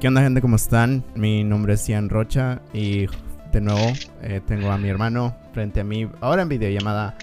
¿Qué 0.00 0.08
onda 0.08 0.22
gente? 0.22 0.40
¿Cómo 0.40 0.56
están? 0.56 1.04
Mi 1.14 1.44
nombre 1.44 1.74
es 1.74 1.86
Ian 1.86 2.08
Rocha 2.08 2.62
y 2.72 3.06
de 3.52 3.60
nuevo 3.60 3.92
eh, 4.22 4.40
tengo 4.46 4.70
a 4.70 4.78
mi 4.78 4.88
hermano 4.88 5.36
frente 5.52 5.80
a 5.80 5.84
mí, 5.84 6.08
ahora 6.22 6.40
en 6.40 6.48
videollamada, 6.48 7.18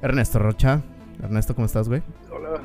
Ernesto 0.00 0.38
Rocha. 0.38 0.80
Ernesto, 1.20 1.56
¿cómo 1.56 1.66
estás, 1.66 1.88
güey? 1.88 2.02
Hola, 2.30 2.62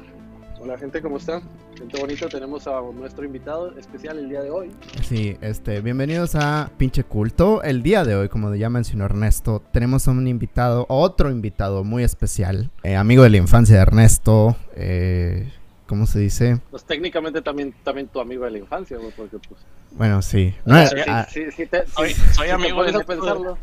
hola 0.61 0.77
gente, 0.77 1.01
¿cómo 1.01 1.17
están? 1.17 1.41
Gente 1.75 1.99
bonito, 1.99 2.29
tenemos 2.29 2.67
a 2.67 2.79
nuestro 2.93 3.25
invitado 3.25 3.75
especial 3.75 4.19
el 4.19 4.29
día 4.29 4.43
de 4.43 4.51
hoy. 4.51 4.71
Sí, 5.01 5.35
este, 5.41 5.81
bienvenidos 5.81 6.35
a 6.35 6.69
Pinche 6.77 7.03
Culto. 7.03 7.63
El 7.63 7.81
día 7.81 8.03
de 8.03 8.15
hoy, 8.15 8.29
como 8.29 8.53
ya 8.53 8.69
mencionó 8.69 9.05
Ernesto, 9.05 9.63
tenemos 9.71 10.07
a 10.07 10.11
un 10.11 10.27
invitado, 10.27 10.85
otro 10.89 11.31
invitado 11.31 11.83
muy 11.83 12.03
especial, 12.03 12.69
eh, 12.83 12.95
amigo 12.95 13.23
de 13.23 13.31
la 13.31 13.37
infancia 13.37 13.77
de 13.77 13.81
Ernesto, 13.81 14.57
eh, 14.75 15.51
¿cómo 15.87 16.05
se 16.07 16.19
dice? 16.19 16.59
Pues 16.71 16.83
técnicamente 16.85 17.41
también, 17.41 17.73
también 17.83 18.07
tu 18.07 18.19
amigo 18.19 18.45
de 18.45 18.51
la 18.51 18.57
infancia, 18.59 18.97
güey, 18.97 19.11
porque 19.15 19.37
pues... 19.47 19.59
Bueno, 19.91 20.21
sí. 20.21 20.53
No, 20.65 20.85
sí, 20.87 20.95
ah, 21.07 21.25
sí, 21.29 21.51
sí, 21.51 21.65
te- 21.65 21.87
Soy, 21.87 22.13
sí, 22.13 22.21
soy 22.33 22.47
si 22.47 22.51
amigo 22.53 22.83
te 22.85 22.91
de 22.91 23.03
pensarlo. 23.05 23.57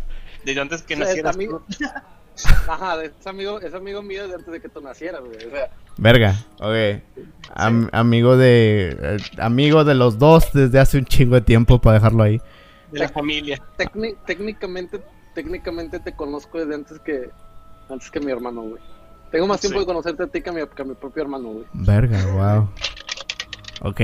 desde 0.45 0.61
antes 0.61 0.83
que 0.83 0.95
o 0.95 0.97
sea, 0.99 1.05
es 1.07 1.11
nacieras. 1.11 1.35
amigo, 1.37 1.65
ajá, 2.69 3.03
es 3.05 3.27
amigo, 3.27 3.61
es 3.61 3.75
amigo 3.75 4.03
mío 4.03 4.27
de 4.27 4.35
antes 4.35 4.51
de 4.51 4.61
que 4.61 4.69
tú 4.69 4.81
nacieras, 4.81 5.21
güey. 5.21 5.37
O 5.47 5.51
sea, 5.51 5.71
Verga, 5.99 6.35
ok. 6.59 7.03
Am- 7.55 7.91
amigo 7.93 8.37
de. 8.39 8.97
eh, 8.99 9.17
amigo 9.39 9.85
de 9.85 9.95
los 9.95 10.19
dos 10.19 10.51
desde 10.55 10.79
hace 10.79 10.97
un 10.99 11.05
chingo 11.05 11.35
de 11.35 11.43
tiempo 11.43 11.79
para 11.81 11.99
dejarlo 11.99 12.23
ahí. 12.23 12.41
de 12.91 12.99
la 13.01 13.09
familia. 13.11 13.59
técni- 13.77 14.17
técnicamente, 14.25 15.03
técnicamente 15.35 16.01
te 16.01 16.15
conozco 16.17 16.59
desde 16.59 16.75
antes 16.75 16.99
que, 17.01 17.29
antes 17.91 18.11
que 18.11 18.21
mi 18.21 18.33
hermano, 18.33 18.63
güey. 18.63 18.83
Tengo 19.33 19.47
más 19.47 19.61
tiempo 19.61 19.79
Sí. 19.79 19.81
de 19.81 19.87
conocerte 19.87 20.23
a 20.23 20.27
ti 20.29 20.41
que 20.43 20.51
a 20.51 20.53
mi, 20.53 20.61
que 20.67 20.83
a 20.83 20.85
mi 20.85 20.95
propio 20.95 21.23
hermano, 21.23 21.49
güey. 21.49 21.65
Verga, 21.73 22.25
wow. 22.27 22.69
Ok. 23.81 24.01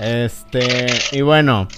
Este. 0.00 0.86
Y 1.12 1.20
bueno. 1.20 1.68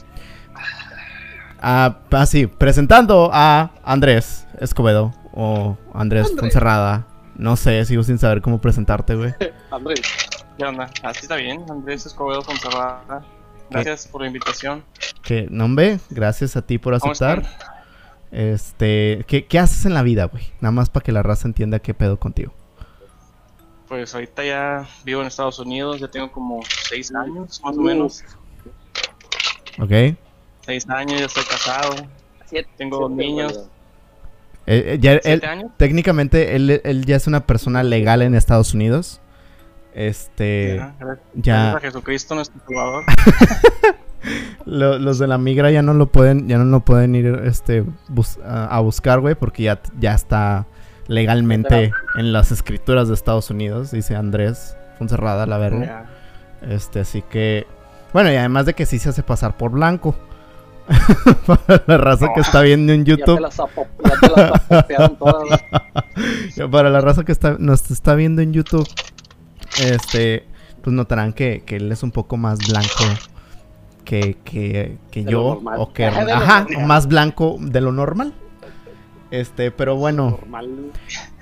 Ah, 1.61 1.99
ah, 2.11 2.27
sí, 2.27 2.47
presentando 2.47 3.31
a 3.33 3.71
Andrés 3.83 4.47
Escobedo. 4.61 5.15
O 5.33 5.77
Andrés 5.95 6.27
Andrés. 6.27 6.41
Fonserrada. 6.41 7.07
No 7.37 7.57
sé, 7.57 7.85
sigo 7.87 8.03
sin 8.03 8.19
saber 8.19 8.43
cómo 8.43 8.61
presentarte, 8.61 9.15
güey. 9.15 9.33
Andrés, 9.71 10.03
¿Qué 10.59 10.65
onda? 10.65 10.91
Así 11.03 11.21
está 11.23 11.37
bien. 11.37 11.65
Andrés 11.71 12.05
Escobedo 12.05 12.43
Fonserrada. 12.43 13.25
Gracias 13.71 14.07
por 14.07 14.21
la 14.21 14.27
invitación. 14.27 14.85
Que 15.23 15.47
nombre, 15.51 15.99
gracias 16.11 16.57
a 16.57 16.63
ti 16.63 16.77
por 16.77 16.99
¿Cómo 17.01 17.13
aceptar. 17.13 17.49
Este, 18.33 19.25
¿qué, 19.29 19.45
qué 19.45 19.59
haces 19.59 19.85
en 19.85 19.95
la 19.95 20.03
vida, 20.03 20.25
güey? 20.25 20.45
Nada 20.61 20.73
más 20.73 20.89
para 20.91 21.05
que 21.05 21.13
la 21.13 21.23
raza 21.23 21.47
entienda 21.47 21.79
qué 21.79 21.93
pedo 21.95 22.19
contigo. 22.19 22.53
Pues 23.89 24.15
ahorita 24.15 24.43
ya 24.43 24.89
vivo 25.05 25.21
en 25.21 25.27
Estados 25.27 25.59
Unidos. 25.59 26.01
Ya 26.01 26.09
tengo 26.09 26.33
como 26.33 26.61
seis 26.89 27.15
años, 27.15 27.61
más 27.63 27.77
o 27.77 27.81
menos. 27.83 28.25
¿Ok? 29.79 30.17
Seis 30.65 30.89
años, 30.89 31.21
ya 31.21 31.27
estoy 31.27 31.45
casado. 31.45 31.95
siete, 32.47 32.71
Tengo 32.79 33.07
siete, 33.09 33.23
niños. 33.23 33.69
Eh, 34.67 34.95
eh, 34.95 34.99
ya, 35.01 35.13
él- 35.13 35.21
¿Siete 35.23 35.47
años? 35.47 35.71
técnicamente 35.77 36.57
él, 36.57 36.81
él 36.85 37.05
ya 37.05 37.17
es 37.17 37.27
una 37.27 37.47
persona 37.47 37.83
legal 37.83 38.23
en 38.23 38.35
Estados 38.35 38.73
Unidos. 38.73 39.21
Este, 39.95 40.77
Ya, 40.77 40.95
ya 41.35 41.55
Gracias 41.73 41.77
a 41.77 41.81
Jesucristo, 41.81 42.35
nuestro 42.35 42.61
Salvador. 42.67 43.05
lo- 44.67 44.99
los 44.99 45.19
de 45.19 45.27
la 45.27 45.39
migra 45.39 45.71
ya 45.71 45.83
no 45.83 45.95
lo 45.95 46.07
pueden, 46.07 46.49
ya 46.49 46.59
no 46.59 46.65
lo 46.65 46.81
pueden 46.81 47.15
ir 47.15 47.27
este 47.45 47.85
bus- 48.09 48.39
a, 48.45 48.67
a 48.67 48.81
buscar, 48.81 49.21
güey, 49.21 49.35
porque 49.35 49.65
ya, 49.65 49.81
ya 49.99 50.15
está 50.15 50.67
legalmente 51.09 51.93
en 52.17 52.33
las 52.33 52.53
escrituras 52.53 53.09
de 53.09 53.15
Estados 53.15 53.51
Unidos, 53.51 53.91
dice 53.91 54.15
Andrés 54.17 54.77
Fonserrada, 54.99 55.47
la 55.47 55.59
verga. 55.59 56.07
Este, 56.63 57.01
así 57.01 57.23
que 57.23 57.67
bueno, 58.13 58.31
y 58.31 58.37
además 58.37 58.67
de 58.67 58.75
que 58.75 58.87
sí 58.87 58.99
se 58.99 59.09
hace 59.09 59.23
pasar 59.23 59.57
por 59.57 59.71
blanco. 59.73 60.15
Para 61.47 61.83
la 61.87 61.97
raza 61.97 62.27
que 62.35 62.41
está 62.41 62.61
viendo 62.61 62.93
en 62.93 63.05
YouTube, 63.05 63.37
ya 63.37 63.37
te 63.37 63.41
las 64.99 65.19
todas. 65.19 65.61
para 66.71 66.91
la 66.91 67.01
raza 67.01 67.25
que 67.25 67.33
está, 67.33 67.57
nos 67.59 67.91
está 67.91 68.15
viendo 68.15 68.43
en 68.43 68.53
YouTube, 68.53 68.87
este, 69.81 70.45
pues 70.83 70.95
notarán 70.95 71.33
que, 71.33 71.63
que 71.65 71.77
él 71.77 71.91
es 71.93 72.03
un 72.03 72.11
poco 72.11 72.37
más 72.37 72.59
blanco 72.69 73.05
que, 74.05 74.37
que, 74.45 74.99
que 75.11 75.25
yo, 75.25 75.61
o 75.77 75.93
que, 75.93 76.05
Ajá, 76.07 76.67
más 76.87 77.07
blanco 77.07 77.57
de 77.61 77.81
lo 77.81 77.93
normal. 77.93 78.35
Este, 79.31 79.71
pero 79.71 79.97
bueno, 79.97 80.31
Normal. 80.33 80.69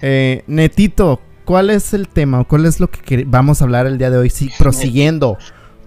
eh, 0.00 0.44
Netito, 0.46 1.20
¿cuál 1.44 1.70
es 1.70 1.92
el 1.92 2.08
tema 2.08 2.40
o 2.40 2.46
cuál 2.46 2.66
es 2.66 2.78
lo 2.78 2.88
que 2.88 3.24
vamos 3.24 3.60
a 3.60 3.64
hablar 3.64 3.86
el 3.86 3.98
día 3.98 4.10
de 4.10 4.18
hoy? 4.18 4.30
Sí, 4.30 4.48
prosiguiendo 4.58 5.38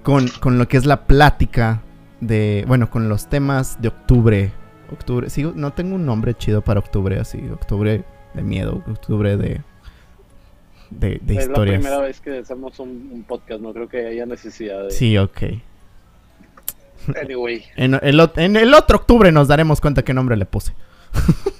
con, 0.03 0.27
con 0.41 0.57
lo 0.57 0.67
que 0.67 0.75
es 0.75 0.85
la 0.85 1.05
plática 1.07 1.81
de, 2.19 2.65
bueno, 2.67 2.89
con 2.89 3.07
los 3.07 3.27
temas 3.29 3.81
de 3.81 3.87
octubre. 3.87 4.51
Octubre, 4.91 5.29
sigo, 5.29 5.53
no 5.55 5.71
tengo 5.71 5.95
un 5.95 6.05
nombre 6.05 6.33
chido 6.33 6.61
para 6.61 6.79
octubre, 6.81 7.19
así, 7.19 7.39
octubre 7.51 8.03
de 8.33 8.43
miedo, 8.43 8.83
octubre 8.91 9.37
de, 9.37 9.61
de, 10.91 11.19
de 11.23 11.35
es 11.35 11.47
la 11.47 11.61
primera 11.61 11.99
vez 11.99 12.19
que 12.19 12.39
hacemos 12.39 12.79
un, 12.79 13.09
un 13.11 13.23
podcast, 13.23 13.61
no 13.61 13.73
creo 13.73 13.87
que 13.87 14.05
haya 14.05 14.25
necesidad 14.25 14.83
de... 14.83 14.91
Sí, 14.91 15.17
ok. 15.17 15.41
Anyway. 17.21 17.63
En 17.75 17.93
el, 17.95 18.29
en 18.35 18.55
el 18.55 18.73
otro 18.73 18.97
octubre 18.97 19.31
nos 19.31 19.47
daremos 19.47 19.81
cuenta 19.81 20.03
qué 20.03 20.13
nombre 20.13 20.35
le 20.37 20.45
puse. 20.45 20.73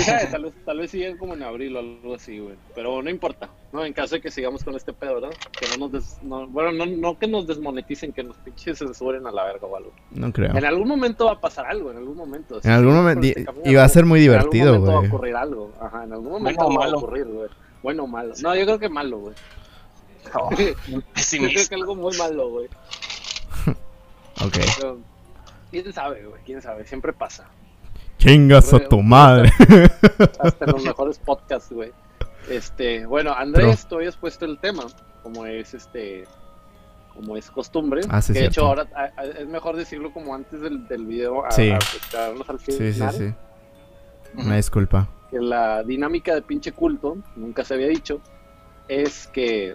Sabe, 0.00 0.26
tal 0.26 0.42
vez, 0.42 0.52
tal 0.66 0.78
vez 0.80 0.90
sigan 0.90 1.16
como 1.16 1.32
en 1.32 1.42
abril 1.42 1.74
o 1.74 1.78
algo 1.78 2.14
así, 2.14 2.38
güey. 2.38 2.56
Pero 2.74 3.00
no 3.02 3.08
importa, 3.08 3.48
¿no? 3.72 3.86
En 3.86 3.94
caso 3.94 4.16
de 4.16 4.20
que 4.20 4.30
sigamos 4.30 4.62
con 4.62 4.76
este 4.76 4.92
pedo, 4.92 5.14
¿verdad? 5.14 5.30
Que 5.58 5.66
no 5.68 5.86
nos 5.88 5.92
des... 5.92 6.18
no- 6.22 6.46
bueno, 6.46 6.72
no, 6.72 6.84
no 6.84 7.18
que 7.18 7.26
nos 7.26 7.46
desmoneticen, 7.46 8.12
que 8.12 8.22
nos 8.22 8.36
pinches 8.36 8.78
censuren 8.80 9.26
a 9.26 9.32
la 9.32 9.44
verga 9.44 9.66
o 9.66 9.74
algo. 9.74 9.92
No 10.10 10.30
creo. 10.30 10.54
En 10.54 10.64
algún 10.66 10.88
momento 10.88 11.24
va 11.24 11.32
a 11.32 11.40
pasar 11.40 11.64
algo, 11.64 11.90
en 11.90 11.96
algún 11.96 12.18
momento. 12.18 12.60
En 12.62 12.70
algún 12.70 12.96
momento, 12.96 13.26
y 13.28 13.34
y, 13.64 13.74
va 13.76 13.84
a 13.84 13.88
ser 13.88 14.04
muy 14.04 14.20
divertido, 14.20 14.74
En 14.74 14.74
algún 14.74 14.90
momento 14.90 14.92
va 14.92 14.98
güey. 14.98 15.10
a 15.10 15.14
ocurrir 15.14 15.36
algo. 15.36 15.72
Ajá, 15.80 16.04
en 16.04 16.12
algún 16.12 16.32
momento 16.32 16.64
Bueno 16.64 16.80
va 16.80 16.84
a 16.86 16.94
ocurrir, 16.94 17.24
güey. 17.24 17.48
Bueno 17.82 18.04
o 18.04 18.06
malo. 18.06 18.34
No, 18.42 18.54
yo 18.54 18.64
creo 18.66 18.78
que 18.78 18.88
malo, 18.90 19.18
güey. 19.20 19.34
Oh, 20.34 20.50
yo 20.58 20.68
creo 21.48 21.68
que 21.68 21.74
algo 21.74 21.94
muy 21.94 22.14
malo, 22.18 22.50
güey. 22.50 22.68
Ok. 24.44 24.56
Pero, 24.76 24.98
quién 25.70 25.92
sabe, 25.92 26.24
güey, 26.24 26.42
quién 26.44 26.62
sabe. 26.62 26.86
Siempre 26.86 27.12
pasa. 27.12 27.46
Chingas 28.18 28.72
a 28.74 28.80
tu 28.80 29.00
madre. 29.02 29.50
hasta 30.40 30.64
en 30.64 30.72
los 30.72 30.84
mejores 30.84 31.18
podcasts, 31.18 31.70
güey. 31.72 31.92
Este, 32.48 33.06
bueno, 33.06 33.32
Andrés, 33.34 33.86
tú 33.86 33.96
habías 33.96 34.16
puesto 34.16 34.44
el 34.44 34.58
tema, 34.58 34.84
como 35.22 35.44
es 35.46 35.74
este, 35.74 36.24
como 37.14 37.36
es 37.36 37.50
costumbre. 37.50 38.00
Ah, 38.08 38.22
sí, 38.22 38.32
que 38.32 38.40
de 38.40 38.46
hecho 38.46 38.66
ahora 38.66 38.86
a- 38.94 39.20
a- 39.20 39.24
es 39.24 39.46
mejor 39.46 39.76
decirlo 39.76 40.12
como 40.12 40.34
antes 40.34 40.60
del, 40.60 40.88
del 40.88 41.04
video, 41.04 41.44
a, 41.44 41.50
Sí. 41.50 41.70
a 41.70 41.76
esperarnos 41.78 42.48
al 42.48 42.58
Sí, 42.60 42.72
final. 42.72 43.12
sí, 43.12 43.18
sí. 43.18 43.34
Ujú. 44.34 44.46
Una 44.46 44.56
disculpa. 44.56 45.08
Que 45.30 45.38
la 45.40 45.82
dinámica 45.82 46.34
de 46.34 46.42
pinche 46.42 46.72
culto, 46.72 47.18
nunca 47.36 47.64
se 47.64 47.74
había 47.74 47.88
dicho, 47.88 48.20
es 48.88 49.26
que, 49.28 49.74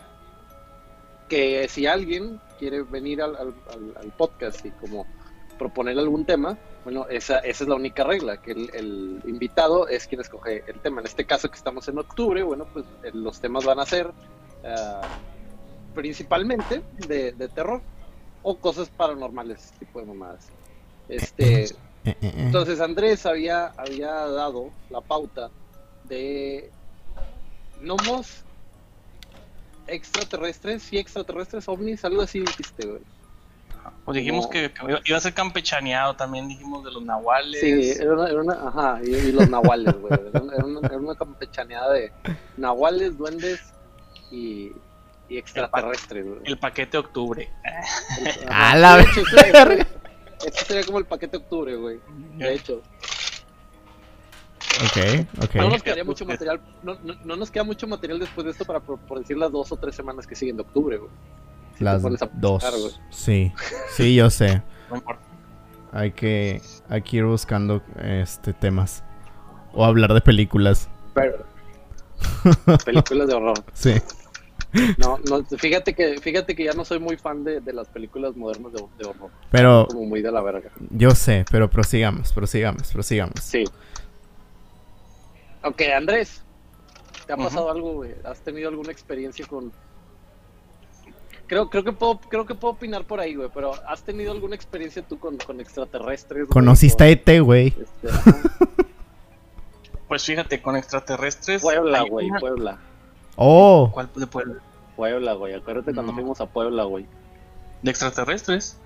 que 1.33 1.67
si 1.67 1.87
alguien 1.87 2.39
quiere 2.59 2.83
venir 2.83 3.21
al, 3.23 3.35
al- 3.35 4.11
podcast 4.15 4.63
y 4.65 4.69
como 4.69 5.07
proponer 5.57 5.97
algún 5.97 6.25
tema, 6.25 6.57
bueno, 6.83 7.07
esa, 7.09 7.39
esa 7.39 7.63
es 7.63 7.67
la 7.67 7.75
única 7.75 8.03
regla, 8.03 8.39
que 8.39 8.51
el, 8.51 8.69
el 8.73 9.21
invitado 9.25 9.87
es 9.87 10.05
quien 10.05 10.21
escoge 10.21 10.63
el 10.67 10.79
tema. 10.81 11.01
En 11.01 11.07
este 11.07 11.25
caso 11.25 11.49
que 11.49 11.57
estamos 11.57 11.87
en 11.87 11.97
octubre, 11.97 12.43
bueno, 12.43 12.67
pues 12.71 12.85
eh, 13.03 13.09
los 13.13 13.39
temas 13.39 13.65
van 13.65 13.79
a 13.79 13.85
ser 13.85 14.11
ah, 14.63 15.01
principalmente 15.95 16.83
de, 17.07 17.31
de 17.31 17.47
terror 17.47 17.81
o 18.43 18.57
cosas 18.57 18.89
paranormales, 18.89 19.71
tipo 19.79 19.99
de 19.99 20.05
mamadas. 20.05 20.49
Este, 21.09 21.63
Eh, 21.63 22.15
eh, 22.21 22.33
entonces 22.37 22.79
Andrés 22.79 23.25
había, 23.25 23.67
había 23.77 24.11
dado 24.11 24.69
la 24.91 25.01
pauta 25.01 25.49
de 26.03 26.69
gnomos 27.81 28.42
extraterrestres 29.87 30.91
y 30.93 30.97
extraterrestres 30.97 31.67
ovnis, 31.67 32.03
algo 32.05 32.21
así 32.21 32.39
dijiste, 32.39 32.87
güey. 32.87 33.01
Pues 34.05 34.15
dijimos 34.15 34.45
No. 34.45 34.49
que 34.49 34.71
que 34.71 34.99
iba 35.05 35.17
a 35.17 35.21
ser 35.21 35.33
campechaneado 35.33 36.15
también, 36.15 36.47
dijimos 36.47 36.83
de 36.85 36.91
los 36.91 37.03
nahuales. 37.03 37.59
Sí, 37.59 37.91
era 38.01 38.13
una, 38.13 38.29
era 38.29 38.41
una- 38.41 38.67
ajá, 38.67 38.99
y, 39.03 39.09
y 39.13 39.31
los 39.31 39.49
nahuales, 39.49 39.93
güey. 39.99 40.13
Era 40.13 40.41
una, 40.41 40.87
era 40.87 40.97
una- 40.97 41.15
campechaneada 41.15 41.91
de 41.93 42.11
nahuales, 42.57 43.17
duendes 43.17 43.61
y, 44.31 44.71
y 45.29 45.37
extraterrestres, 45.37 46.25
güey. 46.25 46.39
El 46.45 46.57
paquete 46.57 46.97
octubre. 46.97 47.49
Ajá. 48.47 48.71
A 48.71 48.75
la 48.77 48.97
De 48.97 49.03
ese- 49.03 49.87
ese 50.45 50.65
sería 50.65 50.83
como 50.85 50.99
el 50.99 51.05
paquete 51.05 51.37
octubre, 51.37 51.75
güey. 51.75 51.99
De 52.37 52.53
hecho. 52.53 52.81
Ok, 54.81 55.27
ok. 55.43 55.55
No 55.55 55.69
nos 55.69 55.83
quedaría 55.83 56.03
mucho 56.03 56.25
material, 56.25 56.59
no, 56.81 56.95
no, 57.03 57.13
no 57.23 57.35
nos 57.35 57.51
queda 57.51 57.63
mucho 57.63 57.87
material 57.87 58.19
después 58.19 58.45
de 58.45 58.51
esto 58.51 58.65
para 58.65 58.79
por, 58.79 58.99
por 58.99 59.19
decir 59.19 59.37
las 59.37 59.51
dos 59.51 59.71
o 59.71 59.77
tres 59.77 59.95
semanas 59.95 60.25
que 60.25 60.35
siguen 60.35 60.55
de 60.57 60.63
octubre, 60.63 60.97
güey. 60.97 61.11
Si 61.73 61.79
te 61.79 61.83
Las 61.85 62.01
dos. 62.01 62.63
güey. 62.63 62.91
Sí, 63.09 63.51
sí, 63.95 64.15
yo 64.15 64.29
sé. 64.29 64.61
Hay 65.91 66.11
que, 66.11 66.61
hay 66.89 67.01
que 67.03 67.17
ir 67.17 67.25
buscando 67.25 67.81
este 68.01 68.53
temas. 68.53 69.03
O 69.73 69.85
hablar 69.85 70.13
de 70.13 70.21
películas. 70.21 70.89
Pero, 71.13 71.45
películas 72.85 73.27
de 73.27 73.33
horror. 73.33 73.63
Sí. 73.73 73.93
No, 74.97 75.19
no, 75.29 75.43
fíjate 75.57 75.93
que, 75.93 76.19
fíjate 76.19 76.55
que 76.55 76.63
ya 76.63 76.73
no 76.73 76.83
soy 76.83 76.97
muy 76.99 77.15
fan 77.17 77.43
de, 77.43 77.59
de 77.61 77.73
las 77.73 77.87
películas 77.89 78.35
modernas 78.35 78.73
de, 78.73 78.83
de 78.97 79.05
horror. 79.05 79.29
Pero 79.51 79.87
Como 79.87 80.05
muy 80.05 80.21
de 80.23 80.31
la 80.31 80.41
verga. 80.41 80.71
yo 80.89 81.11
sé, 81.11 81.45
pero 81.51 81.69
prosigamos, 81.69 82.33
prosigamos, 82.33 82.91
prosigamos. 82.91 83.39
Sí. 83.39 83.63
Ok, 85.63 85.81
Andrés, 85.95 86.43
¿te 87.25 87.33
ha 87.33 87.37
pasado 87.37 87.71
algo, 87.71 87.93
güey? 87.93 88.13
¿Has 88.23 88.39
tenido 88.41 88.69
alguna 88.69 88.91
experiencia 88.91 89.45
con... 89.47 89.71
Creo, 91.47 91.69
creo, 91.69 91.83
que 91.83 91.91
puedo, 91.91 92.19
creo 92.19 92.45
que 92.45 92.55
puedo 92.55 92.73
opinar 92.73 93.05
por 93.05 93.19
ahí, 93.19 93.35
güey, 93.35 93.49
pero 93.53 93.73
¿has 93.87 94.01
tenido 94.03 94.31
alguna 94.31 94.55
experiencia 94.55 95.01
tú 95.03 95.19
con, 95.19 95.37
con 95.37 95.59
extraterrestres? 95.59 96.45
güey? 96.45 96.53
Conociste 96.53 97.03
a 97.03 97.07
ET, 97.09 97.39
güey. 97.41 97.67
Este. 97.67 98.07
Pues 100.07 100.25
fíjate, 100.25 100.61
con 100.61 100.75
extraterrestres. 100.75 101.61
Puebla, 101.63 102.03
güey, 102.03 102.29
una- 102.29 102.39
Puebla. 102.39 102.77
Oh, 103.35 103.89
¿Cuál 103.91 104.09
de 104.15 104.27
Puebla? 104.27 104.55
Puebla, 104.95 105.33
güey. 105.33 105.55
Acuérdate 105.55 105.91
cuando 105.93 106.13
fuimos 106.13 106.39
a 106.39 106.45
Puebla, 106.45 106.83
güey. 106.83 107.07
¿De 107.81 107.89
extraterrestres? 107.89 108.77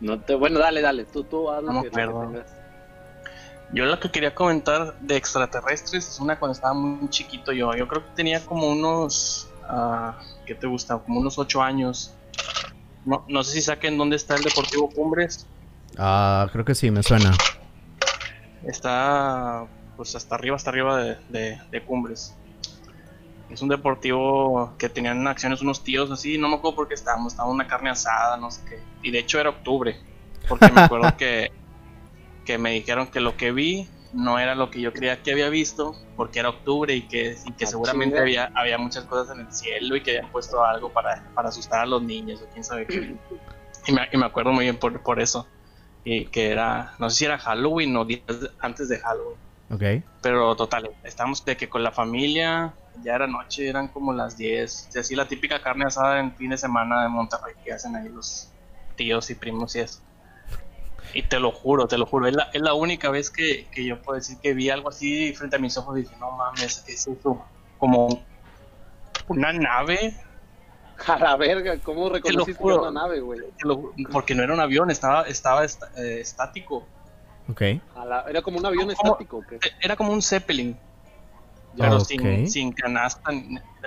No 0.00 0.20
te... 0.20 0.36
Bueno, 0.36 0.60
dale, 0.60 0.82
dale. 0.82 1.04
Tú, 1.04 1.24
tú 1.24 1.50
haz 1.50 1.64
lo 1.64 1.72
No 1.72 1.80
acuerdo. 1.80 2.20
tengas. 2.20 2.46
Yo 3.72 3.84
lo 3.84 3.98
que 3.98 4.10
quería 4.10 4.34
comentar 4.34 4.96
de 5.00 5.16
extraterrestres 5.16 6.08
es 6.08 6.20
una 6.20 6.38
cuando 6.38 6.52
estaba 6.54 6.72
muy 6.74 7.08
chiquito 7.10 7.52
yo. 7.52 7.74
Yo 7.74 7.88
creo 7.88 8.04
que 8.04 8.10
tenía 8.14 8.44
como 8.44 8.68
unos. 8.68 9.48
ah, 9.68 10.16
¿Qué 10.46 10.54
te 10.54 10.66
gusta? 10.66 10.98
Como 10.98 11.20
unos 11.20 11.38
8 11.38 11.62
años. 11.62 12.12
No, 13.04 13.24
no 13.28 13.42
sé 13.44 13.52
si 13.54 13.62
saquen 13.62 13.98
dónde 13.98 14.16
está 14.16 14.34
el 14.36 14.42
Deportivo 14.42 14.88
Cumbres. 14.90 15.46
ah, 15.98 16.48
creo 16.52 16.64
que 16.64 16.74
sí, 16.74 16.90
me 16.90 17.02
suena. 17.02 17.32
Está 18.66 19.66
pues 19.96 20.14
hasta 20.14 20.34
arriba, 20.34 20.56
hasta 20.56 20.70
arriba 20.70 20.96
de, 21.02 21.16
de- 21.28 21.58
de 21.70 21.84
Cumbres. 21.84 22.34
Es 23.48 23.62
un 23.62 23.68
deportivo 23.68 24.74
que 24.76 24.88
tenían 24.88 25.26
acciones 25.28 25.62
unos 25.62 25.84
tíos 25.84 26.10
así, 26.10 26.36
no 26.36 26.48
me 26.48 26.56
acuerdo 26.56 26.76
por 26.76 26.88
qué 26.88 26.94
estábamos, 26.94 27.34
en 27.34 27.44
una 27.44 27.66
carne 27.66 27.90
asada, 27.90 28.36
no 28.36 28.50
sé 28.50 28.60
qué. 28.68 28.80
Y 29.02 29.12
de 29.12 29.20
hecho 29.20 29.38
era 29.40 29.50
octubre, 29.50 29.96
porque 30.48 30.70
me 30.72 30.80
acuerdo 30.82 31.16
que, 31.16 31.52
que 32.46 32.56
me 32.56 32.70
dijeron 32.70 33.08
que 33.08 33.20
lo 33.20 33.36
que 33.36 33.52
vi 33.52 33.88
no 34.14 34.38
era 34.38 34.54
lo 34.54 34.70
que 34.70 34.80
yo 34.80 34.92
creía 34.94 35.22
que 35.22 35.32
había 35.32 35.50
visto, 35.50 35.94
porque 36.16 36.38
era 36.38 36.48
octubre 36.48 36.94
y 36.94 37.02
que, 37.02 37.36
y 37.44 37.52
que 37.52 37.64
Ah, 37.64 37.68
seguramente 37.68 38.18
había, 38.18 38.50
había 38.54 38.78
muchas 38.78 39.04
cosas 39.04 39.36
en 39.36 39.44
el 39.44 39.52
cielo 39.52 39.96
y 39.96 40.02
que 40.02 40.12
habían 40.16 40.32
puesto 40.32 40.64
algo 40.64 40.90
para, 40.90 41.22
para 41.34 41.50
asustar 41.50 41.80
a 41.80 41.86
los 41.86 42.02
niños 42.02 42.40
o 42.40 42.46
quién 42.50 42.64
sabe 42.64 42.86
qué. 42.86 43.14
Y 43.86 43.92
me, 43.92 44.08
y 44.10 44.16
me 44.16 44.24
acuerdo 44.24 44.52
muy 44.52 44.64
bien 44.64 44.78
por, 44.78 45.02
por 45.02 45.20
eso. 45.20 45.46
Y 46.04 46.26
que 46.26 46.50
era, 46.50 46.94
no 46.98 47.10
sé 47.10 47.16
si 47.16 47.24
era 47.26 47.36
Halloween 47.36 47.94
o 47.96 48.04
días 48.04 48.22
antes 48.60 48.88
de 48.88 48.98
Halloween. 49.00 49.38
Ok. 49.68 50.04
Pero 50.22 50.54
total, 50.56 50.90
estamos 51.02 51.44
de 51.44 51.56
que 51.56 51.68
con 51.68 51.82
la 51.82 51.90
familia, 51.92 52.74
ya 53.02 53.16
era 53.16 53.26
noche, 53.26 53.68
eran 53.68 53.88
como 53.88 54.12
las 54.12 54.36
10. 54.36 54.90
y 54.94 54.98
Así 54.98 55.14
la 55.16 55.26
típica 55.28 55.60
carne 55.60 55.84
asada 55.84 56.20
en 56.20 56.34
fin 56.36 56.50
de 56.50 56.56
semana 56.56 57.02
de 57.02 57.08
Monterrey 57.08 57.54
que 57.64 57.72
hacen 57.72 57.96
ahí 57.96 58.08
los 58.08 58.48
tíos 58.94 59.28
y 59.30 59.34
primos 59.34 59.74
y 59.76 59.80
eso. 59.80 60.00
Y 61.16 61.22
te 61.22 61.40
lo 61.40 61.50
juro, 61.50 61.86
te 61.88 61.96
lo 61.96 62.04
juro, 62.04 62.26
es 62.26 62.34
la, 62.34 62.48
es 62.52 62.60
la 62.60 62.74
única 62.74 63.10
vez 63.10 63.30
que, 63.30 63.68
que 63.72 63.84
yo 63.86 64.02
puedo 64.02 64.16
decir 64.18 64.38
que 64.42 64.52
vi 64.52 64.68
algo 64.68 64.90
así 64.90 65.32
frente 65.32 65.56
a 65.56 65.58
mis 65.58 65.76
ojos 65.78 65.96
y 65.98 66.02
dije, 66.02 66.14
no 66.20 66.30
mames, 66.32 66.82
¿qué 66.84 66.92
es 66.92 67.06
eso? 67.06 67.46
Como 67.78 68.26
una 69.28 69.52
nave, 69.52 70.14
A 71.06 71.18
la 71.18 71.36
verga, 71.36 71.78
¿cómo 71.82 72.08
reconociste 72.10 72.52
que 72.52 72.58
juro. 72.58 72.74
era 72.80 72.90
una 72.90 73.00
nave, 73.02 73.20
güey? 73.20 73.40
lo 73.60 73.92
porque 74.12 74.34
no 74.34 74.42
era 74.42 74.52
un 74.52 74.60
avión, 74.60 74.90
estaba, 74.90 75.22
estaba 75.22 75.64
est- 75.64 75.82
eh, 75.96 76.20
estático. 76.20 76.86
Ok. 77.48 77.62
La- 77.94 78.24
Era 78.28 78.42
como 78.42 78.58
un 78.58 78.66
avión 78.66 78.90
estático, 78.90 79.38
¿o 79.38 79.42
¿qué? 79.46 79.58
Era 79.80 79.96
como 79.96 80.12
un 80.12 80.20
Zeppelin. 80.20 80.78
Pero 81.76 82.00
sin, 82.00 82.48
sin 82.50 82.72
canasta, 82.72 83.30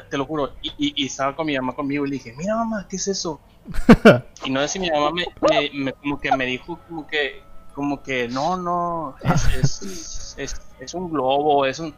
te 0.09 0.17
lo 0.17 0.25
juro. 0.25 0.53
Y, 0.61 0.69
y- 0.77 0.93
y 1.03 1.05
estaba 1.07 1.35
con 1.35 1.45
mi 1.47 1.55
mamá 1.55 1.73
conmigo 1.75 2.05
y 2.05 2.09
le 2.09 2.13
dije, 2.15 2.33
mira 2.37 2.55
mamá, 2.55 2.85
¿qué 2.89 2.95
es 2.97 3.07
eso? 3.07 3.39
y 4.45 4.49
no 4.49 4.61
sé 4.61 4.67
si 4.67 4.79
mi 4.79 4.89
mamá 4.91 5.11
me, 5.11 5.25
me- 5.49 5.69
me- 5.73 5.93
como 5.93 6.19
que 6.19 6.35
me 6.35 6.45
dijo 6.45 6.79
como 6.87 7.05
que, 7.07 7.41
como 7.73 8.01
que 8.03 8.27
no, 8.27 8.57
no, 8.57 9.15
es, 9.23 9.81
es, 9.83 10.35
es, 10.37 10.61
es 10.79 10.93
un 10.93 11.11
globo, 11.11 11.65
es 11.65 11.79
un... 11.79 11.93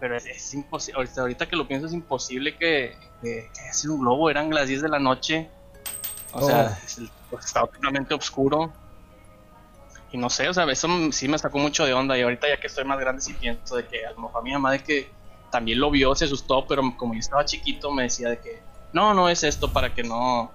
Pero 0.00 0.16
es, 0.16 0.26
es 0.26 0.52
imposible, 0.54 0.96
ahorita, 0.98 1.20
ahorita 1.22 1.46
que 1.48 1.56
lo 1.56 1.66
pienso 1.68 1.86
es 1.86 1.92
imposible 1.94 2.56
que, 2.56 2.96
que, 3.22 3.48
que 3.54 3.72
sea 3.72 3.90
un 3.90 4.00
globo, 4.00 4.28
eran 4.30 4.50
las 4.50 4.68
10 4.68 4.82
de 4.82 4.88
la 4.88 4.98
noche. 4.98 5.48
O 6.32 6.44
sea, 6.46 6.76
Oh. 6.78 6.84
es 6.84 7.00
pues, 7.30 7.44
estaba 7.46 7.66
totalmente 7.68 8.12
oscuro. 8.14 8.72
Y 10.12 10.16
no 10.18 10.30
sé, 10.30 10.48
o 10.48 10.54
sea, 10.54 10.64
eso 10.70 10.88
sí 11.12 11.26
me 11.28 11.38
sacó 11.38 11.58
mucho 11.58 11.84
de 11.84 11.92
onda. 11.94 12.16
Y 12.18 12.22
ahorita 12.22 12.48
ya 12.48 12.60
que 12.60 12.66
estoy 12.68 12.84
más 12.84 12.98
grande, 13.00 13.20
sí 13.22 13.32
pienso 13.34 13.76
de 13.76 13.86
que 13.86 14.04
a 14.06 14.12
lo 14.12 14.20
mejor 14.22 14.42
mi 14.44 14.52
mamá 14.52 14.72
de 14.72 14.80
que 14.80 15.10
también 15.54 15.78
lo 15.78 15.88
vio, 15.88 16.16
se 16.16 16.24
asustó, 16.24 16.66
pero 16.66 16.82
como 16.96 17.14
yo 17.14 17.20
estaba 17.20 17.44
chiquito, 17.44 17.92
me 17.92 18.02
decía 18.02 18.28
de 18.28 18.38
que 18.40 18.60
no, 18.92 19.14
no 19.14 19.28
es 19.28 19.44
esto 19.44 19.72
para 19.72 19.94
que 19.94 20.02
no. 20.02 20.50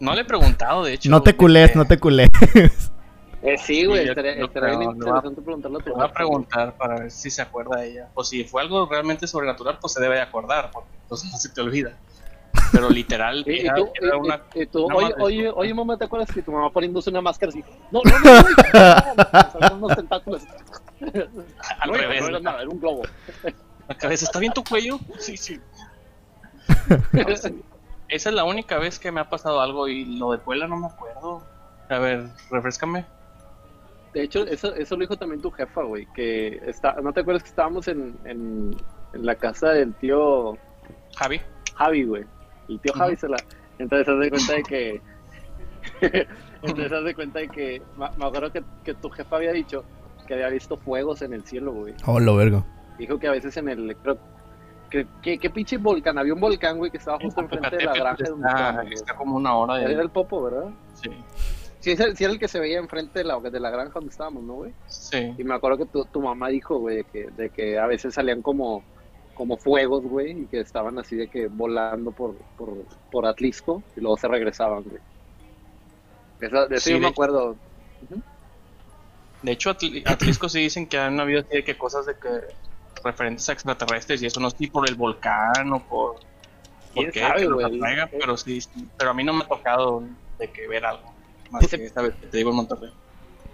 No 0.00 0.14
le 0.14 0.20
he 0.20 0.24
preguntado, 0.26 0.84
de 0.84 0.92
hecho. 0.92 1.08
No 1.08 1.22
te 1.22 1.32
de 1.32 1.36
culés, 1.38 1.70
que- 1.72 1.78
no 1.78 1.86
te 1.86 1.98
culés. 1.98 2.28
Eh, 3.42 3.56
sí, 3.58 3.86
güey, 3.86 4.06
estaría, 4.08 4.34
bien 4.34 4.82
interesante 4.82 5.40
preguntarle 5.40 5.78
a 5.78 5.84
tu 5.84 5.92
voy 5.94 6.04
a 6.04 6.12
preguntar 6.12 6.76
para 6.76 6.96
ver 7.00 7.10
si 7.10 7.30
se 7.30 7.40
acuerda 7.40 7.82
ella. 7.84 8.08
O 8.14 8.22
si 8.24 8.44
fue 8.44 8.60
algo 8.60 8.86
realmente 8.86 9.26
sobrenatural, 9.26 9.78
pues 9.80 9.94
se 9.94 10.00
debe 10.02 10.16
de 10.16 10.20
acordar, 10.22 10.70
porque 10.72 10.90
entonces 11.02 11.30
no 11.30 11.38
se 11.38 11.48
te 11.50 11.60
olvida. 11.62 11.96
Pero 12.72 12.90
literal, 12.90 13.44
güey. 13.44 13.60
Y, 13.60 13.62
y 13.62 13.66
era, 13.66 13.74
tú, 13.76 13.88
era 14.02 14.16
y- 14.16 14.18
una. 14.20 14.40
y- 14.54 14.66
tú, 14.66 14.86
una 14.86 14.96
oye, 14.96 15.14
oye, 15.20 15.50
oye, 15.54 15.72
mamá, 15.74 15.96
¿te 15.96 16.04
acuerdas 16.04 16.30
que 16.34 16.42
tu 16.42 16.50
mamá 16.52 16.70
poniéndose 16.70 17.08
una 17.10 17.20
máscara 17.22 17.48
así? 17.50 17.62
No, 17.92 18.00
no, 18.04 18.18
no, 18.18 18.42
no, 18.42 19.14
no, 19.14 19.50
saltan 19.52 19.82
unos 19.82 19.96
tentáculos. 19.96 20.42
Al 21.80 21.90
No, 21.90 21.94
revés. 21.96 22.22
no 22.22 22.28
era 22.28 22.40
nada, 22.40 22.60
era 22.62 22.70
un 22.70 22.80
globo. 22.80 23.02
La 23.88 23.94
cabeza, 23.96 24.24
¿está 24.24 24.38
bien 24.38 24.52
tu 24.52 24.64
cuello? 24.64 24.98
Sí, 25.18 25.36
sí. 25.36 25.60
Esa 28.08 28.28
es 28.28 28.34
la 28.34 28.44
única 28.44 28.78
vez 28.78 28.98
que 28.98 29.10
me 29.10 29.20
ha 29.20 29.28
pasado 29.28 29.60
algo 29.60 29.88
y 29.88 30.04
lo 30.04 30.32
de 30.32 30.38
Puebla 30.38 30.68
no 30.68 30.76
me 30.76 30.86
acuerdo. 30.86 31.42
A 31.88 31.98
ver, 31.98 32.28
refrescame. 32.50 33.04
De 34.14 34.22
hecho, 34.22 34.46
eso, 34.46 34.74
eso 34.74 34.94
lo 34.94 35.00
dijo 35.00 35.16
también 35.16 35.42
tu 35.42 35.50
jefa, 35.50 35.82
güey, 35.82 36.06
que 36.14 36.60
está, 36.66 36.94
¿no 37.02 37.12
te 37.12 37.20
acuerdas 37.20 37.42
que 37.42 37.50
estábamos 37.50 37.86
en, 37.88 38.16
en, 38.24 38.76
en 39.12 39.26
la 39.26 39.34
casa 39.34 39.70
del 39.70 39.92
tío 39.94 40.56
Javi. 41.16 41.40
Javi, 41.74 42.04
güey? 42.04 42.24
El 42.68 42.80
tío 42.80 42.92
Javi 42.94 43.16
se 43.16 43.28
la... 43.28 43.36
Entonces 43.78 44.08
haz 44.08 44.18
de 44.18 44.30
cuenta 44.30 44.52
de 44.54 44.62
que... 44.62 45.00
Entonces 46.62 46.92
haz 46.92 47.04
de 47.04 47.14
cuenta 47.14 47.38
de 47.40 47.48
que... 47.48 47.82
Me 47.96 48.08
me 48.16 48.26
acuerdo 48.26 48.52
que, 48.52 48.62
que 48.84 48.94
tu 48.94 49.10
jefa 49.10 49.36
había 49.36 49.52
dicho 49.52 49.84
que 50.26 50.34
había 50.34 50.48
visto 50.48 50.76
fuegos 50.76 51.22
en 51.22 51.32
el 51.32 51.44
cielo, 51.44 51.72
güey. 51.72 51.94
Oh, 52.04 52.20
lo 52.20 52.36
vergo. 52.36 52.66
Dijo 52.98 53.18
que 53.18 53.28
a 53.28 53.32
veces 53.32 53.56
en 53.56 53.68
el... 53.68 53.96
Que, 54.90 55.06
¿Qué 55.38 55.50
pinche 55.50 55.76
volcán? 55.78 56.16
Había 56.16 56.32
un 56.32 56.40
volcán, 56.40 56.78
güey, 56.78 56.90
que 56.90 56.96
estaba 56.98 57.18
justo 57.20 57.40
enfrente 57.40 57.76
de 57.76 57.84
la 57.84 57.92
granja 57.94 58.22
está, 58.22 58.34
estábamos, 58.36 58.82
güey. 58.82 58.94
está 58.94 59.14
como 59.16 59.36
una 59.36 59.56
hora 59.56 59.80
Era 59.80 59.88
de. 59.96 60.02
el 60.02 60.10
Popo, 60.10 60.42
¿verdad? 60.44 60.70
Sí. 60.94 61.10
Sí, 61.80 61.90
es 61.90 62.00
el- 62.00 62.16
sí 62.16 62.24
era 62.24 62.32
el 62.32 62.38
que 62.38 62.46
se 62.48 62.60
veía 62.60 62.78
enfrente 62.78 63.18
de 63.18 63.24
la, 63.24 63.38
de 63.40 63.60
la 63.60 63.70
granja 63.70 63.94
donde 63.94 64.10
estábamos, 64.10 64.44
¿no, 64.44 64.54
güey? 64.54 64.72
Sí. 64.86 65.34
Y 65.36 65.44
me 65.44 65.54
acuerdo 65.54 65.78
que 65.78 65.86
tu, 65.86 66.04
tu 66.04 66.20
mamá 66.22 66.48
dijo, 66.48 66.78
güey, 66.78 66.98
de 66.98 67.04
que, 67.04 67.30
de 67.36 67.50
que 67.50 67.78
a 67.78 67.86
veces 67.86 68.14
salían 68.14 68.42
como, 68.42 68.82
como 69.34 69.56
fuegos, 69.56 70.04
güey, 70.04 70.42
y 70.42 70.46
que 70.46 70.60
estaban 70.60 70.98
así 71.00 71.16
de 71.16 71.26
que 71.28 71.48
volando 71.48 72.12
por, 72.12 72.36
por, 72.56 72.70
por 73.10 73.26
Atlisco 73.26 73.82
y 73.96 74.00
luego 74.00 74.16
se 74.16 74.28
regresaban, 74.28 74.84
güey. 74.84 75.02
Esa- 76.40 76.66
de 76.66 76.76
eso 76.76 76.84
Sí, 76.84 76.90
yo 76.90 76.96
de 76.96 77.00
me 77.02 77.08
acuerdo. 77.08 77.56
De 79.42 79.52
hecho, 79.52 79.70
Atl- 79.70 80.02
Atlisco 80.06 80.48
sí 80.48 80.60
dicen 80.60 80.86
que 80.88 80.98
han 80.98 81.18
habido 81.20 81.40
así 81.40 81.50
de 81.56 81.64
que 81.64 81.76
cosas 81.76 82.06
de 82.06 82.14
que 82.14 82.28
referentes 83.04 83.48
a 83.48 83.52
extraterrestres 83.52 84.22
y 84.22 84.26
eso 84.26 84.40
no 84.40 84.50
sé 84.50 84.56
si 84.58 84.66
por 84.68 84.88
el 84.88 84.94
volcán 84.94 85.72
o 85.72 85.82
por. 85.86 86.16
¿Quién 86.92 87.06
por 87.06 87.12
qué, 87.12 87.20
sabe, 87.20 87.40
que 87.40 87.44
los 87.48 87.54
güey? 87.62 87.76
atraiga, 87.76 88.08
pero 88.18 88.36
sí, 88.36 88.60
sí, 88.60 88.88
pero 88.96 89.10
a 89.10 89.14
mí 89.14 89.22
no 89.24 89.32
me 89.34 89.44
ha 89.44 89.48
tocado 89.48 90.02
de 90.38 90.50
que 90.50 90.66
ver 90.66 90.84
algo. 90.84 91.12
Más 91.50 91.62
Ese- 91.64 91.78
que 91.78 91.84
esta 91.86 92.02
vez 92.02 92.14
que 92.14 92.26
te 92.26 92.36
digo 92.38 92.50
en 92.50 92.56
Monterrey. 92.56 92.90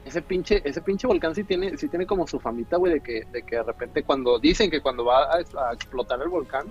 Ese 0.05 0.21
pinche, 0.23 0.61
ese 0.65 0.81
pinche 0.81 1.07
volcán 1.07 1.35
sí 1.35 1.45
tiene, 1.45 1.77
sí 1.77 1.89
tiene 1.89 2.07
como 2.07 2.27
su 2.27 2.41
famita, 2.41 2.77
güey, 2.77 2.95
de 2.95 3.01
que, 3.01 3.23
de 3.33 3.43
que 3.43 3.57
de 3.57 3.63
repente 3.63 4.03
cuando 4.03 4.39
dicen 4.41 4.71
que 4.71 4.81
cuando 4.81 5.05
va 5.05 5.25
a, 5.25 5.37
a 5.69 5.73
explotar 5.73 6.21
el 6.23 6.29
volcán, 6.29 6.67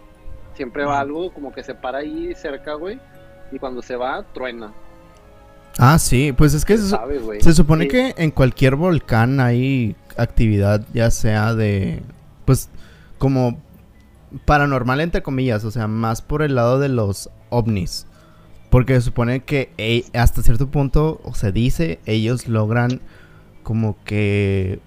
siempre 0.54 0.84
va 0.84 1.00
algo 1.00 1.32
como 1.34 1.52
que 1.54 1.64
se 1.64 1.74
para 1.74 2.00
ahí 2.00 2.34
cerca, 2.36 2.74
güey, 2.74 3.00
y 3.52 3.58
cuando 3.60 3.82
se 3.82 3.96
va, 3.96 4.24
truena. 4.34 4.74
Ah, 5.78 5.98
sí, 5.98 6.34
pues 6.34 6.54
es 6.54 6.66
que 6.66 6.78
se, 6.78 6.94
se 7.40 7.54
supone 7.54 7.86
Sí. 7.86 7.90
que 7.90 8.14
en 8.18 8.32
cualquier 8.32 8.76
volcán 8.76 9.40
hay 9.40 9.96
actividad, 10.18 10.86
ya 10.94 11.10
sea 11.10 11.54
de, 11.54 12.02
pues, 12.52 12.70
como 13.18 13.62
paranormal 14.44 15.00
entre 15.00 15.24
comillas, 15.24 15.64
o 15.64 15.72
sea, 15.72 15.88
más 15.88 16.22
por 16.22 16.42
el 16.42 16.56
lado 16.56 16.80
de 16.80 16.90
los 16.90 17.30
ovnis. 17.50 18.08
Porque 18.70 18.96
se 18.96 19.02
supone 19.04 19.40
que 19.40 20.04
hasta 20.14 20.42
cierto 20.42 20.70
punto, 20.70 21.22
o 21.24 21.34
se 21.34 21.54
dice, 21.54 22.02
ellos 22.06 22.50
logran 22.50 23.00
como 23.64 23.96
que 24.04 24.82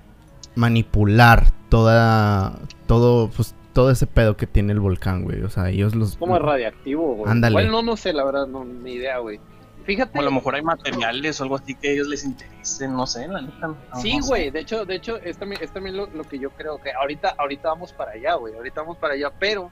manipular 0.56 1.52
toda, 1.70 2.58
todo, 2.86 3.30
pues, 3.30 3.54
todo 3.72 3.90
ese 3.90 4.06
pedo 4.06 4.36
que 4.36 4.46
tiene 4.46 4.74
el 4.74 4.80
volcán, 4.80 5.24
güey. 5.24 5.40
O 5.40 5.48
sea, 5.48 5.70
ellos 5.70 5.94
los... 5.94 6.18
Como 6.18 6.36
es 6.36 6.42
radiactivo, 6.42 7.14
güey. 7.14 7.30
Ándale. 7.30 7.54
Bueno, 7.54 7.72
no, 7.72 7.82
no 7.82 7.96
sé, 7.96 8.12
la 8.12 8.24
verdad, 8.24 8.46
no, 8.46 8.66
ni 8.66 8.92
idea, 8.92 9.20
güey. 9.20 9.40
Fíjate. 9.84 10.18
O 10.18 10.20
a 10.22 10.24
lo 10.24 10.30
mejor 10.30 10.54
hay 10.54 10.62
materiales 10.62 11.40
o 11.40 11.44
algo 11.44 11.56
así 11.56 11.74
que 11.74 11.88
a 11.88 11.92
ellos 11.92 12.08
les 12.08 12.24
interesen, 12.24 12.94
no 12.94 13.06
sé, 13.06 13.28
la 13.28 13.42
neta. 13.42 13.68
no- 13.68 13.76
Sí, 14.00 14.16
no 14.16 14.22
sé. 14.22 14.28
güey, 14.28 14.50
de 14.50 14.60
hecho, 14.60 14.84
de 14.86 14.94
hecho, 14.94 15.16
es 15.18 15.36
también, 15.38 15.62
es 15.62 15.70
también 15.72 15.96
lo, 15.96 16.06
lo 16.06 16.24
que 16.24 16.38
yo 16.38 16.50
creo 16.50 16.78
que 16.80 16.90
ahorita, 16.92 17.34
ahorita 17.38 17.68
vamos 17.68 17.92
para 17.92 18.12
allá, 18.12 18.34
güey, 18.34 18.54
ahorita 18.54 18.80
vamos 18.80 18.96
para 18.96 19.14
allá, 19.14 19.30
pero 19.38 19.70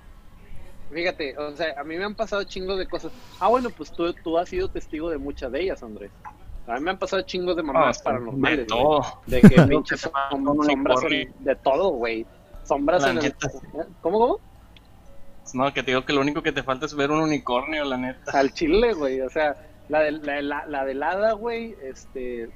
fíjate, 0.93 1.37
o 1.39 1.57
sea, 1.57 1.75
a 1.81 1.85
mí 1.85 1.97
me 1.97 2.05
han 2.05 2.15
pasado 2.15 2.45
chingos 2.45 2.79
de 2.79 2.87
cosas. 2.87 3.11
Ah, 3.41 3.49
bueno, 3.49 3.71
pues 3.71 3.91
tú, 3.93 4.13
tú 4.23 4.37
has 4.39 4.49
sido 4.49 4.69
testigo 4.69 5.09
de 5.09 5.17
muchas 5.19 5.51
de 5.51 5.63
ellas, 5.63 5.83
Andrés. 5.83 6.11
A 6.67 6.75
mí 6.75 6.81
me 6.81 6.91
han 6.91 6.99
pasado 6.99 7.23
chingos 7.23 7.57
de 7.57 7.63
mamás 7.63 7.99
Ah, 8.01 8.05
paranormales. 8.05 8.59
de 8.59 8.65
güey. 8.65 8.83
todo. 8.83 9.21
De 9.27 9.41
que 9.41 9.63
pinches 9.69 10.01
sombras 10.31 11.03
en- 11.11 11.35
de 11.41 11.57
todo, 11.57 11.89
güey. 11.91 12.27
Sombras 12.65 13.03
La 13.03 13.11
en 13.11 13.17
el... 13.19 13.23
neta. 13.25 13.51
¿Cómo, 14.03 14.19
cómo? 14.21 14.41
No, 15.55 15.73
que 15.75 15.83
te 15.83 15.91
digo 15.91 16.05
que 16.05 16.13
lo 16.13 16.21
único 16.21 16.43
que 16.43 16.53
te 16.53 16.63
falta 16.63 16.87
es 16.87 16.95
ver 16.95 17.11
un 17.11 17.21
unicornio, 17.21 17.85
la 17.85 17.97
neta. 17.97 18.39
Al 18.39 18.53
chile, 18.53 18.93
güey. 18.95 19.21
O 19.23 19.29
sea, 19.29 19.57
la 19.93 20.01
de 20.01 20.13
la, 20.13 20.43
la, 20.43 20.67
la 20.67 20.85
del 20.85 21.03
hada, 21.03 21.33
güey. 21.33 21.77
Este. 21.83 22.51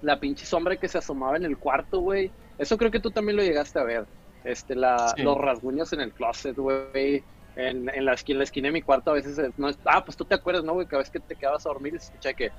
La 0.00 0.20
pinche 0.20 0.46
sombra 0.46 0.76
que 0.76 0.86
se 0.88 0.98
asomaba 0.98 1.36
en 1.36 1.44
el 1.44 1.58
cuarto, 1.58 1.98
güey. 2.00 2.30
Eso 2.56 2.78
creo 2.78 2.90
que 2.90 3.00
tú 3.00 3.10
también 3.10 3.36
lo 3.36 3.42
llegaste 3.42 3.78
a 3.78 3.82
ver. 3.84 4.06
Este, 4.44 4.74
la, 4.76 5.08
Sí. 5.16 5.22
los 5.22 5.36
rasguños 5.36 5.92
en 5.92 6.00
el 6.00 6.12
closet, 6.12 6.56
güey. 6.56 7.22
En, 7.56 7.88
en, 7.92 8.04
la 8.04 8.12
esquina, 8.12 8.34
en 8.36 8.38
la 8.38 8.44
esquina 8.44 8.68
de 8.68 8.72
mi 8.72 8.82
cuarto 8.82 9.10
a 9.10 9.14
veces 9.14 9.36
es- 9.36 9.58
no 9.58 9.68
es- 9.68 9.78
ah 9.84 10.04
pues 10.04 10.16
tú 10.16 10.24
te 10.24 10.36
acuerdas 10.36 10.62
no 10.62 10.74
güey 10.74 10.86
cada 10.86 10.98
vez 11.02 11.10
que 11.10 11.18
te 11.18 11.34
quedabas 11.34 11.66
a 11.66 11.70
dormir 11.70 11.92
y 11.94 11.98
se 11.98 12.04
escucha 12.04 12.32
que 12.32 12.52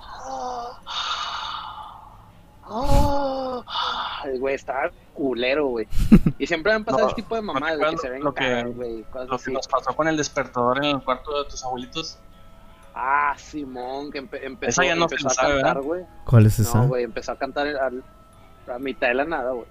Ay, 4.23 4.37
güey 4.39 4.55
estaba 4.55 4.91
culero 5.13 5.67
güey 5.67 5.87
y 6.37 6.45
siempre 6.47 6.71
me 6.71 6.75
han 6.77 6.83
pasado 6.85 7.03
No, 7.03 7.07
ese 7.07 7.15
tipo 7.15 7.35
de 7.35 7.41
¿no 7.41 7.53
te 7.53 7.59
mamadas 7.59 7.79
de 7.79 7.85
que 7.91 7.97
se 7.97 8.09
ven 8.09 8.23
lo 8.23 8.33
que- 8.33 8.43
caras, 8.43 8.75
güey 8.75 9.05
Lo 9.13 9.27
que 9.27 9.35
así 9.35 9.51
nos 9.53 9.67
pasó 9.67 9.95
con 9.95 10.07
el 10.07 10.17
despertador 10.17 10.77
en 10.77 10.83
el 10.97 11.03
cuarto 11.03 11.43
de 11.43 11.49
tus 11.49 11.63
abuelitos. 11.63 12.19
Ah 13.01 13.33
Simón 13.37 14.11
que 14.11 14.21
empe- 14.21 14.39
empezó, 14.43 14.81
Esa 14.81 14.85
ya 14.89 14.95
no 14.95 15.07
se 15.07 15.15
empezó 15.15 15.27
a 15.29 15.33
sabe, 15.33 15.53
cantar 15.61 15.81
güey 15.81 16.03
¿Cuál 16.25 16.45
es 16.45 16.59
esa? 16.59 16.79
No, 16.81 16.87
güey, 16.87 17.03
empezó 17.03 17.31
a 17.31 17.37
cantar 17.37 17.67
al- 17.67 18.03
a 18.73 18.77
mitad 18.79 19.07
de 19.07 19.13
la 19.15 19.25
nada, 19.25 19.51
güey. 19.51 19.65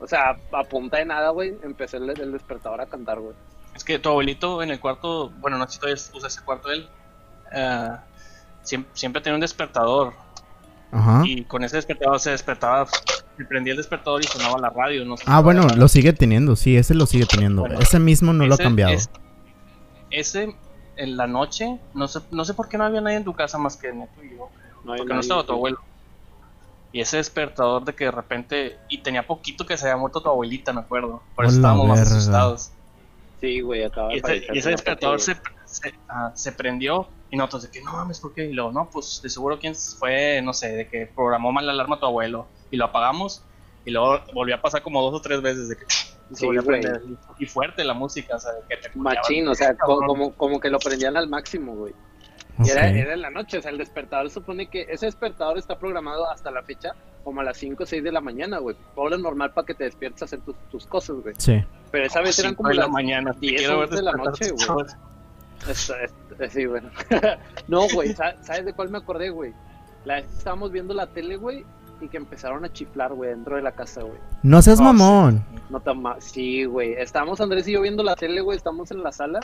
O 0.00 0.06
sea, 0.06 0.36
a 0.52 0.64
punta 0.64 0.96
de 0.98 1.04
nada, 1.04 1.30
güey, 1.30 1.54
empecé 1.62 1.98
el, 1.98 2.10
el 2.18 2.32
despertador 2.32 2.80
a 2.80 2.86
cantar, 2.86 3.20
güey. 3.20 3.34
Es 3.76 3.84
que 3.84 3.98
tu 3.98 4.08
abuelito 4.08 4.62
en 4.62 4.70
el 4.70 4.80
cuarto, 4.80 5.30
bueno, 5.40 5.58
no 5.58 5.66
sé 5.66 5.74
si 5.74 5.78
todavía 5.78 6.02
usa 6.14 6.28
ese 6.28 6.42
cuarto 6.42 6.70
él, 6.70 6.88
eh, 7.52 7.88
siempre, 8.62 8.90
siempre 8.94 9.20
tenía 9.22 9.34
un 9.34 9.40
despertador. 9.40 10.12
Ajá. 10.92 11.22
Y 11.24 11.44
con 11.44 11.62
ese 11.62 11.76
despertador 11.76 12.18
se 12.18 12.30
despertaba, 12.30 12.86
se 13.36 13.44
prendía 13.44 13.74
el 13.74 13.76
despertador 13.76 14.20
y 14.22 14.24
sonaba 14.26 14.58
la 14.58 14.70
radio. 14.70 15.04
No 15.04 15.16
sé 15.16 15.24
Ah, 15.26 15.40
bueno, 15.40 15.68
lo 15.76 15.86
sigue 15.86 16.12
teniendo, 16.12 16.56
sí, 16.56 16.76
ese 16.76 16.94
lo 16.94 17.06
sigue 17.06 17.26
teniendo. 17.26 17.60
Bueno, 17.62 17.78
ese 17.78 18.00
mismo 18.00 18.32
no 18.32 18.46
lo 18.46 18.54
ha 18.54 18.58
cambiado. 18.58 18.92
es- 18.92 19.08
ese, 20.10 20.54
en 21.00 21.16
la 21.16 21.26
noche, 21.26 21.80
no 21.94 22.06
sé, 22.08 22.20
no 22.30 22.44
sé 22.44 22.52
por 22.52 22.68
qué 22.68 22.76
no 22.76 22.84
había 22.84 23.00
nadie 23.00 23.16
en 23.16 23.24
tu 23.24 23.32
casa 23.32 23.56
más 23.56 23.76
que 23.76 23.90
Neto 23.90 24.22
y 24.22 24.36
yo. 24.36 24.50
No 24.84 24.94
Porque 24.96 25.14
no 25.14 25.20
estaba 25.20 25.44
tu 25.44 25.52
abuelo. 25.52 25.78
Y 26.92 27.00
ese 27.00 27.16
despertador 27.16 27.84
de 27.84 27.94
que 27.94 28.04
de 28.04 28.10
repente. 28.10 28.78
Y 28.88 29.02
tenía 29.02 29.26
poquito 29.26 29.64
que 29.64 29.78
se 29.78 29.86
había 29.86 29.96
muerto 29.96 30.22
tu 30.22 30.28
abuelita, 30.28 30.72
me 30.72 30.80
acuerdo. 30.80 31.22
Por 31.34 31.46
eso 31.46 31.56
estábamos 31.56 31.88
más 31.88 32.00
asustados. 32.00 32.72
Sí, 33.40 33.60
güey, 33.60 33.84
acaba 33.84 34.08
de 34.08 34.16
Y 34.16 34.18
ese, 34.18 34.46
y 34.52 34.58
ese 34.58 34.70
despertador 34.70 35.20
se, 35.20 35.36
ah, 36.08 36.32
se 36.34 36.52
prendió. 36.52 37.08
Y 37.30 37.36
nosotros 37.36 37.62
de 37.62 37.70
que 37.70 37.82
no 37.82 37.92
mames, 37.92 38.20
¿por 38.20 38.34
qué? 38.34 38.44
Y 38.44 38.52
luego, 38.52 38.72
no, 38.72 38.90
pues 38.90 39.20
de 39.22 39.30
seguro 39.30 39.58
quién 39.58 39.74
fue, 39.74 40.42
no 40.42 40.52
sé, 40.52 40.72
de 40.72 40.88
que 40.88 41.06
programó 41.06 41.52
mal 41.52 41.64
la 41.64 41.72
alarma 41.72 41.96
a 41.96 42.00
tu 42.00 42.06
abuelo. 42.06 42.48
Y 42.70 42.76
lo 42.76 42.86
apagamos. 42.86 43.42
Y 43.84 43.90
luego 43.90 44.20
volvió 44.34 44.54
a 44.56 44.60
pasar 44.60 44.82
como 44.82 45.02
dos 45.02 45.14
o 45.14 45.20
tres 45.22 45.40
veces 45.40 45.68
de 45.68 45.76
que 45.76 45.84
se 45.88 46.10
Sí, 46.32 46.46
prender. 46.64 47.02
Y 47.38 47.46
fuerte 47.46 47.82
la 47.82 47.94
música, 47.94 48.36
o 48.36 48.38
sea, 48.38 48.52
de 48.52 48.60
que 48.68 48.76
te. 48.76 48.90
Machín, 48.96 49.48
o 49.48 49.54
sea, 49.54 49.74
como, 49.76 50.32
como 50.34 50.60
que 50.60 50.70
lo 50.70 50.78
prendían 50.78 51.16
al 51.16 51.28
máximo, 51.28 51.74
güey. 51.74 51.92
Y 52.62 52.68
era, 52.68 52.88
era 52.90 53.14
en 53.14 53.22
la 53.22 53.30
noche, 53.30 53.58
o 53.58 53.62
sea, 53.62 53.70
el 53.70 53.78
despertador 53.78 54.28
supone 54.30 54.68
que 54.68 54.82
ese 54.82 55.06
despertador 55.06 55.56
está 55.58 55.78
programado 55.78 56.30
hasta 56.30 56.50
la 56.50 56.62
fecha 56.62 56.94
como 57.24 57.40
a 57.40 57.44
las 57.44 57.56
5 57.56 57.82
o 57.82 57.86
6 57.86 58.04
de 58.04 58.12
la 58.12 58.20
mañana, 58.20 58.58
güey. 58.58 58.76
Hora 58.96 59.16
normal 59.16 59.52
para 59.54 59.66
que 59.66 59.74
te 59.74 59.84
despiertes 59.84 60.22
a 60.22 60.24
hacer 60.26 60.40
tus, 60.40 60.54
tus 60.70 60.86
cosas, 60.86 61.16
güey. 61.16 61.34
Sí. 61.38 61.60
Pero 61.90 62.04
esa 62.04 62.20
vez 62.20 62.38
eran 62.38 62.54
como 62.54 62.68
de 62.68 62.74
la 62.76 62.82
las 62.82 62.90
mañana. 62.90 63.32
Te 63.32 63.40
10, 63.40 63.60
quiero 63.60 63.78
ver 63.78 63.88
11 63.88 63.96
de 63.96 64.02
la 64.02 64.12
noche, 64.12 64.50
güey. 64.50 64.66
chavos. 64.66 64.96
Es- 65.68 65.90
es- 66.38 66.52
sí, 66.52 66.66
bueno. 66.66 66.90
no, 67.68 67.88
güey, 67.92 68.12
sa- 68.14 68.36
¿sabes 68.42 68.66
de 68.66 68.72
cuál 68.74 68.90
me 68.90 68.98
acordé, 68.98 69.30
güey? 69.30 69.52
La 70.04 70.16
vez 70.16 70.26
que 70.26 70.36
estábamos 70.38 70.70
viendo 70.70 70.94
la 70.94 71.06
tele, 71.08 71.36
güey, 71.36 71.64
y 72.00 72.08
que 72.08 72.16
empezaron 72.16 72.64
a 72.64 72.72
chiflar, 72.72 73.12
güey, 73.14 73.30
dentro 73.30 73.56
de 73.56 73.62
la 73.62 73.72
casa, 73.72 74.02
güey. 74.02 74.18
No 74.42 74.62
seas 74.62 74.80
Oh, 74.80 74.84
mamón. 74.84 75.44
No 75.68 75.80
tan 75.80 76.00
ma- 76.02 76.20
Sí, 76.20 76.64
güey. 76.64 76.94
Estábamos 76.94 77.40
Andrés 77.40 77.66
y 77.68 77.72
yo 77.72 77.80
viendo 77.82 78.02
la 78.02 78.16
tele, 78.16 78.40
güey, 78.40 78.56
estamos 78.56 78.90
en 78.90 79.02
la 79.02 79.12
sala. 79.12 79.40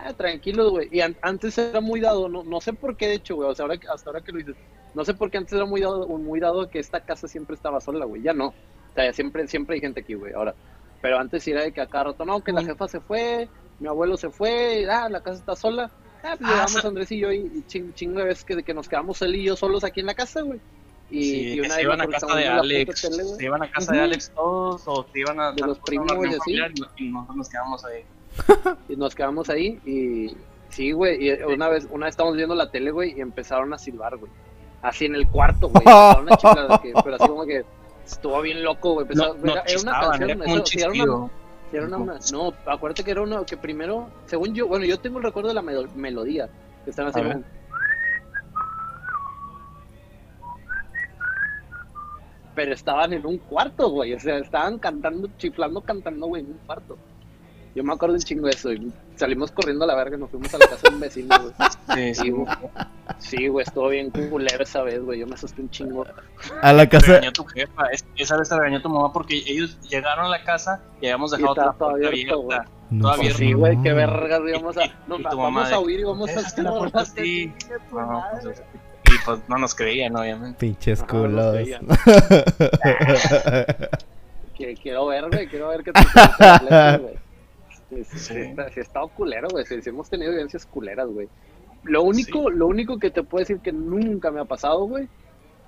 Ah, 0.00 0.12
tranquilos, 0.12 0.70
güey. 0.70 0.88
Y 0.90 1.00
an- 1.00 1.16
antes 1.22 1.56
era 1.58 1.80
muy 1.80 2.00
dado, 2.00 2.28
no, 2.28 2.42
no 2.44 2.60
sé 2.60 2.72
por 2.72 2.96
qué, 2.96 3.08
de 3.08 3.14
hecho, 3.14 3.36
güey. 3.36 3.48
O 3.48 3.54
sea, 3.54 3.64
ahora, 3.64 3.76
que- 3.76 3.88
hasta 3.88 4.10
ahora 4.10 4.20
que 4.22 4.32
lo 4.32 4.38
dices, 4.38 4.56
no 4.94 5.04
sé 5.04 5.14
por 5.14 5.30
qué 5.30 5.38
antes 5.38 5.52
era 5.52 5.64
muy 5.64 5.80
dado, 5.80 6.06
muy 6.08 6.40
dado 6.40 6.68
que 6.68 6.78
esta 6.78 7.00
casa 7.00 7.28
siempre 7.28 7.54
estaba 7.56 7.80
sola, 7.80 8.04
güey. 8.04 8.22
Ya 8.22 8.32
no. 8.32 8.48
O 8.48 8.94
sea, 8.94 9.12
siempre, 9.12 9.46
siempre 9.48 9.74
hay 9.76 9.80
gente 9.80 10.00
aquí, 10.00 10.14
güey, 10.14 10.32
ahora. 10.32 10.54
Pero 11.00 11.18
antes 11.18 11.46
era 11.48 11.62
de 11.62 11.72
que 11.72 11.80
a 11.80 11.86
cada 11.86 12.04
rato, 12.04 12.24
no, 12.24 12.42
que 12.44 12.52
la 12.52 12.62
jefa 12.64 12.86
se 12.88 13.00
fue, 13.00 13.48
mi 13.80 13.88
abuelo 13.88 14.16
se 14.16 14.30
fue, 14.30 14.86
ah, 14.90 15.08
la 15.08 15.20
casa 15.20 15.38
está 15.38 15.56
sola. 15.56 15.90
Ah, 16.24 16.36
pues 16.38 16.42
Ah, 16.42 16.52
llegamos 16.52 16.84
Andrés 16.84 17.10
y 17.10 17.18
yo 17.18 17.32
y, 17.32 17.38
y 17.52 17.64
ching, 17.66 17.92
chingo 17.94 18.20
de 18.20 18.26
veces 18.26 18.44
que, 18.44 18.62
que 18.62 18.72
nos 18.74 18.88
quedamos 18.88 19.20
él 19.22 19.34
y 19.34 19.42
yo 19.44 19.56
solos 19.56 19.82
aquí 19.82 19.98
en 20.00 20.06
la 20.06 20.14
casa, 20.14 20.42
güey. 20.42 20.60
Y, 21.12 21.22
Sí, 21.24 21.36
y 21.52 21.54
que 21.56 21.60
una 21.60 21.74
se 21.74 21.82
iban 21.82 22.00
a 22.00 22.06
casa 22.06 22.34
de 22.34 22.48
Alex, 22.48 23.02
tele, 23.02 23.24
se 23.24 23.44
iban 23.44 23.62
a 23.62 23.70
casa 23.70 23.92
de. 23.92 24.00
Alex 24.00 24.30
todos, 24.34 24.82
o 24.86 25.06
se 25.12 25.18
iban 25.20 25.38
a 25.38 25.52
De 25.52 25.66
los 25.66 25.78
primos 25.80 26.10
una 26.10 26.26
y 26.26 26.30
así. 26.30 26.38
familiar, 26.38 26.72
y 26.96 27.08
nosotros 27.10 27.36
nos 27.36 27.48
quedamos 27.50 27.84
ahí. 27.84 28.04
y 28.88 28.96
nos 28.96 29.14
quedamos 29.14 29.50
ahí 29.50 29.78
y 29.84 30.34
sí, 30.70 30.92
güey, 30.92 31.28
y 31.28 31.32
una 31.42 31.68
vez, 31.68 31.86
una 31.90 32.06
vez 32.06 32.14
estábamos 32.14 32.36
viendo 32.36 32.54
la 32.54 32.70
tele, 32.70 32.90
güey, 32.90 33.14
y 33.16 33.20
empezaron 33.20 33.72
a 33.74 33.78
silbar, 33.78 34.16
güey. 34.16 34.32
Así 34.80 35.04
en 35.04 35.14
el 35.14 35.28
cuarto, 35.28 35.68
güey. 35.68 35.82
empezaron 35.86 36.32
a 36.32 36.36
chiflar, 36.38 36.68
de 36.68 36.78
que- 36.80 36.92
pero 37.04 37.16
así 37.16 37.28
como 37.28 37.44
que 37.44 37.64
estuvo 38.06 38.40
bien 38.40 38.62
loco, 38.64 38.94
güey. 38.94 39.06
No, 39.14 39.34
no 39.34 39.52
era, 39.52 39.64
una 39.82 40.00
canción, 40.00 40.30
era 40.30 40.44
eso, 40.46 40.66
sí, 40.66 40.78
era 40.78 40.88
una- 40.88 40.94
chispido. 40.94 41.30
sí, 41.70 41.76
era 41.76 41.86
una- 41.86 42.18
no, 42.32 42.54
acuérdate 42.66 43.04
que 43.04 43.10
era 43.10 43.20
uno 43.20 43.44
que 43.44 43.56
primero, 43.58 44.08
según 44.26 44.54
yo, 44.54 44.66
bueno, 44.66 44.86
yo 44.86 44.98
tengo 44.98 45.18
el 45.18 45.24
recuerdo 45.24 45.50
de 45.50 45.54
la 45.54 45.62
melo- 45.62 45.88
melodía, 45.94 46.48
que 46.84 46.90
estaban 46.90 47.10
haciendo 47.10 47.44
pero 52.54 52.72
estaban 52.74 53.12
en 53.12 53.24
un 53.26 53.38
cuarto, 53.38 53.90
güey. 53.90 54.12
O 54.14 54.20
sea, 54.20 54.38
estaban 54.38 54.78
cantando, 54.78 55.28
chiflando, 55.38 55.80
cantando, 55.80 56.26
güey, 56.26 56.42
en 56.42 56.50
un 56.52 56.58
cuarto. 56.66 56.96
Yo 57.74 57.82
me 57.82 57.94
acuerdo 57.94 58.14
un 58.16 58.20
chingo 58.20 58.46
de 58.46 58.52
eso. 58.52 58.70
Y 58.70 58.92
salimos 59.16 59.50
corriendo 59.50 59.84
a 59.84 59.86
la 59.86 59.94
verga 59.94 60.16
y 60.16 60.20
nos 60.20 60.28
fuimos 60.30 60.52
a 60.54 60.58
la 60.58 60.66
casa 60.66 60.88
de 60.90 60.94
un 60.94 61.00
vecino, 61.00 61.34
güey. 61.40 61.54
Sí, 61.94 62.14
Sí, 62.14 62.14
sí, 62.24 62.30
güey. 62.30 62.46
Sí, 63.18 63.46
güey, 63.48 63.64
estuvo 63.64 63.88
bien 63.88 64.10
culero 64.10 64.62
esa 64.62 64.82
vez, 64.82 65.02
güey. 65.02 65.20
Yo 65.20 65.26
me 65.26 65.34
asusté 65.34 65.62
un 65.62 65.70
chingo. 65.70 66.04
A 66.60 66.72
la 66.74 66.86
casa. 66.86 67.06
regañó 67.12 67.32
tu 67.32 67.44
jefa, 67.44 67.86
es- 67.86 68.04
esa 68.16 68.36
vez 68.36 68.48
te 68.50 68.56
regañó 68.58 68.82
tu 68.82 68.90
mamá 68.90 69.10
porque 69.12 69.42
ellos 69.46 69.78
llegaron 69.88 70.26
a 70.26 70.28
la 70.28 70.44
casa 70.44 70.82
y 71.00 71.06
habíamos 71.06 71.30
dejado 71.30 71.54
todo 71.54 71.72
puerta 71.78 71.96
abierto, 72.08 72.42
abierta. 72.42 72.70
No 72.90 73.02
Todavía 73.04 73.24
seas 73.24 73.36
Sí, 73.38 73.52
güey, 73.54 73.82
qué 73.82 73.92
vergas 73.94 74.40
íbamos 74.46 74.76
a. 74.76 74.84
Y- 74.84 74.92
No, 75.06 75.14
y 75.14 75.22
tu 75.22 75.24
vamos 75.24 75.38
mamá 75.54 75.68
a 75.70 75.78
huir 75.80 76.00
y 76.00 76.04
vamos 76.04 76.28
a 76.28 76.32
"Es 76.40 76.52
que 76.52 76.62
la 76.62 76.70
puerta 76.76 77.04
cerrar 77.06 78.42
sí". 79.24 79.30
chingue 79.30 79.30
tu 79.30 79.30
No, 79.30 79.36
pues, 79.36 79.48
no 79.48 79.58
nos 79.58 79.74
creían, 79.74 80.16
obviamente. 80.16 80.58
Pinches 80.58 81.02
Ajá, 81.02 81.12
no 81.14 81.20
culos. 81.22 81.54
Que 84.54 84.74
quiero 84.74 85.06
ver, 85.06 85.28
güey, 85.30 85.46
quiero 85.48 85.68
ver 85.68 85.82
qué 85.82 85.92
te 85.92 86.00
güey. 86.98 87.14
Sí, 87.88 88.04
sí, 88.04 88.18
Sí. 88.18 88.80
estado 88.80 89.08
culero, 89.08 89.48
güey. 89.50 89.64
Sí, 89.66 89.76
hemos 89.86 90.08
tenido 90.10 90.30
vivencias 90.30 90.66
culeras, 90.66 91.08
güey. 91.08 91.28
Lo 91.84 92.02
único, 92.02 92.50
lo 92.50 92.66
único 92.66 92.98
que 92.98 93.10
te 93.10 93.22
puedo 93.22 93.40
decir 93.42 93.58
que 93.60 93.72
nunca 93.72 94.30
me 94.30 94.40
ha 94.40 94.44
pasado, 94.44 94.84
güey. 94.84 95.08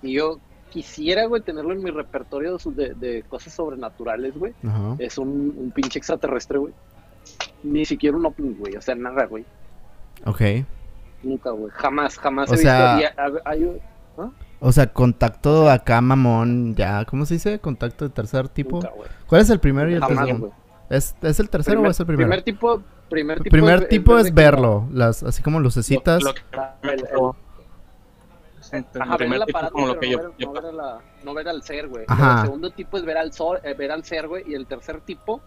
Y 0.02 0.12
yo 0.14 0.38
quisiera, 0.70 1.25
güey, 1.26 1.42
tenerlo 1.42 1.73
en 1.73 1.82
mi 1.82 1.90
repertorio 1.90 2.52
de, 2.54 2.58
sus- 2.58 2.76
de, 2.76 2.94
de 2.94 3.23
cosas 3.25 3.52
sobrenaturales, 3.54 4.37
güey. 4.37 4.52
Ajá. 4.66 4.96
Es 4.99 5.18
un, 5.18 5.54
un 5.56 5.70
pinche 5.75 5.99
extraterrestre, 5.99 6.58
güey. 6.58 6.73
Ni 7.62 7.84
siquiera 7.87 8.16
un 8.16 8.26
ovni, 8.26 8.54
güey. 8.54 8.76
O 8.76 8.82
sea, 8.82 8.94
nada, 8.94 9.25
güey. 9.26 9.44
Ok. 10.26 10.40
Nunca, 11.25 11.50
güey. 11.50 11.71
Jamás, 11.73 12.19
jamás 12.19 12.50
O 12.50 12.54
he 12.54 12.59
sea- 12.59 12.97
visto. 12.97 13.12
y 13.14 13.21
ha- 13.21 13.50
hay- 13.50 13.81
O 14.61 14.73
sea, 14.73 14.87
contacto 14.93 15.69
acá, 15.71 16.00
mamón, 16.00 16.75
ya. 16.75 17.04
¿Cómo 17.04 17.26
se 17.26 17.35
dice? 17.35 17.59
Contacto 17.59 18.04
de 18.07 18.11
tercer 18.14 18.49
tipo. 18.49 18.76
Nunca, 18.76 18.90
güey. 18.90 19.09
¿Cuál 19.26 19.40
es 19.43 19.50
el 19.50 19.61
primero 19.61 19.90
y 19.90 19.95
el 19.95 20.00
Jamás, 20.00 20.19
tercero? 20.26 20.38
güey. 20.38 20.52
¿Es, 20.90 21.16
¿Es 21.23 21.40
el 21.40 21.50
tercero 21.50 21.81
o 21.83 21.87
es 21.87 21.99
el 22.00 22.07
primero? 22.07 22.28
primer 22.28 22.43
tipo, 22.43 22.83
primer 23.11 23.38
el 23.38 23.43
tipo, 23.45 23.52
primer 23.52 23.83
es- 23.83 23.88
tipo 23.88 24.14
es 24.16 24.21
es 24.21 24.25
de 24.26 24.31
que- 24.31 24.43
verlo, 24.43 24.87
las, 24.93 25.23
así 25.23 25.43
como 25.43 25.61
lucecitas. 25.61 26.23
Lo 26.23 26.31
el- 26.31 26.90
el-. 26.90 26.99
El 28.73 29.02
Ajá, 29.02 29.16
ver 29.19 29.28
tipo 29.28 29.43
aparato, 29.45 29.73
como 29.73 29.87
lo 29.87 29.99
que 30.00 30.07
no, 30.07 30.12
yo, 30.12 30.19
ver, 30.19 30.31
yo 30.38 30.47
no 30.47 30.52
ver 30.54 30.64
a 30.66 30.73
la- 30.73 30.99
no 31.23 31.35
ver 31.35 31.49
al 31.49 31.62
ser, 31.62 31.88
güey. 31.88 32.07
El 32.09 32.40
segundo 32.43 32.71
tipo 32.71 32.97
es 32.97 33.04
ver 33.04 33.19
al, 33.19 33.33
sol, 33.33 33.59
eh, 33.62 33.75
ver 33.75 33.93
al 33.93 34.04
ser, 34.04 34.26
güey. 34.26 34.43
Y 34.50 34.54
el 34.54 34.66
tercer 34.66 35.00
tipo 35.02 35.40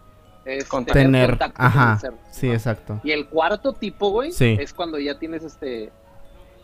es 0.44 0.68
tener, 0.68 0.86
Tener, 0.92 1.30
contacto 1.30 1.56
con 1.56 1.66
ajá. 1.66 1.92
el 1.94 1.98
ser. 2.00 2.12
Sí, 2.30 2.50
exacto. 2.50 3.00
Y 3.04 3.10
el 3.12 3.26
cuarto 3.28 3.72
tipo, 3.74 4.10
güey, 4.10 4.32
Sí. 4.32 4.56
es 4.58 4.72
cuando 4.72 4.98
ya 4.98 5.18
tienes 5.18 5.42
este... 5.44 5.90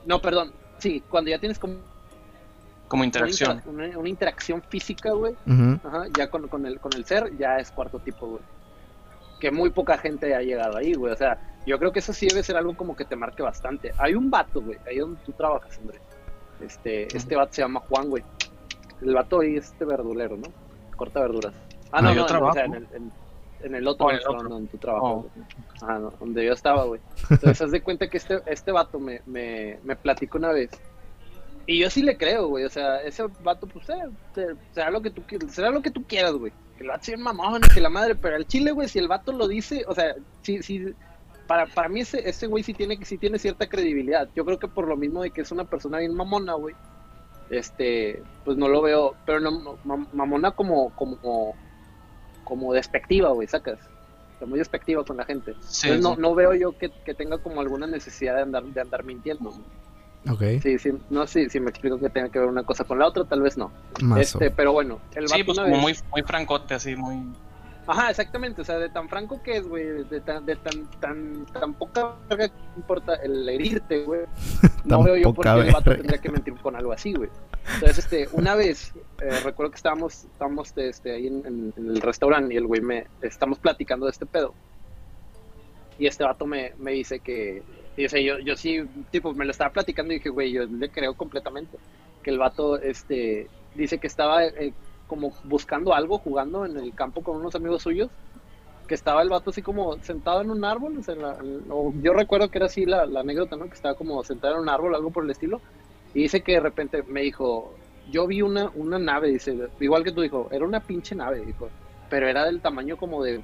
No, 0.07 0.21
perdón. 0.21 0.53
Sí, 0.79 1.03
cuando 1.09 1.31
ya 1.31 1.39
tienes 1.39 1.59
como 1.59 1.75
como 2.89 3.03
interacción. 3.05 3.57
intera- 3.59 3.71
una- 3.89 3.99
una 3.99 4.09
interacción 4.09 4.63
física, 4.63 5.11
güey. 5.13 5.35
Ujú. 5.47 5.81
Ajá, 5.89 6.05
ya 6.17 6.31
con, 6.31 6.47
con, 6.49 6.67
el, 6.67 6.79
con 6.81 6.93
el 6.95 7.05
ser, 7.05 7.37
ya 7.39 7.59
es 7.59 7.71
cuarto 7.71 7.99
tipo, 7.99 8.27
güey. 8.27 8.43
Que 9.41 9.51
muy 9.51 9.71
poca 9.71 9.99
gente 9.99 10.35
ha 10.35 10.43
llegado 10.43 10.77
ahí, 10.77 10.95
güey. 10.95 11.13
O 11.13 11.17
sea, 11.17 11.39
yo 11.67 11.79
creo 11.79 11.93
que 11.93 11.99
eso 12.01 12.13
sí 12.13 12.27
debe 12.29 12.43
ser 12.43 12.57
algo 12.57 12.77
como 12.77 12.95
que 12.95 13.05
te 13.05 13.17
marque 13.17 13.43
bastante. 13.43 13.93
Hay 13.99 14.15
un 14.15 14.31
vato, 14.31 14.61
güey, 14.61 14.79
ahí 14.87 14.99
donde 14.99 15.19
tú 15.25 15.33
trabajas, 15.33 15.79
André. 15.79 15.99
Este, 16.61 17.15
este 17.17 17.35
vato 17.37 17.53
se 17.55 17.63
llama 17.63 17.81
Juan, 17.81 18.09
güey. 18.11 18.23
El 19.03 19.15
vato 19.15 19.41
ahí 19.41 19.57
es 19.57 19.67
este 19.67 19.85
verdulero, 19.85 20.37
¿no? 20.37 20.47
Corta 20.97 21.21
verduras. 21.21 21.53
Ah, 21.91 22.01
No, 22.01 22.09
no, 22.11 22.15
yo 22.15 22.21
no, 22.21 22.27
trabajo. 22.27 22.51
o 22.53 22.55
sea, 22.55 22.65
en 22.67 22.75
el- 22.75 22.89
en- 22.95 23.13
En 23.65 23.75
el 23.75 23.89
otro 23.89 24.07
Oh, 24.07 24.11
en 24.11 24.17
el 24.17 24.27
otro. 24.29 24.49
donde 24.49 24.69
tú 24.71 24.79
trabajas, 24.79 25.11
Oh. 25.11 25.27
güey. 25.35 25.47
Ajá, 25.83 25.99
no, 25.99 26.11
donde 26.21 26.45
yo 26.45 26.53
estaba, 26.53 26.85
güey. 26.85 27.01
Entonces, 27.31 27.61
haz 27.63 27.71
de 27.71 27.81
cuenta 27.83 28.09
que 28.09 28.19
este, 28.19 28.41
este 28.47 28.71
vato 28.73 29.01
me, 29.01 29.21
me, 29.27 29.79
me 29.83 29.97
platicó 29.97 30.39
una 30.39 30.53
vez. 30.53 30.71
Y 31.67 31.79
yo 31.81 31.89
sí 31.89 32.03
le 32.03 32.17
creo, 32.19 32.49
güey. 32.49 32.65
O 32.65 32.69
sea, 32.71 32.99
ese 33.03 33.25
vato, 33.43 33.67
pues, 33.67 33.89
eh, 33.89 33.95
te- 34.35 34.55
será 34.73 34.91
lo 34.91 35.01
que 35.01 35.11
tú, 35.11 35.23
será 35.49 35.71
lo 35.71 35.81
que 35.83 35.91
tú 35.91 36.05
quieras, 36.05 36.35
güey. 36.35 36.53
Que 36.79 36.85
sea 37.01 37.17
un 37.17 37.23
mamón, 37.23 37.63
que 37.73 37.81
la 37.81 37.89
madre, 37.89 38.15
pero 38.15 38.37
al 38.37 38.47
chile, 38.47 38.73
güey, 38.73 38.89
si 38.89 38.99
el 38.99 39.09
vato 39.09 39.33
lo 39.33 39.49
dice, 39.49 39.85
o 39.89 39.95
sea, 39.95 40.15
sí, 40.43 40.63
sí, 40.63 40.93
para, 41.47 41.67
para 41.67 41.89
mí 41.89 42.01
ese, 42.01 42.29
ese 42.29 42.47
güey 42.49 42.63
sí 42.65 42.75
tiene, 42.75 42.99
sí 43.05 43.17
tiene 43.17 43.39
cierta 43.39 43.67
credibilidad. 43.69 44.29
Yo 44.35 44.45
creo 44.45 44.59
que 44.59 44.69
por 44.69 44.87
lo 44.89 44.97
mismo 44.97 45.23
de 45.23 45.31
que 45.31 45.41
es 45.43 45.53
una 45.53 45.65
persona 45.65 45.99
bien 45.99 46.15
mamona, 46.15 46.53
güey, 46.55 46.75
este, 47.51 48.23
pues 48.45 48.57
no 48.57 48.69
lo 48.69 48.83
veo, 48.83 49.15
pero 49.25 49.41
no, 49.41 49.51
no, 49.53 49.79
mam- 49.85 50.09
mamona 50.13 50.51
como, 50.51 50.91
como, 50.97 51.55
como 52.45 52.73
despectiva, 52.73 53.31
güey, 53.31 53.49
sacas. 53.49 53.79
O 54.35 54.39
sea, 54.39 54.47
muy 54.47 54.59
despectiva 54.59 55.05
con 55.05 55.17
la 55.17 55.25
gente. 55.25 55.55
Sí, 55.61 55.89
Entonces 55.89 56.03
no, 56.03 56.15
sí. 56.15 56.21
no 56.21 56.35
veo 56.35 56.55
yo 56.55 56.73
que, 56.77 56.91
que 57.05 57.15
tenga 57.15 57.39
como 57.39 57.61
alguna 57.61 57.87
necesidad 57.87 58.37
de 58.37 58.43
andar, 58.43 58.65
de 58.65 58.81
andar 58.81 59.05
mintiendo. 59.05 59.51
Ok. 60.31 60.43
Sí, 60.63 60.79
sí, 60.79 60.91
no 61.11 61.27
sé 61.27 61.49
si 61.51 61.61
me 61.61 61.71
explico 61.71 61.99
que 62.01 62.09
tenga 62.09 62.31
que 62.31 62.39
ver 62.39 62.49
una 62.49 62.65
cosa 62.65 62.85
con 62.85 62.99
la 62.99 63.07
otra, 63.07 63.25
tal 63.25 63.43
vez 63.43 63.57
no. 63.59 63.73
Este, 64.19 64.51
pero 64.51 64.73
bueno, 64.73 64.99
el 65.15 65.29
Sí, 65.29 65.43
pues 65.45 65.59
una 65.59 65.65
como 65.69 65.77
vez- 65.77 65.83
muy, 65.83 66.21
muy 66.21 66.23
francote, 66.27 66.75
así, 66.75 66.97
muy... 66.97 67.17
Ajá, 67.87 68.09
exactamente, 68.11 68.63
o 68.63 68.65
sea, 68.65 68.79
de 68.79 68.89
tan 68.89 69.09
franco 69.11 69.43
que 69.43 69.59
es, 69.59 69.69
güey, 69.69 70.05
de 70.05 70.21
tan, 70.23 70.47
de 70.47 70.57
tan, 70.57 70.91
tan, 71.01 71.45
tan 71.47 71.75
poca 71.75 72.15
verga 72.31 72.49
que 72.49 72.55
importa 72.77 73.15
el 73.17 73.47
herirte, 73.49 74.05
güey. 74.05 74.23
No 74.85 75.03
veo 75.03 75.17
yo 75.17 75.33
por 75.35 75.45
qué 75.45 75.49
el 75.69 75.73
vato 75.73 75.91
tendría 75.97 76.19
que 76.21 76.29
mentir 76.31 76.55
con 76.57 76.77
algo 76.77 76.93
así, 76.93 77.15
güey. 77.15 77.31
Entonces, 77.75 77.99
este, 78.05 78.29
una 78.33 78.55
vez, 78.55 78.93
eh, 79.21 79.41
recuerdo 79.43 79.71
que 79.71 79.77
estábamos, 79.77 80.25
estábamos 80.25 80.73
este, 80.77 81.13
ahí 81.13 81.27
en, 81.27 81.47
en- 81.47 81.73
en 81.77 81.89
el 81.91 82.01
restaurante 82.03 82.53
y 82.53 82.57
el 82.59 82.67
güey 82.67 82.81
me, 82.83 83.07
estamos 83.23 83.59
platicando 83.59 84.05
de 84.07 84.13
este 84.13 84.27
pedo. 84.27 84.53
Y 85.99 86.07
este 86.07 86.25
vato 86.25 86.45
me, 86.47 86.73
me 86.79 86.93
dice 86.93 87.21
que, 87.21 87.63
dice, 87.97 88.23
yo, 88.23 88.39
yo 88.41 88.57
sí, 88.57 88.85
tipo, 89.11 89.33
me 89.33 89.45
lo 89.45 89.53
estaba 89.53 89.71
platicando 89.73 90.13
y 90.13 90.17
dije, 90.17 90.29
güey, 90.29 90.53
yo 90.53 90.65
le 90.65 90.89
creo 90.91 91.15
completamente. 91.15 91.79
Que 92.23 92.31
el 92.31 92.39
vato, 92.39 92.79
este, 92.79 93.49
dice 93.75 93.99
que 93.99 94.07
estaba 94.07 94.45
eh, 94.45 94.73
como 95.07 95.33
buscando 95.45 95.95
algo, 95.95 96.19
jugando 96.19 96.65
en 96.67 96.77
el 96.77 96.95
campo 96.95 97.23
con 97.23 97.37
unos 97.37 97.55
amigos 97.55 97.83
suyos, 97.83 98.11
que 98.89 98.95
estaba 98.95 99.23
el 99.23 99.31
vato 99.31 99.51
así 99.51 99.63
como 99.63 99.97
sentado 100.03 100.43
en 100.43 100.51
un 100.51 100.65
árbol, 100.65 100.99
o 100.99 101.03
sea, 101.03 101.15
la- 101.15 101.39
o 101.71 101.93
yo 102.03 102.13
recuerdo 102.13 102.49
que 102.51 102.59
era 102.59 102.67
así 102.67 102.85
la, 102.85 103.07
la 103.07 103.21
anécdota, 103.21 103.57
¿no? 103.57 103.67
Que 103.67 103.75
estaba 103.75 103.95
como 103.95 104.23
sentado 104.25 104.55
en 104.57 104.61
un 104.61 104.69
árbol, 104.69 104.95
algo 104.95 105.11
por 105.11 105.25
el 105.25 105.31
estilo, 105.31 105.61
y 106.13 106.23
dice 106.23 106.43
que 106.43 106.53
de 106.53 106.61
repente 106.61 107.03
me 107.05 107.23
dijo, 107.23 107.75
yo 108.11 108.27
vi 108.27 108.43
una, 108.43 108.71
una 108.75 108.99
nave, 108.99 109.29
dice, 109.31 109.57
igual 109.81 110.05
que 110.05 110.13
tú 110.13 110.21
dijo, 110.21 110.49
era 110.53 110.65
una 110.67 110.81
pinche 110.81 111.15
nave, 111.15 111.41
dijo, 111.45 111.71
pero 112.11 112.29
era 112.29 112.45
del 112.45 112.61
tamaño 112.61 112.97
como 112.99 113.23
de 113.23 113.43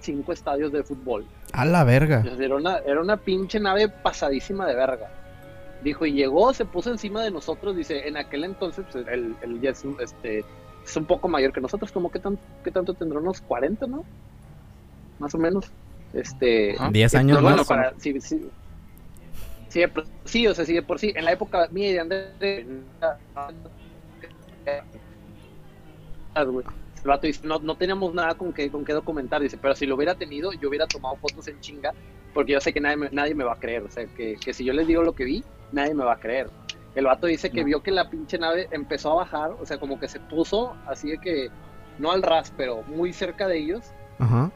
cinco 0.00 0.32
estadios 0.32 0.70
de 0.72 0.82
fútbol. 0.82 1.26
A 1.52 1.64
la 1.64 1.84
verga. 1.84 2.22
Era 2.38 2.56
una, 2.56 2.76
era 2.78 3.00
una 3.00 3.16
pinche 3.16 3.58
nave 3.60 3.88
pasadísima 3.88 4.66
de 4.66 4.74
verga. 4.74 5.08
Dijo, 5.82 6.04
y 6.06 6.12
llegó, 6.12 6.52
se 6.52 6.64
puso 6.64 6.90
encima 6.90 7.22
de 7.24 7.30
nosotros. 7.30 7.74
Dice, 7.74 8.06
en 8.06 8.16
aquel 8.16 8.44
entonces, 8.44 8.84
pues, 8.92 9.04
ya 9.60 9.70
es, 9.70 9.84
un- 9.84 9.96
este, 10.00 10.44
es 10.84 10.96
un 10.96 11.04
poco 11.04 11.28
mayor 11.28 11.52
que 11.52 11.60
nosotros. 11.60 11.92
Como 11.92 12.10
que, 12.10 12.18
tan, 12.18 12.38
que 12.64 12.70
tanto 12.70 12.94
tendrá 12.94 13.18
unos 13.18 13.40
40, 13.40 13.86
¿no? 13.86 14.04
Más 15.18 15.34
o 15.34 15.38
menos. 15.38 15.66
Este. 16.12 16.74
Ajá. 16.74 16.90
10 16.90 17.14
eh, 17.14 17.18
años 17.18 17.36
pero 17.38 17.42
bueno, 17.42 17.56
más. 17.58 17.66
para- 17.66 17.94
sí, 17.98 18.20
sí, 18.20 18.50
sí, 19.68 19.80
de 19.80 19.88
por- 19.88 20.06
sí, 20.24 20.46
o 20.46 20.54
sea, 20.54 20.64
sí, 20.64 20.74
de 20.74 20.82
por 20.82 20.98
sí. 20.98 21.12
En 21.14 21.24
la 21.24 21.32
época 21.32 21.68
mía 21.70 21.90
y 21.90 21.92
de 21.94 22.00
Andrés. 22.00 22.66
El 26.34 27.08
vato 27.08 27.26
dice, 27.26 27.40
no, 27.44 27.58
no 27.58 27.76
teníamos 27.76 28.14
nada 28.14 28.34
con 28.34 28.52
qué, 28.52 28.70
con 28.70 28.84
qué 28.84 28.92
documentar, 28.92 29.42
dice, 29.42 29.58
pero 29.58 29.74
si 29.74 29.86
lo 29.86 29.96
hubiera 29.96 30.14
tenido, 30.14 30.52
yo 30.52 30.68
hubiera 30.68 30.86
tomado 30.86 31.16
fotos 31.16 31.48
en 31.48 31.58
chinga, 31.60 31.92
porque 32.32 32.52
yo 32.52 32.60
sé 32.60 32.72
que 32.72 32.80
nadie 32.80 32.96
me, 32.96 33.10
nadie 33.10 33.34
me 33.34 33.44
va 33.44 33.54
a 33.54 33.58
creer, 33.58 33.82
o 33.82 33.90
sea, 33.90 34.06
que, 34.06 34.36
que 34.36 34.54
si 34.54 34.64
yo 34.64 34.72
les 34.72 34.86
digo 34.86 35.02
lo 35.02 35.12
que 35.12 35.24
vi, 35.24 35.44
nadie 35.72 35.94
me 35.94 36.04
va 36.04 36.12
a 36.12 36.20
creer. 36.20 36.48
El 36.94 37.06
vato 37.06 37.26
dice 37.26 37.50
que 37.50 37.60
No. 37.60 37.66
vio 37.66 37.82
que 37.82 37.90
la 37.90 38.10
pinche 38.10 38.38
nave 38.38 38.68
empezó 38.70 39.12
a 39.12 39.24
bajar, 39.24 39.52
o 39.52 39.64
sea, 39.64 39.78
como 39.78 39.98
que 39.98 40.08
se 40.08 40.20
puso 40.20 40.76
así 40.86 41.10
de 41.10 41.18
que, 41.18 41.48
no 41.98 42.10
al 42.10 42.22
ras, 42.22 42.52
pero 42.56 42.82
muy 42.84 43.12
cerca 43.12 43.46
de 43.48 43.58
ellos, 43.58 43.84
Ajá. 44.18 44.50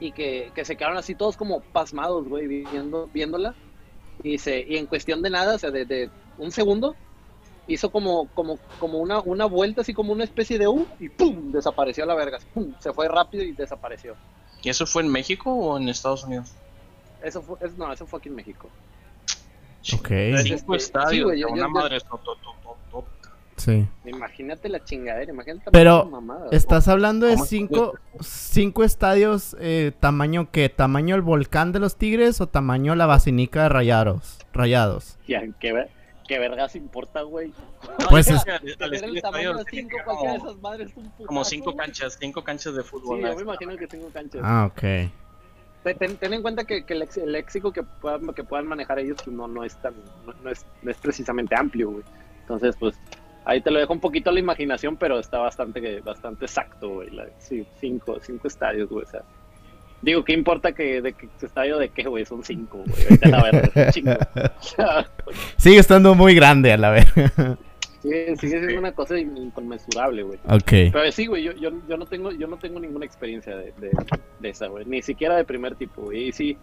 y 0.00 0.12
que, 0.12 0.50
que 0.54 0.64
se 0.64 0.76
quedaron 0.76 0.98
así 0.98 1.14
todos 1.14 1.36
como 1.36 1.60
pasmados, 1.60 2.28
güey, 2.28 2.46
viendo, 2.46 3.06
viéndola. 3.12 3.54
Y, 4.22 4.32
dice, 4.32 4.64
y 4.68 4.76
en 4.76 4.86
cuestión 4.86 5.22
de 5.22 5.30
nada, 5.30 5.54
o 5.54 5.58
sea, 5.58 5.70
de, 5.70 5.84
de 5.86 6.10
un 6.38 6.50
segundo, 6.50 6.94
hizo 7.68 7.90
como, 7.90 8.28
como, 8.34 8.58
como 8.78 8.98
una, 8.98 9.20
una 9.20 9.46
vuelta, 9.46 9.80
así 9.80 9.92
como 9.94 10.12
una 10.12 10.24
especie 10.24 10.58
de 10.58 10.68
U, 10.68 10.86
y 10.98 11.08
¡pum! 11.08 11.50
Desapareció 11.52 12.04
a 12.04 12.06
la 12.06 12.14
verga. 12.14 12.36
así, 12.36 12.46
¡pum! 12.52 12.74
Se 12.80 12.92
fue 12.92 13.08
rápido 13.08 13.42
y 13.44 13.52
desapareció. 13.52 14.14
¿Y 14.62 14.68
eso 14.70 14.86
fue 14.86 15.02
en 15.02 15.08
México 15.10 15.52
o 15.52 15.76
en 15.78 15.88
Estados 15.88 16.24
Unidos? 16.24 16.52
Eso 17.22 17.40
fue, 17.42 17.56
es- 17.60 17.76
no, 17.76 17.92
eso 17.92 18.06
fue 18.06 18.18
aquí 18.18 18.28
en 18.28 18.34
México. 18.34 18.68
Ok. 19.94 20.08
Cinco 20.42 20.74
estadios, 20.74 21.10
sí, 21.10 21.22
güey, 21.22 21.40
yo- 21.40 21.48
una 21.48 21.62
yo- 21.62 21.70
madre. 21.70 21.98
Sí. 23.56 23.86
Imagínate 24.04 24.68
la 24.68 24.84
chingadera, 24.84 25.32
imagínate 25.32 25.70
Pero, 25.70 26.04
la 26.04 26.10
mamada. 26.10 26.48
Estás 26.52 26.88
hablando 26.88 27.24
de 27.26 27.32
¿Cómo 27.32 27.44
es 27.44 27.48
cinco, 27.50 27.94
cinco 28.20 28.84
estadios, 28.84 29.56
eh, 29.58 29.92
tamaño 29.98 30.50
qué? 30.52 30.68
¿Tamaño 30.68 31.16
el 31.16 31.22
volcán 31.22 31.72
de 31.72 31.78
los 31.80 31.96
Tigres 31.96 32.40
o 32.42 32.48
tamaño 32.48 32.94
la 32.94 33.06
basinica 33.06 33.62
de 33.62 33.68
Rayados? 33.70 34.38
Rayados. 34.52 35.18
Ya, 35.26 35.42
¿qué, 35.58 35.72
ver- 35.72 35.88
qué 36.28 36.38
vergas 36.38 36.76
importa, 36.76 37.22
güey? 37.22 37.52
Pues 38.10 38.28
es- 38.28 38.44
como- 38.44 38.58
cualquiera 40.04 40.32
de 40.32 40.38
esas 40.38 40.56
madres 40.60 40.90
es 40.90 40.96
un 40.96 41.08
Como 41.08 41.26
putazo, 41.26 41.44
cinco 41.44 41.74
canchas, 41.76 42.18
cinco 42.20 42.44
canchas 42.44 42.74
de 42.74 42.82
fútbol. 42.82 43.18
Sí, 43.20 43.24
yo 43.26 43.36
me 43.36 43.42
imagino 43.42 43.76
que 43.78 43.86
cinco 43.90 44.10
canchas. 44.12 44.42
Ah, 44.44 44.70
ok. 44.70 44.82
Ten, 45.94 46.18
en 46.32 46.42
cuenta 46.42 46.64
que, 46.64 46.84
que 46.84 46.94
el, 46.94 47.02
lex- 47.02 47.22
el 47.22 47.32
léxico 47.32 47.72
que 47.72 47.82
puedan, 47.82 48.26
que 48.34 48.44
puedan 48.44 48.66
manejar 48.66 48.98
ellos 48.98 49.18
pues, 49.24 49.36
no, 49.36 49.46
no 49.48 49.64
es 49.64 49.76
tan 49.80 49.94
no, 50.42 50.50
es, 50.50 50.66
no 50.82 50.90
es 50.90 50.96
precisamente 50.98 51.54
amplio, 51.56 51.90
güey. 51.90 52.04
Entonces, 52.40 52.76
pues 52.78 52.98
ahí 53.44 53.60
te 53.60 53.70
lo 53.70 53.78
dejo 53.78 53.92
un 53.92 54.00
poquito 54.00 54.30
a 54.30 54.32
la 54.32 54.40
imaginación, 54.40 54.96
pero 54.96 55.18
está 55.18 55.38
bastante 55.38 56.00
bastante 56.00 56.44
exacto, 56.46 56.88
güey. 56.88 57.10
La- 57.10 57.26
sí, 57.38 57.66
cinco, 57.80 58.18
cinco 58.20 58.48
estadios, 58.48 58.88
güey. 58.88 59.04
O 59.04 59.08
sea, 59.08 59.22
digo, 60.02 60.24
¿qué 60.24 60.32
importa 60.32 60.72
que 60.72 61.00
de 61.02 61.12
qué 61.12 61.28
estadio 61.42 61.78
de 61.78 61.88
qué, 61.90 62.04
güey? 62.04 62.24
Son 62.24 62.42
cinco, 62.44 62.78
güey. 62.86 63.02
Ahorita 63.04 63.28
la 63.28 63.42
verdad, 63.42 63.92
Sigue 65.56 65.78
estando 65.78 66.14
muy 66.14 66.34
grande 66.34 66.72
a 66.72 66.76
la 66.76 66.90
vez. 66.90 67.06
Sigue, 68.02 68.36
sigue 68.36 68.58
siendo 68.60 68.78
una 68.78 68.92
cosa 68.92 69.18
inconmensurable, 69.18 70.22
güey. 70.22 70.38
ok. 70.48 70.92
Pero 70.92 71.12
sí, 71.12 71.26
güey, 71.26 71.42
yo, 71.42 71.52
yo, 71.52 71.70
yo 71.88 71.96
no 71.96 72.06
tengo, 72.06 72.30
yo 72.32 72.46
no 72.46 72.56
tengo 72.56 72.80
ninguna 72.80 73.06
experiencia 73.06 73.56
de, 73.56 73.72
de, 73.78 73.90
de 74.40 74.48
esa, 74.48 74.66
güey. 74.68 74.84
Ni 74.84 75.02
siquiera 75.02 75.36
de 75.36 75.44
primer 75.44 75.74
tipo, 75.76 76.02
güey. 76.02 76.28
Y 76.28 76.32
sí, 76.32 76.58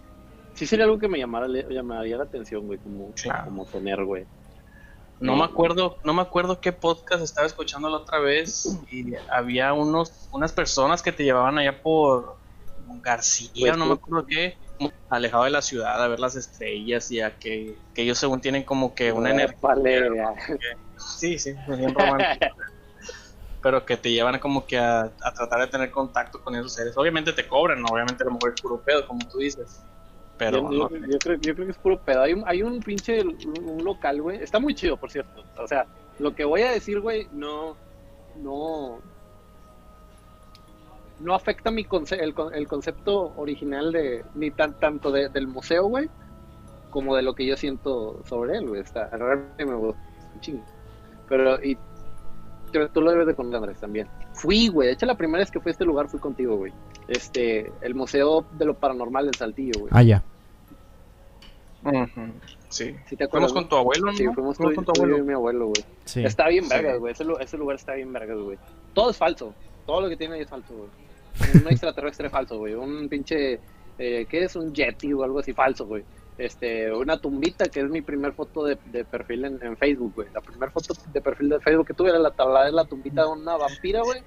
sí 0.54 0.66
sería 0.66 0.84
algo 0.84 0.98
que 0.98 1.08
me 1.08 1.18
llamara, 1.18 1.46
llamaría 1.46 2.16
la 2.16 2.24
atención, 2.24 2.66
güey, 2.66 2.78
como, 2.78 3.12
como 3.44 3.64
tener, 3.66 4.04
güey. 4.04 4.24
No 5.20 5.36
me 5.36 5.44
acuerdo, 5.44 5.96
no 6.04 6.12
me 6.12 6.22
acuerdo 6.22 6.60
qué 6.60 6.72
podcast 6.72 7.22
estaba 7.22 7.46
escuchando 7.46 7.88
la 7.88 7.98
otra 7.98 8.18
vez 8.18 8.78
y 8.90 9.14
había 9.30 9.72
unos, 9.72 10.28
unas 10.32 10.52
personas 10.52 11.02
que 11.02 11.12
te 11.12 11.24
llevaban 11.24 11.56
allá 11.56 11.80
por 11.80 12.36
García, 13.02 13.50
Pues, 13.58 13.76
no 13.78 13.86
me 13.86 13.94
acuerdo 13.94 14.26
qué, 14.26 14.56
alejado 15.08 15.44
de 15.44 15.50
la 15.50 15.62
ciudad 15.62 16.02
a 16.02 16.08
ver 16.08 16.20
las 16.20 16.36
estrellas 16.36 17.10
y 17.10 17.20
a 17.20 17.38
que, 17.38 17.76
que 17.94 18.02
ellos 18.02 18.18
según 18.18 18.40
tienen 18.40 18.64
como 18.64 18.94
que 18.94 19.12
una 19.12 19.30
energía. 19.30 19.58
Vale, 19.62 20.10
Sí, 21.18 21.38
sí, 21.38 21.54
bien 21.66 21.94
romántico. 21.94 22.46
Pero 23.62 23.86
que 23.86 23.96
te 23.96 24.10
llevan 24.12 24.38
como 24.40 24.66
que 24.66 24.76
a, 24.76 25.10
a 25.22 25.32
tratar 25.32 25.60
de 25.60 25.68
tener 25.68 25.90
contacto 25.90 26.42
con 26.42 26.54
esos 26.54 26.74
seres. 26.74 26.96
Obviamente 26.98 27.32
te 27.32 27.48
cobran, 27.48 27.80
¿no? 27.80 27.88
obviamente 27.88 28.22
a 28.22 28.26
lo 28.26 28.32
mejor 28.32 28.52
es 28.54 28.60
puro 28.60 28.78
pedo, 28.82 29.06
como 29.06 29.26
tú 29.26 29.38
dices. 29.38 29.82
Pero 30.36 30.70
yo, 30.70 30.88
no, 30.90 31.06
yo 31.06 31.18
creo, 31.18 31.36
yo 31.38 31.54
creo 31.54 31.66
que 31.66 31.72
es 31.72 31.78
puro 31.78 31.98
pedo. 31.98 32.20
Hay 32.22 32.34
un, 32.34 32.42
hay 32.46 32.62
un 32.62 32.80
pinche 32.80 33.22
un, 33.22 33.38
un 33.66 33.82
local, 33.84 34.20
güey. 34.20 34.42
Está 34.42 34.58
muy 34.58 34.74
chido, 34.74 34.98
por 34.98 35.10
cierto. 35.10 35.42
O 35.56 35.66
sea, 35.66 35.86
lo 36.18 36.34
que 36.34 36.44
voy 36.44 36.60
a 36.60 36.72
decir, 36.72 37.00
güey, 37.00 37.28
no, 37.32 37.76
no, 38.36 39.00
no 41.20 41.34
afecta 41.34 41.70
mi 41.70 41.84
conce- 41.84 42.20
el, 42.20 42.34
con- 42.34 42.54
el 42.54 42.68
concepto 42.68 43.32
original 43.36 43.92
de 43.92 44.24
ni 44.34 44.50
tan 44.50 44.74
tanto 44.74 45.10
de- 45.10 45.28
del 45.30 45.46
museo, 45.46 45.84
güey, 45.86 46.10
como 46.90 47.16
de 47.16 47.22
lo 47.22 47.34
que 47.34 47.46
yo 47.46 47.56
siento 47.56 48.20
sobre 48.28 48.58
él, 48.58 48.68
güey. 48.68 48.82
Está 48.82 49.08
realmente 49.08 49.64
me 49.64 49.74
gusta 49.74 50.00
un 50.34 50.40
chingo. 50.40 50.64
Pero 51.36 51.64
y 51.64 51.76
pero 52.70 52.88
tú 52.90 53.00
lo 53.00 53.10
debes 53.12 53.26
de 53.28 53.34
conocer, 53.34 53.56
Andrés, 53.58 53.80
también. 53.80 54.08
Fui, 54.32 54.68
güey. 54.68 54.88
De 54.88 54.94
hecho, 54.94 55.06
la 55.06 55.16
primera 55.16 55.38
vez 55.40 55.50
que 55.50 55.58
fui 55.60 55.70
a 55.70 55.72
este 55.72 55.84
lugar 55.84 56.08
fui 56.08 56.18
contigo, 56.20 56.56
güey. 56.56 56.72
Este, 57.08 57.72
el 57.82 57.94
Museo 57.94 58.44
de 58.52 58.64
lo 58.64 58.74
Paranormal 58.74 59.26
en 59.26 59.34
Saltillo, 59.34 59.80
güey. 59.80 59.90
Ah, 59.94 60.02
ya. 60.02 60.22
Sí. 62.70 62.96
¿Sí 63.06 63.16
te 63.16 63.24
acuerdas, 63.24 63.50
Fuimos 63.50 63.52
con 63.52 63.68
tu 63.68 63.76
abuelo, 63.76 64.06
¿no? 64.06 64.12
Sí, 64.16 64.24
fuimos, 64.34 64.56
con 64.56 64.74
tu 64.74 64.82
tú 64.84 64.92
y 64.96 64.98
abuelo. 65.04 65.24
mi 65.24 65.32
abuelo, 65.34 65.66
güey. 65.66 65.84
Sí. 66.04 66.24
Está 66.24 66.48
bien 66.48 66.64
Sí. 66.64 66.70
vergas, 66.70 66.98
güey. 66.98 67.12
Ese, 67.12 67.24
lu- 67.24 67.36
ese 67.38 67.56
lugar 67.58 67.76
está 67.76 67.94
bien 67.94 68.12
vergas, 68.12 68.38
güey. 68.38 68.58
Todo 68.94 69.10
es 69.10 69.16
falso. 69.18 69.54
Todo 69.86 70.00
lo 70.00 70.08
que 70.08 70.16
tiene 70.16 70.34
ahí 70.36 70.40
es 70.42 70.48
falso, 70.48 70.74
güey. 70.74 70.88
Un 71.62 71.68
extraterrestre 71.70 72.30
falso, 72.30 72.58
güey. 72.58 72.74
Un 72.74 73.08
pinche... 73.08 73.60
Eh, 73.98 74.26
¿Qué 74.28 74.44
es? 74.44 74.56
Un 74.56 74.72
Yeti 74.74 75.12
o 75.12 75.22
algo 75.22 75.38
así 75.38 75.52
falso, 75.52 75.86
güey. 75.86 76.02
Este, 76.36 76.92
una 76.92 77.18
tumbita 77.18 77.66
que 77.68 77.80
es 77.80 77.86
mi 77.88 78.02
primer 78.02 78.32
foto 78.32 78.64
de, 78.64 78.76
de 78.86 79.04
perfil 79.04 79.44
en, 79.44 79.58
en 79.62 79.76
Facebook, 79.76 80.14
güey. 80.16 80.28
La 80.34 80.40
primera 80.40 80.70
foto 80.72 80.94
de 81.12 81.20
perfil 81.20 81.48
de 81.50 81.60
Facebook 81.60 81.86
que 81.86 81.94
tuve 81.94 82.10
era 82.10 82.18
la 82.18 82.32
tabla 82.32 82.64
de 82.64 82.72
la 82.72 82.84
tumbita 82.84 83.22
de 83.22 83.28
una 83.28 83.56
vampira, 83.56 84.02
güey. 84.02 84.20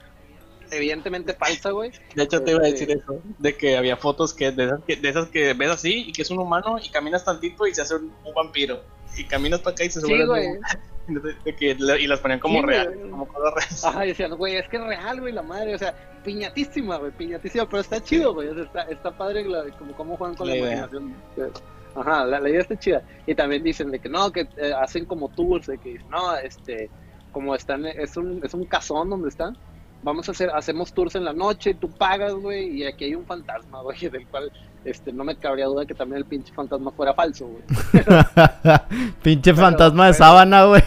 evidentemente 0.71 1.33
falsa, 1.33 1.71
güey. 1.71 1.91
De 2.15 2.23
hecho, 2.23 2.41
te 2.43 2.51
iba 2.51 2.61
a 2.63 2.67
Este, 2.67 2.85
decir 2.85 2.97
eso, 3.01 3.21
de 3.37 3.55
que 3.57 3.77
había 3.77 3.97
fotos 3.97 4.33
que 4.33 4.51
de, 4.51 4.65
esas 4.65 4.83
que 4.85 4.95
de 4.95 5.09
esas 5.09 5.27
que 5.29 5.53
ves 5.53 5.69
así 5.69 6.05
y 6.07 6.11
que 6.13 6.21
es 6.21 6.29
un 6.31 6.39
humano 6.39 6.77
y 6.81 6.89
caminas 6.89 7.25
tantito 7.25 7.67
y 7.67 7.73
se 7.75 7.81
hace 7.81 7.95
un, 7.95 8.13
un 8.23 8.33
vampiro. 8.33 8.81
Y 9.17 9.23
caminas 9.25 9.59
para 9.61 9.73
acá 9.73 9.83
y 9.85 9.89
se 9.89 9.99
Sí, 10.01 10.07
vuelve 10.07 10.25
güey. 10.25 10.47
un- 10.47 10.61
de- 11.23 11.33
de 11.45 11.55
que 11.55 11.75
la- 11.79 11.97
y 11.97 12.05
las 12.07 12.19
ponían 12.19 12.39
como 12.39 12.59
Sí, 12.59 12.63
güey. 12.63 12.75
reales, 12.77 12.97
como 13.09 13.27
cosas 13.27 13.53
reales. 13.53 13.83
Ajá, 13.85 14.05
y 14.05 14.09
decían, 14.09 14.35
güey, 14.35 14.55
es 14.57 14.67
que 14.69 14.77
es 14.77 14.83
real, 14.83 15.19
güey, 15.21 15.33
la 15.33 15.41
madre, 15.41 15.73
o 15.75 15.77
sea, 15.77 15.93
piñatísima, 16.23 16.97
güey, 16.97 17.11
piñatísima, 17.11 17.65
pero 17.69 17.79
está 17.81 18.01
chido, 18.03 18.33
güey, 18.33 18.49
o 18.49 18.53
sea, 18.53 18.63
está, 18.63 18.81
está 18.83 19.17
padre 19.17 19.43
la- 19.45 19.63
como 19.77 19.93
cómo 19.95 20.17
juegan 20.17 20.35
con 20.37 20.47
la, 20.47 20.53
La 20.55 20.59
idea. 20.59 20.89
Ajá, 21.99 22.25
la, 22.25 22.39
la 22.39 22.49
idea 22.49 22.61
está 22.61 22.77
chida. 22.77 23.01
Y 23.25 23.33
también 23.35 23.63
dicen 23.63 23.89
de 23.91 23.99
que 23.99 24.07
no, 24.09 24.31
que 24.31 24.41
eh, 24.57 24.73
hacen 24.79 25.05
como 25.05 25.29
tours, 25.29 25.67
de 25.67 25.77
que 25.79 25.99
no, 26.09 26.35
este, 26.37 26.89
como 27.31 27.55
están, 27.55 27.85
es 27.85 28.15
un, 28.17 28.39
es 28.43 28.53
un 28.53 28.65
casón 28.65 29.09
donde 29.09 29.29
están, 29.29 29.57
vamos 30.03 30.29
a 30.29 30.31
hacer, 30.31 30.49
hacemos 30.51 30.93
tours 30.93 31.15
en 31.15 31.25
la 31.25 31.33
noche, 31.33 31.73
tú 31.73 31.89
pagas, 31.89 32.33
güey, 32.35 32.67
y 32.81 32.85
aquí 32.85 33.05
hay 33.05 33.15
un 33.15 33.25
fantasma, 33.25 33.81
güey, 33.83 33.97
del 34.09 34.27
cual, 34.27 34.51
este, 34.85 35.11
no 35.11 35.23
me 35.23 35.35
cabría 35.35 35.65
duda 35.65 35.85
que 35.85 35.93
también 35.95 36.19
el 36.19 36.25
pinche 36.25 36.53
fantasma 36.53 36.91
fuera 36.91 37.13
falso, 37.13 37.47
güey. 37.47 37.63
Pinche 39.23 39.51
Pero- 39.53 39.63
fantasma 39.65 40.05
de 40.07 40.13
pero- 40.13 40.23
sábana, 40.25 40.65
güey. 40.65 40.81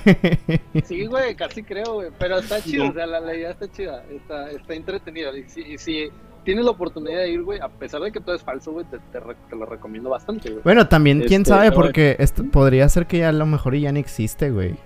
Sí, 0.85 1.07
güey, 1.07 1.35
casi 1.35 1.63
creo, 1.63 1.95
güey. 1.95 2.09
Pero 2.19 2.39
está 2.39 2.61
chido, 2.63 2.89
o 2.89 2.93
sea, 2.93 3.07
la, 3.07 3.21
la 3.21 3.35
idea 3.35 3.51
está 3.51 3.71
chida, 3.71 4.03
está, 4.11 4.51
está 4.51 4.75
entretenida. 4.75 5.37
Y 5.37 5.49
si, 5.49 5.61
y 5.63 5.77
si 5.79 6.11
tienes 6.45 6.65
la 6.65 6.71
oportunidad 6.73 7.19
de 7.21 7.31
ir, 7.31 7.43
güey, 7.43 7.61
a 7.61 7.69
pesar 7.69 8.01
de 8.01 8.11
que 8.13 8.21
todo 8.21 8.35
es 8.35 8.43
falso, 8.43 8.73
güey, 8.73 8.85
te, 8.87 8.99
te, 9.13 9.21
re- 9.21 9.37
te 9.49 9.57
lo 9.57 9.67
recomiendo 9.67 10.11
bastante, 10.11 10.51
güey. 10.51 10.63
Bueno, 10.63 10.89
también, 10.89 11.21
quién 11.27 11.43
Este, 11.43 11.55
sabe, 11.55 11.73
porque 11.73 12.17
esto 12.19 12.45
podría 12.45 12.89
ser 12.89 13.07
que 13.07 13.19
ya 13.19 13.29
a 13.29 13.33
lo 13.33 13.47
mejor 13.47 13.75
ya 13.77 13.93
no 13.93 13.99
existe, 13.99 14.51
güey. 14.51 14.77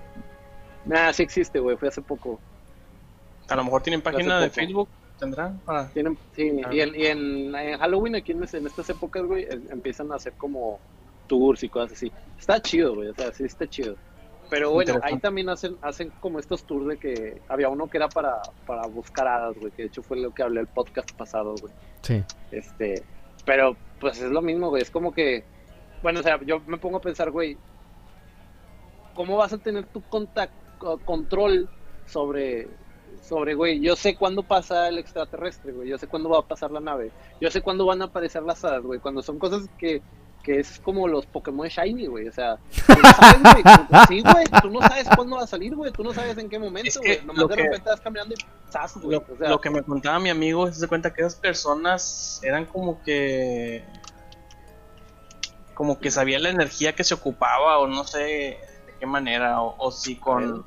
Nah, 0.87 1.13
sí 1.13 1.23
existe, 1.23 1.59
güey, 1.61 1.77
fue 1.77 1.89
hace 1.89 2.03
poco. 2.03 2.39
A 3.49 3.57
lo 3.57 3.65
mejor 3.65 3.83
tienen 3.83 4.01
página 4.03 4.41
de. 4.41 4.51
Facebook, 4.51 4.89
tendrán 5.19 5.59
para... 5.65 5.89
Tienen, 5.89 6.19
sí, 6.35 6.51
Ah. 6.65 6.75
y, 6.75 6.81
en, 6.81 6.95
y 6.95 7.07
en, 7.07 7.55
en 7.55 7.79
Halloween, 7.79 8.17
aquí 8.17 8.33
en, 8.33 8.43
en 8.43 8.67
estas 8.67 8.89
épocas, 8.91 9.23
güey, 9.25 9.47
em- 9.49 9.63
empiezan 9.71 10.11
a 10.13 10.17
hacer 10.17 10.33
como 10.35 10.79
tours 11.27 11.63
y 11.63 11.69
cosas 11.69 11.93
así. 11.93 12.13
Está 12.39 12.61
chido, 12.61 12.95
güey, 12.97 13.09
o 13.09 13.15
sea, 13.15 13.33
sí 13.33 13.45
está 13.45 13.67
chido. 13.67 13.97
Pero 14.55 14.71
bueno, 14.71 15.01
ahí 15.03 15.19
también 15.19 15.49
hacen, 15.49 15.77
hacen 15.83 16.13
como 16.21 16.39
estos 16.39 16.63
tours 16.63 16.87
de 16.87 16.97
que 16.97 17.43
había 17.49 17.69
uno 17.69 17.91
que 17.91 17.97
era 17.97 18.09
para, 18.09 18.41
para 18.65 18.87
buscar 18.87 19.27
hadas, 19.27 19.59
güey, 19.59 19.73
que 19.73 19.83
de 19.83 19.89
hecho 19.89 20.01
fue 20.01 20.17
lo 20.17 20.33
que 20.33 20.45
hablé 20.45 20.61
el 20.61 20.69
podcast 20.69 21.11
pasado, 21.11 21.57
güey. 21.61 21.73
Sí. 22.03 22.23
Este, 22.53 23.03
pero 23.45 23.77
pues 23.99 24.21
es 24.21 24.31
lo 24.31 24.43
mismo, 24.43 24.69
güey. 24.69 24.81
Es 24.81 24.93
como 24.93 25.13
que, 25.13 25.43
bueno, 26.05 26.21
o 26.21 26.23
sea, 26.23 26.41
yo 26.45 26.61
me 26.69 26.79
pongo 26.79 26.99
a 26.99 27.01
pensar, 27.01 27.33
güey, 27.33 27.59
¿cómo 29.17 29.37
vas 29.37 29.53
a 29.53 29.59
tener 29.59 29.87
tu 29.87 30.01
contacto, 30.03 31.01
control 31.05 31.69
sobre, 32.07 32.69
sobre, 33.23 33.57
güey? 33.57 33.81
Yo 33.81 33.97
sé 33.97 34.15
cuándo 34.15 34.45
pasa 34.45 34.89
el 34.89 34.99
extraterrestre, 34.99 35.73
güey. 35.73 35.89
Yo 35.89 35.99
sé 35.99 36.07
cuándo 36.07 36.29
va 36.29 36.39
a 36.39 36.47
pasar 36.47 36.71
la 36.71 36.79
nave. 36.79 37.11
Yo 37.41 37.51
sé 37.51 37.61
cuándo 37.61 37.87
van 37.87 38.03
a 38.03 38.05
aparecer 38.05 38.45
las 38.45 38.65
hadas, 38.65 38.85
güey. 38.85 39.01
Cuando 39.01 39.21
son 39.21 39.41
cosas 39.41 39.69
que, 39.79 40.01
que 40.45 40.61
es 40.61 40.79
como 40.79 41.09
los 41.09 41.25
Pokémon 41.27 41.67
Shiny, 41.67 42.07
güey. 42.07 42.29
O 42.29 42.33
sea, 42.33 42.59
tú 42.87 42.93
no 43.03 43.11
sabes, 43.13 43.43
güey. 43.43 43.65
Sí, 44.09 44.23
güey. 44.23 44.45
Tú 44.63 44.71
no 44.71 44.81
sabes 44.81 45.09
cuándo 45.17 45.37
va 45.37 45.43
a 45.45 45.47
salir, 45.47 45.75
güey. 45.75 45.91
Tú 45.91 46.05
no 46.05 46.13
sabes 46.15 46.37
en 46.39 46.49
qué 46.51 46.57
Es 46.57 46.63
momento, 46.63 47.01
que 47.01 47.15
güey. 47.17 47.27
Nomás 47.27 47.39
lo 47.43 47.49
de 47.49 47.57
que- 47.57 47.63
repente 47.63 47.91
vas 47.91 48.01
caminando 48.01 48.35
y 48.35 48.71
¡zas, 48.71 48.97
güey! 48.99 49.13
Lo, 49.19 49.25
O 49.35 49.37
sea, 49.39 49.49
lo 49.49 49.61
que 49.61 49.71
me 49.71 49.83
contaba 49.83 50.19
mi 50.21 50.29
amigo 50.31 50.69
es 50.69 50.79
de 50.79 50.87
cuenta 50.87 51.13
que 51.13 51.23
esas 51.23 51.35
personas 51.35 52.41
eran 52.45 52.67
como 52.67 53.03
que 53.03 53.85
como 55.75 55.99
que 55.99 56.11
sabía 56.11 56.39
la 56.39 56.51
energía 56.51 56.95
que 56.95 57.03
se 57.03 57.15
ocupaba 57.15 57.79
o 57.79 57.89
no 57.89 58.05
sé 58.05 58.19
de 58.19 58.59
qué 59.01 59.07
manera 59.07 59.61
o, 59.61 59.75
o 59.79 59.91
si 59.91 60.15
con 60.17 60.65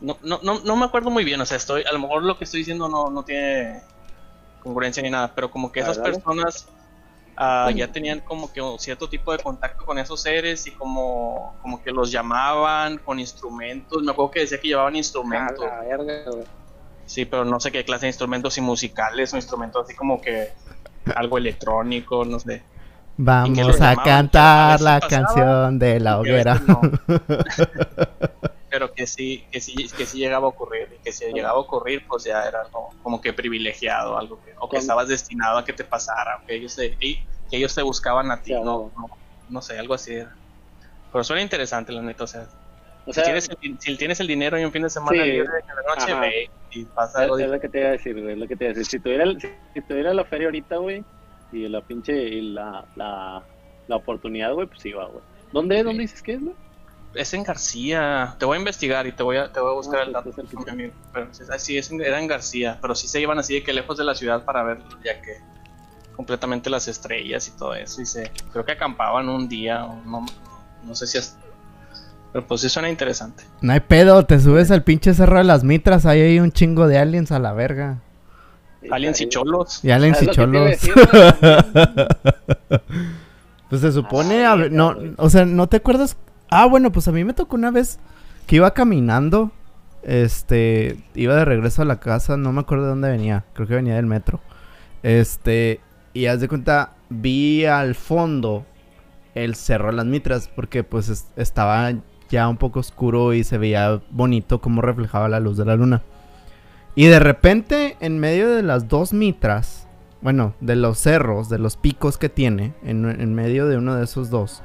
no, 0.00 0.16
no, 0.22 0.38
no, 0.42 0.60
no 0.60 0.76
me 0.76 0.84
acuerdo 0.84 1.10
muy 1.10 1.24
bien, 1.24 1.40
o 1.40 1.46
sea, 1.46 1.56
estoy 1.56 1.82
a 1.82 1.92
lo 1.92 1.98
mejor 1.98 2.22
lo 2.22 2.38
que 2.38 2.44
estoy 2.44 2.60
diciendo 2.60 2.88
no, 2.88 3.10
no 3.10 3.24
tiene 3.24 3.82
congruencia 4.62 5.02
ni 5.02 5.10
nada, 5.10 5.32
pero 5.34 5.50
como 5.50 5.72
que 5.72 5.80
esas 5.80 5.98
personas 5.98 6.68
ah, 7.36 7.70
ya 7.74 7.90
tenían 7.90 8.20
como 8.20 8.52
que 8.52 8.60
un 8.60 8.78
cierto 8.78 9.08
tipo 9.08 9.32
de 9.32 9.38
contacto 9.38 9.84
con 9.84 9.98
esos 9.98 10.20
seres 10.20 10.66
y 10.66 10.72
como, 10.72 11.54
como 11.62 11.82
que 11.82 11.90
los 11.90 12.10
llamaban 12.10 12.98
con 12.98 13.18
instrumentos, 13.20 14.02
me 14.02 14.12
acuerdo 14.12 14.30
que 14.32 14.40
decía 14.40 14.60
que 14.60 14.68
llevaban 14.68 14.94
a 14.94 14.98
instrumentos. 14.98 15.64
la 15.64 15.80
verga, 15.80 16.30
güey. 16.30 16.44
Sí, 17.06 17.24
pero 17.26 17.44
no 17.44 17.60
sé 17.60 17.70
qué 17.70 17.84
clase 17.84 18.06
de 18.06 18.10
instrumentos 18.10 18.56
y 18.56 18.60
musicales 18.62 19.32
o 19.34 19.36
instrumentos 19.36 19.84
así 19.84 19.94
como 19.94 20.20
que 20.20 20.52
algo 21.14 21.38
electrónico, 21.38 22.24
no 22.24 22.38
sé. 22.38 22.62
Vamos 23.16 23.80
a 23.80 23.92
llamaban, 23.92 24.00
a 24.00 24.02
cantar 24.02 24.80
la 24.80 25.00
pasaba, 25.00 25.24
canción 25.24 25.78
de 25.78 26.00
la 26.00 26.18
a 26.18 26.18
hoguera. 26.18 26.60
pero 28.74 28.92
que 28.92 29.06
sí, 29.06 29.46
que 29.52 29.60
sí, 29.60 29.72
que 29.96 30.04
sí 30.04 30.18
llegaba 30.18 30.46
a 30.46 30.50
ocurrir 30.50 30.88
y 30.96 30.98
que 31.00 31.12
si 31.12 31.26
llegaba 31.32 31.58
a 31.58 31.60
ocurrir, 31.60 32.02
pues 32.08 32.24
ya 32.24 32.42
era 32.42 32.62
algo 32.62 32.88
como 33.02 33.20
que 33.20 33.32
privilegiado, 33.32 34.18
algo 34.18 34.40
que, 34.40 34.50
o 34.58 34.68
que 34.68 34.78
estabas 34.78 35.06
destinado 35.06 35.58
a 35.58 35.64
que 35.64 35.72
te 35.72 35.84
pasara, 35.84 36.38
o 36.42 36.44
que 36.44 36.56
ellos 36.56 36.74
te, 36.74 36.96
y- 37.00 37.20
que 37.48 37.56
ellos 37.58 37.72
te 37.72 37.82
buscaban 37.82 38.32
a 38.32 38.42
ti, 38.42 38.50
Sí, 38.52 38.60
no, 38.60 38.92
no, 38.96 39.08
no 39.48 39.62
sé, 39.62 39.78
algo 39.78 39.94
así. 39.94 40.14
era. 40.14 40.36
Pero 41.12 41.22
suena 41.22 41.40
interesante, 41.42 41.92
la 41.92 42.02
neta, 42.02 42.24
o 42.24 42.26
sea, 42.26 42.48
O 43.04 43.12
si, 43.12 43.14
sea, 43.14 43.22
tienes 43.24 43.48
el, 43.48 43.78
si 43.78 43.96
tienes 43.96 44.18
el 44.18 44.26
dinero 44.26 44.58
y 44.58 44.64
un 44.64 44.72
fin 44.72 44.82
de 44.82 44.90
semana 44.90 45.22
Sí. 45.22 45.30
libre 45.30 45.48
en 45.68 45.76
la 45.76 45.94
noche, 45.94 46.20
ve 46.20 46.50
y 46.70 46.84
pasa 46.86 47.18
Es, 47.18 47.22
algo 47.24 47.38
es 47.38 47.48
lo 47.48 47.60
que 47.60 47.68
te 47.68 47.78
iba 47.78 47.88
a 47.90 47.92
decir, 47.92 48.20
güey, 48.20 48.32
es 48.32 48.38
lo 48.40 48.48
que 48.48 48.56
te 48.56 48.64
iba 48.64 48.72
a 48.72 48.74
decir. 48.74 48.90
Si 48.90 48.98
tuviera, 48.98 49.22
el- 49.22 49.40
si 49.40 49.82
tuviera 49.82 50.12
la 50.12 50.24
feria 50.24 50.48
ahorita, 50.48 50.78
güey, 50.78 51.04
y 51.52 51.68
la 51.68 51.80
pinche, 51.80 52.12
y 52.12 52.40
la, 52.52 52.88
la, 52.96 53.46
la 53.86 53.96
oportunidad, 53.96 54.52
güey, 54.52 54.66
pues 54.66 54.84
iba, 54.84 55.06
güey. 55.06 55.24
¿Dónde 55.52 55.78
es? 55.78 55.84
¿Dónde 55.84 56.02
dices 56.02 56.20
que 56.20 56.32
es, 56.32 56.40
güey? 56.42 56.56
Es 57.14 57.32
en 57.34 57.42
García. 57.44 58.34
Te 58.38 58.44
voy 58.44 58.56
a 58.56 58.58
investigar 58.58 59.06
y 59.06 59.12
te 59.12 59.22
voy 59.22 59.36
a, 59.36 59.52
te 59.52 59.60
voy 59.60 59.70
a 59.70 59.74
buscar 59.74 60.00
Ah, 60.00 60.04
el 60.04 60.12
dato. 60.12 60.30
con 60.32 60.64
mi 60.64 60.70
amigo. 60.70 60.92
Pero 61.12 61.28
sí, 61.32 61.42
sí, 61.58 61.78
es 61.78 61.90
en- 61.90 62.00
era 62.02 62.18
en 62.20 62.26
García. 62.26 62.78
Pero 62.82 62.94
sí 62.94 63.06
se 63.08 63.20
iban 63.20 63.38
así 63.38 63.54
de 63.54 63.62
que 63.62 63.72
lejos 63.72 63.96
de 63.96 64.04
la 64.04 64.14
ciudad 64.14 64.44
para 64.44 64.62
ver, 64.64 64.78
ya 65.04 65.20
que 65.22 65.38
completamente 66.16 66.70
las 66.70 66.88
estrellas 66.88 67.46
y 67.48 67.52
todo 67.52 67.74
eso. 67.74 68.00
Y 68.02 68.06
se, 68.06 68.30
creo 68.52 68.64
que 68.64 68.72
acampaban 68.72 69.28
un 69.28 69.48
día. 69.48 69.78
No, 70.04 70.26
no 70.84 70.94
sé 70.94 71.06
si 71.06 71.18
es. 71.18 71.36
Pero 72.32 72.46
pues 72.48 72.62
sí 72.62 72.68
suena 72.68 72.88
interesante. 72.90 73.44
No 73.60 73.72
hay 73.72 73.80
pedo, 73.80 74.24
te 74.26 74.40
subes 74.40 74.70
al 74.72 74.82
pinche 74.82 75.14
cerro 75.14 75.38
de 75.38 75.44
las 75.44 75.62
mitras, 75.62 76.04
ahí 76.06 76.20
hay 76.20 76.40
un 76.40 76.50
chingo 76.50 76.88
de 76.88 76.98
aliens 76.98 77.30
a 77.30 77.38
la 77.38 77.52
verga. 77.52 77.98
Aliens 78.90 79.20
y 79.20 79.28
cholos. 79.28 79.78
Y 79.84 79.92
aliens 79.92 80.18
Ah, 80.20 80.24
y 80.24 80.26
cholos. 80.28 80.68
decir. 80.68 80.94
Pues 83.70 83.80
se 83.80 83.92
supone, 83.92 84.44
Ah, 84.44 84.52
a 84.52 84.56
ver, 84.56 84.70
verga, 84.70 84.76
no, 84.76 85.14
o 85.16 85.30
sea, 85.30 85.44
¿no 85.46 85.66
te 85.68 85.78
acuerdas? 85.78 86.16
Ah, 86.50 86.66
bueno, 86.66 86.92
pues 86.92 87.08
a 87.08 87.12
mí 87.12 87.24
me 87.24 87.34
tocó 87.34 87.56
una 87.56 87.70
vez 87.70 87.98
que 88.46 88.56
iba 88.56 88.72
caminando, 88.74 89.50
este, 90.02 90.98
iba 91.14 91.34
de 91.34 91.44
regreso 91.44 91.82
a 91.82 91.86
la 91.86 91.98
casa, 92.00 92.36
no 92.36 92.52
me 92.52 92.60
acuerdo 92.60 92.84
de 92.84 92.90
dónde 92.90 93.10
venía, 93.10 93.44
creo 93.54 93.66
que 93.66 93.74
venía 93.74 93.94
del 93.96 94.06
metro. 94.06 94.40
Este, 95.02 95.80
y 96.12 96.26
haz 96.26 96.40
de 96.40 96.48
cuenta, 96.48 96.92
vi 97.08 97.64
al 97.64 97.94
fondo 97.94 98.64
el 99.34 99.54
Cerro 99.54 99.88
de 99.88 99.94
las 99.94 100.06
Mitras, 100.06 100.48
porque 100.48 100.84
pues 100.84 101.08
es- 101.08 101.26
estaba 101.36 101.92
ya 102.30 102.48
un 102.48 102.56
poco 102.56 102.80
oscuro 102.80 103.32
y 103.34 103.44
se 103.44 103.58
veía 103.58 104.00
bonito 104.10 104.60
como 104.60 104.80
reflejaba 104.80 105.28
la 105.28 105.40
luz 105.40 105.56
de 105.56 105.64
la 105.64 105.76
luna. 105.76 106.02
Y 106.94 107.06
de 107.06 107.18
repente, 107.18 107.96
en 108.00 108.18
medio 108.20 108.48
de 108.54 108.62
las 108.62 108.86
dos 108.88 109.12
mitras, 109.12 109.88
bueno, 110.22 110.54
de 110.60 110.76
los 110.76 110.98
cerros, 110.98 111.48
de 111.48 111.58
los 111.58 111.76
picos 111.76 112.16
que 112.16 112.28
tiene, 112.28 112.72
en, 112.84 113.04
en 113.20 113.34
medio 113.34 113.66
de 113.66 113.76
uno 113.76 113.94
de 113.96 114.04
esos 114.04 114.30
dos, 114.30 114.62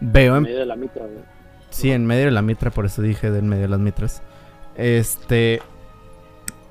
veo 0.00 0.32
En 0.32 0.38
en 0.38 0.42
medio 0.44 0.58
de 0.58 0.66
la 0.66 0.76
mitra, 0.76 1.02
güey. 1.04 1.24
Sí, 1.70 1.90
en 1.90 2.06
medio 2.06 2.26
de 2.26 2.30
la 2.30 2.42
mitra, 2.42 2.70
por 2.70 2.86
eso 2.86 3.02
dije 3.02 3.30
del 3.30 3.44
medio 3.44 3.62
de 3.62 3.68
las 3.68 3.80
mitras. 3.80 4.22
Este. 4.76 5.60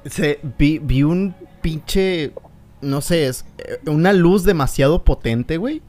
Se, 0.06 0.40
vi, 0.58 0.80
vi 0.80 1.04
un 1.04 1.36
pinche. 1.62 2.32
No 2.82 3.02
sé, 3.02 3.28
es 3.28 3.46
eh, 3.58 3.80
una 3.88 4.14
luz 4.14 4.44
demasiado 4.44 5.04
potente, 5.04 5.58
güey. 5.58 5.82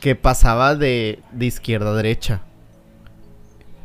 Que 0.00 0.14
pasaba 0.14 0.74
de, 0.74 1.20
de 1.32 1.46
izquierda 1.46 1.90
a 1.90 1.94
derecha. 1.94 2.42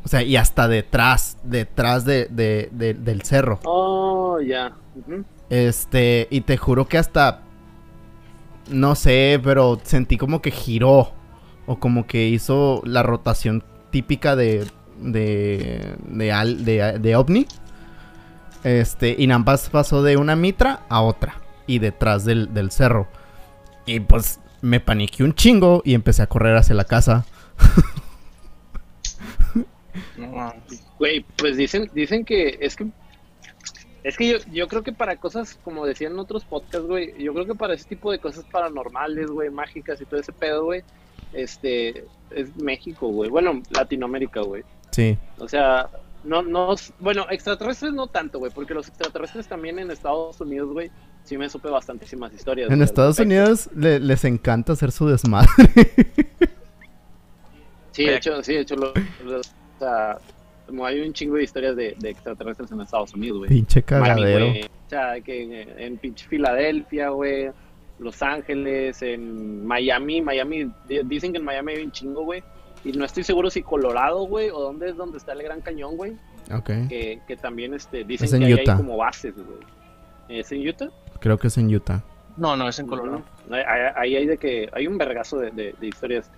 O 0.03 0.07
sea, 0.07 0.23
y 0.23 0.35
hasta 0.35 0.67
detrás, 0.67 1.37
detrás 1.43 2.05
de, 2.05 2.27
de- 2.31 2.69
de- 2.71 2.93
del 2.95 3.21
cerro. 3.21 3.59
Oh, 3.65 4.39
ya. 4.41 4.73
Este, 5.49 6.27
y 6.31 6.41
te 6.41 6.57
juro 6.57 6.87
que 6.87 6.97
hasta. 6.97 7.41
No 8.69 8.95
sé, 8.95 9.39
pero 9.43 9.79
sentí 9.83 10.17
como 10.17 10.41
que 10.41 10.51
giró. 10.51 11.11
O 11.71 11.79
como 11.79 12.05
que 12.05 12.27
hizo 12.27 12.81
la 12.85 13.01
rotación 13.01 13.63
típica 13.91 14.35
de. 14.35 14.67
de. 14.99 15.95
de, 16.09 16.31
al- 16.33 16.65
de, 16.65 16.99
de 16.99 17.15
ovni. 17.15 17.47
Este, 18.65 19.15
y 19.17 19.25
nada 19.27 19.39
más 19.39 19.69
pasó 19.69 20.03
de 20.03 20.17
una 20.17 20.35
mitra 20.35 20.81
a 20.89 21.01
otra. 21.01 21.35
Y 21.67 21.79
detrás 21.79 22.25
del, 22.25 22.53
del 22.53 22.71
cerro. 22.71 23.07
Y 23.85 24.01
pues 24.01 24.41
me 24.61 24.81
paniqué 24.81 25.23
un 25.23 25.33
chingo 25.33 25.81
y 25.85 25.93
empecé 25.93 26.21
a 26.23 26.27
correr 26.27 26.57
hacia 26.57 26.75
la 26.75 26.83
casa. 26.83 27.25
Güey, 30.99 31.25
pues 31.37 31.57
dicen, 31.57 31.89
dicen 31.93 32.23
que 32.25 32.57
es 32.61 32.75
que 32.75 32.87
es 34.03 34.17
que 34.17 34.27
yo, 34.29 34.37
yo 34.51 34.67
creo 34.67 34.83
que 34.83 34.91
para 34.93 35.15
cosas, 35.17 35.57
como 35.63 35.85
decían 35.85 36.13
en 36.13 36.19
otros 36.19 36.43
podcasts, 36.45 36.87
güey, 36.87 37.13
yo 37.23 37.33
creo 37.33 37.45
que 37.45 37.55
para 37.55 37.73
ese 37.73 37.87
tipo 37.87 38.11
de 38.11 38.19
cosas 38.19 38.43
paranormales, 38.51 39.27
güey, 39.27 39.49
mágicas 39.49 40.01
y 40.01 40.05
todo 40.05 40.19
ese 40.19 40.31
pedo, 40.33 40.65
güey, 40.65 40.83
este, 41.33 42.05
es 42.31 42.55
México, 42.57 43.07
güey. 43.09 43.29
Bueno, 43.29 43.61
Latinoamérica, 43.69 44.41
güey. 44.41 44.63
Sí. 44.91 45.17
O 45.37 45.47
sea, 45.47 45.89
No, 46.23 46.43
no, 46.43 46.75
bueno, 46.99 47.25
extraterrestres 47.31 47.93
no 47.93 48.05
tanto, 48.05 48.37
güey, 48.37 48.51
porque 48.51 48.75
los 48.75 48.87
extraterrestres 48.87 49.47
también 49.47 49.79
en 49.79 49.89
Estados 49.89 50.39
Unidos, 50.39 50.69
güey, 50.71 50.91
sí 51.23 51.35
me 51.35 51.49
supe 51.49 51.67
bastantísimas 51.69 52.31
historias. 52.31 52.69
En 52.69 52.75
güey, 52.75 52.85
Estados. 52.85 53.17
Unidos 53.17 53.69
le- 53.75 53.99
les 53.99 54.23
encanta 54.25 54.73
hacer 54.73 54.91
su 54.91 55.07
desmadre. 55.07 55.49
Sí, 57.91 58.05
de 58.05 58.15
hecho, 58.17 58.41
sí, 58.43 58.53
de 58.53 58.61
hecho, 58.61 58.75
lo- 58.75 58.93
lo- 59.25 59.39
o 59.39 59.43
sea, 59.79 60.17
hay 60.85 61.01
un 61.01 61.13
chingo 61.13 61.35
de 61.35 61.43
historias 61.43 61.75
de, 61.75 61.95
de 61.99 62.09
extraterrestres 62.09 62.71
en 62.71 62.81
Estados 62.81 63.13
Unidos, 63.13 63.39
güey. 63.39 63.49
Pinche 63.49 63.81
cagadero. 63.83 64.47
O 64.49 64.89
sea, 64.89 65.19
que 65.21 65.43
en, 65.43 65.79
en 65.79 65.97
pinche 65.97 66.27
Filadelfia, 66.27 67.09
güey, 67.09 67.49
Los 67.99 68.21
Ángeles, 68.21 69.01
en 69.01 69.65
Miami, 69.65 70.21
Miami, 70.21 70.71
di- 70.87 71.01
dicen 71.05 71.31
que 71.31 71.37
en 71.39 71.45
Miami 71.45 71.73
hay 71.73 71.83
un 71.83 71.91
chingo, 71.91 72.23
güey. 72.23 72.43
Y 72.83 72.91
no 72.93 73.05
estoy 73.05 73.23
seguro 73.23 73.49
si 73.49 73.61
Colorado, 73.61 74.23
güey, 74.25 74.49
o 74.49 74.59
dónde 74.59 74.89
es 74.89 74.97
donde 74.97 75.17
está 75.19 75.33
el 75.33 75.43
Gran 75.43 75.61
Cañón, 75.61 75.95
güey. 75.97 76.13
Ok. 76.51 76.69
Que, 76.89 77.21
que 77.27 77.37
también 77.37 77.73
este, 77.75 78.03
dicen 78.03 78.25
Es 78.25 78.33
en 78.33 78.41
que 78.47 78.53
Utah. 78.55 78.71
hay 78.73 78.77
como 78.77 78.97
bases, 78.97 79.35
güey. 79.35 79.59
¿Es 80.29 80.51
en 80.51 80.67
Utah? 80.67 80.89
Creo 81.19 81.37
que 81.37 81.47
es 81.47 81.57
en 81.57 81.73
Utah. 81.73 82.03
No, 82.37 82.55
no, 82.55 82.67
es 82.67 82.79
en 82.79 82.87
Colorado. 82.87 83.17
Ujú. 83.45 83.53
Ahí, 83.53 83.63
ahí- 83.95 84.15
hay 84.15 84.25
de 84.25 84.37
que 84.37 84.69
hay 84.73 84.87
un 84.87 84.97
vergazo 84.97 85.37
de, 85.37 85.51
de- 85.51 85.75
de 85.79 85.87
historias 85.87 86.31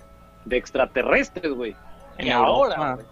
de 0.46 0.58
extraterrestres, 0.58 1.54
güey. 1.54 1.74
En 2.18 2.28
Europa. 2.28 2.48
ahora, 2.76 2.94
güey. 2.96 3.06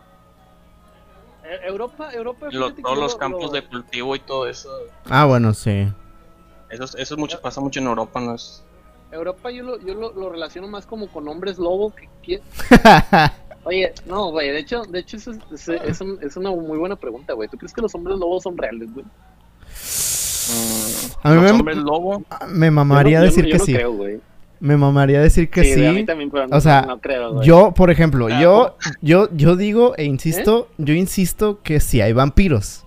Europa, 1.66 2.12
Europa. 2.14 2.48
Lo- 2.52 2.74
todos 2.74 2.98
los 2.98 3.14
lo- 3.14 3.18
campos 3.18 3.44
lo- 3.46 3.50
de 3.52 3.64
cultivo 3.66 4.16
y 4.16 4.20
todo 4.20 4.48
eso. 4.48 4.70
Ah, 5.10 5.26
bueno, 5.26 5.54
sí. 5.54 5.88
Eso, 6.70 6.84
es- 6.86 6.96
eso 6.96 7.14
es 7.16 7.18
mucho, 7.20 7.42
pasa 7.42 7.60
mucho 7.62 7.80
en 7.80 7.88
Europa, 7.88 8.20
¿no? 8.22 8.36
Es, 8.36 8.64
Europa 9.12 9.52
yo 9.52 9.64
lo, 9.64 9.80
yo 9.82 9.94
lo, 9.94 10.14
lo 10.14 10.30
relaciono 10.30 10.68
más 10.70 10.86
como 10.86 11.08
con 11.10 11.28
hombres 11.28 11.58
lobo 11.58 11.94
que, 11.94 12.10
que- 12.24 12.42
Oye, 13.64 13.94
no, 14.06 14.32
güey, 14.32 14.50
de 14.50 14.60
hecho, 14.60 14.84
de 14.84 15.00
hecho 15.00 15.18
eso 15.18 15.32
es, 15.32 15.68
es, 15.68 15.82
es 15.84 16.02
un- 16.02 16.18
es 16.22 16.36
una 16.38 16.50
muy 16.52 16.78
buena 16.78 16.96
pregunta, 16.96 17.34
güey. 17.34 17.48
¿Tú 17.50 17.58
crees 17.58 17.74
que 17.74 17.82
los 17.82 17.94
hombres 17.94 18.18
lobos 18.18 18.44
son 18.44 18.58
reales, 18.58 18.92
güey? 18.94 19.06
A 21.24 21.30
mí 21.30 21.36
los 21.36 21.44
me- 21.44 21.52
hombres 21.52 21.78
lobo. 21.78 22.24
Me 22.50 22.72
mamaría 22.72 23.20
Yo 23.20 23.26
decir 23.26 23.46
yo 23.46 23.52
que 23.52 23.58
no 23.60 23.66
sí. 23.66 23.74
creo. 23.74 23.94
Me 24.62 24.78
mamaría 24.78 25.20
decir 25.20 25.50
que 25.50 25.64
Sí, 25.64 25.74
sí. 25.74 25.86
a 25.86 25.92
mí 25.92 26.06
también, 26.06 26.30
pero 26.32 26.48
no, 26.48 26.56
O 26.56 26.62
sea, 26.62 26.84
no 26.84 27.02
creo, 27.02 27.34
güey. 27.34 27.48
Yo, 27.48 27.74
por 27.74 27.90
ejemplo, 27.92 28.28
Ah, 28.32 28.40
yo, 28.40 28.78
yo, 29.02 29.28
yo 29.34 29.56
digo 29.58 29.94
e 29.98 30.04
insisto, 30.06 30.70
yo 30.78 30.94
insisto 30.94 31.60
que 31.64 31.80
sí 31.80 32.00
hay 32.00 32.14
vampiros. 32.14 32.86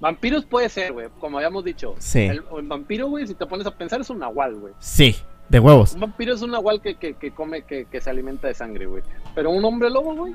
Vampiros 0.00 0.44
puede 0.44 0.68
ser, 0.68 0.92
güey, 0.92 1.08
como 1.18 1.38
habíamos 1.38 1.64
dicho. 1.64 1.94
Sí. 1.98 2.20
El, 2.20 2.42
el 2.56 2.66
vampiro, 2.68 3.08
güey, 3.08 3.26
si 3.26 3.34
te 3.34 3.46
pones 3.46 3.66
a 3.66 3.70
pensar, 3.70 4.00
es 4.00 4.10
un 4.10 4.18
nahual, 4.20 4.54
güey. 4.54 4.74
Sí, 4.78 5.16
de 5.48 5.58
huevos. 5.58 5.94
Un 5.94 6.00
vampiro 6.00 6.34
es 6.34 6.42
un 6.42 6.50
nahual 6.50 6.80
que, 6.80 6.96
que, 6.96 7.14
que 7.14 7.30
come, 7.32 7.62
que, 7.62 7.86
que 7.86 8.00
se 8.00 8.10
alimenta 8.10 8.46
de 8.48 8.54
sangre, 8.54 8.86
güey. 8.86 9.02
Pero 9.34 9.50
un 9.50 9.64
hombre 9.64 9.90
lobo, 9.90 10.14
güey. 10.14 10.34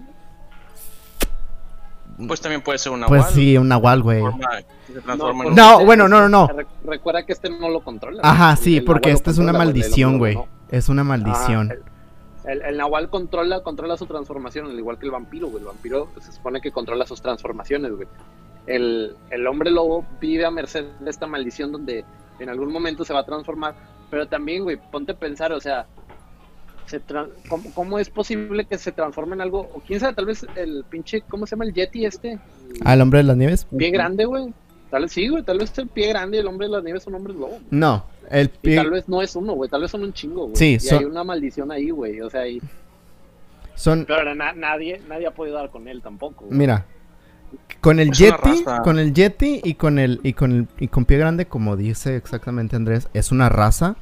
Pues 2.28 2.42
también 2.42 2.62
puede 2.62 2.78
ser 2.78 2.92
una 2.92 3.08
Pues 3.08 3.26
sí, 3.28 3.58
un 3.58 3.68
nahual, 3.70 4.02
güey. 4.04 4.20
en 4.20 4.32
pues, 4.40 5.06
No, 5.18 5.74
este- 5.74 5.86
bueno, 5.86 6.08
no, 6.08 6.22
no, 6.22 6.30
no. 6.30 6.48
Re- 6.48 6.66
Recuerda 6.84 7.26
que 7.26 7.34
este 7.34 7.50
no 7.50 7.70
lo 7.70 7.82
controla. 7.82 8.22
Ajá, 8.24 8.56
sí, 8.56 8.82
porque 8.82 9.10
nahual 9.10 9.18
esta 9.18 9.32
es 9.32 9.38
una 9.38 9.54
maldición, 9.54 10.18
güey. 10.18 10.38
Es 10.70 10.90
una 10.90 11.04
no. 11.04 11.10
maldición. 11.10 11.72
El, 12.46 12.62
el 12.64 12.78
nahual 12.78 13.10
controla, 13.10 13.62
controla 13.64 13.96
su 13.98 14.06
transformación, 14.06 14.66
al 14.68 14.78
igual 14.78 14.98
que 14.98 15.06
el 15.06 15.12
vampiro, 15.12 15.48
güey. 15.48 15.62
El 15.62 15.68
vampiro 15.68 16.10
se 16.20 16.32
supone 16.32 16.62
que 16.62 16.72
controla 16.72 17.06
sus 17.06 17.22
transformaciones, 17.22 17.92
güey. 17.94 18.08
El, 18.68 19.16
el 19.30 19.48
hombre 19.48 19.72
lobo 19.72 20.06
vive 20.20 20.46
a 20.46 20.52
merced 20.52 20.86
de 21.00 21.10
esta 21.10 21.26
maldición 21.28 21.72
donde 21.72 22.06
en 22.40 22.50
algún 22.50 22.72
momento 22.72 23.04
se 23.06 23.14
va 23.14 23.20
a 23.22 23.26
transformar. 23.26 23.76
Pero 24.10 24.28
también, 24.28 24.64
güey, 24.64 24.78
ponte 24.92 25.12
a 25.12 25.16
pensar, 25.16 25.52
o 25.54 25.60
sea, 25.60 25.86
se 26.90 27.02
tra- 27.02 27.30
¿cómo, 27.48 27.64
cómo 27.74 28.00
es 28.00 28.10
posible 28.10 28.66
que 28.66 28.78
se 28.78 28.92
transforme 28.92 29.36
en 29.36 29.42
algo? 29.42 29.62
O 29.74 29.82
quién 29.86 30.00
sabe, 30.00 30.14
tal 30.14 30.26
vez 30.26 30.46
el 30.56 30.84
pinche, 30.90 31.22
¿cómo 31.22 31.46
se 31.46 31.52
llama 31.56 31.66
el 31.66 31.74
Yeti 31.74 32.06
este? 32.06 32.40
¿Al 32.84 33.02
hombre 33.02 33.20
de 33.20 33.24
las 33.24 33.38
nieves? 33.38 33.66
Pie 33.78 33.92
grande, 33.92 34.26
güey. 34.26 34.54
Tal 34.90 35.04
vez 35.04 35.12
sí, 35.12 35.28
güey, 35.28 35.44
tal 35.44 35.60
vez 35.60 35.78
el 35.78 35.88
pie 35.88 36.08
grande 36.10 36.38
y 36.38 36.40
el 36.40 36.48
hombre 36.48 36.68
de 36.68 36.74
las 36.74 36.84
nieves 36.84 37.04
son 37.04 37.14
hombres 37.16 37.36
lobo. 37.38 37.60
No, 37.70 38.06
el 38.32 38.48
Y 38.48 38.58
pie. 38.60 38.76
tal 38.78 38.90
vez 38.90 39.08
no 39.08 39.22
es 39.22 39.36
uno, 39.36 39.54
güey, 39.54 39.70
tal 39.70 39.82
vez 39.82 39.92
son 39.92 40.02
un 40.04 40.12
chingo, 40.14 40.46
güey. 40.46 40.56
Sí, 40.56 40.74
y 40.74 40.80
son- 40.80 41.00
hay 41.00 41.06
una 41.06 41.24
maldición 41.24 41.72
ahí, 41.72 41.92
güey. 41.92 42.20
O 42.22 42.30
sea, 42.30 42.48
y... 42.48 42.60
Son. 43.76 44.06
pero 44.06 44.36
na- 44.36 44.54
nadie, 44.54 45.00
nadie 45.08 45.28
ha 45.28 45.32
podido 45.32 45.56
dar 45.58 45.70
con 45.70 45.88
él 45.88 46.02
tampoco. 46.02 46.46
Mira. 46.50 46.86
Con 47.82 48.00
el 48.00 48.10
Es 48.12 48.18
Yeti, 48.20 48.64
con 48.84 49.00
el 49.00 49.14
Yeti 49.14 49.62
y 49.64 49.74
con 49.76 49.98
el 50.00 50.20
y 50.22 50.34
con 50.34 50.52
el 50.52 50.68
y 50.80 50.88
con 50.90 51.06
pie 51.06 51.18
grande, 51.18 51.46
como 51.48 51.78
dice 51.78 52.16
exactamente 52.16 52.76
Andrés, 52.76 53.08
es 53.14 53.32
una 53.32 53.48
raza. 53.50 53.96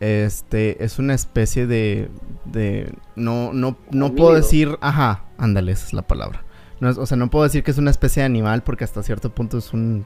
Este, 0.00 0.84
es 0.84 0.98
una 0.98 1.14
especie 1.14 1.66
de 1.66 2.08
de 2.44 2.92
no 3.16 3.52
no 3.52 3.76
no 3.90 4.14
puedo 4.14 4.34
decir, 4.34 4.76
ajá, 4.80 5.24
ándale, 5.38 5.72
esa 5.72 5.86
es 5.86 5.92
la 5.92 6.02
palabra. 6.02 6.44
No 6.80 6.90
es- 6.90 6.98
o 6.98 7.06
sea, 7.06 7.16
no 7.16 7.30
puedo 7.30 7.44
decir 7.44 7.62
que 7.62 7.70
es 7.70 7.78
una 7.78 7.90
especie 7.90 8.20
de 8.20 8.26
animal 8.26 8.62
porque 8.62 8.84
hasta 8.84 9.02
cierto 9.02 9.34
punto 9.34 9.56
es 9.58 9.72
un 9.72 10.04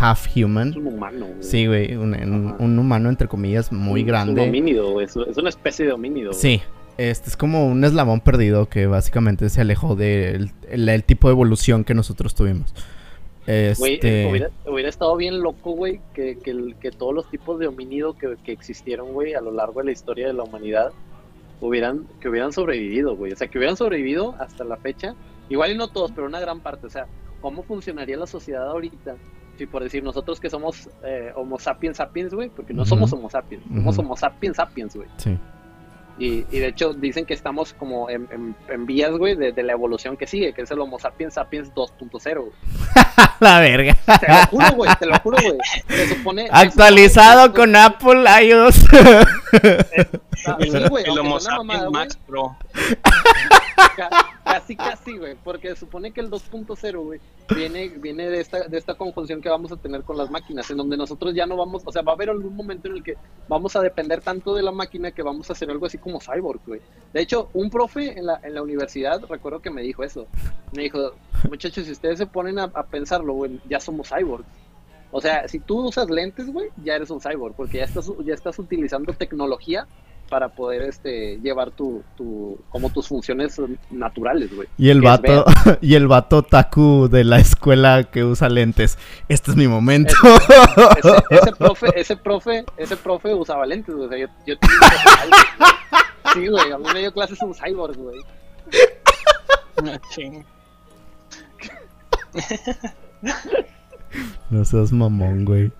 half 0.00 0.26
Es 0.28 0.44
human. 0.44 0.74
un 0.76 0.86
humano, 0.86 1.26
güey. 1.26 1.42
Sí, 1.42 1.66
güey, 1.66 1.96
un, 1.96 2.14
un- 2.58 2.78
humano 2.78 3.08
entre 3.08 3.28
comillas 3.28 3.72
muy 3.72 4.00
Es 4.00 4.04
un 4.04 4.08
grande. 4.08 4.40
homínido, 4.48 4.92
güey. 4.92 5.06
Es, 5.06 5.16
es 5.16 5.36
una 5.36 5.48
especie 5.50 5.84
de 5.86 5.92
homínido. 5.92 6.30
güey. 6.30 6.40
Sí, 6.40 6.62
este 6.96 7.28
es 7.28 7.36
como 7.36 7.66
un 7.66 7.82
eslabón 7.84 8.20
perdido 8.20 8.68
que 8.68 8.86
básicamente 8.86 9.48
se 9.50 9.60
alejó 9.60 9.96
del 9.96 10.52
el, 10.70 10.88
el 10.88 11.04
tipo 11.04 11.28
de 11.28 11.32
evolución 11.32 11.82
que 11.84 11.94
nosotros 11.94 12.34
tuvimos. 12.34 12.72
Este, 13.46 14.22
eh, 14.22 14.30
hubiera, 14.30 14.50
hubiera 14.66 14.88
estado 14.88 15.16
bien 15.16 15.40
loco, 15.40 15.72
güey, 15.72 16.00
que, 16.14 16.38
que, 16.38 16.90
todos 16.90 17.14
los 17.14 17.28
tipos 17.30 17.58
de 17.58 17.66
homínido 17.66 18.14
que, 18.14 18.36
que 18.44 18.52
existieron, 18.52 19.12
güey, 19.12 19.34
a 19.34 19.40
lo 19.40 19.50
largo 19.50 19.80
de 19.80 19.86
la 19.86 19.92
historia 19.92 20.26
de 20.26 20.34
la 20.34 20.42
humanidad, 20.42 20.92
hubieran, 21.60 22.06
que 22.20 22.28
hubieran 22.28 22.52
sobrevivido, 22.52 23.16
güey. 23.16 23.32
O 23.32 23.36
sea, 23.36 23.48
que 23.48 23.58
hubieran 23.58 23.76
sobrevivido 23.76 24.34
hasta 24.38 24.64
la 24.64 24.76
fecha. 24.76 25.14
Igual 25.48 25.72
y 25.72 25.76
no 25.76 25.88
todos, 25.88 26.12
pero 26.12 26.26
una 26.26 26.40
gran 26.40 26.60
parte. 26.60 26.86
O 26.86 26.90
sea, 26.90 27.06
¿cómo 27.40 27.62
funcionaría 27.62 28.16
la 28.16 28.26
sociedad 28.26 28.68
ahorita? 28.68 29.16
Si 29.58 29.66
por 29.66 29.82
decir 29.82 30.02
nosotros 30.02 30.40
que 30.40 30.48
somos 30.48 30.88
eh, 31.04 31.32
Homo 31.36 31.58
sapiens 31.58 31.98
sapiens, 31.98 32.32
güey, 32.32 32.48
porque 32.48 32.72
no 32.72 32.86
somos 32.86 33.12
Homo 33.12 33.28
sapiens, 33.28 33.62
somos. 33.64 33.98
Homo 33.98 34.16
sapiens 34.16 34.56
sapiens, 34.56 34.96
güey. 34.96 35.08
sí. 35.18 35.36
Y, 36.20 36.44
y 36.50 36.58
de 36.58 36.66
hecho 36.68 36.92
dicen 36.92 37.24
que 37.24 37.32
estamos 37.34 37.72
como 37.72 38.10
en, 38.10 38.28
en, 38.30 38.54
en 38.68 38.84
vías, 38.86 39.10
güey, 39.12 39.34
de, 39.36 39.52
de 39.52 39.62
la 39.62 39.72
evolución 39.72 40.16
que 40.18 40.26
sigue, 40.26 40.52
que 40.52 40.60
es 40.62 40.70
el 40.70 40.78
Homo 40.78 40.98
sapiens 41.00 41.32
sapiens 41.34 41.72
2.0, 41.74 42.40
güey. 42.40 42.52
La 43.40 43.58
verga. 43.60 43.96
Te 44.20 44.28
lo 44.28 44.46
juro, 44.48 44.66
güey, 44.76 44.90
te 44.98 45.06
lo 45.06 45.18
juro, 45.20 45.38
güey. 45.42 45.56
Se 45.88 46.08
supone. 46.14 46.46
Actualizado 46.52 47.46
supone- 47.46 47.56
con 47.56 47.74
Apple 47.76 48.24
iOS. 48.44 48.74
Sí, 48.74 48.86
güey, 50.90 51.04
el 51.04 51.18
Homo 51.18 51.38
mamada, 51.38 51.40
sapiens 51.40 51.80
güey, 51.80 51.90
Max 51.90 52.18
Pro. 52.26 52.54
ca- 53.96 54.10
Casi, 54.44 54.74
casi, 54.76 55.16
güey. 55.16 55.36
Porque 55.44 55.76
supone 55.76 56.10
que 56.12 56.20
el 56.20 56.28
2.0, 56.30 56.98
güey, 57.04 57.20
viene, 57.54 57.88
viene 57.88 58.28
de 58.28 58.40
esta, 58.40 58.66
de 58.66 58.78
esta 58.78 58.94
conjunción 58.94 59.40
que 59.40 59.48
vamos 59.48 59.70
a 59.70 59.76
tener 59.76 60.02
con 60.02 60.16
las 60.16 60.28
máquinas, 60.30 60.68
en 60.70 60.76
donde 60.78 60.96
nosotros 60.96 61.34
ya 61.34 61.46
no 61.46 61.56
vamos, 61.56 61.82
o 61.84 61.92
sea, 61.92 62.02
va 62.02 62.12
a 62.12 62.14
haber 62.16 62.30
algún 62.30 62.56
momento 62.56 62.88
en 62.88 62.96
el 62.96 63.02
que 63.04 63.14
vamos 63.48 63.76
a 63.76 63.80
depender 63.80 64.20
tanto 64.22 64.54
de 64.54 64.62
la 64.62 64.72
máquina 64.72 65.12
que 65.12 65.22
vamos 65.22 65.48
a 65.48 65.52
hacer 65.52 65.70
algo 65.70 65.86
así 65.86 65.98
como 65.98 66.18
cyborg, 66.20 66.60
güey. 66.66 66.80
De 67.12 67.20
hecho, 67.20 67.48
un 67.52 67.70
profe 67.70 68.18
en 68.18 68.26
la, 68.26 68.40
en 68.42 68.54
la 68.54 68.62
universidad, 68.62 69.22
recuerdo 69.28 69.60
que 69.60 69.70
me 69.70 69.82
dijo 69.82 70.02
eso. 70.02 70.26
Me 70.72 70.82
dijo, 70.82 71.12
muchachos, 71.48 71.84
si 71.86 71.92
ustedes 71.92 72.18
se 72.18 72.26
ponen 72.26 72.58
a, 72.58 72.64
a 72.74 72.82
pensarlo, 72.86 73.34
güey, 73.34 73.60
ya 73.68 73.78
somos 73.78 74.08
cyborgs. 74.08 74.46
O 75.12 75.20
sea, 75.20 75.46
si 75.48 75.58
tú 75.60 75.86
usas 75.86 76.08
lentes, 76.10 76.52
güey, 76.52 76.70
ya 76.84 76.94
eres 76.94 77.10
un 77.10 77.20
cyborg, 77.20 77.54
porque 77.54 77.78
ya 77.78 77.84
estás, 77.84 78.10
ya 78.24 78.34
estás 78.34 78.58
utilizando 78.58 79.12
tecnología 79.12 79.86
para 80.30 80.48
poder 80.48 80.82
este 80.82 81.38
llevar 81.42 81.72
tu, 81.72 82.02
tu 82.16 82.58
como 82.70 82.90
tus 82.90 83.08
funciones 83.08 83.60
naturales, 83.90 84.54
güey. 84.54 84.68
Y 84.78 84.88
el 84.88 85.02
vato, 85.02 85.44
y 85.82 85.94
el 85.96 86.06
vato 86.08 86.42
Taku 86.42 87.08
de 87.10 87.24
la 87.24 87.38
escuela 87.38 88.04
que 88.04 88.24
usa 88.24 88.48
lentes. 88.48 88.96
Este 89.28 89.50
es 89.50 89.56
mi 89.56 89.68
momento. 89.68 90.14
Ese, 90.96 91.12
ese 91.30 91.52
profe, 91.52 91.86
ese 91.94 92.16
profe, 92.16 92.64
ese 92.78 92.96
profe 92.96 93.34
usaba 93.34 93.66
lentes, 93.66 93.94
güey. 93.94 94.06
O 94.06 94.08
sea, 94.08 94.18
yo, 94.18 94.26
yo 94.46 94.58
tenía. 94.58 94.78
Sí, 96.32 96.46
güey, 96.46 96.72
a 96.72 96.78
mí 96.78 96.84
me 96.94 97.00
dio 97.00 97.12
clases 97.12 97.42
un 97.42 97.54
cyborg, 97.54 97.96
güey. 97.96 98.20
Ching. 100.14 100.44
No 104.50 104.64
seas 104.64 104.92
mamón, 104.92 105.44
güey. 105.44 105.72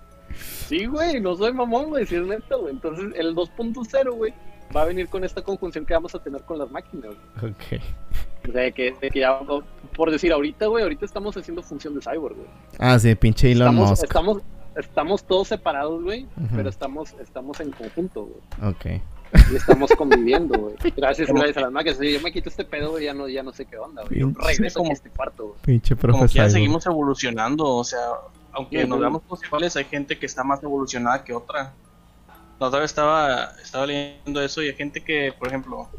Sí, 0.71 0.85
güey, 0.85 1.19
no 1.19 1.35
soy 1.35 1.51
mamón, 1.53 1.89
güey, 1.89 2.05
si 2.05 2.15
es 2.15 2.23
neta, 2.23 2.55
güey. 2.55 2.73
Entonces, 2.73 3.13
el 3.15 3.35
2.0, 3.35 4.11
güey, 4.15 4.33
va 4.75 4.83
a 4.83 4.85
venir 4.85 5.09
con 5.09 5.23
esta 5.23 5.41
conjunción 5.41 5.85
que 5.85 5.93
vamos 5.93 6.15
a 6.15 6.19
tener 6.19 6.41
con 6.43 6.57
las 6.59 6.71
máquinas, 6.71 7.11
güey. 7.39 7.51
Ok. 7.51 7.81
O 8.47 8.51
sea, 8.53 8.61
de 8.63 8.71
que, 8.71 8.95
de 9.01 9.09
que 9.11 9.19
ya, 9.19 9.37
por 9.95 10.09
decir, 10.11 10.31
ahorita, 10.31 10.67
güey, 10.67 10.83
ahorita 10.83 11.05
estamos 11.05 11.35
haciendo 11.35 11.61
función 11.61 11.93
de 11.93 11.99
cyborg, 12.01 12.35
güey. 12.35 12.47
Ah, 12.79 12.97
sí, 12.97 13.13
pinche 13.15 13.51
Elon 13.51 13.67
Estamos, 13.67 13.89
Musk. 13.91 14.03
estamos, 14.05 14.37
estamos 14.77 15.23
todos 15.25 15.47
separados, 15.49 16.01
güey, 16.03 16.25
pero 16.55 16.69
estamos, 16.69 17.13
estamos 17.21 17.59
en 17.59 17.71
conjunto, 17.71 18.25
güey. 18.25 18.71
Ok. 18.71 19.01
Y 19.51 19.55
estamos 19.55 19.91
conviviendo, 19.91 20.57
güey. 20.57 20.75
Gracias, 20.97 21.29
gracias 21.29 21.57
a 21.57 21.61
las 21.61 21.71
máquinas. 21.71 21.97
Si 21.97 22.11
yo 22.13 22.19
me 22.21 22.31
quito 22.33 22.49
este 22.49 22.65
pedo, 22.65 22.91
güey, 22.91 23.05
ya 23.05 23.13
no, 23.13 23.27
ya 23.29 23.43
no 23.43 23.51
sé 23.53 23.65
qué 23.65 23.77
onda, 23.77 24.03
güey. 24.03 24.19
Yo 24.21 24.31
regreso 24.35 24.79
como- 24.79 24.89
a 24.91 24.93
este 24.93 25.09
cuarto, 25.09 25.47
güey. 25.49 25.59
Pinche 25.63 25.95
Como 25.95 26.13
que 26.13 26.17
ya 26.17 26.19
profesor. 26.25 26.49
seguimos 26.51 26.85
evolucionando, 26.85 27.65
o 27.65 27.83
sea, 27.83 27.99
aunque 28.53 28.85
nos 28.85 28.99
veamos 28.99 29.23
todos 29.27 29.43
iguales, 29.43 29.75
hay 29.75 29.85
gente 29.85 30.17
que 30.19 30.25
está 30.25 30.43
más 30.43 30.61
evolucionada 30.63 31.23
que 31.23 31.33
otra. 31.33 31.73
La 32.59 32.67
otra 32.67 32.79
vez 32.81 32.91
estaba, 32.91 33.51
estaba 33.61 33.85
leyendo 33.85 34.41
eso 34.41 34.61
y 34.61 34.67
hay 34.67 34.75
gente 34.75 35.03
que, 35.03 35.33
por 35.37 35.47
ejemplo, 35.47 35.89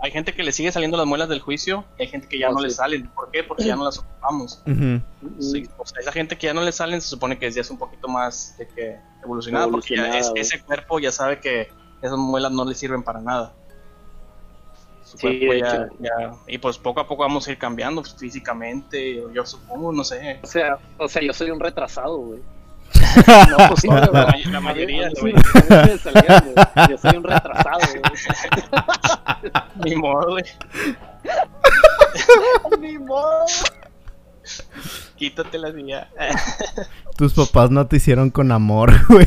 hay 0.00 0.10
gente 0.10 0.34
que 0.34 0.42
le 0.42 0.52
sigue 0.52 0.70
saliendo 0.70 0.96
las 0.98 1.06
muelas 1.06 1.28
del 1.28 1.40
juicio 1.40 1.84
y 1.98 2.02
hay 2.02 2.08
gente 2.08 2.28
que 2.28 2.38
ya 2.38 2.50
Oh, 2.50 2.52
no 2.52 2.58
sí. 2.58 2.64
le 2.64 2.70
salen. 2.70 3.08
¿Por 3.14 3.30
qué? 3.30 3.42
Porque 3.44 3.64
ya 3.64 3.76
no 3.76 3.84
las 3.84 3.98
ocupamos. 3.98 4.62
Sí, 5.40 5.68
o 5.76 5.84
sea, 5.86 6.00
esa 6.02 6.12
gente 6.12 6.36
que 6.38 6.46
ya 6.46 6.54
no 6.54 6.62
le 6.62 6.70
salen 6.70 7.00
se 7.00 7.08
supone 7.08 7.36
que 7.38 7.50
ya 7.50 7.60
es 7.62 7.70
un 7.70 7.78
poquito 7.78 8.06
más 8.08 8.54
de 8.58 8.68
que 8.68 8.96
evolucionada, 9.24 9.66
porque 9.68 9.96
ya 9.96 10.16
es- 10.18 10.30
ese 10.36 10.62
cuerpo 10.62 11.00
ya 11.00 11.10
sabe 11.10 11.40
que 11.40 11.68
esas 12.00 12.16
muelas 12.18 12.52
no 12.52 12.64
le 12.64 12.74
sirven 12.74 13.02
para 13.02 13.20
nada. 13.20 13.54
Su 15.06 15.16
Sí, 15.18 15.38
de 15.38 15.60
ya, 15.60 15.66
hecho. 15.68 15.86
ya- 16.00 16.32
y 16.48 16.58
pues 16.58 16.78
poco 16.78 16.98
a 17.00 17.06
poco 17.06 17.22
vamos 17.22 17.46
a 17.46 17.52
ir 17.52 17.58
cambiando 17.58 18.02
pues, 18.02 18.16
físicamente, 18.16 19.22
yo 19.32 19.46
supongo, 19.46 19.92
no 19.92 20.02
sé. 20.02 20.40
O 20.42 20.46
sea, 20.48 20.78
o 20.98 21.06
sea, 21.08 21.22
yo 21.22 21.32
soy 21.32 21.50
un 21.52 21.60
retrasado, 21.60 22.16
güey. 22.18 22.40
No, 23.50 23.56
pues 23.68 23.80
sí, 23.82 23.88
la, 23.88 24.10
ma- 24.12 24.34
la 24.50 24.60
mayoría, 24.60 25.08
güey. 25.20 25.32
Yo 26.90 26.98
soy 26.98 27.16
un 27.16 27.22
retrasado, 27.24 27.78
güey. 28.00 28.02
Ni 29.84 29.94
modo, 29.96 30.30
güey. 30.32 30.44
Ni 32.80 32.98
modo. 32.98 33.44
Quítate 35.16 35.58
la 35.58 35.72
silla. 35.72 36.08
Tus 37.16 37.32
papás 37.32 37.70
no 37.70 37.86
te 37.86 37.96
hicieron 37.96 38.30
con 38.30 38.50
amor, 38.52 38.92
güey. 39.08 39.26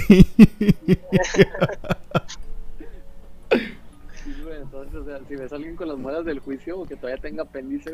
Sí, 3.50 4.36
güey, 4.44 4.58
entonces, 4.62 4.96
o 4.96 5.06
sea, 5.06 5.19
si 5.30 5.36
ves 5.36 5.54
a 5.54 5.56
alguien 5.56 5.76
con 5.76 5.88
las 5.88 5.98
muelas 5.98 6.26
del 6.26 6.39
juicio 6.39 6.80
o 6.80 6.86
que 6.86 6.96
todavía 6.96 7.22
tenga 7.22 7.44
apéndice, 7.44 7.94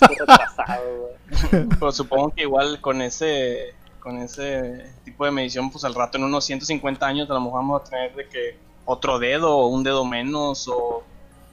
retrasado, 0.00 1.08
güey. 1.40 1.66
Pero 1.80 1.92
supongo 1.92 2.30
que 2.30 2.42
igual 2.42 2.80
con 2.80 3.00
ese 3.02 3.74
con 4.00 4.18
ese 4.18 4.92
tipo 5.04 5.24
de 5.24 5.32
medición, 5.32 5.70
pues 5.70 5.84
al 5.84 5.94
rato 5.94 6.18
en 6.18 6.24
unos 6.24 6.44
150 6.44 7.04
años 7.04 7.28
a 7.30 7.34
lo 7.34 7.40
mejor 7.40 7.60
vamos 7.60 7.82
a 7.82 7.84
tener 7.90 8.14
de 8.14 8.28
que 8.28 8.56
otro 8.84 9.18
dedo 9.18 9.56
o 9.56 9.66
un 9.66 9.82
dedo 9.82 10.04
menos 10.04 10.68
o 10.68 11.02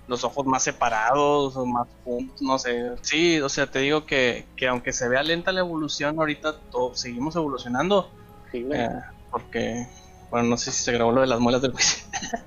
los 0.08 0.23
ojos 0.23 0.45
más 0.45 0.63
separados 0.63 1.56
o 1.56 1.65
más 1.65 1.88
juntos, 2.04 2.41
no 2.41 2.60
sé. 2.60 2.91
Sí, 3.01 3.41
o 3.41 3.49
sea, 3.49 3.67
te 3.71 3.80
digo 3.80 4.06
que, 4.06 4.45
que 4.56 4.67
aunque 4.67 4.93
se 4.93 5.10
vea 5.10 5.23
lenta 5.23 5.51
la 5.51 5.62
evolución, 5.62 6.19
ahorita 6.19 6.60
todo, 6.71 6.95
seguimos 6.95 7.36
evolucionando. 7.36 8.10
Sí, 8.51 8.63
güey. 8.63 8.80
eh, 8.82 8.89
porque, 9.32 9.88
bueno, 10.36 10.50
no 10.50 10.58
sé 10.58 10.71
si 10.71 10.84
se 10.84 10.91
grabó 10.91 11.12
lo 11.12 11.21
de 11.21 11.28
las 11.28 11.39
muelas 11.39 11.62
del 11.62 11.71
juicio. 11.71 12.04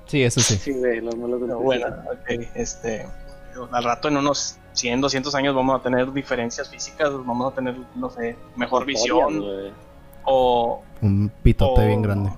Sí, 0.06 0.22
eso 0.22 0.40
sí. 0.40 0.56
Sí, 0.56 0.72
güey, 0.72 1.00
las 1.00 1.14
muelas 1.16 1.40
del 1.40 1.50
juicio. 1.50 1.64
bueno, 1.64 1.86
ok, 2.12 2.48
este, 2.54 3.06
al 3.72 3.84
rato 3.84 4.08
en 4.08 4.16
unos 4.18 4.56
100, 4.74 5.00
200 5.00 5.34
años 5.34 5.54
vamos 5.54 5.78
a 5.80 5.82
tener 5.82 6.12
diferencias 6.12 6.68
físicas, 6.68 7.10
vamos 7.12 7.52
a 7.52 7.54
tener, 7.54 7.76
no 7.94 8.10
sé, 8.10 8.36
mejor 8.56 8.84
visión 8.86 9.72
o... 10.24 10.82
Un 11.00 11.30
pitote 11.42 11.80
o- 11.82 11.86
bien 11.86 12.02
grande. 12.02 12.30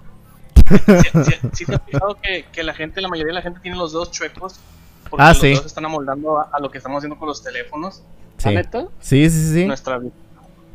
¿Sí, 0.86 1.22
sí, 1.24 1.32
sí 1.52 1.66
te 1.66 1.74
has 1.74 1.82
fijado 1.82 2.14
que, 2.22 2.44
que 2.52 2.62
la 2.62 2.74
gente, 2.74 3.00
la 3.00 3.08
mayoría 3.08 3.30
de 3.30 3.34
la 3.34 3.42
gente 3.42 3.60
tiene 3.60 3.76
los 3.76 3.92
dedos 3.92 4.10
chuecos? 4.12 4.60
Porque 5.08 5.22
Ah, 5.24 5.28
los 5.30 5.38
sí. 5.38 5.48
dedos 5.48 5.60
se 5.62 5.66
están 5.66 5.84
amoldando 5.84 6.38
a, 6.38 6.48
a 6.52 6.60
lo 6.60 6.70
que 6.70 6.78
estamos 6.78 6.98
haciendo 6.98 7.18
con 7.18 7.28
los 7.28 7.42
teléfonos. 7.42 8.02
¿Ah, 8.04 8.10
Sí. 8.38 8.54
neta? 8.54 8.86
Sí, 9.00 9.28
sí, 9.28 9.52
sí. 9.52 9.64
Nuestra 9.66 10.00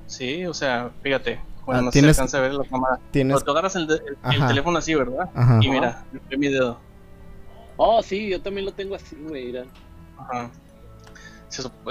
Sí, 0.07 0.45
o 0.45 0.53
sea, 0.53 0.91
fíjate. 1.01 1.39
Bueno, 1.65 1.79
Ah, 1.79 1.83
no 1.83 1.91
tienes- 1.91 2.15
se 2.15 2.21
alcanza 2.21 2.37
a 2.37 2.41
ver 2.41 2.53
la 2.53 2.63
cámara. 2.65 2.99
Tienes. 3.11 3.33
Pero 3.35 3.45
tú 3.45 3.51
agarras 3.51 3.75
el, 3.75 3.87
de- 3.87 3.95
el- 3.95 4.17
el 4.23 4.41
Ajá. 4.41 4.47
teléfono 4.47 4.77
así, 4.77 4.93
¿verdad? 4.95 5.29
Ajá. 5.33 5.59
Y 5.61 5.69
mira, 5.69 6.03
ve 6.29 6.37
mi 6.37 6.47
dedo. 6.49 6.79
Oh, 7.77 8.01
sí, 8.03 8.29
yo 8.29 8.41
también 8.41 8.65
lo 8.65 8.71
tengo 8.73 8.95
así, 8.95 9.15
güey, 9.15 9.45
mira. 9.47 9.65
Ajá. 10.17 10.49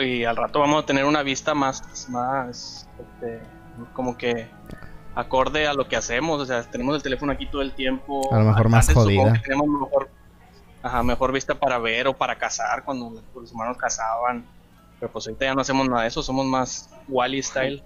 Y 0.01 0.25
al 0.25 0.37
rato 0.37 0.61
vamos 0.61 0.83
a 0.83 0.87
tener 0.87 1.05
una 1.05 1.23
vista 1.23 1.55
más, 1.55 2.09
más, 2.11 2.87
este, 2.99 3.41
como 3.95 4.17
que 4.17 4.47
acorde 5.15 5.67
a 5.67 5.75
lo 5.75 5.89
que 5.89 5.97
hacemos. 5.97 6.41
O 6.41 6.47
sea, 6.47 6.63
tenemos 6.63 6.95
el 6.97 7.03
teléfono 7.03 7.33
aquí 7.33 7.47
todo 7.47 7.63
el 7.63 7.73
tiempo. 7.73 8.33
A 8.33 8.39
lo 8.41 8.45
mejor 8.47 8.69
más 8.69 8.89
Antes 8.89 9.03
jodida. 9.03 9.33
que 9.33 9.39
tenemos 9.41 9.67
mejor, 9.69 10.09
ajá, 10.83 11.03
mejor 11.03 11.33
vista 11.33 11.55
para 11.55 11.79
ver 11.79 12.07
o 12.09 12.13
para 12.17 12.37
cazar 12.37 12.85
cuando 12.85 13.23
los 13.35 13.53
humanos 13.53 13.77
cazaban. 13.79 14.45
Pero 15.01 15.11
pues 15.13 15.27
ahorita 15.27 15.47
ya 15.47 15.55
no 15.55 15.61
hacemos 15.63 15.89
nada 15.89 16.03
de 16.03 16.09
eso, 16.09 16.23
somos 16.23 16.47
más 16.47 16.91
Wally 17.09 17.43
style. 17.43 17.83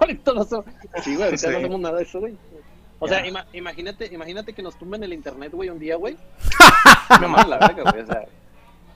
Ahorita 0.00 0.32
no 0.32 0.42
hacemos... 0.42 0.64
Sí, 1.02 1.14
güey, 1.14 1.24
ahorita 1.24 1.46
Sí. 1.46 1.52
no 1.52 1.58
hacemos 1.58 1.80
nada 1.80 1.96
de 1.98 2.02
eso, 2.04 2.20
güey. 2.20 2.36
O 2.98 3.08
sea, 3.08 3.26
ima- 3.26 3.46
imagínate, 3.52 4.06
imagínate 4.12 4.52
que 4.52 4.62
nos 4.62 4.78
tumben 4.78 5.02
el 5.04 5.12
internet, 5.12 5.52
güey, 5.52 5.68
un 5.68 5.78
día, 5.78 5.96
güey. 5.96 6.16
Me 7.20 7.28
manda 7.28 7.46
la 7.58 7.58
verga, 7.68 7.90
güey, 7.90 8.02
o 8.02 8.06
sea. 8.06 8.24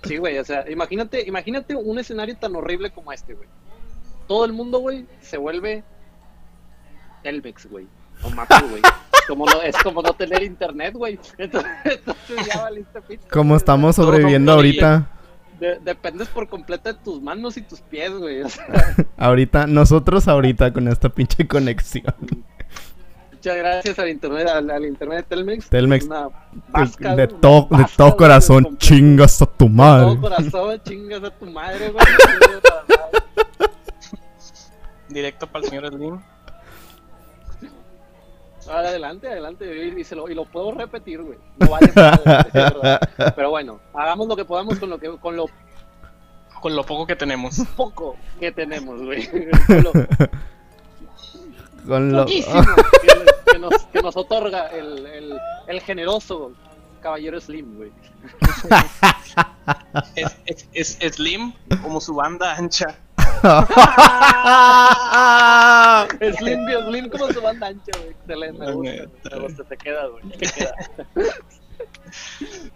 Sí, 0.04 0.16
güey, 0.16 0.38
o 0.38 0.44
sea, 0.44 0.64
imagínate, 0.70 1.26
imagínate 1.26 1.74
un 1.74 1.98
escenario 1.98 2.36
tan 2.36 2.54
horrible 2.56 2.90
como 2.90 3.12
este, 3.12 3.34
güey. 3.34 3.48
Todo 4.26 4.44
el 4.44 4.52
mundo, 4.52 4.78
güey, 4.78 5.06
se 5.20 5.36
vuelve 5.36 5.82
Telmex, 7.22 7.66
güey. 7.68 7.86
O 8.22 8.30
Mapu, 8.30 8.54
güey. 8.70 8.82
Como 9.26 9.44
no, 9.46 9.60
es 9.62 9.76
como 9.82 10.00
no 10.02 10.12
tener 10.14 10.42
internet, 10.42 10.94
güey. 10.94 11.18
Entonces, 11.38 11.70
entonces 11.84 12.46
ya 12.46 12.62
valiste 12.62 13.00
pizza. 13.02 13.28
Como 13.30 13.56
estamos 13.56 13.96
sobreviviendo 13.96 14.52
ahorita. 14.52 15.08
De- 15.60 15.78
dependes 15.84 16.28
por 16.28 16.48
completo 16.48 16.92
de 16.92 16.98
tus 16.98 17.20
manos 17.22 17.56
y 17.56 17.62
tus 17.62 17.80
pies, 17.80 18.12
güey. 18.12 18.42
O 18.42 18.48
sea, 18.48 18.66
Ahorita, 19.16 19.66
nosotros 19.66 20.28
ahorita 20.28 20.72
con 20.72 20.88
esta 20.88 21.08
pinche 21.08 21.46
conexión. 21.46 22.14
muchas 23.32 23.56
gracias 23.56 23.98
al 23.98 24.08
internet, 24.08 24.48
al, 24.48 24.70
al 24.70 24.84
internet 24.84 25.18
de 25.18 25.36
Telmex. 25.36 25.68
Telmex, 25.68 26.04
Una 26.06 26.28
vasca, 26.68 27.14
de, 27.14 27.26
de 27.26 27.34
todo 27.96 28.16
corazón, 28.16 28.76
chingas 28.78 29.40
a 29.42 29.46
tu 29.46 29.64
De 29.66 29.70
madre. 29.70 30.04
todo 30.16 30.20
corazón, 30.20 30.80
chingas 30.84 31.22
a 31.24 31.30
tu 31.30 31.46
madre, 31.46 31.90
güey. 31.90 32.04
Directo 35.08 35.46
para 35.46 35.64
el 35.64 35.70
señor 35.70 35.88
Slim. 35.88 36.20
Ah, 38.70 38.78
Adelante, 38.80 39.28
adelante, 39.28 39.64
y, 39.94 40.00
y 40.00 40.04
se 40.04 40.14
lo, 40.14 40.28
y 40.28 40.34
lo 40.34 40.44
puedo 40.44 40.72
repetir, 40.72 41.22
güey. 41.22 41.38
No 41.58 41.68
vale 41.70 41.90
nada, 41.94 42.20
güey, 42.24 42.36
es 42.46 42.52
verdad. 42.52 43.00
Pero 43.34 43.50
bueno, 43.50 43.80
hagamos 43.94 44.28
lo 44.28 44.36
que 44.36 44.44
podamos 44.44 44.78
con 44.78 44.90
lo 44.90 44.98
que 44.98 45.08
con 45.18 45.36
lo 45.36 45.46
Con 46.60 46.74
lo 46.76 46.84
poco 46.84 47.06
que 47.06 47.16
tenemos. 47.16 47.58
poco 47.76 48.16
que 48.40 48.52
tenemos, 48.52 49.00
güey. 49.02 49.26
Con 49.66 49.82
lo 49.82 49.92
Con 51.86 52.12
lo... 52.12 52.18
poquísimo 52.24 52.62
que, 53.02 53.52
que 53.52 53.58
nos, 53.58 53.84
que 53.92 54.02
nos 54.02 54.16
otorga 54.16 54.66
el, 54.68 55.06
el, 55.06 55.38
el 55.68 55.80
generoso 55.80 56.52
caballero 57.00 57.40
Slim, 57.40 57.76
güey. 57.76 57.92
Es, 60.16 60.36
es, 60.72 60.96
es 61.00 61.14
Slim 61.14 61.52
como 61.82 62.00
su 62.00 62.14
banda 62.14 62.56
ancha. 62.56 62.96
Slim, 66.38 66.60
Slim 66.88 67.08
como 67.10 67.28
su 67.32 67.40
banda 67.40 67.68
ancha, 67.68 67.92
güey. 67.98 68.10
Excelente, 68.10 68.58
me 68.58 68.72
gusta, 68.72 68.90
neta, 68.92 69.36
me 69.36 69.42
gusta, 69.42 69.64
te 69.64 69.76
queda, 69.76 70.06
güey. 70.08 70.28
Te 70.30 70.38
queda. 70.54 70.74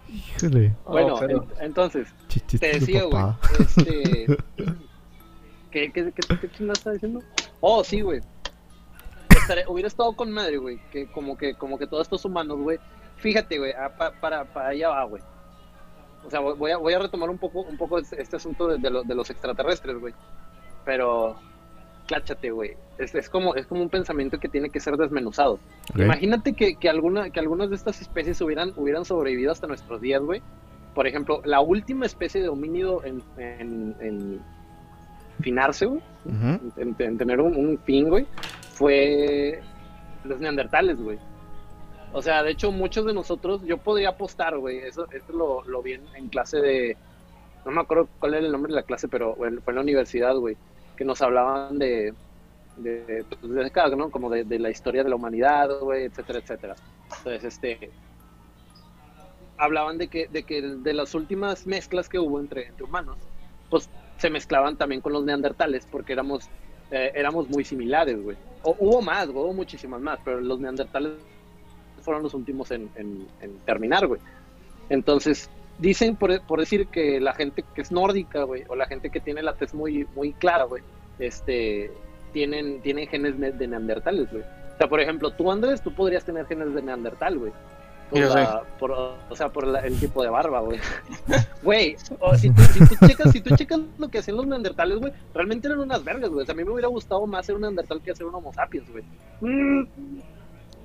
Híjole, 0.09 0.75
Bueno, 0.85 1.15
Oh, 1.15 1.19
pero- 1.19 1.43
en- 1.59 1.65
entonces, 1.65 2.07
chichis 2.27 2.59
te 2.59 2.79
decía, 2.79 3.03
güey, 3.03 3.23
este... 3.59 4.27
¿Qué, 5.71 5.91
qué, 5.91 6.11
qué, 6.13 6.37
qué 6.39 6.51
chingada 6.51 6.73
está 6.73 6.91
diciendo? 6.91 7.21
Oh, 7.59 7.83
sí, 7.83 8.01
güey. 8.01 8.21
Estaré- 9.29 9.65
hubiera 9.67 9.87
estado 9.87 10.15
con 10.15 10.31
madre, 10.31 10.57
güey, 10.57 10.79
que 10.91 11.07
como 11.11 11.35
que 11.35 11.55
como 11.55 11.77
que 11.79 11.87
todos 11.87 12.03
estos 12.03 12.23
humanos, 12.25 12.59
güey, 12.59 12.77
fíjate, 13.17 13.57
güey, 13.57 13.73
ah, 13.73 13.89
pa- 13.97 14.11
para, 14.21 14.45
para 14.45 14.69
allá 14.69 14.89
va, 14.89 15.03
güey. 15.05 15.23
O 16.25 16.29
sea, 16.29 16.39
voy 16.39 16.71
a, 16.71 16.77
voy 16.77 16.93
a 16.93 16.99
retomar 16.99 17.29
un 17.29 17.37
poco 17.39 17.61
un 17.61 17.75
poco 17.77 17.97
este, 17.97 18.21
este 18.21 18.35
asunto 18.37 18.67
de, 18.67 18.77
de 18.77 18.89
lo- 18.91 19.03
de 19.03 19.15
los 19.15 19.29
extraterrestres, 19.31 19.97
güey. 19.97 20.13
Pero, 20.85 21.35
cláchate, 22.07 22.51
güey. 22.51 22.75
Es, 22.97 23.15
es, 23.15 23.29
como, 23.29 23.55
es 23.55 23.65
como 23.65 23.81
un 23.81 23.89
pensamiento 23.89 24.39
que 24.39 24.49
tiene 24.49 24.69
que 24.69 24.79
ser 24.79 24.97
desmenuzado. 24.97 25.59
Imagínate 25.95 26.53
que, 26.53 26.75
que, 26.75 26.89
alguna, 26.89 27.29
que 27.31 27.39
algunas 27.39 27.69
de 27.69 27.75
estas 27.75 28.01
especies 28.01 28.39
hubieran, 28.41 28.73
hubieran 28.75 29.03
sobrevivido 29.05 29.51
hasta 29.51 29.67
nuestros 29.67 29.99
días, 30.01 30.21
güey. 30.21 30.41
Por 30.93 31.07
ejemplo, 31.07 31.41
la 31.43 31.59
última 31.59 32.05
especie 32.05 32.41
de 32.41 32.49
homínido 32.49 33.03
en, 33.03 33.23
en, 33.37 33.95
en 33.99 34.41
finarse, 35.41 35.87
güey, 35.87 36.01
en, 36.77 36.95
en 36.99 37.17
tener 37.17 37.41
un, 37.41 37.55
un 37.55 37.79
fin, 37.79 38.09
güey, 38.09 38.27
fue 38.73 39.59
los 40.23 40.39
neandertales, 40.39 41.01
güey. 41.01 41.17
O 42.11 42.21
sea, 42.21 42.43
de 42.43 42.51
hecho, 42.51 42.71
muchos 42.71 43.07
de 43.07 43.13
nosotros, 43.13 43.63
yo 43.65 43.79
podría 43.79 44.09
apostar, 44.09 44.55
güey, 44.59 44.77
eso, 44.77 45.07
esto 45.11 45.33
lo, 45.33 45.63
lo 45.63 45.81
vi 45.81 45.93
en, 45.93 46.03
en 46.15 46.27
clase 46.29 46.59
de, 46.59 46.95
no 47.65 47.71
me 47.71 47.81
acuerdo 47.81 48.07
cuál 48.19 48.35
era 48.35 48.45
el 48.45 48.51
nombre 48.51 48.71
de 48.71 48.75
la 48.75 48.83
clase, 48.83 49.07
pero 49.07 49.35
bueno, 49.35 49.61
fue 49.63 49.71
en 49.71 49.75
la 49.77 49.81
universidad, 49.81 50.35
güey, 50.35 50.55
que 50.95 51.05
nos 51.05 51.21
hablaban 51.21 51.77
de, 51.79 52.13
de, 52.77 53.25
pues, 53.29 53.51
de 53.53 53.71
cada, 53.71 53.95
¿no? 53.95 54.09
Como 54.11 54.29
de, 54.29 54.43
de 54.43 54.59
la 54.59 54.69
historia 54.69 55.03
de 55.03 55.09
la 55.09 55.15
humanidad, 55.15 55.69
etcétera, 55.95 56.39
etcétera. 56.39 56.75
Entonces, 57.17 57.43
este, 57.45 57.91
hablaban 59.57 59.97
de 59.97 60.07
que, 60.07 60.27
de 60.27 60.43
que 60.43 60.61
de 60.61 60.93
las 60.93 61.13
últimas 61.15 61.65
mezclas 61.67 62.09
que 62.09 62.19
hubo 62.19 62.39
entre, 62.39 62.67
entre 62.67 62.83
humanos, 62.85 63.17
pues 63.69 63.89
se 64.17 64.29
mezclaban 64.29 64.77
también 64.77 65.01
con 65.01 65.13
los 65.13 65.23
neandertales, 65.25 65.85
porque 65.89 66.13
éramos, 66.13 66.49
eh, 66.91 67.11
éramos 67.15 67.49
muy 67.49 67.63
similares, 67.63 68.21
güey. 68.21 68.37
O, 68.63 68.75
hubo 68.79 69.01
más, 69.01 69.27
hubo 69.29 69.53
muchísimas 69.53 70.01
más, 70.01 70.19
pero 70.23 70.39
los 70.41 70.59
neandertales 70.59 71.13
fueron 72.01 72.23
los 72.23 72.33
últimos 72.33 72.71
en, 72.71 72.89
en- 72.95 73.27
en 73.41 73.59
terminar, 73.59 74.07
güey. 74.07 74.21
Entonces, 74.89 75.49
dicen 75.83 76.15
por, 76.15 76.41
por 76.41 76.59
decir 76.59 76.87
que 76.87 77.19
la 77.19 77.33
gente 77.33 77.63
que 77.75 77.81
es 77.81 77.91
nórdica, 77.91 78.43
güey, 78.43 78.63
o 78.69 78.75
la 78.75 78.87
gente 78.87 79.09
que 79.09 79.19
tiene 79.19 79.43
la 79.43 79.53
tez 79.53 79.73
muy, 79.73 80.07
muy 80.15 80.33
clara, 80.33 80.63
güey, 80.63 80.81
este, 81.19 81.91
tienen, 82.31 82.81
tienen 82.81 83.07
genes 83.07 83.35
ne- 83.37 83.51
de 83.51 83.67
neandertales, 83.67 84.31
güey. 84.31 84.43
O 84.43 84.77
sea, 84.77 84.87
por 84.87 84.99
ejemplo, 84.99 85.31
tú, 85.31 85.51
Andrés, 85.51 85.81
tú 85.83 85.93
podrías 85.93 86.25
tener 86.25 86.47
genes 86.47 86.73
de 86.73 86.81
neandertal, 86.81 87.37
güey. 87.37 87.51
por, 88.09 88.19
la- 88.35 88.63
por, 88.79 88.91
o 88.91 89.35
sea, 89.35 89.49
por 89.49 89.65
la- 89.67 89.79
el 89.81 89.99
tipo 89.99 90.23
de 90.23 90.29
barba, 90.29 90.59
güey. 90.61 90.79
Güey, 91.63 91.95
o 92.19 92.35
si, 92.35 92.49
tú, 92.51 92.61
si, 92.63 92.79
tú 92.85 92.95
checas, 93.07 93.31
si 93.31 93.41
tú 93.41 93.55
checas 93.55 93.79
lo 93.97 94.07
que 94.09 94.19
hacían 94.19 94.37
los 94.37 94.45
neandertales, 94.47 94.99
güey, 94.99 95.11
realmente 95.33 95.67
eran 95.67 95.79
unas 95.79 96.03
vergas, 96.03 96.29
güey. 96.29 96.43
O 96.43 96.45
sea, 96.45 96.53
a 96.53 96.55
mí 96.55 96.63
me 96.63 96.71
hubiera 96.71 96.87
gustado 96.89 97.25
más 97.27 97.45
ser 97.45 97.55
un 97.55 97.61
neandertal 97.61 98.01
que 98.01 98.11
hacer 98.11 98.25
un 98.25 98.35
homo 98.35 98.51
sapiens, 98.53 98.89
güey. 98.91 99.03
Mm, 99.41 99.87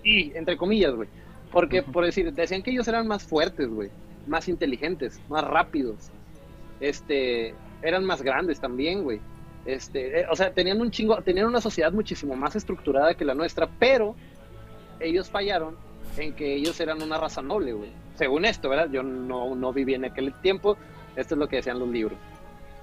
Y, 0.04 0.32
entre 0.36 0.56
comillas, 0.56 0.94
güey. 0.94 1.08
Porque, 1.52 1.82
por 1.82 2.04
decir, 2.04 2.32
decían 2.32 2.62
que 2.62 2.70
ellos 2.70 2.86
eran 2.88 3.06
más 3.06 3.22
fuertes, 3.24 3.68
güey. 3.68 3.90
Más 4.28 4.48
inteligentes, 4.48 5.20
más 5.28 5.44
rápidos. 5.44 6.10
Este, 6.80 7.54
eran 7.82 8.04
más 8.04 8.22
grandes 8.22 8.60
también, 8.60 9.02
güey. 9.02 9.20
Este, 9.64 10.20
eh, 10.20 10.26
o 10.30 10.36
sea, 10.36 10.52
tenían 10.52 10.80
un 10.80 10.90
chingo, 10.90 11.20
tenían 11.22 11.46
una 11.46 11.60
sociedad 11.60 11.92
muchísimo 11.92 12.34
más 12.36 12.56
estructurada 12.56 13.14
que 13.14 13.24
la 13.24 13.34
nuestra, 13.34 13.68
pero 13.78 14.14
ellos 15.00 15.28
fallaron 15.30 15.76
en 16.16 16.32
que 16.34 16.54
ellos 16.54 16.78
eran 16.80 17.02
una 17.02 17.18
raza 17.18 17.42
noble, 17.42 17.72
güey. 17.72 17.90
Según 18.14 18.44
esto, 18.44 18.68
¿verdad? 18.68 18.88
Yo 18.90 19.02
no, 19.02 19.54
no 19.54 19.72
viví 19.72 19.94
en 19.94 20.04
aquel 20.04 20.32
tiempo. 20.40 20.76
Esto 21.16 21.34
es 21.34 21.38
lo 21.38 21.48
que 21.48 21.56
decían 21.56 21.78
los 21.78 21.88
libros. 21.88 22.18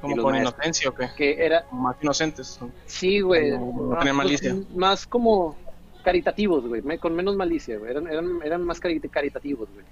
Como 0.01 0.15
con 0.17 0.31
maestros. 0.33 0.53
inocencia 0.55 0.89
o 0.89 0.93
qué. 0.95 1.09
Que 1.17 1.45
era, 1.45 1.63
Como 1.65 1.83
más 1.83 1.95
inocentes. 2.01 2.59
sí, 2.85 3.21
güey. 3.21 3.51
No, 3.51 3.59
no 3.89 3.97
pues, 3.99 4.13
malicia. 4.13 4.55
más 4.75 5.07
como 5.07 5.55
caritativos, 6.03 6.67
güey. 6.67 6.81
Con 6.99 7.15
menos 7.15 7.35
malicia, 7.35 7.77
güey. 7.77 7.91
Eran, 7.91 8.07
eran, 8.07 8.39
eran 8.43 8.63
más 8.63 8.79
cari- 8.81 9.01
caritativos, 9.09 9.67
güey. 9.73 9.85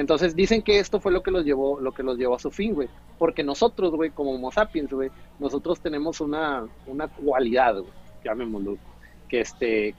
Entonces 0.00 0.34
dicen 0.34 0.62
que 0.62 0.78
esto 0.78 0.98
fue 0.98 1.12
lo 1.12 1.22
que 1.22 1.30
los 1.30 1.44
llevó, 1.44 1.78
lo 1.78 1.92
que 1.92 2.02
los 2.02 2.16
llevó 2.16 2.36
a 2.36 2.38
su 2.38 2.50
fin, 2.50 2.72
güey. 2.72 2.88
Porque 3.18 3.44
nosotros, 3.44 3.90
güey, 3.92 4.08
como 4.08 4.30
Homo 4.32 4.50
sapiens, 4.50 4.90
güey, 4.90 5.10
nosotros 5.38 5.78
tenemos 5.78 6.22
una, 6.22 6.66
una 6.86 7.06
cualidad, 7.08 7.74
güey, 7.74 7.92
llamémoslo, 8.24 8.78
que 9.28 9.40
este, 9.42 9.94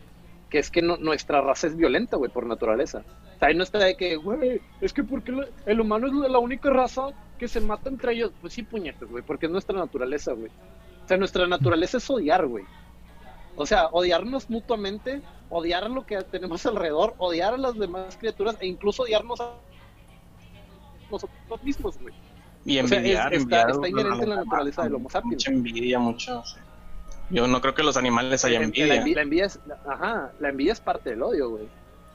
que 0.49 0.58
es 0.58 0.72
que 0.72 0.82
no- 0.82 0.97
nuestra 0.97 1.41
raza 1.41 1.68
es 1.68 1.76
violenta, 1.78 2.18
güey, 2.18 2.32
por 2.32 2.47
naturaleza. 2.47 3.04
O 3.36 3.38
sea, 3.38 3.49
ahí 3.49 3.56
no 3.56 3.62
está 3.62 3.78
de 3.78 3.95
que, 3.95 4.16
güey, 4.16 4.60
es 4.82 4.91
que 4.91 5.04
porque 5.04 5.34
el 5.68 5.80
humano 5.80 6.08
es 6.08 6.32
la 6.32 6.39
única 6.39 6.72
raza 6.72 7.10
que 7.38 7.47
se 7.47 7.62
mata 7.62 7.88
entre 7.88 8.14
ellos. 8.14 8.32
Pues 8.41 8.54
sí, 8.54 8.64
puñetes, 8.64 9.08
güey, 9.08 9.24
porque 9.24 9.45
es 9.45 9.52
nuestra 9.52 9.78
naturaleza, 9.78 10.34
güey. 10.34 10.49
O 11.06 11.08
sea, 11.08 11.18
nuestra 11.18 11.45
naturaleza 11.45 11.97
es 11.97 12.10
odiar, 12.10 12.47
güey. 12.47 12.64
O 13.56 13.68
sea, 13.68 13.86
odiarnos 13.91 14.49
mutuamente, 14.49 15.22
odiar 15.52 15.88
lo 15.91 16.08
que 16.08 16.18
tenemos 16.24 16.66
alrededor, 16.66 17.14
odiar 17.20 17.54
a 17.54 17.58
las 17.58 17.78
demás 17.78 18.18
criaturas 18.18 18.58
e 18.62 18.66
incluso 18.66 19.04
odiarnos 19.04 19.39
a 19.41 19.54
nosotros 21.12 21.64
mismos, 21.64 21.97
güey. 21.99 22.14
Y 22.66 22.80
O 22.80 22.88
sea, 22.88 22.97
envidiar, 22.97 23.34
es- 23.34 23.41
está- 23.43 23.68
inherente 23.88 24.24
en 24.24 24.30
la 24.30 24.36
naturaleza 24.38 24.84
del 24.84 24.95
Homo 24.95 25.09
sapiens. 25.09 25.36
Mucha 25.36 25.51
envidia, 25.51 25.99
mucho. 25.99 26.43
sí. 26.45 26.57
Yo 27.30 27.47
no 27.47 27.62
creo 27.62 27.74
que 27.74 27.82
los 27.84 27.95
animales 27.97 28.43
haya 28.43 28.59
La 28.59 28.66
envidia. 28.66 28.95
envidia, 28.95 29.16
la 29.16 29.22
envidia 29.22 29.45
es, 29.45 29.59
ajá, 29.88 30.32
la 30.39 30.49
envidia 30.49 30.74
es 30.74 30.82
parte 30.82 31.12
del 31.12 31.24
odio, 31.24 31.49
güey. 31.51 31.68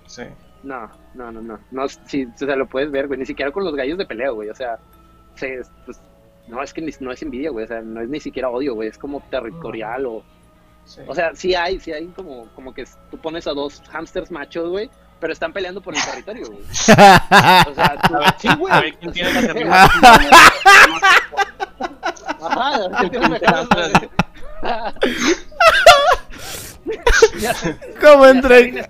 Sí. 0.06 0.22
No, 0.62 0.90
no, 1.14 1.32
no, 1.32 1.40
no. 1.40 1.58
no 1.70 1.88
si, 1.88 2.26
o 2.26 2.36
sea, 2.36 2.54
lo 2.56 2.66
puedes 2.66 2.90
ver, 2.90 3.06
güey. 3.06 3.18
Ni 3.18 3.26
siquiera 3.26 3.50
con 3.50 3.64
los 3.64 3.74
gallos 3.74 3.96
de 3.98 4.04
pelea, 4.06 4.30
güey. 4.30 4.50
O 4.50 4.54
sea, 4.54 4.78
se, 5.34 5.62
pues, 5.86 6.00
no 6.48 6.62
es 6.62 6.72
que 6.74 6.82
ni- 6.82 6.92
no 7.00 7.12
es 7.12 7.22
envidia, 7.22 7.50
güey. 7.50 7.64
O 7.64 7.68
sea, 7.68 7.80
no 7.80 8.00
es 8.02 8.08
ni 8.08 8.20
siquiera 8.20 8.50
odio, 8.50 8.74
güey. 8.74 8.88
Es 8.90 8.98
como 8.98 9.20
territorial 9.30 10.04
o... 10.06 10.22
sí. 10.84 11.00
O 11.08 11.14
sea, 11.14 11.34
sí 11.34 11.54
hay, 11.54 11.80
sí 11.80 11.92
hay 11.92 12.06
como, 12.08 12.46
como 12.54 12.74
que 12.74 12.84
tú 13.10 13.16
pones 13.18 13.46
a 13.46 13.52
dos 13.52 13.82
hamsters 13.90 14.30
machos, 14.30 14.68
güey, 14.70 14.90
pero 15.20 15.32
están 15.32 15.52
peleando 15.52 15.80
por 15.80 15.94
el 15.94 16.02
territorio, 16.04 16.46
güey. 16.46 16.58
O 16.70 16.74
sea, 17.74 17.96
tú- 18.08 18.14
sí, 18.38 18.48
güey. 18.58 18.72
a 18.72 18.80
ver 18.80 18.94
quién 18.98 19.12
tiene 19.12 19.64
la. 19.64 19.84
Ajá, 22.40 22.74
a 22.74 22.88
ver 23.00 23.10
tiene 23.10 23.40
¿Cómo 28.00 28.26
entré? 28.26 28.84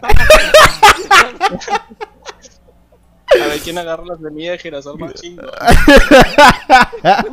A 3.43 3.47
ver 3.49 3.61
quién 3.61 3.79
agarra 3.79 4.05
las 4.05 4.19
semillas 4.21 4.53
de 4.53 4.59
girasol 4.59 4.99
más 4.99 5.15
chingo. 5.15 5.43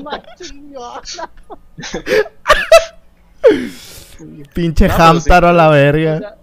Machingo. 0.04 1.02
Pinche 4.54 4.88
No, 4.88 4.94
pero 4.96 5.04
hamtaro 5.10 5.48
a 5.50 5.54
la 5.54 5.68
O 5.70 5.72
verga. 5.72 6.20
sea, 6.20 6.36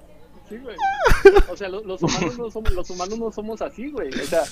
sí, 0.49 0.57
güey. 0.59 0.77
O 1.51 1.57
sea, 1.57 1.69
lo- 1.69 1.83
los, 1.85 2.03
humanos 2.03 2.39
no 2.39 2.51
somos, 2.51 2.73
los 2.73 2.91
humanos 2.91 3.19
no 3.19 3.33
somos 3.33 3.63
así, 3.63 3.91
güey. 3.91 4.09
O 4.09 4.27
sea, 4.27 4.43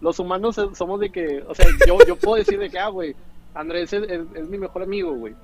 los 0.00 0.18
humanos 0.18 0.54
so- 0.54 0.74
somos 0.74 1.00
de 1.00 1.10
que, 1.10 1.42
o 1.46 1.54
sea, 1.54 1.66
yo, 1.86 1.98
yo 2.06 2.16
puedo 2.16 2.36
decir 2.36 2.58
de 2.58 2.70
que, 2.70 2.78
ah, 2.78 2.88
güey, 2.88 3.14
Andrés 3.54 3.92
es, 3.92 4.48
mi 4.48 4.58
mejor 4.58 4.82
amigo, 4.82 5.12
güey. 5.14 5.34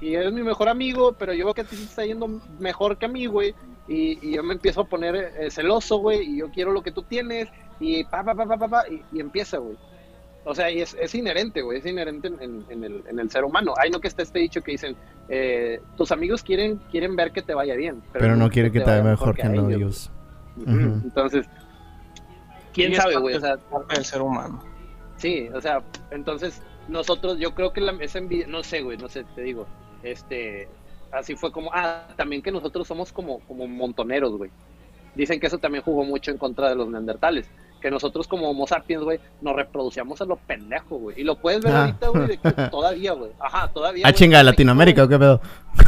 Y 0.00 0.14
eres 0.14 0.32
mi 0.32 0.42
mejor 0.42 0.68
amigo, 0.68 1.12
pero 1.12 1.32
yo 1.34 1.44
veo 1.44 1.54
que 1.54 1.60
a 1.60 1.64
ti 1.64 1.76
te 1.76 1.82
está 1.82 2.04
yendo 2.04 2.26
mejor 2.58 2.96
que 2.96 3.06
a 3.06 3.08
mí, 3.08 3.26
güey. 3.26 3.54
Y, 3.86 4.32
yo 4.34 4.42
me 4.42 4.54
empiezo 4.54 4.82
a 4.82 4.84
poner 4.88 5.14
eh, 5.16 5.50
celoso, 5.50 5.98
güey, 5.98 6.20
y 6.22 6.36
yo 6.38 6.50
quiero 6.50 6.72
lo 6.72 6.82
que 6.82 6.92
tú 6.92 7.02
tienes, 7.02 7.48
y 7.80 8.04
pa, 8.04 8.22
pa, 8.22 8.34
pa, 8.34 8.46
pa, 8.46 8.56
pa, 8.56 8.68
pa, 8.68 8.84
y 8.88 9.20
empieza, 9.20 9.58
güey. 9.58 9.76
O 10.44 10.54
sea, 10.54 10.70
y 10.70 10.80
es, 10.80 10.96
es 10.98 11.14
inherente, 11.14 11.60
güey, 11.62 11.78
es 11.80 11.86
inherente 11.86 12.28
en, 12.28 12.40
en- 12.40 12.64
en 12.70 12.84
el, 12.84 13.02
en 13.08 13.18
el 13.18 13.30
ser 13.30 13.44
humano. 13.44 13.74
Hay 13.76 13.90
no 13.90 14.00
que 14.00 14.08
está 14.08 14.22
este 14.22 14.38
dicho 14.38 14.62
que 14.62 14.72
dicen, 14.72 14.96
eh, 15.28 15.80
tus 15.96 16.10
amigos 16.12 16.42
quieren, 16.42 16.76
quieren 16.90 17.14
ver 17.14 17.30
que 17.32 17.42
te 17.42 17.52
vaya 17.54 17.74
bien. 17.74 18.02
Pero 18.12 18.36
no 18.36 18.48
quiere 18.50 18.72
que 18.72 18.80
te 18.80 18.86
vaya 18.90 19.02
mejor 19.02 19.34
que 19.36 19.42
a 19.42 19.52
ellos. 19.54 20.10
Entonces, 21.04 21.46
¿quién 22.72 22.94
sabe, 22.94 23.16
güey? 23.16 23.34
O 23.36 23.40
sea, 23.40 23.56
parte 23.58 23.94
del 23.96 24.04
ser 24.04 24.22
humano. 24.22 24.62
sí, 25.16 25.48
o 25.54 25.60
sea, 25.60 25.82
entonces 26.10 26.62
nosotros, 26.88 27.38
yo 27.38 27.54
creo 27.54 27.72
que 27.72 27.80
la, 27.80 27.92
esa 28.00 28.18
envidia, 28.18 28.46
no 28.46 28.62
sé, 28.62 28.80
güey, 28.82 28.96
no 28.96 29.08
sé, 29.08 29.24
te 29.34 29.42
digo, 29.42 29.66
este, 30.02 30.68
así 31.12 31.36
fue 31.36 31.52
como, 31.52 31.70
ah, 31.74 32.06
también 32.16 32.42
que 32.42 32.50
nosotros 32.50 32.88
somos 32.88 33.12
como, 33.12 33.40
como 33.40 33.66
montoneros, 33.68 34.36
güey. 34.36 34.50
Dicen 35.14 35.38
que 35.40 35.48
eso 35.48 35.58
también 35.58 35.84
jugó 35.84 36.04
mucho 36.04 36.30
en 36.30 36.38
contra 36.38 36.68
de 36.68 36.76
los 36.76 36.88
neandertales. 36.88 37.46
Que 37.80 37.90
nosotros 37.90 38.28
como 38.28 38.50
Homo 38.50 38.66
sapiens, 38.66 39.02
güey, 39.04 39.18
nos 39.40 39.56
reproducíamos 39.56 40.20
a 40.20 40.24
lo 40.26 40.36
pendejo, 40.36 40.98
güey. 40.98 41.20
Y 41.20 41.24
lo 41.24 41.36
puedes 41.36 41.62
ver 41.62 41.72
Ah. 41.72 41.80
ahorita, 41.84 42.08
güey, 42.08 42.26
de 42.26 42.36
que 42.38 42.50
todavía, 42.70 43.12
güey. 43.12 43.30
Ajá, 43.40 43.68
todavía. 43.72 44.04
Ah, 44.06 44.12
chinga, 44.12 44.42
Latinoamérica, 44.42 45.04
¿o 45.04 45.08
qué 45.08 45.18
pedo? 45.18 45.40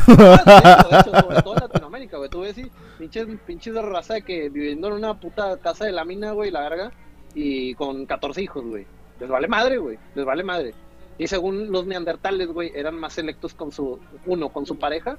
Ah, 0.08 0.84
de 0.90 0.98
hecho, 0.98 1.10
de 1.10 1.20
hecho, 1.20 1.20
sobre 1.28 1.42
todo 1.42 1.54
en 1.54 1.60
Latinoamérica, 1.60 2.16
güey. 2.16 2.30
Tú 2.30 2.40
ves, 2.40 2.54
sí, 2.54 2.70
pinches, 2.98 3.26
pinches 3.46 3.74
de 3.74 3.82
raza 3.82 4.14
de 4.14 4.22
que 4.22 4.48
viviendo 4.48 4.88
en 4.88 4.94
una 4.94 5.14
puta 5.20 5.56
casa 5.58 5.84
de 5.84 5.92
lámina, 5.92 6.32
güey, 6.32 6.50
la 6.50 6.60
verga, 6.60 6.92
y 7.34 7.74
con 7.74 8.06
14 8.06 8.42
hijos, 8.42 8.64
güey. 8.64 8.86
Les 9.20 9.28
vale 9.28 9.48
madre, 9.48 9.78
güey. 9.78 9.98
Les 10.14 10.24
vale 10.24 10.42
madre. 10.42 10.74
Y 11.18 11.26
según 11.26 11.70
los 11.70 11.86
neandertales, 11.86 12.48
güey, 12.48 12.72
eran 12.74 12.94
más 12.98 13.12
selectos 13.12 13.54
con 13.54 13.70
su, 13.70 14.00
uno, 14.26 14.48
con 14.48 14.66
su 14.66 14.78
pareja, 14.78 15.18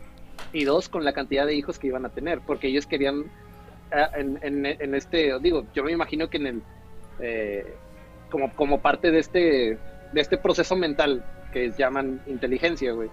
y 0.52 0.64
dos, 0.66 0.90
con 0.90 1.04
la 1.06 1.14
cantidad 1.14 1.46
de 1.46 1.56
hijos 1.56 1.78
que 1.80 1.88
iban 1.88 2.06
a 2.06 2.10
tener, 2.10 2.42
porque 2.42 2.68
ellos 2.68 2.88
querían, 2.88 3.26
en, 4.18 4.40
en, 4.42 4.66
en 4.66 4.96
este, 4.96 5.38
digo, 5.40 5.66
yo 5.74 5.84
me 5.84 5.92
imagino 5.92 6.30
que 6.30 6.38
en 6.38 6.48
el, 6.48 6.62
eh, 7.20 7.74
como, 8.30 8.52
como 8.56 8.82
parte 8.82 9.12
de 9.12 9.20
este, 9.20 9.78
de 10.12 10.22
este 10.22 10.38
proceso 10.38 10.76
mental 10.76 11.24
que 11.52 11.72
llaman 11.78 12.22
inteligencia, 12.28 12.92
güey, 12.94 13.10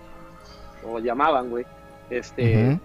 o 0.84 0.98
llamaban, 0.98 1.50
güey, 1.50 1.64
este, 2.08 2.78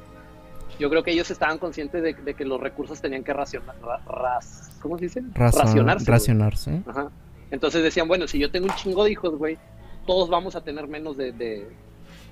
yo 0.80 0.90
creo 0.90 1.04
que 1.04 1.12
ellos 1.12 1.32
estaban 1.32 1.58
conscientes 1.58 2.04
de, 2.04 2.14
de 2.14 2.34
que 2.34 2.44
los 2.44 2.60
recursos 2.60 3.00
tenían 3.02 3.24
que 3.24 3.32
racionar, 3.34 3.76
ra- 3.82 4.02
ras- 4.08 4.78
¿cómo 4.82 4.98
se 4.98 5.06
dice? 5.06 5.22
Razón- 5.34 5.62
Racionarse. 5.68 6.12
Racionarse. 6.12 6.82
Ajá. 6.86 7.10
Entonces 7.52 7.84
decían, 7.84 8.08
bueno, 8.08 8.28
si 8.28 8.40
yo 8.40 8.52
tengo 8.52 8.66
un 8.68 8.76
chingo 8.76 9.04
de 9.06 9.12
hijos, 9.12 9.38
güey, 9.38 9.58
todos 10.06 10.30
vamos 10.30 10.56
a 10.56 10.62
tener 10.62 10.88
menos 10.88 11.16
de, 11.16 11.32
de- 11.32 11.68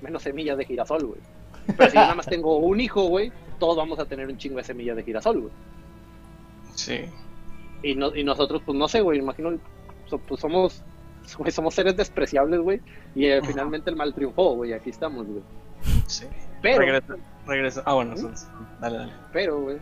menos 0.02 0.22
semillas 0.22 0.58
de 0.58 0.64
girasol, 0.66 1.04
güey. 1.06 1.20
Pero 1.66 1.90
si 1.90 1.96
yo 1.96 2.02
nada 2.02 2.14
más 2.14 2.26
tengo 2.26 2.58
un 2.58 2.80
hijo, 2.80 3.04
güey, 3.04 3.32
todos 3.58 3.76
vamos 3.76 3.98
a 3.98 4.04
tener 4.04 4.28
un 4.28 4.36
chingo 4.36 4.56
de 4.56 4.64
semillas 4.64 4.96
de 4.96 5.02
girasol, 5.02 5.40
güey. 5.40 5.52
Sí. 6.74 7.06
Y, 7.82 7.94
no, 7.94 8.14
y 8.14 8.24
nosotros, 8.24 8.62
pues 8.64 8.76
no 8.76 8.88
sé, 8.88 9.00
güey, 9.00 9.18
imagino, 9.18 9.58
pues 10.26 10.40
somos, 10.40 10.82
güey, 11.38 11.50
somos 11.50 11.74
seres 11.74 11.96
despreciables, 11.96 12.60
güey, 12.60 12.80
y 13.14 13.26
eh, 13.26 13.40
finalmente 13.44 13.90
el 13.90 13.96
mal 13.96 14.14
triunfó, 14.14 14.54
güey, 14.54 14.72
aquí 14.72 14.90
estamos, 14.90 15.26
güey. 15.26 15.42
Sí. 16.06 16.26
Pero, 16.62 16.78
Regresa, 16.80 17.16
regresa. 17.46 17.82
Ah, 17.84 17.94
bueno, 17.94 18.14
entonces, 18.14 18.48
dale, 18.80 18.98
dale. 18.98 19.12
pero, 19.32 19.60
güey, 19.60 19.76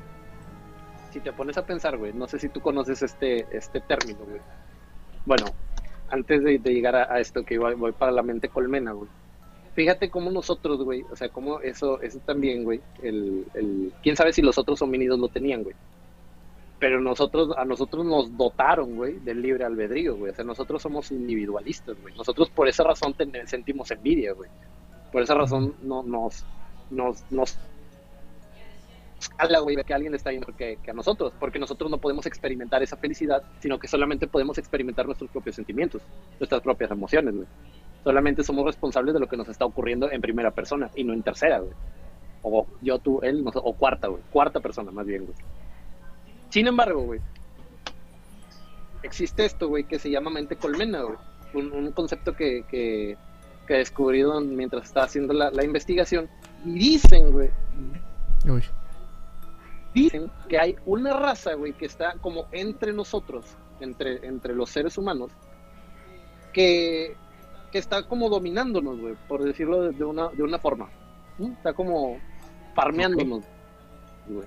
si 1.12 1.20
te 1.20 1.32
pones 1.32 1.56
a 1.58 1.64
pensar, 1.64 1.96
güey, 1.96 2.12
no 2.12 2.26
sé 2.26 2.38
si 2.38 2.48
tú 2.48 2.60
conoces 2.60 3.02
este, 3.02 3.46
este 3.56 3.80
término, 3.80 4.18
güey. 4.26 4.40
Bueno, 5.24 5.46
antes 6.10 6.42
de, 6.42 6.58
de 6.58 6.74
llegar 6.74 6.96
a, 6.96 7.12
a 7.12 7.20
esto 7.20 7.44
que 7.44 7.58
voy, 7.58 7.74
voy 7.74 7.92
para 7.92 8.10
la 8.10 8.22
mente 8.22 8.48
colmena, 8.48 8.92
güey. 8.92 9.08
Fíjate 9.74 10.10
cómo 10.10 10.30
nosotros, 10.30 10.82
güey, 10.82 11.02
o 11.10 11.16
sea, 11.16 11.30
cómo 11.30 11.60
eso, 11.60 12.00
eso 12.02 12.18
también, 12.26 12.64
güey, 12.64 12.80
el, 13.02 13.46
el, 13.54 13.92
quién 14.02 14.16
sabe 14.16 14.32
si 14.32 14.42
los 14.42 14.58
otros 14.58 14.82
homínidos 14.82 15.18
lo 15.18 15.28
tenían, 15.28 15.62
güey. 15.62 15.74
Pero 16.78 17.00
nosotros, 17.00 17.56
a 17.56 17.64
nosotros 17.64 18.04
nos 18.04 18.36
dotaron, 18.36 18.96
güey, 18.96 19.18
del 19.20 19.40
libre 19.40 19.64
albedrío, 19.64 20.16
güey. 20.16 20.32
O 20.32 20.34
sea, 20.34 20.44
nosotros 20.44 20.82
somos 20.82 21.10
individualistas, 21.10 21.96
güey. 22.02 22.14
Nosotros 22.16 22.50
por 22.50 22.68
esa 22.68 22.82
razón 22.82 23.14
sentimos 23.46 23.90
envidia, 23.90 24.32
güey. 24.32 24.50
Por 25.10 25.22
esa 25.22 25.34
razón 25.34 25.74
no, 25.82 26.02
nos, 26.02 26.44
nos, 26.90 27.24
nos 27.30 27.56
escala, 29.20 29.60
güey, 29.60 29.76
que 29.84 29.94
alguien 29.94 30.14
está 30.14 30.32
yendo 30.32 30.54
que, 30.54 30.78
que 30.82 30.90
a 30.90 30.94
nosotros, 30.94 31.32
porque 31.38 31.58
nosotros 31.58 31.90
no 31.90 31.98
podemos 31.98 32.26
experimentar 32.26 32.82
esa 32.82 32.96
felicidad, 32.96 33.42
sino 33.60 33.78
que 33.78 33.88
solamente 33.88 34.26
podemos 34.26 34.58
experimentar 34.58 35.06
nuestros 35.06 35.30
propios 35.30 35.56
sentimientos, 35.56 36.02
nuestras 36.40 36.60
propias 36.60 36.90
emociones, 36.90 37.34
güey. 37.34 37.46
Solamente 38.04 38.42
somos 38.42 38.64
responsables 38.64 39.14
de 39.14 39.20
lo 39.20 39.28
que 39.28 39.36
nos 39.36 39.48
está 39.48 39.64
ocurriendo 39.64 40.10
en 40.10 40.20
primera 40.20 40.50
persona 40.50 40.90
y 40.94 41.04
no 41.04 41.12
en 41.12 41.22
tercera, 41.22 41.60
güey. 41.60 41.72
O 42.42 42.66
yo, 42.80 42.98
tú, 42.98 43.20
él, 43.22 43.44
nos- 43.44 43.54
o 43.56 43.72
cuarta, 43.74 44.08
güey. 44.08 44.22
Cuarta 44.32 44.58
persona, 44.60 44.90
más 44.90 45.06
bien, 45.06 45.24
güey. 45.24 45.36
Sin 46.50 46.66
embargo, 46.66 47.02
güey, 47.02 47.20
existe 49.02 49.44
esto, 49.44 49.68
güey, 49.68 49.84
que 49.84 49.98
se 49.98 50.10
llama 50.10 50.30
mente 50.30 50.56
colmena, 50.56 51.02
güey. 51.02 51.16
Un, 51.54 51.72
un 51.72 51.92
concepto 51.92 52.34
que, 52.34 52.64
que, 52.68 53.16
que 53.66 53.74
descubrieron 53.74 54.56
mientras 54.56 54.84
estaba 54.84 55.06
haciendo 55.06 55.32
la, 55.34 55.50
la 55.50 55.64
investigación. 55.64 56.28
Y 56.64 56.72
dicen, 56.78 57.30
güey, 57.32 57.50
Uy. 58.48 58.62
dicen 59.94 60.30
que 60.48 60.58
hay 60.58 60.76
una 60.86 61.16
raza, 61.18 61.54
güey, 61.54 61.72
que 61.74 61.86
está 61.86 62.14
como 62.20 62.46
entre 62.52 62.92
nosotros, 62.92 63.44
entre, 63.80 64.26
entre 64.26 64.54
los 64.54 64.70
seres 64.70 64.96
humanos, 64.98 65.30
que, 66.52 67.16
que 67.72 67.78
está 67.78 68.02
como 68.06 68.28
dominándonos, 68.28 69.00
güey, 69.00 69.14
por 69.26 69.42
decirlo 69.42 69.82
de, 69.82 69.90
de 69.92 70.04
una, 70.04 70.28
de 70.28 70.42
una 70.42 70.58
forma. 70.58 70.90
¿Mm? 71.38 71.52
Está 71.52 71.72
como 71.72 72.18
farmeándonos, 72.74 73.42
güey. 74.28 74.46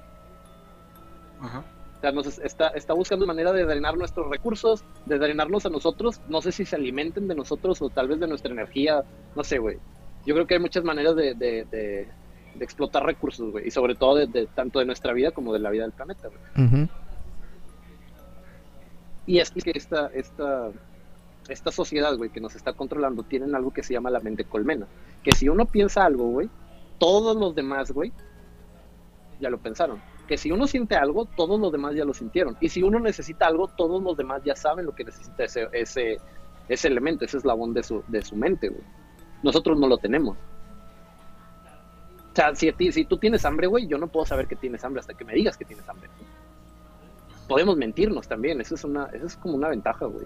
Ajá. 1.41 1.63
O 1.97 2.01
sea, 2.01 2.11
nos 2.11 2.28
es- 2.28 2.39
está, 2.39 2.67
está 2.69 2.93
buscando 2.93 3.26
manera 3.26 3.51
de 3.51 3.65
drenar 3.65 3.97
nuestros 3.97 4.30
recursos, 4.30 4.84
de 5.05 5.17
drenarnos 5.17 5.65
a 5.65 5.69
nosotros. 5.69 6.21
No 6.30 6.41
sé 6.41 6.51
si 6.51 6.65
se 6.65 6.76
alimenten 6.76 7.28
de 7.28 7.36
nosotros 7.36 7.82
o 7.82 7.89
tal 7.89 8.07
vez 8.07 8.19
de 8.19 8.28
nuestra 8.28 8.51
energía. 8.51 9.03
No 9.36 9.43
sé, 9.43 9.57
güey. 9.57 9.78
Yo 10.26 10.34
creo 10.36 10.45
que 10.47 10.53
hay 10.55 10.59
muchas 10.59 10.84
maneras 10.84 11.15
de, 11.15 11.34
de, 11.34 11.65
de- 11.65 12.07
de 12.55 12.63
explotar 12.63 13.03
recursos, 13.05 13.51
güey. 13.51 13.67
Y 13.67 13.71
sobre 13.71 13.95
todo 13.95 14.15
de, 14.15 14.28
de- 14.28 14.47
tanto 14.47 14.80
de 14.80 14.86
nuestra 14.86 15.13
vida 15.13 15.32
como 15.32 15.51
de 15.51 15.59
la 15.59 15.69
vida 15.71 15.84
del 15.84 15.91
planeta, 15.93 16.30
güey. 16.30 16.67
Ujú. 16.67 16.89
Y 19.28 19.39
es 19.39 19.49
que 19.51 19.71
esta, 19.73 20.07
esta, 20.13 20.69
esta 21.48 21.72
sociedad, 21.72 22.16
güey, 22.18 22.30
que 22.32 22.41
nos 22.41 22.56
está 22.56 22.74
controlando, 22.74 23.24
tienen 23.24 23.54
algo 23.56 23.72
que 23.72 23.84
se 23.84 23.93
llama 23.93 24.10
la 24.10 24.20
mente 24.20 24.46
colmena. 24.46 24.88
Que 25.24 25.32
si 25.32 25.48
uno 25.50 25.66
piensa 25.66 26.04
algo, 26.06 26.26
güey, 26.30 26.50
todos 26.98 27.36
los 27.36 27.54
demás, 27.56 27.91
güey, 27.91 28.12
ya 29.39 29.50
lo 29.50 29.60
pensaron. 29.60 30.02
Que 30.28 30.38
si 30.38 30.52
uno 30.52 30.66
siente 30.66 30.96
algo, 30.96 31.26
todos 31.26 31.60
los 31.60 31.72
demás 31.72 31.93
ya 31.93 32.04
lo 32.06 32.14
sintieron. 32.14 32.58
Y 32.60 32.70
si 32.70 32.82
uno 32.82 33.00
necesita 33.00 33.46
algo, 33.46 33.68
todos 33.68 34.02
los 34.02 34.18
demás 34.18 34.41
ya 34.43 34.56
saben 34.56 34.86
lo 34.86 34.96
que 34.96 35.04
necesita 35.04 35.43
ese, 35.43 35.68
ese, 35.72 36.18
ese 36.68 36.88
elemento, 36.88 37.26
ese 37.26 37.38
eslabón 37.38 37.74
de 37.74 37.84
su, 37.84 38.04
de 38.08 38.22
su 38.24 38.36
mente, 38.36 38.70
güey. 38.70 38.82
Nosotros 39.43 39.78
no 39.80 39.88
lo 39.88 39.98
tenemos. 40.00 40.36
O 42.32 42.36
sea, 42.36 42.56
si, 42.56 42.72
ti- 42.74 42.91
si 42.91 43.06
tú 43.06 43.18
tienes 43.18 43.46
hambre, 43.46 43.68
güey, 43.68 43.88
yo 43.88 43.98
no 43.98 44.08
puedo 44.08 44.26
saber 44.26 44.48
que 44.48 44.56
tienes 44.56 44.84
hambre 44.84 45.00
hasta 45.00 45.14
que 45.14 45.24
me 45.24 45.34
digas 45.34 45.58
que 45.58 45.66
tienes 45.66 45.88
hambre. 45.88 46.10
Podemos 47.48 47.78
mentirnos 47.78 48.28
también, 48.28 48.60
eso 48.60 48.74
es, 48.76 48.84
una, 48.84 49.06
eso 49.14 49.28
es 49.28 49.38
como 49.38 49.56
una 49.56 49.70
ventaja, 49.70 50.06
güey. 50.08 50.26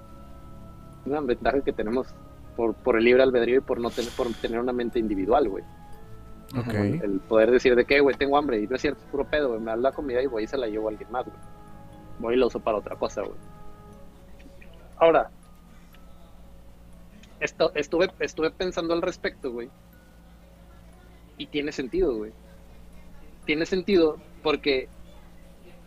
Una 1.06 1.22
ventaja 1.22 1.62
que 1.62 1.74
tenemos 1.74 2.14
por, 2.56 2.74
por 2.76 2.97
el 2.97 3.06
libre 3.06 3.24
albedrío 3.24 3.58
y 3.58 3.62
por 3.62 3.80
no 3.80 3.89
tener, 3.89 4.12
por 4.12 4.28
tener 4.34 4.60
una 4.60 4.74
mente 4.74 5.00
individual, 5.00 5.47
güey. 5.47 5.64
Ok. 6.58 6.74
El, 6.74 7.02
el 7.04 7.20
poder 7.22 7.52
decir 7.52 7.76
de 7.76 7.86
que, 7.86 8.00
güey, 8.00 8.16
tengo 8.16 8.38
hambre 8.38 8.60
y 8.60 8.68
no 8.68 8.76
es 8.76 8.82
cierto, 8.82 9.02
es 9.02 9.08
puro 9.08 9.26
pedo, 9.26 9.50
güey. 9.50 9.60
Me 9.60 9.72
da 9.72 9.78
la 9.78 9.91
comida 9.91 10.22
y 10.22 10.28
voy 10.28 10.43
y 10.43 10.47
se 10.47 10.58
la 10.58 10.68
llevo 10.68 10.88
a 10.88 10.91
alguien 10.91 11.12
más, 11.12 11.26
güey. 11.26 11.38
Voy 12.20 12.36
y 12.36 12.38
la 12.38 12.47
uso 12.47 12.60
para 12.60 12.78
otra 12.78 12.95
cosa, 12.95 13.22
güey. 13.22 13.38
Ahora, 14.97 15.30
esto, 17.39 17.72
estuve, 17.76 18.12
estuve 18.20 18.52
pensando 18.52 18.93
al 18.93 19.02
respecto, 19.02 19.52
güey. 19.52 19.70
Y 21.38 21.47
tiene 21.47 21.72
sentido, 21.72 22.14
güey. 22.16 22.34
Tiene 23.45 23.66
sentido 23.66 24.18
porque, 24.43 24.89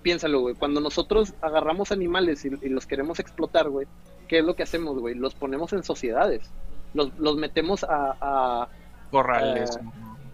piénsalo, 0.02 0.40
güey, 0.40 0.54
cuando 0.54 0.80
nosotros 0.80 1.34
agarramos 1.42 1.92
animales 1.92 2.44
y, 2.46 2.48
y 2.62 2.68
los 2.70 2.86
queremos 2.86 3.20
explotar, 3.20 3.68
güey, 3.68 3.86
¿qué 4.32 4.38
es 4.38 4.44
lo 4.46 4.56
que 4.56 4.62
hacemos, 4.62 4.98
güey? 4.98 5.14
Los 5.14 5.34
ponemos 5.34 5.74
en 5.74 5.82
sociedades. 5.82 6.50
Los, 6.94 7.12
los 7.18 7.36
metemos 7.36 7.84
a- 7.84 8.16
a, 8.18 8.68
Corrales. 9.10 9.78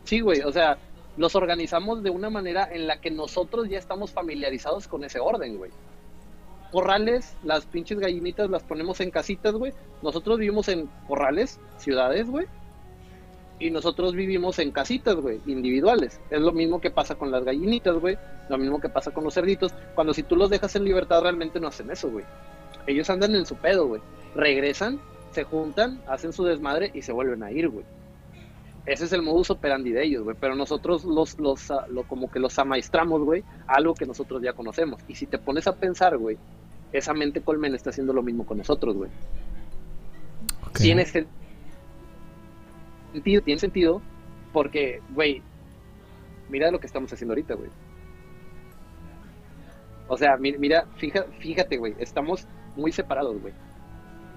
Sí, 0.05 0.21
güey, 0.21 0.43
o 0.43 0.53
sea, 0.53 0.79
los 1.17 1.35
organizamos 1.35 2.05
de 2.05 2.11
una 2.11 2.31
manera 2.31 2.69
en 2.71 2.87
la 2.87 3.01
que 3.01 3.11
nosotros 3.11 3.69
ya 3.69 3.77
estamos 3.77 4.13
familiarizados 4.13 4.87
con 4.87 5.03
ese 5.03 5.19
orden, 5.19 5.59
güey. 5.59 5.73
Corrales, 6.71 7.35
las 7.43 7.67
pinches 7.67 7.99
gallinitas 7.99 8.49
las 8.49 8.63
ponemos 8.63 9.01
en 9.01 9.11
casitas, 9.11 9.53
güey. 9.55 9.73
Nosotros 10.01 10.39
vivimos 10.39 10.69
en 10.69 10.89
corrales, 11.09 11.59
ciudades, 11.79 12.31
güey. 12.31 12.47
Y 13.59 13.71
nosotros 13.73 14.15
vivimos 14.15 14.61
en 14.61 14.71
casitas, 14.71 15.17
güey, 15.17 15.41
individuales. 15.47 16.21
Es 16.31 16.41
lo 16.41 16.53
mismo 16.53 16.81
que 16.81 16.93
pasa 16.93 17.17
con 17.17 17.33
las 17.33 17.43
gallinitas, 17.43 17.97
güey. 17.97 18.17
Lo 18.49 18.59
mismo 18.59 18.81
que 18.81 18.91
pasa 18.91 19.11
con 19.11 19.25
los 19.25 19.35
cerditos. 19.35 19.75
Cuando 19.97 20.15
si 20.15 20.23
tú 20.23 20.37
los 20.37 20.51
dejas 20.51 20.77
en 20.77 20.85
libertad, 20.85 21.21
realmente 21.23 21.59
no 21.59 21.67
hacen 21.67 21.91
eso, 21.91 22.09
güey. 22.09 22.25
Ellos 22.89 23.09
andan 23.11 23.35
en 23.37 23.45
su 23.47 23.55
pedo, 23.55 23.87
güey. 23.87 24.01
Regresan, 24.35 24.99
se 25.33 25.45
juntan, 25.45 26.01
hacen 26.09 26.33
su 26.33 26.43
desmadre 26.45 26.91
y 26.95 27.03
se 27.03 27.13
vuelven 27.13 27.43
a 27.43 27.51
ir, 27.53 27.69
güey. 27.69 27.85
Ese 28.87 29.05
es 29.05 29.13
el 29.13 29.21
modus 29.23 29.51
operandi 29.51 29.93
de 29.93 30.03
ellos, 30.05 30.25
güey. 30.25 30.35
Pero 30.41 30.55
nosotros 30.55 31.05
los, 31.05 31.39
los, 31.39 31.71
ah, 31.71 31.87
lo, 31.91 32.05
como 32.05 32.31
que 32.31 32.39
los 32.39 32.59
amaestramos, 32.59 33.23
güey, 33.23 33.45
algo 33.67 33.93
que 33.95 34.07
nosotros 34.07 34.43
ya 34.43 34.55
conocemos. 34.55 35.01
Y 35.07 35.15
si 35.15 35.27
te 35.27 35.37
pones 35.39 35.67
a 35.67 35.77
pensar, 35.77 36.17
güey, 36.17 36.39
esa 36.93 37.13
mente 37.13 37.43
colmen 37.43 37.75
está 37.75 37.91
haciendo 37.91 38.15
lo 38.15 38.23
mismo 38.23 38.47
con 38.47 38.57
nosotros, 38.59 38.97
güey. 38.97 39.11
Tiene 40.75 41.05
sen- 41.05 41.27
sentido, 43.13 43.43
tiene 43.43 43.61
sentido, 43.61 44.01
porque, 44.55 45.03
güey, 45.15 45.43
mira 46.49 46.71
lo 46.71 46.81
que 46.81 46.87
estamos 46.87 47.13
haciendo 47.13 47.33
ahorita, 47.33 47.55
güey. 47.55 47.69
O 50.09 50.17
sea, 50.17 50.39
mi- 50.39 50.57
mira, 50.57 50.87
fija, 50.97 51.25
fíjate, 51.41 51.77
güey, 51.77 51.95
estamos 51.99 52.47
muy 52.75 52.93
separados, 52.93 53.41
güey. 53.41 53.55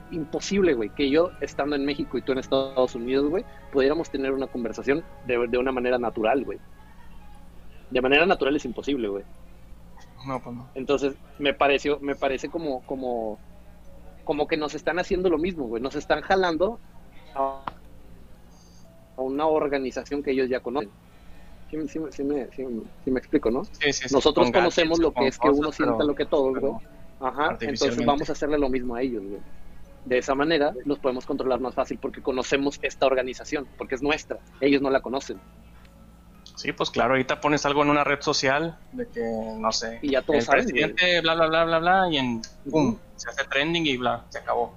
Imposible, 0.10 0.74
güey, 0.74 0.90
que 0.90 1.10
yo 1.10 1.32
estando 1.40 1.76
en 1.76 1.86
México 1.86 2.18
y 2.18 2.22
tú 2.22 2.32
en 2.34 2.40
Estados 2.40 2.96
Unidos, 2.96 3.30
güey, 3.30 3.46
pudiéramos 3.72 4.10
tener 4.10 4.34
una 4.34 4.48
conversación 4.48 5.04
de, 5.26 5.48
de 5.48 5.58
una 5.58 5.72
manera 5.72 5.98
natural, 5.98 6.44
güey. 6.44 6.60
De 7.90 8.02
manera 8.02 8.26
natural 8.26 8.56
es 8.56 8.66
imposible, 8.66 9.08
güey. 9.08 9.24
No, 10.26 10.42
pues 10.42 10.56
no. 10.56 10.70
Entonces, 10.76 11.16
me 11.40 11.54
pareció, 11.54 12.00
me 12.00 12.16
parece 12.16 12.50
como, 12.50 12.82
como, 12.82 13.40
como 14.24 14.48
que 14.48 14.58
nos 14.58 14.76
están 14.76 15.00
haciendo 15.00 15.30
lo 15.30 15.38
mismo, 15.38 15.68
güey. 15.68 15.82
Nos 15.82 15.96
están 15.96 16.22
jalando 16.22 16.80
a, 17.36 17.64
a 19.18 19.22
una 19.22 19.48
organización 19.48 20.24
que 20.24 20.32
ellos 20.32 20.50
ya 20.50 20.60
conocen. 20.60 20.92
Sí, 21.70 21.88
sí, 21.88 22.00
sí 22.12 22.24
me, 22.24 22.48
sí 22.52 22.66
me- 23.06 23.20
explico, 23.20 23.50
¿no? 23.50 23.64
Sí, 23.64 23.94
sí, 23.94 24.10
sí, 24.10 24.14
Nosotros 24.14 24.48
con 24.48 24.54
conocemos 24.54 25.00
lo 25.00 25.14
que 25.14 25.28
es 25.28 25.40
que 25.40 25.50
uno 25.50 25.72
sienta 25.72 26.04
lo 26.04 26.16
que 26.16 26.26
todos, 26.26 26.58
güey. 26.60 26.74
Ajá, 27.22 27.58
entonces 27.62 28.06
vamos 28.06 28.30
a 28.30 28.34
hacerle 28.34 28.58
lo 28.58 28.70
mismo 28.70 28.96
a 28.96 29.02
ellos, 29.02 29.24
güey. 29.24 29.42
De 30.06 30.18
esa 30.18 30.34
manera 30.34 30.74
los 30.86 30.98
podemos 30.98 31.26
controlar 31.26 31.60
más 31.60 31.76
fácil 31.76 32.00
porque 32.00 32.22
conocemos 32.22 32.80
esta 32.82 33.06
organización, 33.06 33.68
porque 33.78 33.96
es 33.96 34.02
nuestra. 34.02 34.40
Ellos 34.60 34.82
no 34.82 34.90
la 34.90 35.02
conocen. 35.02 35.40
Sí, 36.56 36.72
pues 36.74 36.90
claro, 36.90 37.14
ahorita 37.14 37.40
pones 37.40 37.66
algo 37.66 37.84
en 37.84 37.90
una 37.90 38.04
red 38.04 38.22
social 38.22 38.78
de 38.92 39.08
que, 39.08 39.22
no 39.58 39.72
sé, 39.72 40.00
Y 40.02 40.12
ya 40.12 40.22
todos 40.22 40.40
el 40.40 40.46
saben, 40.46 40.66
presidente, 40.66 41.22
bla, 41.22 41.36
bla, 41.36 41.48
bla, 41.48 41.66
bla, 41.66 41.80
bla, 41.80 42.08
y 42.12 42.18
en, 42.18 42.42
pum, 42.70 42.98
se 43.16 43.30
hace 43.30 43.44
trending 43.46 43.86
y 43.86 43.98
bla, 43.98 44.26
se 44.30 44.40
acabó. 44.40 44.76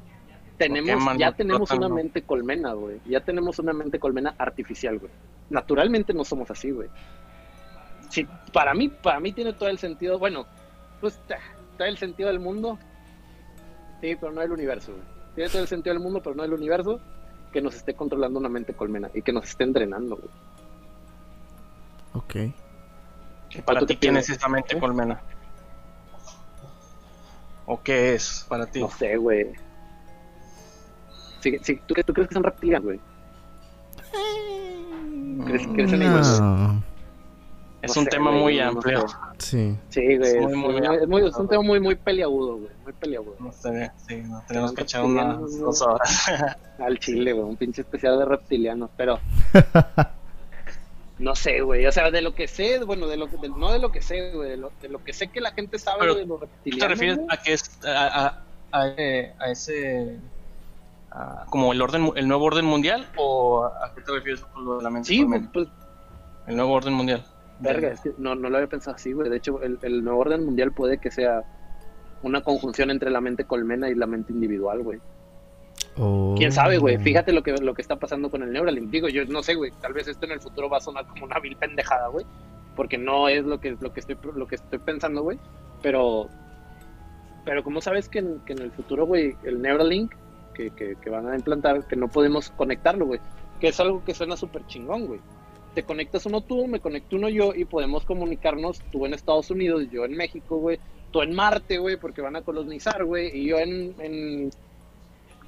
tenemos, 0.57 1.18
ya 1.18 1.32
tenemos 1.32 1.70
una 1.70 1.88
mente 1.88 2.22
colmena, 2.22 2.72
güey. 2.72 3.01
Ya 3.07 3.20
tenemos 3.20 3.59
una 3.59 3.72
mente 3.72 3.99
colmena 3.99 4.34
artificial, 4.38 4.99
güey. 4.99 5.12
Naturalmente 5.51 6.14
no 6.14 6.24
somos 6.24 6.51
así, 6.51 6.70
güey. 6.70 6.88
Sí, 8.09 8.26
para 8.53 8.72
mí, 8.74 8.88
para 8.88 9.20
mí 9.20 9.32
tiene 9.32 9.53
todo 9.53 9.68
el 9.68 9.78
sentido, 9.78 10.18
bueno, 10.18 10.47
pues 11.01 11.18
todo 11.74 11.86
el 11.88 11.98
sentido 11.98 12.28
del 12.28 12.40
mundo. 12.40 12.78
Sí, 14.00 14.16
pero 14.20 14.32
no 14.32 14.42
el 14.42 14.52
universo, 14.52 14.92
güey. 14.92 15.04
Tiene 15.34 15.50
todo 15.50 15.62
el 15.62 15.68
sentido 15.68 15.94
del 15.94 16.02
mundo, 16.02 16.20
pero 16.22 16.34
no 16.36 16.44
el 16.44 16.52
universo 16.52 17.00
que 17.52 17.60
nos 17.62 17.74
esté 17.74 17.94
controlando 17.94 18.38
una 18.38 18.48
mente 18.48 18.74
colmena 18.74 19.10
y 19.14 19.22
que 19.22 19.32
nos 19.32 19.44
esté 19.48 19.64
entrenando, 19.64 20.16
güey. 20.16 20.28
Ok. 22.14 22.54
¿Y 23.56 23.62
para 23.62 23.80
¿Tú 23.80 23.86
ti 23.86 23.94
qué 23.94 24.00
quién 24.00 24.16
es 24.16 24.28
esta 24.28 24.48
mente 24.48 24.76
¿Eh? 24.76 24.80
colmena? 24.80 25.20
¿O 27.66 27.80
qué 27.82 28.14
es 28.14 28.44
para 28.48 28.66
ti? 28.66 28.80
No 28.80 28.90
sé, 28.90 29.16
güey. 29.16 29.52
Sí, 31.40 31.58
sí, 31.62 31.80
¿tú, 31.86 31.94
qué- 31.94 32.04
¿Tú 32.04 32.12
crees 32.12 32.28
que 32.28 32.34
son 32.34 32.42
reptilianos, 32.44 32.84
güey? 32.84 33.00
¿Crees, 35.46 35.66
crees 35.68 35.92
en 35.92 36.02
ellos? 36.02 36.40
No. 36.40 36.82
Es 37.85 37.97
no 37.97 38.01
un 38.01 38.05
sé, 38.05 38.11
tema 38.11 38.30
güey, 38.30 38.43
muy 38.43 38.57
no 38.59 38.68
amplio. 38.68 39.07
sé. 39.09 39.16
Sí. 39.39 39.76
Sí, 39.91 40.16
güey. 40.16 40.30
Es 40.37 40.41
muy, 40.43 40.57
muy 40.57 40.76
es 40.78 40.89
amplio. 40.89 41.09
muy- 41.09 41.26
es 41.28 41.37
un 41.37 41.49
tema 41.49 41.62
muy, 41.62 41.80
muy 41.80 41.95
peleagudo, 41.95 42.57
güey. 42.57 42.70
Muy 42.85 42.93
peleagudo. 42.95 43.37
No 43.41 43.53
sé, 43.53 43.91
sí, 44.09 44.16
no, 44.22 44.43
tenemos 44.47 44.72
que 44.72 44.82
echar 44.82 45.05
unas 45.05 45.59
dos 45.59 45.80
horas. 45.82 46.26
Al 46.78 46.99
chile, 46.99 47.32
güey. 47.32 47.45
Un 47.49 47.57
pinche 47.57 47.82
especial 47.82 48.18
de 48.18 48.24
reptilianos. 48.24 48.91
Pero. 48.97 49.18
No 51.16 51.37
sé, 51.37 51.61
güey. 51.61 51.87
O 51.87 51.93
sea, 51.93 52.11
de 52.11 52.20
lo 52.22 52.35
que 52.35 52.49
sé, 52.49 52.82
bueno, 52.82 53.07
de 53.07 53.16
lo 53.16 53.28
que, 53.30 53.37
de- 53.37 53.49
no 53.49 53.70
de 53.70 53.78
lo 53.78 53.93
que 53.93 54.03
sé, 54.03 54.32
güey. 54.32 54.51
De 54.51 54.57
lo, 54.57 54.72
de 54.82 54.89
lo 54.89 55.03
que 55.05 55.12
sé 55.12 55.28
que 55.28 55.41
la 55.41 55.53
gente 55.53 55.78
sabe 55.78 55.99
Pero, 56.01 56.14
de 56.16 56.26
los 56.26 56.41
¿Tú 56.41 56.47
reptilianos. 56.47 56.80
te 56.82 56.89
refieres 56.89 57.16
güey. 57.18 57.28
a 57.30 57.37
que 57.41 57.53
es 57.53 57.80
a, 57.87 58.24
a, 58.26 58.43
a, 58.72 58.89
eh, 58.97 59.32
a 59.39 59.49
ese 59.51 60.18
a- 61.12 61.47
como 61.51 61.72
el 61.72 61.80
orden 61.80 62.11
el 62.16 62.26
nuevo 62.26 62.47
orden 62.47 62.64
mundial 62.64 63.07
o 63.16 63.64
a 63.64 63.93
qué 63.95 64.01
te 64.01 64.11
refieres 64.11 64.41
con 64.41 64.64
lo 64.64 64.78
de 64.78 64.82
la 64.82 64.91
mente 64.91 65.09
Sí, 65.09 65.20
colmena? 65.22 65.51
pues, 65.53 65.68
el 66.49 66.57
nuevo 66.57 66.72
orden 66.72 66.95
mundial 66.95 67.24
verga, 67.61 67.88
es 67.88 68.00
que 68.00 68.12
no, 68.18 68.34
no 68.34 68.50
lo 68.50 68.57
había 68.57 68.68
pensado 68.68 68.96
así, 68.96 69.12
güey. 69.12 69.30
De 69.30 69.36
hecho, 69.36 69.62
el, 69.62 69.78
el 69.82 70.05
nuevo 70.05 70.20
orden 70.20 70.44
mundial 70.44 70.72
puede 70.72 70.98
que 70.98 71.11
sea 71.11 71.42
una 72.22 72.42
conjunción 72.42 72.90
entre 72.90 73.11
la 73.11 73.20
mente 73.20 73.44
colmena 73.44 73.88
y 73.88 73.94
la 73.94 74.07
mente 74.07 74.32
individual, 74.32 74.82
güey. 74.82 75.00
Oh. 75.96 76.34
Quién 76.36 76.50
sabe, 76.50 76.78
güey. 76.78 76.98
Fíjate 76.98 77.32
lo 77.32 77.42
que, 77.42 77.52
lo 77.52 77.74
que 77.74 77.82
está 77.82 77.96
pasando 77.96 78.30
con 78.30 78.42
el 78.42 78.52
Neuralink. 78.52 78.90
Digo, 78.90 79.09
yo 79.09 79.24
no 79.26 79.42
sé, 79.42 79.55
güey. 79.55 79.72
Tal 79.80 79.92
vez 79.92 80.09
esto 80.09 80.26
en 80.26 80.32
el 80.32 80.40
futuro 80.40 80.68
va 80.68 80.78
a 80.78 80.80
sonar 80.80 81.07
como 81.07 81.26
una 81.26 81.38
vil 81.38 81.57
pendejada, 81.57 82.09
güey. 82.09 82.26
Porque 82.74 82.98
no 82.98 83.28
es 83.28 83.44
lo 83.44 83.61
que, 83.61 83.76
lo 83.80 83.92
que 83.92 84.00
estoy 84.00 84.16
lo 84.34 84.46
que 84.46 84.57
estoy 84.57 84.78
pensando, 84.78 85.22
güey. 85.22 85.38
Pero 85.82 86.28
Pero 87.44 87.62
¿cómo 87.62 87.80
sabes 87.80 88.09
que 88.09 88.20
en, 88.20 88.40
que 88.40 88.55
en 88.55 88.61
el 88.61 88.72
futuro, 88.72 89.07
güey, 89.07 89.36
el 89.44 89.61
Neuralink 89.61 90.14
que, 90.55 90.70
que, 90.70 90.96
que 90.96 91.11
van 91.11 91.28
a 91.28 91.36
implantar, 91.36 91.86
que 91.86 91.96
no 91.96 92.09
podemos 92.09 92.50
conectarlo, 92.50 93.07
güey? 93.07 93.20
Que 93.61 93.68
es 93.68 93.78
algo 93.78 94.02
que 94.05 94.14
suena 94.14 94.36
súper 94.36 94.66
chingón, 94.66 95.07
güey. 95.07 95.20
Te 95.74 95.82
conectas 95.82 96.26
uno 96.26 96.40
tú, 96.40 96.66
me 96.66 96.80
conecto 96.80 97.16
uno 97.16 97.28
yo 97.28 97.52
y 97.54 97.64
podemos 97.64 98.04
comunicarnos, 98.04 98.80
tú 98.92 99.06
en 99.06 99.14
Estados 99.14 99.50
Unidos, 99.50 99.84
yo 99.90 100.04
en 100.04 100.16
México, 100.16 100.58
güey, 100.58 100.78
tú 101.10 101.22
en 101.22 101.34
Marte, 101.34 101.78
güey, 101.78 101.96
porque 101.96 102.22
van 102.22 102.36
a 102.36 102.42
colonizar, 102.42 103.04
güey, 103.04 103.36
y 103.36 103.46
yo 103.48 103.58
en, 103.58 103.94
en 103.98 104.50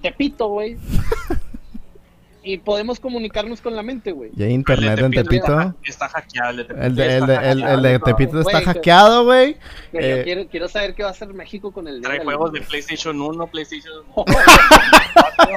Tepito, 0.02 0.48
güey. 0.48 0.76
y 2.46 2.58
podemos 2.58 3.00
comunicarnos 3.00 3.60
con 3.60 3.74
la 3.74 3.82
mente, 3.82 4.12
güey. 4.12 4.30
¿Y 4.36 4.44
hay 4.44 4.52
internet 4.52 5.00
en 5.00 5.10
Tepito? 5.10 5.74
Está 5.84 6.08
hackeado 6.08 6.50
el 6.50 6.56
de 6.56 6.64
Tepito. 6.64 6.86
El 6.86 6.94
de, 6.94 7.16
el 7.16 7.26
de, 7.26 7.34
el, 7.34 7.62
el 7.62 7.82
de 7.82 7.98
hackeado, 7.98 8.04
Tepito 8.04 8.40
está 8.40 8.60
hackeado, 8.62 9.24
güey. 9.24 9.56
Eh, 9.92 10.20
quiero, 10.22 10.46
quiero 10.46 10.68
saber 10.68 10.94
qué 10.94 11.02
va 11.02 11.08
a 11.08 11.12
hacer 11.12 11.34
México 11.34 11.72
con 11.72 11.88
el 11.88 12.00
Trae 12.00 12.22
juegos 12.22 12.52
de. 12.52 12.60
PlayStation 12.60 13.20
1, 13.20 13.46
PlayStation 13.48 14.04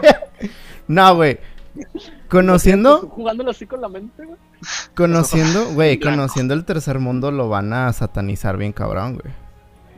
No, 0.87 1.15
güey. 1.15 1.37
Conociendo, 2.29 2.99
Jugándolo 3.15 3.51
así 3.51 3.65
con 3.65 3.81
la 3.81 3.89
mente, 3.89 4.25
güey. 4.25 4.37
conociendo, 4.95 5.65
güey, 5.73 5.99
conociendo 5.99 6.53
el 6.53 6.65
tercer 6.65 6.99
mundo 6.99 7.31
lo 7.31 7.49
van 7.49 7.73
a 7.73 7.91
satanizar 7.93 8.57
bien 8.57 8.71
cabrón, 8.73 9.15
güey. 9.21 9.33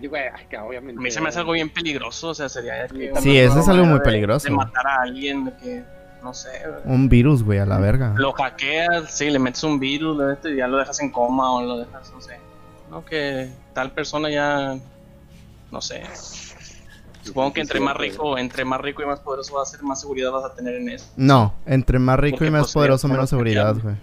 Y, 0.01 0.07
güey, 0.07 0.23
ay, 0.33 0.45
que 0.49 0.57
obviamente. 0.57 0.99
A 0.99 1.01
mí 1.03 1.11
se 1.11 1.21
me 1.21 1.29
hace 1.29 1.39
algo 1.39 1.51
bien 1.51 1.69
peligroso, 1.69 2.29
o 2.29 2.33
sea, 2.33 2.49
sería 2.49 2.87
que 2.87 3.13
Sí, 3.21 3.37
eso 3.37 3.59
es 3.59 3.67
algo 3.67 3.85
muy 3.85 3.99
de- 3.99 4.05
peligroso. 4.05 4.47
De 4.47 4.53
matar 4.55 4.87
a 4.87 5.01
alguien, 5.03 5.45
de 5.45 5.57
que, 5.57 5.83
no 6.23 6.33
sé, 6.33 6.49
güey. 6.65 6.95
Un 6.95 7.07
virus, 7.07 7.43
güey, 7.43 7.59
a 7.59 7.65
la 7.67 7.77
verga. 7.77 8.13
lo 8.17 8.31
hackeas, 8.33 9.11
sí, 9.15 9.29
le 9.29 9.37
metes 9.37 9.63
un 9.63 9.79
virus, 9.79 10.17
y 10.45 10.55
ya 10.55 10.67
lo 10.67 10.77
dejas 10.77 10.99
en 11.01 11.11
coma 11.11 11.51
o 11.51 11.61
lo 11.63 11.77
dejas, 11.79 12.11
no 12.13 12.19
sé. 12.21 12.39
No, 12.89 13.05
que 13.05 13.49
tal 13.73 13.91
persona 13.91 14.29
ya, 14.31 14.75
no 15.71 15.81
sé. 15.81 16.01
Supongo 17.23 17.53
que 17.53 17.61
entre 17.61 17.79
más 17.79 17.95
rico, 17.97 18.37
entre 18.37 18.65
más 18.65 18.81
rico 18.81 19.03
y 19.03 19.05
más 19.05 19.19
poderoso 19.19 19.53
vas 19.55 19.69
a 19.69 19.71
ser, 19.71 19.83
más 19.83 20.01
seguridad 20.01 20.31
vas 20.31 20.45
a 20.45 20.55
tener 20.55 20.75
en 20.75 20.89
eso. 20.89 21.07
No, 21.15 21.53
entre 21.65 21.99
más 21.99 22.19
rico 22.19 22.37
Porque, 22.37 22.47
y 22.47 22.51
más 22.51 22.61
pues, 22.63 22.73
poderoso, 22.73 23.07
menos 23.07 23.29
seguridad, 23.29 23.75
güey. 23.81 23.95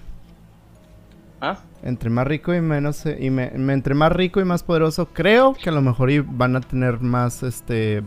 ¿Ah? 1.40 1.58
Entre 1.82 2.10
más 2.10 2.26
rico 2.26 2.52
y 2.54 2.60
menos 2.60 3.06
eh, 3.06 3.16
y 3.20 3.30
me- 3.30 3.52
entre 3.72 3.94
más 3.94 4.10
rico 4.12 4.40
y 4.40 4.44
más 4.44 4.62
poderoso, 4.62 5.06
creo 5.12 5.54
que 5.54 5.68
a 5.68 5.72
lo 5.72 5.80
mejor 5.80 6.10
van 6.24 6.56
a 6.56 6.60
tener 6.60 7.00
más 7.00 7.42
este 7.42 8.02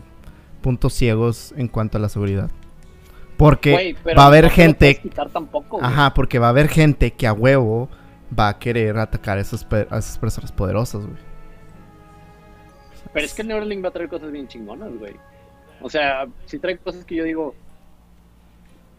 puntos 0.60 0.92
ciegos 0.92 1.52
en 1.56 1.68
cuanto 1.68 1.98
a 1.98 2.00
la 2.00 2.08
seguridad. 2.08 2.50
Porque 3.36 3.96
va 4.16 4.24
a 4.24 4.26
haber 4.26 4.44
no 4.44 4.50
gente, 4.50 5.00
tampoco, 5.32 5.82
ajá, 5.82 6.14
porque 6.14 6.38
va 6.38 6.46
a 6.46 6.50
haber 6.50 6.68
gente 6.68 7.12
que 7.12 7.26
a 7.26 7.32
huevo 7.32 7.88
va 8.38 8.48
a 8.48 8.58
querer 8.58 8.98
atacar 8.98 9.38
a 9.38 9.40
esos 9.40 9.64
pe- 9.64 9.88
a 9.90 9.98
esas 9.98 10.18
personas 10.18 10.52
poderosas, 10.52 11.02
güey. 11.06 11.31
Pero 13.12 13.26
es 13.26 13.34
que 13.34 13.42
el 13.42 13.48
Neuralink 13.48 13.84
va 13.84 13.88
a 13.88 13.92
traer 13.92 14.08
cosas 14.08 14.30
bien 14.32 14.48
chingonas, 14.48 14.90
güey. 14.98 15.14
O 15.80 15.90
sea, 15.90 16.26
si 16.46 16.58
trae 16.58 16.78
cosas 16.78 17.04
que 17.04 17.14
yo 17.16 17.24
digo, 17.24 17.54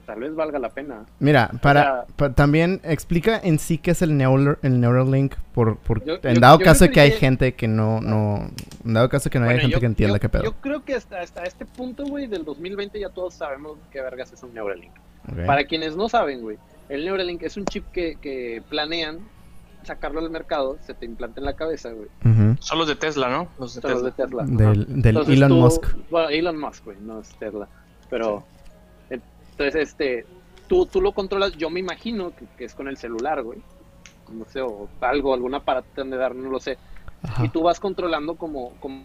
tal 0.06 0.20
vez 0.20 0.36
valga 0.36 0.60
la 0.60 0.70
pena. 0.70 1.06
Mira, 1.20 1.50
para, 1.62 1.82
sea- 1.82 2.06
pa- 2.18 2.34
también 2.34 2.82
explica 2.84 3.40
en 3.42 3.58
sí 3.58 3.78
qué 3.78 3.92
es 3.92 4.02
el, 4.02 4.18
Neural, 4.18 4.58
el 4.62 4.82
Neuralink 4.82 5.36
por, 5.54 5.78
por 5.78 6.04
Yo- 6.04 6.20
en 6.24 6.36
yo- 6.36 6.42
dado 6.42 6.60
yo 6.60 6.66
caso 6.66 6.84
de 6.86 6.92
que 6.92 7.00
hay 7.00 7.12
gente 7.12 7.54
que 7.54 7.68
no 7.70 8.02
no 8.02 8.50
en 8.86 8.94
dado 8.94 9.08
caso 9.08 9.30
que 9.30 9.40
no 9.40 9.46
haya 9.46 9.54
Bueno, 9.54 9.62
gente 9.62 9.74
yo- 9.76 9.80
que 9.80 9.86
entienda 9.86 10.18
yo- 10.18 10.20
qué 10.20 10.30
pedo. 10.30 10.44
Yo 10.44 10.54
creo 10.56 10.84
que 10.84 10.96
hasta, 10.96 11.22
hasta 11.22 11.44
este 11.44 11.66
punto, 11.66 12.04
güey, 12.06 12.28
del 12.28 12.44
2020 12.44 13.00
ya 13.00 13.10
todos 13.10 13.34
sabemos 13.34 13.78
qué 13.92 14.02
vergas 14.02 14.34
es 14.34 14.44
un 14.44 14.54
Neuralink. 14.54 14.92
Ok. 15.32 15.46
Para 15.46 15.64
quienes 15.64 15.96
no 15.96 16.10
saben, 16.10 16.42
güey, 16.42 16.58
el 16.90 17.06
Neuralink 17.06 17.42
es 17.44 17.56
un 17.56 17.64
chip 17.66 17.86
que, 17.94 18.18
que 18.22 18.62
planean 18.70 19.20
sacarlo 19.86 20.20
al 20.20 20.30
mercado, 20.30 20.78
se 20.82 20.94
te 20.94 21.06
implanta 21.06 21.40
en 21.40 21.46
la 21.46 21.54
cabeza, 21.56 21.92
güey. 21.92 22.08
Son 22.60 22.78
los 22.78 22.88
de 22.88 22.96
Tesla, 22.96 23.30
¿no? 23.30 23.48
Los 23.60 23.76
de 23.76 23.82
Son 23.82 23.92
los 23.92 24.16
Tesla. 24.16 24.44
de 24.44 24.46
Tesla. 24.48 24.68
Del, 24.72 24.86
del 25.02 25.06
Entonces 25.18 25.36
Elon 25.38 25.50
tú- 25.50 25.56
Musk. 25.56 25.86
Bueno, 26.10 26.30
Elon 26.30 26.60
Musk, 26.60 26.86
güey, 26.86 26.98
no 27.02 27.20
es 27.20 27.30
Tesla. 27.36 27.68
Pero, 28.10 28.44
entonces, 29.10 29.76
este, 29.76 30.26
tú, 30.68 30.86
tú 30.86 31.02
lo 31.02 31.12
controlas, 31.14 31.54
yo 31.54 31.70
me 31.70 31.80
imagino 31.80 32.36
que, 32.36 32.46
que 32.58 32.66
es 32.66 32.74
con 32.76 32.88
el 32.88 32.98
celular, 32.98 33.44
güey. 33.44 33.60
No 34.32 34.46
sé, 34.46 34.62
o 34.62 34.88
algo, 35.02 35.34
algún 35.34 35.54
aparato 35.54 36.04
de 36.04 36.18
dar, 36.18 36.34
no 36.36 36.50
lo 36.50 36.60
sé. 36.60 36.78
Ajá. 37.22 37.46
Y 37.46 37.50
tú 37.50 37.62
vas 37.64 37.80
controlando 37.80 38.36
como, 38.36 38.72
como, 38.80 39.04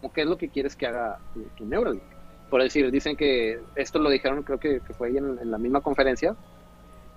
como 0.00 0.12
qué 0.12 0.22
es 0.22 0.26
lo 0.26 0.36
que 0.38 0.48
quieres 0.48 0.74
que 0.76 0.86
haga 0.86 1.18
tu, 1.34 1.42
tu 1.56 1.64
Neuralink. 1.66 2.02
Por 2.50 2.62
decir, 2.62 2.90
dicen 2.90 3.16
que, 3.16 3.60
esto 3.74 3.98
lo 3.98 4.08
dijeron, 4.08 4.42
creo 4.44 4.58
que, 4.58 4.80
que 4.80 4.94
fue 4.94 5.08
ahí 5.08 5.16
en, 5.16 5.38
en 5.40 5.50
la 5.50 5.58
misma 5.58 5.80
conferencia, 5.80 6.36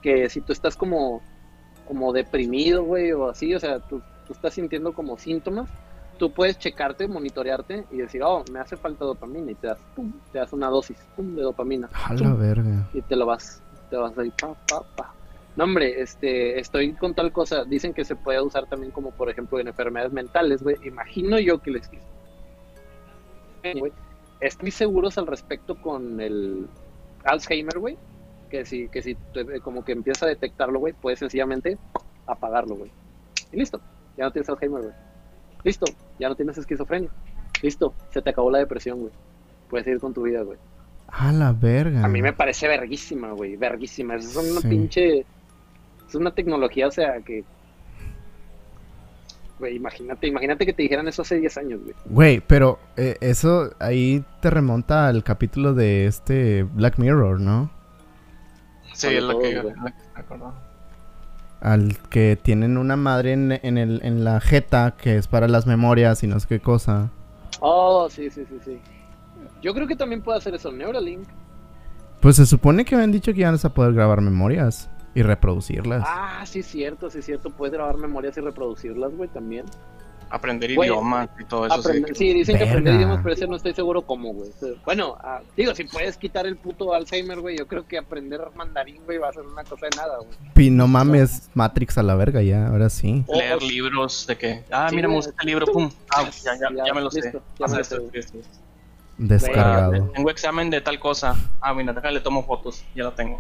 que 0.02 0.28
si 0.30 0.42
tú 0.42 0.52
estás 0.54 0.76
como, 0.76 1.22
como 1.90 2.14
deprimido, 2.14 2.84
güey, 2.84 3.12
o 3.14 3.32
así, 3.32 3.56
o 3.56 3.60
sea, 3.60 3.80
tú, 3.80 4.00
tú 4.28 4.34
estás 4.34 4.54
sintiendo 4.54 4.94
como 4.94 5.18
síntomas, 5.18 5.68
tú 6.20 6.32
puedes 6.32 6.60
checarte, 6.60 7.08
monitorearte 7.08 7.88
y 7.90 7.98
decir, 7.98 8.22
oh, 8.22 8.44
me 8.54 8.60
hace 8.60 8.78
falta 8.78 9.06
dopamina 9.06 9.50
y 9.50 9.56
te 9.56 9.66
das, 9.66 9.80
pum, 9.96 10.14
te 10.32 10.38
das 10.38 10.54
una 10.54 10.68
dosis 10.68 11.00
pum, 11.16 11.36
de 11.36 11.42
dopamina 11.42 11.90
A 11.92 12.14
la 12.14 12.36
verga. 12.36 12.88
y 12.94 13.02
te 13.02 13.16
lo 13.16 13.26
vas, 13.26 13.64
te 13.90 13.96
vas 13.96 14.16
ahí, 14.20 14.32
pa, 14.40 14.54
pa, 14.68 14.84
pa. 14.96 15.16
No, 15.56 15.64
hombre, 15.64 16.00
este, 16.00 16.60
estoy 16.60 16.94
con 16.94 17.16
tal 17.16 17.32
cosa, 17.32 17.64
dicen 17.64 17.92
que 17.92 18.06
se 18.06 18.16
puede 18.16 18.40
usar 18.40 18.68
también 18.68 18.92
como, 18.92 19.10
por 19.10 19.28
ejemplo, 19.28 19.60
en 19.60 19.68
enfermedades 19.68 20.14
mentales, 20.14 20.62
güey, 20.62 20.76
imagino 20.84 21.40
yo 21.40 21.58
que 21.58 21.72
les 21.72 21.90
güey, 23.80 23.92
estoy 24.42 24.70
seguros 24.70 25.18
al 25.18 25.26
respecto 25.26 25.74
con 25.82 26.22
el 26.22 26.68
Alzheimer, 27.24 27.80
güey, 27.80 27.98
que 28.50 28.66
si, 28.66 28.88
que 28.90 29.02
si 29.02 29.16
te- 29.34 29.60
como 29.62 29.84
que 29.86 29.92
empieza 29.94 30.26
a 30.26 30.30
detectarlo, 30.30 30.80
güey, 30.80 30.94
puedes 30.94 31.20
sencillamente 31.20 31.78
apagarlo, 32.28 32.76
güey. 32.76 32.92
Y 33.52 33.58
listo, 33.58 33.80
ya 34.18 34.26
no 34.26 34.32
tienes 34.32 34.50
Alzheimer, 34.50 34.82
güey. 34.82 34.94
Listo, 35.64 35.86
ya 36.20 36.30
no 36.30 36.36
tienes 36.36 36.58
esquizofrenia. 36.58 37.10
Listo, 37.62 37.94
se 38.12 38.22
te 38.22 38.30
acabó 38.30 38.50
la 38.52 38.60
depresión, 38.60 39.00
güey. 39.02 39.12
Puedes 39.70 39.88
ir 39.88 40.00
con 40.00 40.14
tu 40.14 40.24
vida, 40.24 40.42
güey. 40.42 40.58
A 41.08 41.32
la 41.32 41.52
verga. 41.54 42.04
A 42.06 42.08
mí 42.08 42.22
me 42.22 42.34
parece 42.34 42.68
verguísima, 42.68 43.32
güey, 43.32 43.56
verguísima. 43.56 44.16
Es 44.16 44.36
una 44.36 44.62
Sí. 44.62 44.68
pinche... 44.68 45.26
Es 46.08 46.16
una 46.16 46.32
tecnología, 46.34 46.88
o 46.88 46.92
sea, 46.92 47.20
que... 47.22 47.44
Güey, 49.60 49.76
imagínate, 49.76 50.28
imagínate 50.28 50.66
que 50.66 50.72
te 50.74 50.84
dijeran 50.84 51.08
eso 51.10 51.22
hace 51.22 51.36
10 51.38 51.58
años, 51.58 51.82
güey. 51.84 51.94
Güey, 52.06 52.40
pero 52.40 52.80
eh, 52.96 53.18
eso 53.20 53.72
ahí 53.80 54.24
te 54.42 54.50
remonta 54.50 55.08
al 55.08 55.24
capítulo 55.24 55.74
de 55.74 56.06
este 56.06 56.64
Black 56.64 56.98
Mirror, 56.98 57.42
¿no? 57.42 57.70
Sí, 59.00 59.16
es 59.16 59.24
lo 59.24 59.40
que, 59.40 59.54
lo 59.54 59.70
que 59.70 59.76
me 59.76 59.94
acuerdo. 60.14 60.54
Al 61.62 61.98
que 62.10 62.38
tienen 62.42 62.78
una 62.78 62.96
madre 62.96 63.34
en, 63.34 63.52
en 63.52 63.78
el, 63.78 64.02
en 64.04 64.24
la 64.24 64.40
jeta 64.40 64.96
que 64.98 65.18
es 65.18 65.28
para 65.28 65.48
las 65.48 65.66
memorias 65.68 66.24
y 66.24 66.28
no 66.28 66.40
sé 66.40 66.48
qué 66.48 66.60
cosa. 66.60 67.10
Oh, 67.60 68.10
sí, 68.10 68.30
sí, 68.30 68.46
sí, 68.48 68.60
sí. 68.64 68.80
Yo 69.62 69.74
creo 69.74 69.88
que 69.88 69.96
también 69.96 70.22
puede 70.22 70.38
hacer 70.38 70.56
eso 70.56 70.72
Neuralink. 70.72 71.28
Pues 72.20 72.36
se 72.36 72.46
supone 72.46 72.84
que 72.84 72.96
habían 72.96 73.12
dicho 73.12 73.34
que 73.34 73.42
iban 73.42 73.58
a 73.62 73.70
poder 73.70 73.94
grabar 73.94 74.22
memorias 74.22 74.90
y 75.16 75.22
reproducirlas. 75.22 76.04
Ah, 76.06 76.44
sí, 76.46 76.64
cierto, 76.64 77.10
sí, 77.10 77.22
cierto. 77.22 77.50
Puedes 77.50 77.74
grabar 77.74 77.98
memorias 77.98 78.38
y 78.38 78.42
reproducirlas, 78.42 79.16
güey, 79.16 79.30
también. 79.30 79.66
Aprender 80.32 80.76
Güey, 80.76 80.90
idiomas 80.90 81.30
y 81.40 81.46
todo 81.46 81.66
eso. 81.66 81.82
sí. 82.14 82.34
Dicen 82.34 82.58
que 82.58 82.64
aprender 82.64 82.94
idiomas, 82.96 83.20
pero 83.24 83.34
ese 83.34 83.48
no 83.48 83.56
estoy 83.56 83.74
seguro 83.74 84.04
cómo, 84.04 84.32
güey. 84.34 84.52
Bueno, 84.86 85.18
ah, 85.22 85.42
digo, 85.58 85.74
si 85.74 85.86
puedes 85.86 86.18
quitar 86.18 86.46
el 86.46 86.56
puto 86.56 86.94
Alzheimer, 86.94 87.40
güey, 87.40 87.58
yo 87.58 87.68
creo 87.68 87.88
que 87.88 87.98
aprender 87.98 88.40
mandarín, 88.56 89.02
güey, 89.06 89.18
va 89.18 89.30
a 89.30 89.34
ser 89.34 89.42
una 89.44 89.64
cosa 89.64 89.88
de 89.88 89.98
nada, 89.98 90.18
güey. 90.18 90.30
Pi, 90.54 90.70
no 90.70 90.88
mames, 90.88 91.50
Matrix 91.56 91.98
a 91.98 92.04
la 92.04 92.14
verga 92.16 92.42
ya, 92.44 92.68
ahora 92.68 92.90
sí. 92.90 93.26
Leer 93.28 93.56
O- 93.56 93.60
libros 93.60 94.28
de 94.28 94.38
que, 94.38 94.64
ah, 94.72 94.88
Sí, 94.90 94.96
mira, 94.96 95.08
me 95.08 95.16
gusta 95.16 95.32
este 95.32 95.46
libro, 95.48 95.66
pum, 95.66 95.90
ah, 96.16 96.30
ya, 96.44 96.54
ya, 96.54 96.68
Ya, 96.78 96.86
ya 96.86 96.94
me 96.94 97.02
lo 97.02 97.10
sé. 97.10 97.22
listo, 97.22 97.42
ya 97.58 97.66
Haz 97.66 97.72
me 97.72 97.78
lo 97.78 97.82
esto, 97.82 97.96
sé. 98.42 98.42
Descargado. 99.18 100.12
Tengo 100.14 100.30
examen 100.30 100.70
de 100.70 100.80
tal 100.82 101.00
cosa. 101.00 101.36
Ah, 101.60 101.74
mira, 101.74 101.92
déjale, 101.92 102.20
tomo 102.22 102.44
fotos, 102.46 102.84
ya 102.96 103.04
lo 103.04 103.14
tengo. 103.14 103.40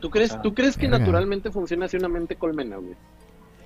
¿Tú 0.00 0.08
crees, 0.08 0.30
O 0.30 0.34
sea, 0.34 0.42
¿tú 0.42 0.54
crees 0.54 0.76
que 0.78 0.86
verga. 0.88 0.98
naturalmente 1.00 1.50
funciona 1.50 1.84
así 1.84 1.96
una 1.98 2.08
mente 2.08 2.36
colmena, 2.36 2.76
güey? 2.76 2.94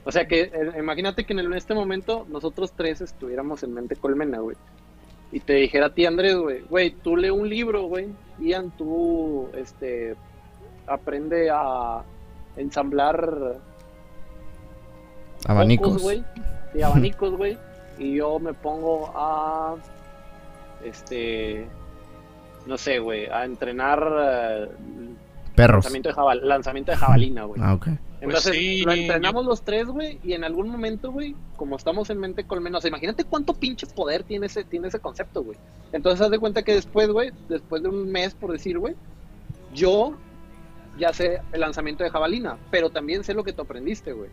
O 0.04 0.12
sea, 0.12 0.26
que 0.26 0.42
eh, 0.42 0.72
imagínate 0.78 1.24
que 1.24 1.32
en, 1.32 1.38
el- 1.40 1.46
en 1.46 1.54
este 1.54 1.74
momento 1.74 2.26
nosotros 2.28 2.72
tres 2.72 3.00
estuviéramos 3.00 3.62
en 3.62 3.72
mente 3.74 3.96
colmena, 3.96 4.38
güey. 4.38 4.56
Y 5.32 5.40
te 5.40 5.54
dijera 5.54 5.86
a 5.86 5.94
ti, 5.94 6.06
Andrés, 6.06 6.36
güey, 6.36 6.60
güey, 6.68 6.90
tú 6.90 7.16
lee 7.16 7.30
un 7.30 7.48
libro, 7.48 7.84
güey. 7.84 8.08
Ian, 8.38 8.70
tú, 8.72 9.48
este, 9.56 10.14
aprende 10.86 11.50
a 11.50 12.02
ensamblar 12.56 13.56
Abanicos. 15.46 16.02
güey. 16.02 16.22
Sí, 16.72 16.82
abanicos, 16.82 17.36
güey. 17.36 17.58
Y 17.98 18.16
yo 18.16 18.38
me 18.38 18.52
pongo 18.54 19.12
a, 19.14 19.74
este, 20.84 21.66
no 22.66 22.76
sé, 22.78 22.98
güey, 22.98 23.26
a 23.26 23.44
entrenar 23.44 24.02
eh, 24.20 24.68
Perros. 25.54 25.84
lanzamiento 25.84 26.08
de, 26.12 26.34
lanzamiento 26.46 26.92
de 26.92 26.96
jabalina, 26.98 27.44
güey. 27.44 27.60
Ah, 27.64 27.74
ok. 27.74 27.88
Entonces, 28.24 28.50
Pues 28.52 28.58
sí, 28.58 28.82
lo 28.82 28.92
entrenamos 28.92 29.44
los 29.44 29.62
tres, 29.62 29.86
güey, 29.86 30.18
y 30.24 30.32
en 30.32 30.44
algún 30.44 30.68
momento, 30.68 31.12
güey, 31.12 31.34
como 31.56 31.76
estamos 31.76 32.08
en 32.10 32.18
mente 32.18 32.44
colmena, 32.44 32.78
o 32.78 32.80
sea, 32.80 32.88
imagínate 32.88 33.24
cuánto 33.24 33.54
pinche 33.54 33.86
poder 33.86 34.22
tiene 34.24 34.46
ese, 34.46 34.64
tiene 34.64 34.88
ese 34.88 34.98
concepto, 34.98 35.42
güey. 35.42 35.58
Entonces, 35.92 36.20
haz 36.20 36.30
de 36.30 36.38
cuenta 36.38 36.62
que 36.62 36.74
después, 36.74 37.08
güey, 37.08 37.32
después 37.48 37.82
de 37.82 37.88
un 37.88 38.10
mes, 38.10 38.34
por 38.34 38.50
decir, 38.52 38.78
güey, 38.78 38.94
yo 39.72 40.14
ya 40.98 41.12
sé 41.12 41.40
el 41.52 41.60
lanzamiento 41.60 42.04
de 42.04 42.10
jabalina, 42.10 42.56
pero 42.70 42.90
también 42.90 43.24
sé 43.24 43.34
lo 43.34 43.44
que 43.44 43.52
tú 43.52 43.62
aprendiste, 43.62 44.12
güey. 44.12 44.30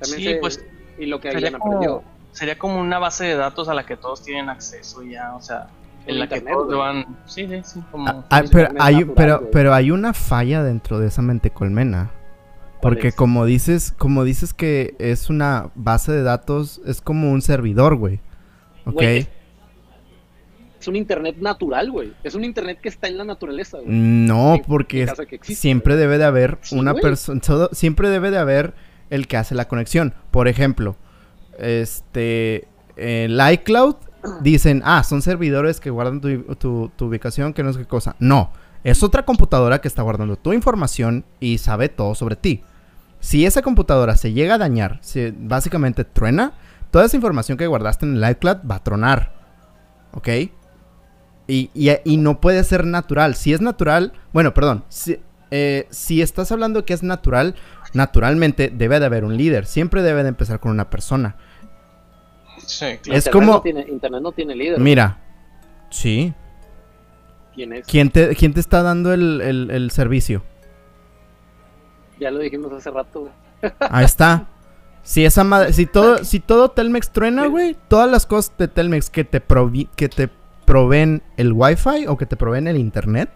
También 0.00 0.18
Sí, 0.18 0.24
sé 0.24 0.34
pues, 0.40 0.64
y 0.98 1.06
lo 1.06 1.20
que 1.20 1.30
sería 1.32 1.48
alguien 1.48 1.60
como- 1.60 1.76
aprendió. 1.76 2.02
sería 2.32 2.58
como 2.58 2.80
una 2.80 2.98
base 2.98 3.24
de 3.24 3.36
datos 3.36 3.68
a 3.68 3.74
la 3.74 3.84
que 3.86 3.96
todos 3.96 4.22
tienen 4.22 4.48
acceso 4.48 5.02
ya, 5.02 5.34
o 5.36 5.40
sea, 5.40 5.68
en 6.06 6.18
la 6.18 6.26
que 6.28 6.40
todos 6.40 6.76
van, 6.76 7.06
sí, 7.26 7.46
sí, 7.46 7.60
sí, 7.64 7.80
como 7.92 8.08
Ah, 8.08 8.24
ah, 8.30 8.42
pero, 8.50 8.68
hay, 8.80 8.96
natural, 8.96 9.14
pero, 9.14 9.50
pero 9.52 9.74
hay 9.74 9.90
una 9.92 10.12
falla 10.12 10.64
dentro 10.64 10.98
de 10.98 11.06
esa 11.06 11.22
mente 11.22 11.50
colmena. 11.50 12.10
Porque 12.82 13.12
como 13.12 13.46
dices, 13.46 13.94
como 13.96 14.24
dices 14.24 14.52
que 14.52 14.94
es 14.98 15.30
una 15.30 15.70
base 15.74 16.12
de 16.12 16.22
datos, 16.22 16.80
es 16.84 17.00
como 17.00 17.30
un 17.32 17.40
servidor, 17.40 17.94
güey. 17.96 18.20
¿Ok? 18.84 18.94
Güey, 18.94 19.28
Es 20.80 20.88
un 20.88 20.96
internet 20.96 21.36
natural, 21.40 21.90
güey. 21.92 22.12
Es 22.24 22.34
un 22.34 22.42
internet 22.44 22.80
que 22.82 22.88
está 22.88 23.06
en 23.06 23.16
la 23.16 23.24
naturaleza, 23.24 23.78
güey. 23.78 23.88
No, 23.88 24.56
porque 24.66 25.06
siempre 25.54 25.94
debe 25.96 26.18
de 26.18 26.24
haber 26.24 26.58
Sí, 26.62 26.76
una 26.76 26.92
persona, 26.94 27.40
siempre 27.70 28.08
debe 28.10 28.30
de 28.32 28.38
haber 28.38 28.74
el 29.10 29.28
que 29.28 29.36
hace 29.36 29.54
la 29.54 29.68
conexión. 29.68 30.12
Por 30.32 30.48
ejemplo, 30.48 30.96
este, 31.58 32.66
el 32.96 33.40
iCloud 33.52 33.94
dicen, 34.42 34.82
ah, 34.84 35.04
son 35.04 35.22
servidores 35.22 35.78
que 35.78 35.90
guardan 35.90 36.20
tu, 36.20 36.42
tu- 36.56 36.90
tu 36.96 37.04
ubicación, 37.06 37.52
que 37.52 37.62
no 37.62 37.72
sé 37.72 37.78
qué 37.80 37.86
cosa. 37.86 38.16
No, 38.18 38.52
es 38.82 39.02
otra 39.04 39.24
computadora 39.24 39.80
que 39.80 39.86
está 39.88 40.02
guardando 40.02 40.36
tu 40.36 40.52
información 40.52 41.24
y 41.38 41.58
sabe 41.58 41.88
todo 41.88 42.14
sobre 42.16 42.34
ti. 42.36 42.62
Si 43.22 43.46
esa 43.46 43.62
computadora 43.62 44.16
se 44.16 44.32
llega 44.32 44.56
a 44.56 44.58
dañar, 44.58 44.98
si 45.00 45.32
básicamente 45.36 46.04
truena, 46.04 46.54
toda 46.90 47.04
esa 47.04 47.14
información 47.16 47.56
que 47.56 47.68
guardaste 47.68 48.04
en 48.04 48.16
el 48.22 48.30
iCloud 48.32 48.58
va 48.68 48.74
a 48.74 48.82
tronar. 48.82 49.32
¿Ok? 50.12 50.28
Y, 51.46 51.70
y- 51.72 51.90
y 52.04 52.16
no 52.16 52.40
puede 52.40 52.64
ser 52.64 52.84
natural. 52.84 53.36
Si 53.36 53.52
es 53.52 53.60
natural, 53.60 54.12
bueno, 54.32 54.52
perdón. 54.54 54.84
Si, 54.88 55.20
eh, 55.52 55.86
si 55.90 56.20
estás 56.20 56.50
hablando 56.50 56.84
que 56.84 56.94
es 56.94 57.04
natural, 57.04 57.54
naturalmente 57.94 58.72
debe 58.74 58.98
de 58.98 59.06
haber 59.06 59.24
un 59.24 59.36
líder. 59.36 59.66
Siempre 59.66 60.02
debe 60.02 60.24
de 60.24 60.30
empezar 60.30 60.58
con 60.58 60.72
una 60.72 60.90
persona. 60.90 61.36
sí, 62.66 62.86
claro. 63.02 63.18
es 63.18 63.26
Internet 63.26 63.32
como- 63.32 63.52
No 63.54 63.60
tiene, 63.62 63.86
internet 63.88 64.20
no 64.22 64.32
tiene 64.32 64.54
líder. 64.56 64.80
Mira. 64.80 65.18
Sí. 65.90 66.34
¿Quién 67.54 67.72
es? 67.74 67.86
¿Quién 67.86 68.10
te, 68.10 68.34
quién 68.34 68.52
te 68.54 68.60
está 68.60 68.82
dando 68.82 69.12
el, 69.12 69.40
el- 69.42 69.70
el 69.70 69.90
servicio? 69.92 70.42
Ya 72.22 72.30
lo 72.30 72.38
dijimos 72.40 72.72
hace 72.72 72.90
rato, 72.90 73.20
güey. 73.20 73.72
Ahí 73.80 74.04
está. 74.04 74.46
Si 75.02 75.24
esa 75.24 75.42
madre, 75.44 75.72
si 75.72 75.86
todo, 75.86 76.18
si 76.24 76.40
todo 76.40 76.70
Telmex 76.70 77.10
truena, 77.10 77.46
güey, 77.46 77.76
todas 77.88 78.10
las 78.10 78.24
cosas 78.26 78.52
de 78.56 78.68
Telmex 78.68 79.10
que 79.10 79.24
te 79.24 79.46
provi- 79.46 79.88
que 79.96 80.08
te 80.08 80.30
proveen 80.64 81.22
el 81.36 81.52
Wi-Fi 81.52 82.06
o 82.06 82.16
que 82.16 82.24
te 82.26 82.36
proveen 82.36 82.68
el 82.68 82.76
internet, 82.76 83.28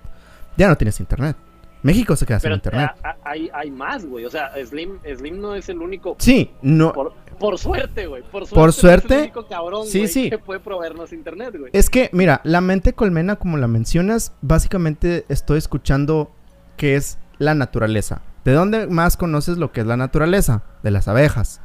ya 0.56 0.68
no 0.68 0.76
tienes 0.76 1.00
internet. 1.00 1.36
México 1.82 2.16
se 2.16 2.26
queda 2.26 2.40
sin 2.40 2.52
internet. 2.52 2.90
a- 3.02 3.10
a- 3.10 3.16
hay, 3.24 3.50
hay 3.52 3.70
más, 3.70 4.04
güey. 4.06 4.24
O 4.24 4.30
sea, 4.30 4.50
Slim, 4.64 4.98
Slim 5.16 5.40
no 5.40 5.54
es 5.54 5.68
el 5.68 5.78
único. 5.80 6.16
Sí, 6.18 6.50
no. 6.62 6.92
Por, 6.92 7.12
por 7.38 7.58
suerte, 7.58 8.06
güey. 8.06 8.22
Por 8.22 8.46
suerte. 8.46 8.54
Por 8.54 8.64
no 8.64 8.70
es 8.70 9.04
el 9.10 9.18
único 9.20 9.46
cabrón, 9.46 9.86
Sí, 9.86 10.08
sí. 10.08 10.30
que 10.30 10.38
puede 10.38 10.58
proveernos 10.60 11.12
internet, 11.12 11.54
güey. 11.56 11.70
Es 11.72 11.90
que, 11.90 12.10
mira, 12.12 12.40
la 12.44 12.60
mente 12.60 12.92
colmena, 12.94 13.36
como 13.36 13.56
la 13.56 13.68
mencionas, 13.68 14.32
básicamente 14.40 15.26
estoy 15.28 15.58
escuchando 15.58 16.32
que 16.76 16.96
es 16.96 17.18
la 17.38 17.54
naturaleza. 17.54 18.22
¿De 18.46 18.52
dónde 18.52 18.86
más 18.86 19.16
conoces 19.16 19.58
lo 19.58 19.72
que 19.72 19.80
es 19.80 19.86
la 19.86 19.96
naturaleza? 19.96 20.62
De 20.82 20.90
las 20.90 21.08
abejas. 21.08 21.60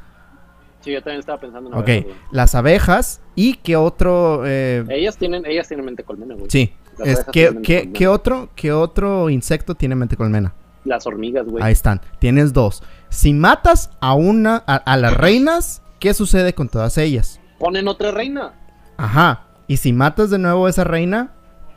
Sí, 0.80 0.90
yo 0.92 1.00
también 1.00 1.20
estaba 1.20 1.38
pensando 1.40 1.70
en 1.70 1.74
Ok, 1.76 1.82
abejas, 1.88 2.04
güey. 2.04 2.16
las 2.32 2.54
abejas 2.56 3.20
y 3.36 3.54
qué 3.54 3.76
otro... 3.76 4.42
eh, 4.44 4.84
Ellas 4.88 5.16
tienen, 5.16 5.46
ellas 5.46 5.68
tienen 5.68 5.86
mente 5.86 6.02
colmena, 6.02 6.34
güey. 6.34 6.50
sí, 6.50 6.74
es, 7.04 7.24
¿qué, 7.32 7.56
qué- 7.62 7.92
qué 7.92 8.08
otro, 8.08 8.50
¿qué 8.56 8.72
otro 8.72 9.30
insecto 9.30 9.76
tiene 9.76 9.94
mente 9.94 10.16
colmena? 10.16 10.54
Las 10.84 11.06
hormigas, 11.06 11.46
güey. 11.46 11.62
Ahí 11.62 11.72
están, 11.72 12.00
tienes 12.18 12.52
dos. 12.52 12.82
Si 13.10 13.32
matas 13.32 13.90
a 14.00 14.14
una, 14.14 14.64
a, 14.66 14.74
a 14.74 14.96
las 14.96 15.16
reinas, 15.16 15.82
¿qué 16.00 16.12
sucede 16.14 16.52
con 16.52 16.68
todas 16.68 16.98
ellas? 16.98 17.40
Ponen 17.60 17.86
otra 17.86 18.10
reina. 18.10 18.54
Ajá, 18.96 19.44
y 19.68 19.76
si 19.76 19.92
matas 19.92 20.30
de 20.30 20.38
nuevo 20.40 20.66
a 20.66 20.70
esa 20.70 20.82
reina, 20.82 21.32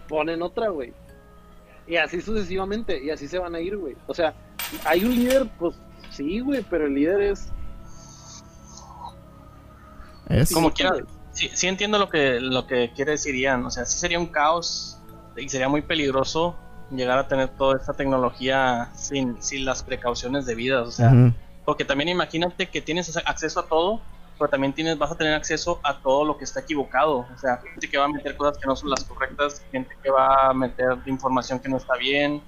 Ponen 0.10 0.42
otra, 0.42 0.70
güey. 0.70 0.94
Y 1.88 1.98
así 1.98 2.22
sucesivamente. 2.22 3.04
Y 3.04 3.12
así 3.12 3.28
se 3.28 3.38
van 3.38 3.54
a 3.54 3.60
ir, 3.60 3.78
güey. 3.78 3.96
O 4.08 4.14
sea, 4.16 4.34
hay 4.84 5.04
un 5.06 5.16
líder, 5.16 5.48
pues 5.58 5.76
sí, 6.10 6.40
güey. 6.40 6.64
Pero 6.70 6.86
el 6.88 6.94
líder 6.96 7.22
es. 7.22 7.52
es... 10.30 10.54
Como 10.54 10.72
quiera, 10.72 10.94
sí, 11.32 11.50
sí 11.54 11.68
entiendo 11.68 11.98
lo 11.98 12.10
que, 12.10 12.40
lo 12.40 12.68
que 12.68 12.92
quiere 12.94 13.12
decir 13.12 13.36
Ian. 13.36 13.66
O 13.66 13.72
sea, 13.72 13.86
sí 13.86 13.98
sería 13.98 14.20
un 14.20 14.28
caos 14.28 14.98
y 15.36 15.50
sería 15.50 15.70
muy 15.70 15.82
peligroso 15.82 16.56
llegar 16.92 17.18
a 17.18 17.28
tener 17.28 17.50
toda 17.50 17.78
esta 17.78 17.94
tecnología 17.94 18.92
sin, 18.96 19.42
sin 19.42 19.66
las 19.66 19.84
precauciones 19.84 20.46
debidas. 20.46 20.88
O 20.88 20.92
sea, 20.92 21.12
porque 21.66 21.84
también 21.84 22.10
imagínate 22.10 22.70
que 22.70 22.82
tienes 22.82 23.16
ac- 23.16 23.24
acceso 23.26 23.60
a 23.60 23.68
todo, 23.68 24.02
pero 24.38 24.50
también 24.50 24.72
tienes, 24.74 24.98
vas 24.98 25.12
a 25.12 25.16
tener 25.18 25.34
acceso 25.34 25.80
a 25.84 26.00
todo 26.00 26.26
lo 26.26 26.38
que 26.38 26.44
está 26.44 26.60
equivocado. 26.60 27.26
O 27.34 27.38
sea, 27.38 27.58
gente 27.58 27.90
que 27.90 27.98
va 27.98 28.06
a 28.06 28.10
meter 28.10 28.38
cosas 28.38 28.58
que 28.60 28.68
no 28.68 28.76
son 28.76 28.92
las 28.92 29.04
correctas, 29.04 29.64
gente 29.72 29.96
que 30.04 30.12
va 30.12 30.50
a 30.50 30.54
meter 30.54 30.98
información 31.06 31.60
que 31.60 31.70
no 31.70 31.78
está 31.78 31.96
bien, 31.96 32.42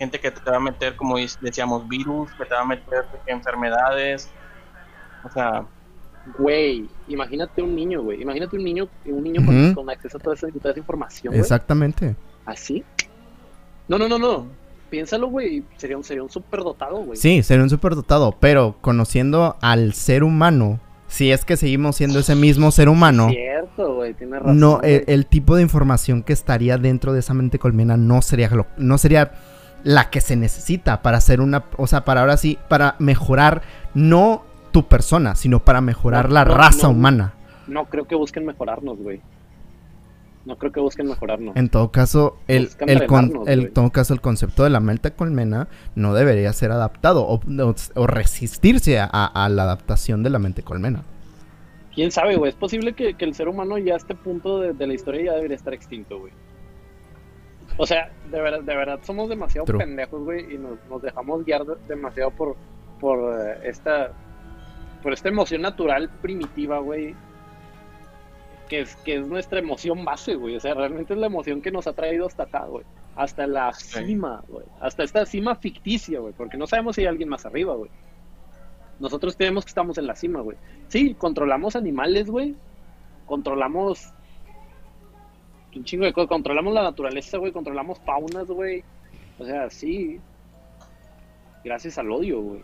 gente 0.00 0.18
que 0.18 0.30
te 0.32 0.50
va 0.50 0.56
a 0.56 0.60
meter, 0.60 0.96
como 0.96 1.16
decíamos, 1.40 1.86
virus, 1.88 2.32
que 2.32 2.44
te 2.44 2.54
va 2.54 2.62
a 2.62 2.64
meter 2.66 3.04
enfermedades. 3.26 4.28
O 5.22 5.30
sea, 5.30 5.64
Güey, 6.38 6.86
imagínate 7.08 7.62
un 7.62 7.74
niño, 7.74 8.02
güey. 8.02 8.20
Imagínate 8.20 8.54
un 8.56 8.62
niño, 8.62 8.88
un 9.06 9.22
niño 9.24 9.74
con, 9.74 9.88
acceso 9.90 10.18
a 10.18 10.20
toda 10.20 10.34
esa, 10.36 10.48
toda 10.48 10.70
esa 10.70 10.78
información. 10.78 11.34
Exactamente. 11.34 12.14
¿Así? 12.44 12.84
No, 13.88 13.96
no, 13.98 14.06
no, 14.06 14.18
no. 14.18 14.46
Piénsalo, 14.90 15.28
güey. 15.28 15.64
Sería 15.78 15.96
un, 15.96 16.04
sería 16.04 16.22
un 16.22 16.28
superdotado, 16.30 16.96
güey. 16.98 17.16
Sí, 17.16 17.42
sería 17.42 17.62
un 17.62 17.70
superdotado, 17.70 18.36
pero 18.38 18.76
conociendo 18.82 19.56
al 19.62 19.94
ser 19.94 20.22
humano, 20.22 20.78
si 21.08 21.32
es 21.32 21.44
que 21.46 21.56
seguimos 21.56 21.96
siendo 21.96 22.18
ese 22.18 22.34
mismo 22.34 22.70
ser 22.70 22.88
humano, 22.90 23.30
Cierto, 23.30 23.94
güey. 23.94 24.12
Tienes 24.14 24.40
razón. 24.40 24.60
no, 24.60 24.80
el, 24.82 25.04
el 25.06 25.26
tipo 25.26 25.56
de 25.56 25.62
información 25.62 26.22
que 26.22 26.34
estaría 26.34 26.76
dentro 26.76 27.12
de 27.14 27.20
esa 27.20 27.32
mente 27.34 27.58
colmena 27.58 27.96
no 27.96 28.20
sería, 28.20 28.50
lo- 28.50 28.66
no 28.76 28.98
sería 28.98 29.32
la 29.84 30.10
que 30.10 30.20
se 30.20 30.36
necesita 30.36 31.02
para 31.02 31.18
hacer 31.18 31.40
una, 31.40 31.64
o 31.76 31.86
sea, 31.86 32.04
para 32.04 32.20
ahora 32.20 32.36
sí, 32.36 32.58
para 32.68 32.96
mejorar 32.98 33.62
no 33.94 34.44
tu 34.72 34.86
persona, 34.86 35.34
sino 35.34 35.64
para 35.64 35.80
mejorar 35.80 36.28
No, 36.28 36.34
la 36.34 36.44
no, 36.44 36.54
raza 36.54 36.86
no. 36.86 36.90
humana. 36.94 37.34
No 37.66 37.86
creo 37.86 38.06
que 38.06 38.14
busquen 38.14 38.46
mejorarnos, 38.46 38.98
güey. 38.98 39.20
No 40.46 40.56
creo 40.56 40.72
que 40.72 40.80
busquen 40.80 41.06
mejorarnos. 41.06 41.54
En 41.56 41.68
todo 41.68 41.90
caso, 41.92 42.38
el, 42.48 42.70
el 42.86 43.06
con- 43.06 43.42
el- 43.46 43.72
todo 43.72 43.90
caso, 43.90 44.14
el 44.14 44.20
concepto 44.22 44.64
de 44.64 44.70
la 44.70 44.80
mente 44.80 45.10
colmena 45.12 45.68
no 45.94 46.14
debería 46.14 46.52
ser 46.54 46.72
adaptado 46.72 47.24
o, 47.26 47.34
o- 47.36 47.74
o 47.94 48.06
resistirse 48.06 48.98
a, 48.98 49.04
a 49.06 49.48
la 49.50 49.64
adaptación 49.64 50.22
de 50.22 50.30
la 50.30 50.38
mente 50.38 50.62
colmena. 50.62 51.02
¿Quién 51.94 52.10
sabe, 52.10 52.36
güey? 52.36 52.50
Es 52.50 52.56
posible 52.56 52.94
que, 52.94 53.14
que 53.14 53.24
el 53.24 53.34
ser 53.34 53.48
humano 53.48 53.76
ya 53.76 53.94
a 53.94 53.96
este 53.98 54.14
punto 54.14 54.60
de, 54.60 54.72
de 54.72 54.86
la 54.86 54.94
historia 54.94 55.24
ya 55.26 55.32
debería 55.34 55.56
estar 55.56 55.74
extinto, 55.74 56.20
güey. 56.20 56.32
O 57.76 57.86
sea, 57.86 58.10
de 58.30 58.40
verdad, 58.40 58.60
de 58.60 58.76
verdad 58.76 59.00
somos 59.02 59.28
demasiado 59.28 59.64
True. 59.64 59.78
pendejos, 59.78 60.22
güey, 60.22 60.54
y 60.54 60.58
nos, 60.58 60.78
nos 60.88 61.00
dejamos 61.02 61.44
guiar 61.44 61.64
de- 61.64 61.76
demasiado 61.88 62.30
por, 62.30 62.56
por 63.00 63.18
eh, 63.40 63.60
esta 63.64 64.12
por 65.02 65.12
esta 65.14 65.28
emoción 65.30 65.62
natural 65.62 66.10
primitiva, 66.20 66.78
güey. 66.80 67.14
Que 68.68 68.80
es, 68.82 68.94
que 68.96 69.16
es 69.16 69.26
nuestra 69.26 69.58
emoción 69.58 70.04
base, 70.04 70.34
güey. 70.36 70.56
O 70.56 70.60
sea, 70.60 70.74
realmente 70.74 71.14
es 71.14 71.18
la 71.18 71.26
emoción 71.26 71.60
que 71.62 71.70
nos 71.72 71.86
ha 71.86 71.92
traído 71.94 72.26
hasta 72.26 72.42
acá, 72.44 72.66
güey. 72.66 72.84
Hasta 73.16 73.46
la 73.46 73.72
cima, 73.72 74.44
güey. 74.48 74.64
Hasta 74.78 75.02
esta 75.02 75.24
cima 75.26 75.56
ficticia, 75.56 76.20
güey. 76.20 76.34
Porque 76.36 76.56
no 76.58 76.66
sabemos 76.66 76.94
si 76.96 77.00
hay 77.00 77.06
alguien 77.08 77.28
más 77.30 77.46
arriba, 77.46 77.74
güey. 77.74 77.90
Nosotros 79.00 79.34
creemos 79.36 79.64
que 79.64 79.70
estamos 79.70 79.96
en 79.98 80.06
la 80.06 80.14
cima, 80.14 80.40
güey. 80.42 80.56
Sí, 80.88 81.14
controlamos 81.14 81.74
animales, 81.74 82.30
güey. 82.30 82.54
Controlamos 83.26 84.12
un 85.78 85.84
chingo 85.84 86.04
de 86.04 86.12
cosas. 86.12 86.28
Controlamos 86.28 86.74
la 86.74 86.82
naturaleza, 86.82 87.38
güey. 87.38 87.52
Controlamos 87.52 87.98
faunas, 88.00 88.46
güey. 88.46 88.82
O 89.38 89.44
sea, 89.44 89.70
sí. 89.70 90.20
Gracias 91.64 91.98
al 91.98 92.10
odio, 92.10 92.40
güey. 92.40 92.62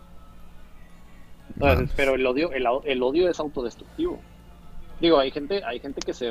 Entonces, 1.54 1.90
pero 1.96 2.14
el 2.14 2.26
odio, 2.26 2.52
el, 2.52 2.66
el 2.84 3.02
odio 3.02 3.28
es 3.28 3.38
autodestructivo. 3.38 4.18
Digo, 5.00 5.18
hay 5.18 5.30
gente, 5.30 5.62
hay 5.64 5.78
gente 5.78 6.00
que 6.00 6.12
se 6.12 6.30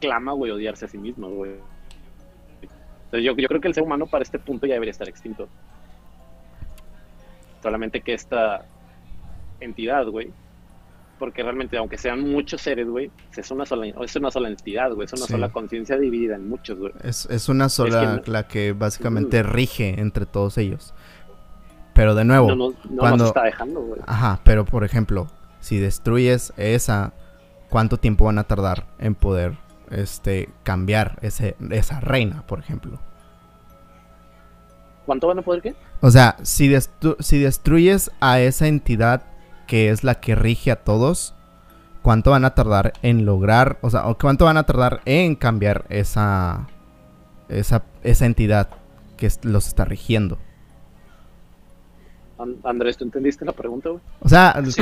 clama, 0.00 0.32
güey, 0.32 0.52
odiarse 0.52 0.84
a 0.84 0.88
sí 0.88 0.98
misma, 0.98 1.28
güey. 1.28 1.52
Entonces 2.62 3.24
yo, 3.24 3.36
yo 3.36 3.48
creo 3.48 3.60
que 3.60 3.68
el 3.68 3.74
ser 3.74 3.82
humano 3.82 4.06
para 4.06 4.22
este 4.22 4.38
punto 4.38 4.66
ya 4.66 4.74
debería 4.74 4.92
estar 4.92 5.08
extinto. 5.08 5.48
Solamente 7.62 8.00
que 8.00 8.14
esta 8.14 8.64
entidad, 9.60 10.06
güey. 10.06 10.32
Porque 11.18 11.42
realmente, 11.42 11.78
aunque 11.78 11.96
sean 11.96 12.20
muchos 12.30 12.60
seres, 12.60 12.86
güey, 12.88 13.10
es 13.36 13.50
una 13.50 13.64
sola, 13.64 13.86
es 13.86 14.16
una 14.16 14.30
sola 14.30 14.48
entidad, 14.48 14.92
güey. 14.92 15.06
Es 15.06 15.12
una 15.14 15.24
Sí. 15.26 15.32
sola 15.32 15.48
conciencia 15.48 15.96
dividida 15.96 16.36
en 16.36 16.46
muchos, 16.48 16.78
güey. 16.78 16.92
Es, 17.02 17.24
es 17.26 17.48
una 17.48 17.68
sola 17.70 18.00
que 18.00 18.06
no- 18.30 18.32
la 18.32 18.46
que 18.48 18.72
básicamente 18.72 19.42
rige 19.42 19.98
entre 20.00 20.26
todos 20.26 20.58
ellos. 20.58 20.92
Pero 21.94 22.14
de 22.14 22.26
nuevo, 22.26 22.48
No, 22.54 22.70
no 22.70 22.74
cuando- 22.98 23.16
nos 23.18 23.28
está 23.28 23.44
dejando, 23.44 23.80
güey. 23.80 24.00
ajá, 24.06 24.40
pero 24.44 24.66
por 24.66 24.84
ejemplo, 24.84 25.28
si 25.60 25.78
destruyes 25.78 26.52
esa, 26.58 27.14
¿cuánto 27.70 27.96
tiempo 27.96 28.26
van 28.26 28.38
a 28.38 28.44
tardar 28.44 28.86
en 28.98 29.14
poder 29.14 29.56
este 29.90 30.50
cambiar 30.64 31.18
ese, 31.22 31.56
esa 31.70 32.00
reina, 32.00 32.46
por 32.46 32.58
ejemplo? 32.58 32.98
¿Cuánto 35.06 35.28
van 35.28 35.38
a 35.38 35.42
poder 35.42 35.62
qué? 35.62 35.74
O 36.00 36.10
sea, 36.10 36.36
si, 36.42 36.68
destru- 36.68 37.16
si 37.20 37.38
destruyes 37.38 38.10
a 38.20 38.40
esa 38.40 38.66
entidad 38.66 39.22
que 39.66 39.90
es 39.90 40.04
la 40.04 40.20
que 40.20 40.34
rige 40.34 40.70
a 40.70 40.84
todos, 40.84 41.34
cuánto 42.02 42.30
van 42.30 42.44
a 42.44 42.54
tardar 42.54 42.92
en 43.02 43.24
lograr, 43.24 43.78
o 43.82 43.90
sea, 43.90 44.06
o 44.06 44.16
cuánto 44.16 44.44
van 44.44 44.56
a 44.56 44.64
tardar 44.64 45.00
en 45.04 45.34
cambiar 45.34 45.84
esa, 45.88 46.68
esa, 47.48 47.84
esa 48.02 48.26
entidad 48.26 48.68
que 49.16 49.30
los 49.42 49.66
está 49.66 49.84
rigiendo. 49.84 50.38
An- 52.38 52.58
Andrés, 52.64 52.96
¿tú 52.96 53.04
entendiste 53.04 53.44
la 53.44 53.52
pregunta, 53.52 53.88
güey? 53.88 54.02
O 54.20 54.28
sea, 54.28 54.52
pues, 54.54 54.76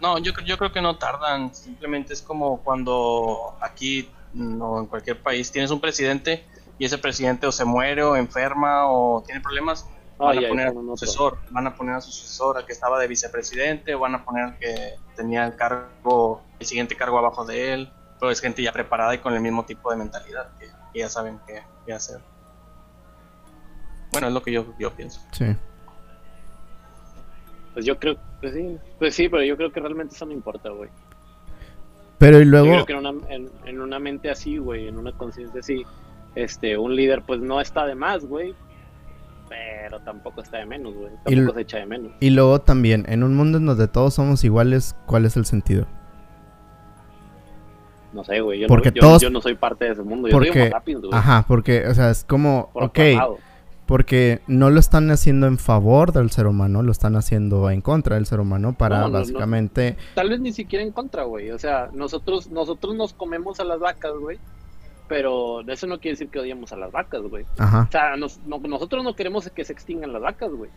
no, 0.00 0.18
yo, 0.18 0.32
yo 0.44 0.58
creo 0.58 0.72
que 0.72 0.82
no 0.82 0.96
tardan. 0.98 1.54
Simplemente 1.54 2.12
es 2.12 2.20
como 2.20 2.58
cuando 2.62 3.54
aquí 3.60 4.08
no 4.34 4.80
en 4.80 4.86
cualquier 4.86 5.20
país 5.22 5.50
tienes 5.52 5.70
un 5.70 5.80
presidente 5.80 6.44
y 6.78 6.84
ese 6.84 6.98
presidente 6.98 7.46
o 7.46 7.52
se 7.52 7.64
muere 7.64 8.02
o 8.02 8.16
enferma 8.16 8.86
o 8.90 9.22
tiene 9.24 9.40
problemas, 9.40 9.86
van 10.20 10.36
Ay, 10.36 10.38
a 10.38 10.40
ay, 10.40 10.48
poner 10.48 10.66
a 10.66 10.72
su 10.72 10.96
sucesor, 10.96 11.38
van 11.50 11.66
a 11.66 11.74
poner 11.74 11.94
a 11.94 12.00
su 12.00 12.12
sucesor 12.12 12.58
a 12.58 12.66
que 12.66 12.72
estaba 12.72 12.98
de 12.98 13.08
vicepresidente, 13.08 13.94
o 13.94 14.00
van 14.00 14.14
a 14.14 14.24
poner 14.24 14.44
al 14.44 14.58
que 14.58 14.94
tenía 15.16 15.46
el 15.46 15.56
cargo, 15.56 16.42
el 16.58 16.66
siguiente 16.66 16.96
cargo 16.96 17.18
abajo 17.18 17.44
de 17.44 17.72
él, 17.72 17.92
pero 18.18 18.30
es 18.30 18.40
gente 18.40 18.62
ya 18.62 18.72
preparada 18.72 19.14
y 19.14 19.18
con 19.18 19.34
el 19.34 19.40
mismo 19.40 19.64
tipo 19.64 19.90
de 19.90 19.96
mentalidad 19.96 20.50
que, 20.58 20.66
que 20.92 20.98
ya 20.98 21.08
saben 21.08 21.40
qué, 21.46 21.62
qué 21.86 21.92
hacer. 21.92 22.20
Bueno, 24.12 24.28
es 24.28 24.34
lo 24.34 24.42
que 24.42 24.52
yo, 24.52 24.74
yo 24.78 24.90
pienso. 24.92 25.20
Sí. 25.32 25.56
Pues 27.72 27.86
yo 27.86 27.98
creo, 27.98 28.16
pues 28.40 28.52
sí, 28.52 28.78
pues 28.98 29.14
sí, 29.14 29.28
pero 29.28 29.42
yo 29.42 29.56
creo 29.56 29.72
que 29.72 29.80
realmente 29.80 30.14
eso 30.14 30.26
no 30.26 30.32
importa, 30.32 30.68
güey. 30.70 30.90
Pero 32.18 32.38
y 32.38 32.44
Yo 32.44 32.50
luego, 32.50 32.84
creo 32.84 32.86
que 32.86 32.92
en 32.92 32.98
una, 32.98 33.28
en, 33.32 33.50
en 33.64 33.80
una 33.80 33.98
mente 33.98 34.30
así, 34.30 34.58
güey, 34.58 34.88
en 34.88 34.98
una 34.98 35.12
conciencia 35.12 35.60
así, 35.60 35.86
este, 36.34 36.76
un 36.76 36.94
líder 36.94 37.22
pues 37.22 37.40
no 37.40 37.60
está 37.60 37.86
de 37.86 37.94
más, 37.94 38.26
güey, 38.26 38.54
pero 39.50 39.98
tampoco 40.00 40.40
está 40.40 40.58
de 40.58 40.64
menos, 40.66 40.94
güey, 40.94 41.08
Y 41.26 41.34
tampoco 41.34 41.40
l- 41.40 41.52
se 41.54 41.60
echa 41.62 41.78
de 41.78 41.86
menos. 41.86 42.12
y 42.20 42.30
luego 42.30 42.60
también, 42.60 43.04
en 43.08 43.22
un 43.24 43.34
mundo 43.34 43.58
en 43.58 43.66
donde 43.66 43.88
todos 43.88 44.14
somos 44.14 44.42
iguales, 44.44 44.96
¿cuál 45.06 45.26
es 45.26 45.36
el 45.36 45.44
sentido? 45.44 45.86
No 48.12 48.24
sé, 48.24 48.40
güey, 48.40 48.58
yo, 48.60 48.66
Porque 48.66 48.88
no, 48.90 48.94
yo, 48.94 49.00
todos- 49.00 49.22
yo 49.22 49.30
no 49.30 49.40
soy 49.40 49.54
parte 49.54 49.84
de 49.84 49.92
ese 49.92 50.02
mundo, 50.02 50.28
yo 50.28 50.36
soy 50.36 50.46
Porque, 50.46 50.62
un 50.64 50.70
rápido, 50.70 51.00
güey. 51.02 51.12
ajá, 51.12 51.44
porque, 51.46 51.86
o 51.86 51.94
sea, 51.94 52.10
es 52.10 52.24
como, 52.24 52.70
por 52.72 52.84
ok, 52.84 52.98
porque 53.86 54.40
no 54.48 54.70
lo 54.70 54.78
están 54.80 55.10
haciendo 55.10 55.46
en 55.46 55.58
favor 55.58 56.12
del 56.12 56.30
ser 56.30 56.46
humano, 56.46 56.82
lo 56.82 56.90
están 56.92 57.14
haciendo 57.16 57.70
en 57.70 57.80
contra 57.80 58.16
del 58.16 58.26
ser 58.26 58.40
humano 58.40 58.72
para 58.76 58.98
No, 58.98 59.02
no, 59.02 59.08
no. 59.10 59.18
básicamente, 59.18 59.96
Tal 60.14 60.28
vez 60.30 60.40
ni 60.40 60.52
siquiera 60.52 60.84
en 60.84 60.92
contra, 60.92 61.24
güey, 61.24 61.50
o 61.50 61.58
sea, 61.58 61.90
nosotros, 61.92 62.50
nosotros 62.50 62.94
nos 62.96 63.12
comemos 63.12 63.58
a 63.60 63.64
las 63.64 63.78
vacas, 63.80 64.12
güey, 64.20 64.38
pero 65.10 65.60
eso 65.68 65.86
no 65.88 65.98
quiere 65.98 66.12
decir 66.12 66.28
que 66.30 66.38
odiamos 66.38 66.72
a 66.72 66.76
las 66.76 66.92
vacas, 66.92 67.20
güey. 67.22 67.44
ajá, 67.58 67.86
O 67.88 67.92
sea, 67.92 68.16
nos- 68.16 68.38
no- 68.46 68.58
nosotros 68.60 69.02
no 69.04 69.14
queremos 69.16 69.50
que 69.50 69.64
se 69.64 69.72
extingan 69.72 70.12
las 70.12 70.22
vacas, 70.22 70.50
güey. 70.52 70.70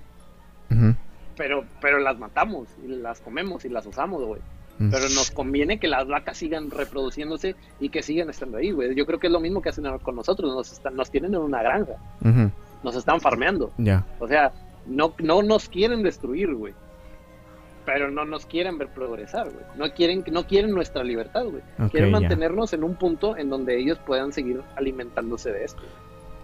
ujú, 0.71 0.95
Pero, 1.37 1.63
pero 1.79 1.99
las 1.99 2.17
matamos 2.17 2.67
y 2.83 2.87
las 2.87 3.19
comemos 3.21 3.63
y 3.63 3.69
las 3.69 3.85
usamos, 3.85 4.23
güey. 4.25 4.41
mm, 4.79 4.89
Pero 4.89 5.03
nos 5.09 5.29
conviene 5.29 5.79
que 5.79 5.87
las 5.87 6.07
vacas 6.07 6.35
sigan 6.37 6.71
reproduciéndose 6.71 7.55
y 7.79 7.89
que 7.89 8.01
sigan 8.01 8.29
estando 8.31 8.57
ahí, 8.57 8.71
güey. 8.71 8.95
Yo 8.95 9.05
creo 9.05 9.19
que 9.19 9.27
es 9.27 9.33
lo 9.33 9.39
mismo 9.39 9.61
que 9.61 9.69
hacen 9.69 9.85
con 9.99 10.15
nosotros. 10.15 10.51
Nos, 10.53 10.71
están, 10.71 10.95
nos 10.95 11.11
tienen 11.11 11.33
en 11.35 11.41
una 11.41 11.61
granja. 11.61 11.93
ujú, 12.21 12.49
Nos 12.83 12.95
están 12.95 13.21
farmeando. 13.21 13.71
ya, 13.77 14.03
O 14.19 14.27
sea, 14.27 14.51
no, 14.87 15.13
no 15.19 15.43
nos 15.43 15.69
quieren 15.69 16.01
destruir, 16.03 16.53
güey. 16.55 16.73
Pero 17.85 18.09
no 18.11 18.23
nos 18.25 18.45
quieren 18.45 18.77
ver 18.77 18.87
progresar, 18.89 19.49
güey. 19.49 19.65
No 19.75 19.93
quieren, 19.93 20.23
no 20.31 20.45
quieren 20.47 20.71
nuestra 20.71 21.03
libertad, 21.03 21.43
güey. 21.45 21.61
quieren 21.91 22.11
mantenernos 22.11 22.71
en 22.73 22.83
un 22.83 22.95
punto 22.95 23.35
en 23.35 23.49
donde 23.49 23.77
ellos 23.77 23.99
puedan 24.05 24.31
seguir 24.31 24.61
alimentándose 24.75 25.51
de 25.51 25.63
esto. 25.65 25.81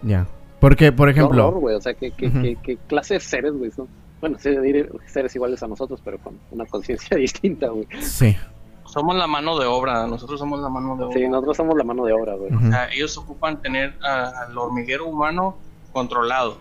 ya. 0.02 0.26
Porque, 0.60 0.92
por 0.92 1.08
ejemplo, 1.08 1.48
horror, 1.48 1.60
güey. 1.60 1.74
O 1.76 1.80
sea, 1.80 1.94
¿qué, 1.94 2.10
qué, 2.10 2.26
Ujú. 2.26 2.42
qué- 2.42 2.58
qué 2.62 2.76
clase 2.86 3.14
de 3.14 3.20
seres, 3.20 3.54
güey, 3.54 3.70
son? 3.70 3.88
Bueno, 4.20 4.36
seres 4.38 5.34
iguales 5.34 5.62
a 5.62 5.66
nosotros, 5.66 6.02
pero 6.04 6.18
con 6.18 6.38
una 6.50 6.66
conciencia 6.66 7.16
distinta, 7.16 7.68
güey. 7.68 7.86
sí, 8.02 8.36
Somos 8.84 9.16
la 9.16 9.26
mano 9.26 9.58
de 9.58 9.64
obra, 9.64 10.06
nosotros 10.06 10.38
somos 10.38 10.60
la 10.60 10.68
mano 10.68 10.96
de 10.98 11.04
obra. 11.04 11.16
Sí, 11.16 11.26
nosotros 11.28 11.56
somos 11.56 11.74
la 11.78 11.84
mano 11.84 12.04
de 12.04 12.12
obra, 12.12 12.34
güey. 12.34 12.52
O 12.54 12.60
sea, 12.70 12.90
ellos 12.92 13.16
ocupan 13.16 13.62
tener 13.62 13.94
al 14.02 14.58
hormiguero 14.58 15.06
humano 15.06 15.56
controlado. 15.94 16.58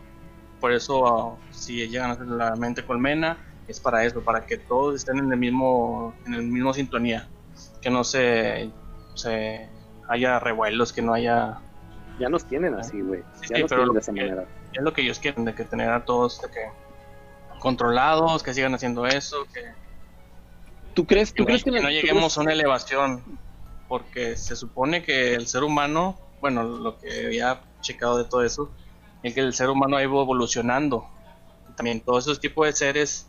Por 0.61 0.71
eso, 0.71 1.05
ah, 1.05 1.35
si 1.51 1.85
llegan 1.89 2.11
a 2.11 2.15
ser 2.15 2.27
la 2.27 2.55
mente 2.55 2.85
colmena, 2.85 3.35
es 3.69 3.79
para 3.79 4.03
eso, 4.03 4.21
para 4.21 4.45
que 4.45 4.57
todos 4.57 4.95
estén 4.95 5.19
en 5.19 5.31
el 5.31 5.37
mismo, 5.37 6.13
en 6.25 6.33
el 6.33 6.43
mismo 6.43 6.73
sintonía. 6.73 7.27
Que 7.81 7.89
no 7.89 8.03
se, 8.03 8.69
se 9.15 9.69
haya 10.07 10.39
revuelos, 10.39 10.91
que 10.91 11.01
no 11.01 11.13
haya. 11.13 11.59
Ya 12.19 12.27
nos 12.29 12.45
tienen 12.45 12.73
así, 12.75 12.99
güey. 13.01 13.21
Sí, 13.41 13.47
Ya 13.49 13.55
sí, 13.57 13.61
nos 13.61 13.69
pero 13.69 13.85
lo 13.85 13.93
de 13.93 13.99
esa 13.99 14.11
que- 14.13 14.21
manera. 14.21 14.45
Es 14.73 14.83
lo 14.83 14.93
que 14.93 15.01
ellos 15.01 15.19
quieren, 15.19 15.45
de 15.45 15.55
que 15.55 15.63
tener 15.65 15.89
a 15.89 16.03
todos 16.05 16.41
de 16.41 16.49
que 16.49 16.59
controlados, 17.59 18.43
que 18.43 18.53
sigan 18.53 18.73
haciendo 18.75 19.05
eso, 19.05 19.45
que, 19.53 19.61
¿Tú 20.93 21.05
crees, 21.05 21.31
que 21.31 21.37
tú 21.37 21.43
no, 21.43 21.47
crees 21.47 21.63
que, 21.63 21.71
que 21.71 21.81
no 21.81 21.89
lleguemos 21.89 22.37
a 22.37 22.41
una 22.41 22.53
elevación. 22.53 23.23
Porque 23.87 24.37
se 24.37 24.55
supone 24.55 25.01
que 25.03 25.33
el 25.33 25.47
ser 25.47 25.63
humano, 25.63 26.19
bueno, 26.41 26.61
lo 26.63 26.99
que 26.99 27.25
había 27.25 27.61
checado 27.81 28.17
de 28.19 28.25
todo 28.25 28.43
eso, 28.43 28.69
es 29.23 29.33
que 29.33 29.39
el 29.39 29.53
ser 29.53 29.69
humano 29.69 29.97
ha 29.97 30.03
ido 30.03 30.21
evolucionando. 30.21 31.07
También 31.75 32.01
todos 32.01 32.25
esos 32.25 32.39
tipos 32.39 32.67
de 32.67 32.73
seres 32.73 33.28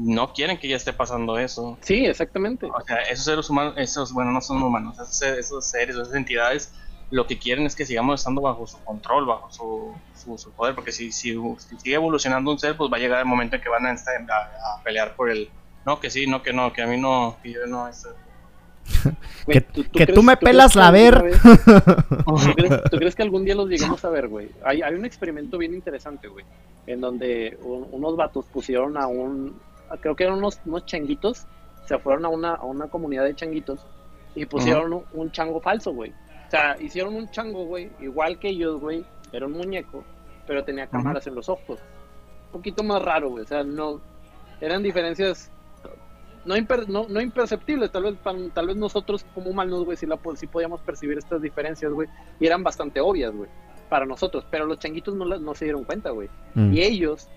no 0.00 0.32
quieren 0.32 0.58
que 0.58 0.68
ya 0.68 0.76
esté 0.76 0.92
pasando 0.92 1.38
eso. 1.38 1.78
Sí, 1.82 2.06
exactamente. 2.06 2.66
O 2.66 2.80
sea, 2.86 2.96
esos 3.02 3.24
seres 3.24 3.50
humanos, 3.50 3.74
esos, 3.76 4.12
bueno, 4.12 4.30
no 4.32 4.40
son 4.40 4.62
humanos, 4.62 4.98
esos, 4.98 5.22
esos 5.22 5.64
seres, 5.66 5.96
esas 5.96 6.14
entidades, 6.14 6.72
lo 7.10 7.26
que 7.26 7.38
quieren 7.38 7.66
es 7.66 7.74
que 7.74 7.84
sigamos 7.84 8.20
estando 8.20 8.40
bajo 8.40 8.66
su 8.66 8.78
control, 8.84 9.26
bajo 9.26 9.50
su, 9.50 9.92
su, 10.14 10.38
su 10.38 10.52
poder, 10.52 10.74
porque 10.74 10.92
si, 10.92 11.10
si, 11.12 11.34
si 11.58 11.76
sigue 11.78 11.94
evolucionando 11.96 12.50
un 12.52 12.58
ser, 12.58 12.76
pues 12.76 12.90
va 12.92 12.96
a 12.96 13.00
llegar 13.00 13.18
el 13.18 13.26
momento 13.26 13.56
en 13.56 13.62
que 13.62 13.68
van 13.68 13.84
a, 13.86 13.92
estar- 13.92 14.30
a, 14.30 14.78
a 14.78 14.82
pelear 14.84 15.16
por 15.16 15.28
el, 15.28 15.50
no, 15.84 15.98
que 16.00 16.08
sí, 16.10 16.26
no, 16.26 16.42
que 16.42 16.52
no, 16.52 16.72
que 16.72 16.82
a 16.82 16.86
mí 16.86 16.96
no, 17.00 17.36
que 17.42 17.52
yo 17.52 17.66
no. 17.66 17.88
Güey, 19.46 19.58
que- 19.58 19.60
¿tú- 19.60 19.84
tú 19.84 19.90
que 19.98 20.04
crees- 20.06 20.14
tú 20.14 20.22
me 20.22 20.36
pelas 20.36 20.74
la 20.76 20.90
ver. 20.90 21.22
vez- 21.22 21.40
¿tú, 22.24 22.54
crees, 22.54 22.82
tú 22.90 22.96
crees 22.96 23.14
que 23.14 23.22
algún 23.22 23.44
día 23.44 23.54
los 23.54 23.68
lleguemos 23.68 24.04
a 24.04 24.08
ver, 24.10 24.28
güey? 24.28 24.48
Hay, 24.64 24.82
hay 24.82 24.94
un 24.94 25.04
experimento 25.04 25.58
bien 25.58 25.74
interesante, 25.74 26.28
güey, 26.28 26.44
en 26.86 27.00
donde 27.00 27.58
un- 27.62 27.88
unos 27.92 28.16
vatos 28.16 28.44
pusieron 28.46 28.96
a 28.96 29.06
un, 29.06 29.58
creo 30.00 30.14
que 30.16 30.24
eran 30.24 30.38
unos, 30.38 30.60
unos 30.64 30.84
changuitos, 30.86 31.46
se 31.86 31.98
fueron 31.98 32.24
a 32.24 32.28
una, 32.28 32.54
a 32.54 32.64
una 32.64 32.86
comunidad 32.88 33.24
de 33.24 33.34
changuitos 33.34 33.84
y 34.34 34.46
pusieron 34.46 34.92
un, 34.92 35.04
un 35.12 35.30
chango 35.32 35.60
falso, 35.60 35.92
güey. 35.92 36.10
O 36.10 36.50
sea, 36.50 36.76
hicieron 36.80 37.14
un 37.14 37.28
chango, 37.30 37.64
güey, 37.64 37.90
igual 38.00 38.38
que 38.38 38.48
ellos, 38.50 38.80
güey, 38.80 39.04
era 39.32 39.46
un 39.46 39.52
muñeco, 39.52 40.04
pero 40.46 40.64
tenía 40.64 40.86
cámaras 40.86 41.26
en 41.26 41.34
los 41.34 41.48
ojos. 41.48 41.80
Un 42.46 42.52
poquito 42.52 42.82
más 42.82 43.00
raro, 43.02 43.30
güey, 43.30 43.44
o 43.44 43.46
sea, 43.46 43.62
no, 43.64 44.00
eran 44.60 44.82
diferencias 44.82 45.50
no, 46.44 46.56
imper- 46.56 46.86
no, 46.88 47.06
no 47.08 47.20
imperceptibles, 47.20 47.92
tal 47.92 48.04
vez 48.04 48.14
tal 48.54 48.66
vez 48.66 48.76
nosotros 48.76 49.24
como 49.34 49.50
humanos, 49.50 49.84
güey, 49.84 49.96
sí, 49.96 50.06
la, 50.06 50.18
sí 50.36 50.46
podíamos 50.46 50.80
percibir 50.80 51.18
estas 51.18 51.42
diferencias, 51.42 51.92
güey, 51.92 52.08
y 52.40 52.46
eran 52.46 52.62
bastante 52.62 52.98
obvias, 53.00 53.32
güey, 53.34 53.48
para 53.90 54.06
nosotros, 54.06 54.44
pero 54.50 54.64
los 54.64 54.78
changuitos 54.78 55.14
no, 55.14 55.24
las- 55.26 55.40
no 55.40 55.54
se 55.54 55.66
dieron 55.66 55.84
cuenta, 55.84 56.10
güey. 56.10 56.28
mm, 56.54 56.72
Y 56.72 56.82
ellos, 56.82 57.28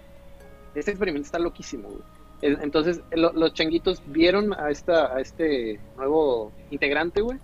este 0.74 0.92
experimento 0.92 1.26
está 1.26 1.38
loquísimo, 1.40 1.90
güey. 1.90 2.02
Entonces, 2.42 3.02
lo- 3.12 3.32
los 3.34 3.54
changuitos 3.54 4.02
vieron 4.08 4.54
a, 4.54 4.70
esta, 4.70 5.16
a 5.16 5.22
este 5.22 5.80
nuevo 5.96 6.52
integrante, 6.72 7.22
güey, 7.22 7.38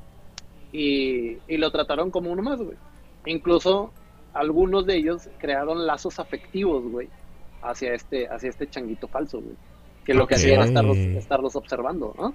y, 0.71 1.37
y 1.47 1.57
lo 1.57 1.71
trataron 1.71 2.11
como 2.11 2.31
uno 2.31 2.41
más, 2.41 2.59
güey. 2.61 2.77
Incluso 3.25 3.91
algunos 4.33 4.85
de 4.85 4.97
ellos 4.97 5.29
crearon 5.39 5.85
lazos 5.87 6.19
afectivos, 6.19 6.83
güey, 6.91 7.07
hacia 7.61 7.93
este, 7.93 8.27
hacia 8.27 8.49
este 8.49 8.69
changuito 8.69 9.07
falso, 9.07 9.39
güey. 9.41 9.55
Que 10.05 10.13
lo 10.13 10.27
que 10.27 10.35
hacía 10.35 10.55
era 10.55 10.65
estarlos, 10.65 10.97
estarlos 10.97 11.55
observando, 11.55 12.13
¿no? 12.17 12.33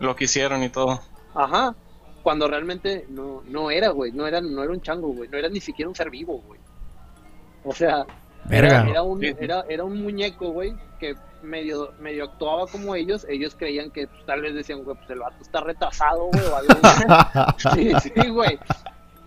Lo 0.00 0.14
que 0.16 0.24
hicieron 0.24 0.62
y 0.62 0.68
todo. 0.68 1.00
Ajá. 1.34 1.74
Cuando 2.22 2.48
realmente 2.48 3.06
no, 3.08 3.42
no 3.46 3.70
era, 3.70 3.90
güey. 3.90 4.10
No 4.12 4.26
era, 4.26 4.40
no 4.40 4.62
era 4.62 4.72
un 4.72 4.80
chango, 4.80 5.08
güey. 5.08 5.28
No 5.30 5.38
era 5.38 5.48
ni 5.48 5.60
siquiera 5.60 5.88
un 5.88 5.94
ser 5.94 6.10
vivo, 6.10 6.42
güey. 6.46 6.58
O 7.64 7.72
sea, 7.72 8.04
Verga. 8.46 8.80
era, 8.80 8.90
era 8.90 9.02
un, 9.02 9.24
era, 9.24 9.64
era 9.68 9.84
un 9.84 10.02
muñeco, 10.02 10.50
güey, 10.50 10.74
que 10.98 11.14
medio, 11.46 11.92
medio 12.00 12.24
actuaba 12.24 12.66
como 12.66 12.94
ellos. 12.94 13.26
Ellos 13.28 13.54
creían 13.56 13.90
que 13.90 14.06
pues, 14.06 14.24
tal 14.26 14.42
vez 14.42 14.54
decían, 14.54 14.84
güey, 14.84 14.96
pues 14.96 15.10
el 15.10 15.20
vato 15.20 15.36
está 15.40 15.60
retrasado, 15.60 16.26
güey, 16.26 16.44
o 16.46 16.56
algo 16.56 16.74
así. 16.82 17.04
Sí, 17.74 18.10
sí, 18.14 18.28
güey. 18.28 18.58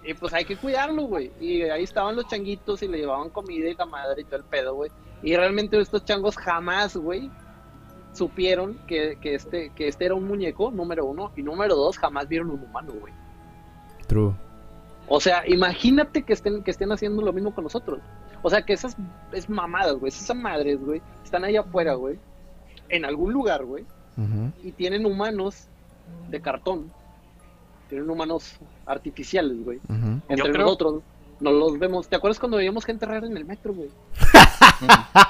Y 0.04 0.14
pues 0.14 0.34
hay 0.34 0.46
que 0.46 0.56
cuidarlo, 0.56 1.04
güey. 1.04 1.32
Y 1.40 1.64
ahí 1.64 1.84
estaban 1.84 2.16
los 2.16 2.28
changuitos 2.28 2.82
y 2.84 2.88
le 2.88 3.00
llevaban 3.00 3.30
comida 3.30 3.70
y 3.70 3.76
la 3.76 3.86
madre 3.86 4.22
y 4.22 4.26
todo 4.26 4.38
el 4.38 4.44
pedo, 4.44 4.76
güey. 4.76 4.92
Y 5.22 5.36
realmente 5.36 5.80
estos 5.80 6.06
changos 6.06 6.38
jamás, 6.38 6.96
güey, 6.96 7.30
supieron 8.14 8.76
que, 8.88 9.18
que, 9.22 9.36
este, 9.36 9.72
que 9.72 9.88
este 9.88 10.06
era 10.06 10.16
un 10.16 10.28
muñeco, 10.28 10.72
número 10.72 11.06
uno. 11.06 11.32
Y 11.36 11.44
número 11.44 11.76
dos, 11.76 11.98
jamás 11.98 12.28
vieron 12.28 12.52
un 12.52 12.64
humano, 12.64 12.94
güey. 13.00 13.14
True. 14.08 14.34
O 15.08 15.20
sea, 15.20 15.44
imagínate 15.48 16.24
que 16.24 16.34
estén, 16.34 16.64
que 16.64 16.72
estén 16.72 16.92
haciendo 16.92 17.22
lo 17.22 17.34
mismo 17.34 17.54
con 17.54 17.64
nosotros. 17.64 18.00
O 18.42 18.50
sea, 18.50 18.62
que 18.64 18.74
esas 18.74 18.96
es 19.32 19.50
mamadas, 19.50 19.94
güey, 19.96 20.10
esas 20.10 20.36
madres, 20.36 20.80
güey, 20.80 21.02
están 21.24 21.44
allá 21.44 21.62
afuera, 21.62 21.94
güey, 21.96 22.18
en 22.90 23.06
algún 23.06 23.34
lugar, 23.34 23.64
güey, 23.66 23.86
y 24.64 24.72
tienen 24.72 25.06
humanos 25.06 25.66
de 26.30 26.42
cartón. 26.42 26.92
Tienen 27.90 28.10
humanos 28.10 28.56
artificiales, 28.86 29.64
güey. 29.64 29.80
Entre 30.28 30.52
creo- 30.52 30.66
nosotros. 30.66 31.02
no 31.40 31.52
los 31.52 31.80
vemos. 31.80 32.08
¿Te 32.08 32.18
acuerdas 32.18 32.38
cuando 32.38 32.58
veíamos 32.58 32.84
gente 32.86 33.06
rara 33.06 33.26
en 33.26 33.36
el 33.38 33.46
metro, 33.46 33.74
güey? 33.74 33.90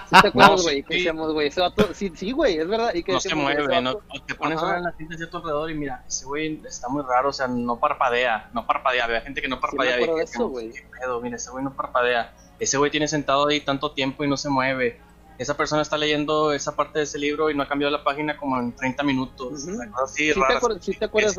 ¿Sí 0.09 0.21
te 0.21 0.27
acuerdas, 0.27 0.57
No, 0.57 0.63
güey? 0.63 0.75
sí. 0.77 0.83
que 0.83 0.95
decíamos, 0.95 1.33
güey, 1.33 1.47
ese 1.47 1.61
vato, 1.61 1.93
sí, 1.93 2.11
sí, 2.15 2.31
güey, 2.31 2.57
es 2.57 2.67
verdad. 2.67 2.93
Y 2.95 3.03
que 3.03 3.13
No 3.13 3.19
se 3.19 3.35
mueve, 3.35 3.81
no, 3.81 3.93
vato- 3.95 4.25
te 4.25 4.33
pones 4.35 4.57
a 4.57 4.61
Ajá. 4.63 4.73
ver 4.73 4.81
la 4.81 4.91
gente 4.93 5.23
a 5.23 5.29
tu 5.29 5.37
alrededor 5.37 5.69
y 5.71 5.75
mira, 5.75 6.03
ese 6.07 6.25
güey 6.25 6.59
está 6.67 6.89
muy 6.89 7.03
raro, 7.03 7.29
o 7.29 7.33
sea, 7.33 7.47
no 7.47 7.77
parpadea, 7.77 8.49
no 8.53 8.65
parpadea, 8.65 9.05
había 9.05 9.21
gente 9.21 9.41
que 9.41 9.47
no 9.47 9.59
parpadea. 9.59 10.01
y 10.01 10.05
de 10.07 10.23
eso, 10.23 10.47
güey. 10.49 10.71
"¿Qué 10.71 10.83
pedo? 10.99 11.21
Mira, 11.21 11.35
ese 11.35 11.51
güey 11.51 11.63
no 11.63 11.73
parpadea, 11.73 12.33
ese 12.59 12.77
güey 12.77 12.91
tiene 12.91 13.07
sentado 13.07 13.47
ahí 13.47 13.61
tanto 13.61 13.91
tiempo 13.91 14.23
y 14.23 14.27
no 14.27 14.37
se 14.37 14.49
mueve. 14.49 14.99
Esa 15.37 15.55
persona 15.55 15.81
está 15.81 15.97
leyendo 15.97 16.51
esa 16.51 16.75
parte 16.75 16.99
de 16.99 17.05
ese 17.05 17.17
libro 17.17 17.49
y 17.49 17.55
no 17.55 17.63
ha 17.63 17.67
cambiado 17.67 17.91
la 17.95 18.03
página 18.03 18.35
como 18.35 18.59
en 18.59 18.75
30 18.75 19.03
minutos. 19.03 19.63
Ujú. 19.63 19.71
o 19.71 19.77
sea, 19.77 19.91
cosas 19.91 20.11
así 20.11 20.33
Sí 20.33 20.33
te 20.33 20.45
acuerdas, 20.55 20.83
sí 20.83 20.93
te 20.93 21.05
acuerdas, 21.05 21.37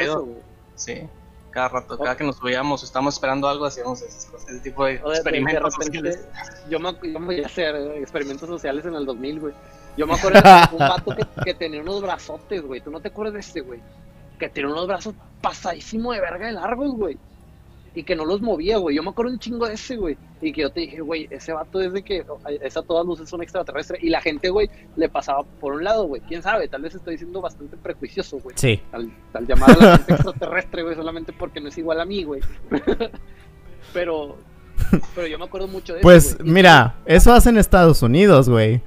eso. 0.00 0.28
Sí, 0.74 1.02
cada 1.50 1.68
rato, 1.68 1.98
cada 1.98 2.16
que 2.16 2.24
nos 2.24 2.36
subíamos, 2.36 2.82
estábamos 2.82 3.14
esperando 3.14 3.46
algo, 3.46 3.66
hacíamos 3.66 4.00
esas 4.00 4.24
cosas, 4.24 4.48
ese 4.48 4.60
tipo 4.60 4.86
de 4.86 4.94
experimentos. 4.94 5.76
de 5.78 5.84
repente, 5.84 6.12
sociales. 6.12 6.62
yo 6.70 6.80
me, 6.80 6.92
yo 7.02 7.20
me 7.20 7.26
voy 7.26 7.42
a 7.42 7.46
hacer 7.46 7.76
eh, 7.76 7.98
experimentos 7.98 8.48
sociales 8.48 8.86
en 8.86 8.94
el 8.94 9.04
2000, 9.04 9.40
güey. 9.40 9.54
Yo 9.98 10.06
me 10.06 10.14
acuerdo 10.14 10.40
de 10.40 10.68
un 10.72 10.78
vato 10.78 11.14
que, 11.14 11.26
que 11.44 11.54
tenía 11.54 11.82
unos 11.82 12.00
brazotes, 12.00 12.62
güey. 12.62 12.80
¿Tú 12.80 12.90
no 12.90 13.00
te 13.00 13.08
acuerdas 13.08 13.34
de 13.34 13.40
este, 13.40 13.60
güey? 13.60 13.80
Que 14.38 14.48
tenía 14.48 14.70
unos 14.70 14.86
brazos 14.86 15.14
pasadísimo 15.42 16.12
de 16.12 16.20
verga 16.20 16.46
de 16.46 16.52
largos, 16.52 16.92
güey. 16.92 17.18
Y 17.92 18.04
que 18.04 18.14
no 18.14 18.24
los 18.24 18.40
movía, 18.40 18.78
güey. 18.78 18.94
Yo 18.94 19.02
me 19.02 19.10
acuerdo 19.10 19.32
un 19.32 19.38
chingo 19.40 19.66
de 19.66 19.74
ese, 19.74 19.96
güey. 19.96 20.16
Y 20.40 20.52
que 20.52 20.60
yo 20.62 20.70
te 20.70 20.80
dije, 20.80 21.00
güey, 21.00 21.26
ese 21.30 21.52
vato 21.52 21.80
es 21.80 21.92
de 21.92 22.02
que 22.02 22.24
oh, 22.28 22.38
esa 22.62 22.82
todas 22.82 23.04
luces 23.04 23.28
son 23.28 23.42
extraterrestre. 23.42 23.98
Y 24.00 24.10
la 24.10 24.20
gente, 24.20 24.48
güey, 24.48 24.70
le 24.96 25.08
pasaba 25.08 25.42
por 25.42 25.72
un 25.72 25.82
lado, 25.82 26.04
güey. 26.04 26.22
Quién 26.22 26.40
sabe, 26.42 26.68
tal 26.68 26.82
vez 26.82 26.94
estoy 26.94 27.18
siendo 27.18 27.40
bastante 27.40 27.76
prejuicioso, 27.76 28.38
güey. 28.38 28.54
Sí. 28.56 28.80
Al, 28.92 29.10
al 29.34 29.46
llamar 29.46 29.70
a 29.72 29.76
la 29.76 29.96
gente 29.98 30.12
extraterrestre, 30.14 30.82
güey, 30.84 30.94
solamente 30.94 31.32
porque 31.32 31.60
no 31.60 31.68
es 31.68 31.78
igual 31.78 32.00
a 32.00 32.04
mí, 32.04 32.22
güey. 32.22 32.40
pero, 33.92 34.36
pero 35.14 35.26
yo 35.26 35.38
me 35.38 35.46
acuerdo 35.46 35.66
mucho 35.66 35.92
de 35.94 35.98
eso. 35.98 36.04
Pues 36.06 36.36
güey. 36.38 36.48
Y- 36.48 36.52
mira, 36.52 36.94
eso 37.06 37.32
hace 37.32 37.50
en 37.50 37.58
Estados 37.58 38.02
Unidos, 38.02 38.48
güey. 38.48 38.82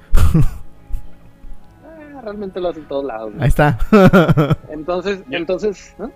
Ah, 1.83 2.21
realmente 2.21 2.59
lo 2.61 2.69
hacen 2.69 2.83
en 2.83 2.87
todos 2.87 3.05
lados. 3.05 3.31
güey. 3.31 3.43
Ahí 3.43 3.49
está. 3.49 3.77
Entonces, 4.69 5.19
entonces, 5.29 5.93
¿ah? 5.99 6.09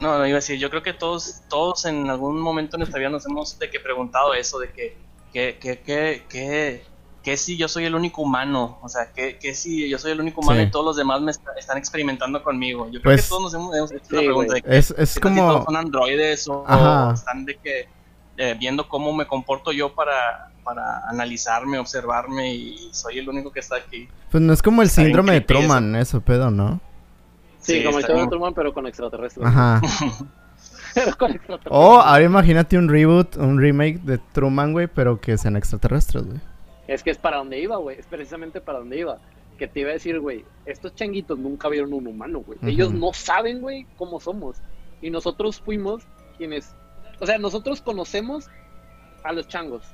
No, 0.00 0.16
no 0.18 0.26
iba 0.26 0.36
a 0.36 0.40
decir, 0.40 0.58
yo 0.58 0.70
creo 0.70 0.82
que 0.82 0.92
todos, 0.92 1.42
todos 1.48 1.84
en 1.84 2.08
algún 2.08 2.40
momento 2.40 2.76
en 2.76 2.80
nuestra 2.80 2.98
vida 2.98 3.10
nos 3.10 3.26
hemos 3.26 3.58
de 3.58 3.68
que 3.70 3.80
preguntado 3.80 4.32
eso, 4.34 4.58
de 4.58 4.70
que, 4.70 4.96
que, 5.32 5.58
que, 5.60 5.80
que, 5.80 6.24
que, 6.28 6.84
que 7.22 7.36
si 7.36 7.56
yo 7.56 7.66
soy 7.68 7.84
el 7.84 7.94
único 7.96 8.22
humano, 8.22 8.78
o 8.80 8.88
sea, 8.88 9.12
que, 9.12 9.38
que 9.38 9.54
si 9.54 9.88
yo 9.88 9.98
soy 9.98 10.12
el 10.12 10.20
único 10.20 10.40
humano 10.40 10.60
Sí. 10.60 10.66
y 10.68 10.70
todos 10.70 10.84
los 10.84 10.96
demás 10.96 11.20
me 11.20 11.32
está- 11.32 11.50
están 11.58 11.78
experimentando 11.78 12.42
conmigo. 12.44 12.86
Yo 12.86 13.00
creo 13.00 13.14
Pues- 13.14 13.22
que 13.24 13.28
todos 13.28 13.42
nos 13.42 13.54
hemos, 13.54 13.74
hemos 13.76 13.92
hecho 13.92 14.04
Sí, 14.08 14.14
la 14.14 14.20
pregunta 14.22 14.54
de 14.54 14.62
que 14.62 14.78
Es, 14.78 14.90
es 14.96 15.14
¿qué 15.14 15.20
tal 15.20 15.32
si 15.32 15.38
todos 15.38 15.52
como... 15.52 15.64
son 15.64 15.76
androides 15.76 16.48
o, 16.48 16.64
están 17.12 17.44
de 17.44 17.56
que 17.56 17.88
eh, 18.36 18.56
viendo 18.58 18.88
cómo 18.88 19.12
me 19.12 19.26
comporto 19.26 19.72
yo 19.72 19.92
para, 19.96 20.52
para 20.62 21.08
analizarme, 21.08 21.76
observarme 21.80 22.54
y 22.54 22.88
soy 22.92 23.18
el 23.18 23.28
único 23.28 23.50
que 23.50 23.58
está 23.58 23.74
aquí. 23.76 24.08
Pues 24.30 24.40
no 24.40 24.52
es 24.52 24.62
como 24.62 24.80
el 24.82 24.86
Está 24.88 25.02
síndrome 25.02 25.32
de 25.32 25.38
creepy 25.44 25.54
eso. 25.64 25.68
Truman, 25.74 25.96
eso, 25.96 26.20
pedo, 26.20 26.50
¿no? 26.52 26.80
Sí, 27.68 27.78
Sí, 27.78 27.84
como 27.84 27.98
el 27.98 28.04
show 28.04 28.18
de. 28.18 28.26
Truman, 28.28 28.54
pero 28.54 28.72
con 28.72 28.86
extraterrestres. 28.86 29.46
Ajá. 29.46 29.80
Pero 30.94 31.16
con 31.16 31.30
extraterrestres. 31.30 31.70
O 31.70 32.00
ahora 32.00 32.24
imagínate 32.24 32.78
un 32.78 32.88
reboot, 32.88 33.36
un 33.36 33.60
remake 33.60 34.00
de 34.00 34.18
Truman, 34.18 34.72
güey, 34.72 34.88
pero 34.88 35.20
que 35.20 35.36
sean 35.36 35.56
extraterrestres, 35.56 36.24
güey. 36.24 36.40
Es 36.88 37.02
que 37.02 37.10
es 37.10 37.18
para 37.18 37.36
donde 37.36 37.60
iba, 37.60 37.76
güey. 37.76 37.98
Es 38.00 38.06
precisamente 38.06 38.60
para 38.60 38.78
donde 38.78 38.98
iba. 38.98 39.18
Que 39.58 39.68
te 39.68 39.80
iba 39.80 39.90
a 39.90 39.92
decir, 39.92 40.18
güey, 40.18 40.44
estos 40.64 40.94
changuitos 40.94 41.38
nunca 41.38 41.68
vieron 41.68 41.92
un 41.92 42.06
humano, 42.06 42.40
güey. 42.40 42.58
Ellos 42.62 42.92
no 42.92 43.12
saben, 43.12 43.60
güey, 43.60 43.86
cómo 43.96 44.18
somos. 44.18 44.56
Y 45.02 45.10
nosotros 45.10 45.60
fuimos 45.60 46.04
quienes... 46.38 46.74
O 47.20 47.26
sea, 47.26 47.38
nosotros 47.38 47.82
conocemos 47.82 48.48
a 49.22 49.32
los 49.32 49.46
changos. 49.46 49.84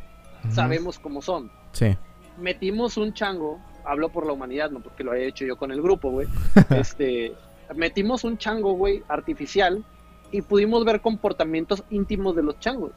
Sabemos 0.50 0.98
cómo 0.98 1.20
son. 1.20 1.50
Sí. 1.72 1.96
metimos 2.38 2.96
un 2.96 3.12
chango, 3.12 3.60
hablo 3.84 4.10
por 4.10 4.26
la 4.26 4.32
humanidad, 4.32 4.70
no 4.70 4.80
porque 4.80 5.02
lo 5.02 5.12
haya 5.12 5.24
hecho 5.24 5.44
yo 5.44 5.56
con 5.56 5.72
el 5.72 5.82
grupo, 5.82 6.10
güey. 6.10 6.28
este, 6.70 7.34
metimos 7.74 8.24
un 8.24 8.38
chango, 8.38 8.72
güey, 8.74 9.02
artificial 9.08 9.84
y 10.30 10.42
pudimos 10.42 10.84
ver 10.84 11.00
comportamientos 11.00 11.84
íntimos 11.90 12.34
de 12.36 12.42
los 12.42 12.58
changos. 12.58 12.92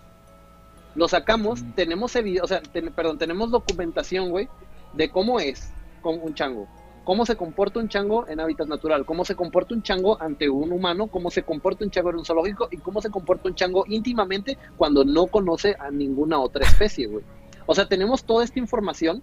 Lo 0.95 1.07
sacamos, 1.07 1.63
tenemos 1.75 2.15
evi- 2.15 2.41
o 2.41 2.47
sea, 2.47 2.61
ten- 2.61 2.91
perdón, 2.93 3.17
tenemos 3.17 3.51
documentación, 3.51 4.29
güey, 4.29 4.47
de 4.93 5.09
cómo 5.09 5.39
es 5.39 5.71
con 6.01 6.19
un 6.21 6.33
chango. 6.33 6.67
Cómo 7.03 7.25
se 7.25 7.37
comporta 7.37 7.79
un 7.79 7.87
chango 7.87 8.27
en 8.27 8.39
hábitat 8.39 8.67
natural, 8.67 9.05
cómo 9.05 9.23
se 9.23 9.35
comporta 9.35 9.73
un 9.73 9.81
chango 9.81 10.21
ante 10.21 10.49
un 10.49 10.71
humano, 10.73 11.07
cómo 11.07 11.31
se 11.31 11.43
comporta 11.43 11.85
un 11.85 11.91
chango 11.91 12.09
en 12.09 12.17
un 12.17 12.25
zoológico 12.25 12.67
y 12.71 12.77
cómo 12.77 13.01
se 13.01 13.09
comporta 13.09 13.47
un 13.47 13.55
chango 13.55 13.85
íntimamente 13.87 14.57
cuando 14.75 15.05
no 15.05 15.27
conoce 15.27 15.75
a 15.79 15.89
ninguna 15.91 16.39
otra 16.39 16.65
especie, 16.65 17.07
güey. 17.07 17.23
O 17.65 17.75
sea, 17.75 17.87
tenemos 17.87 18.23
toda 18.25 18.43
esta 18.43 18.59
información 18.59 19.21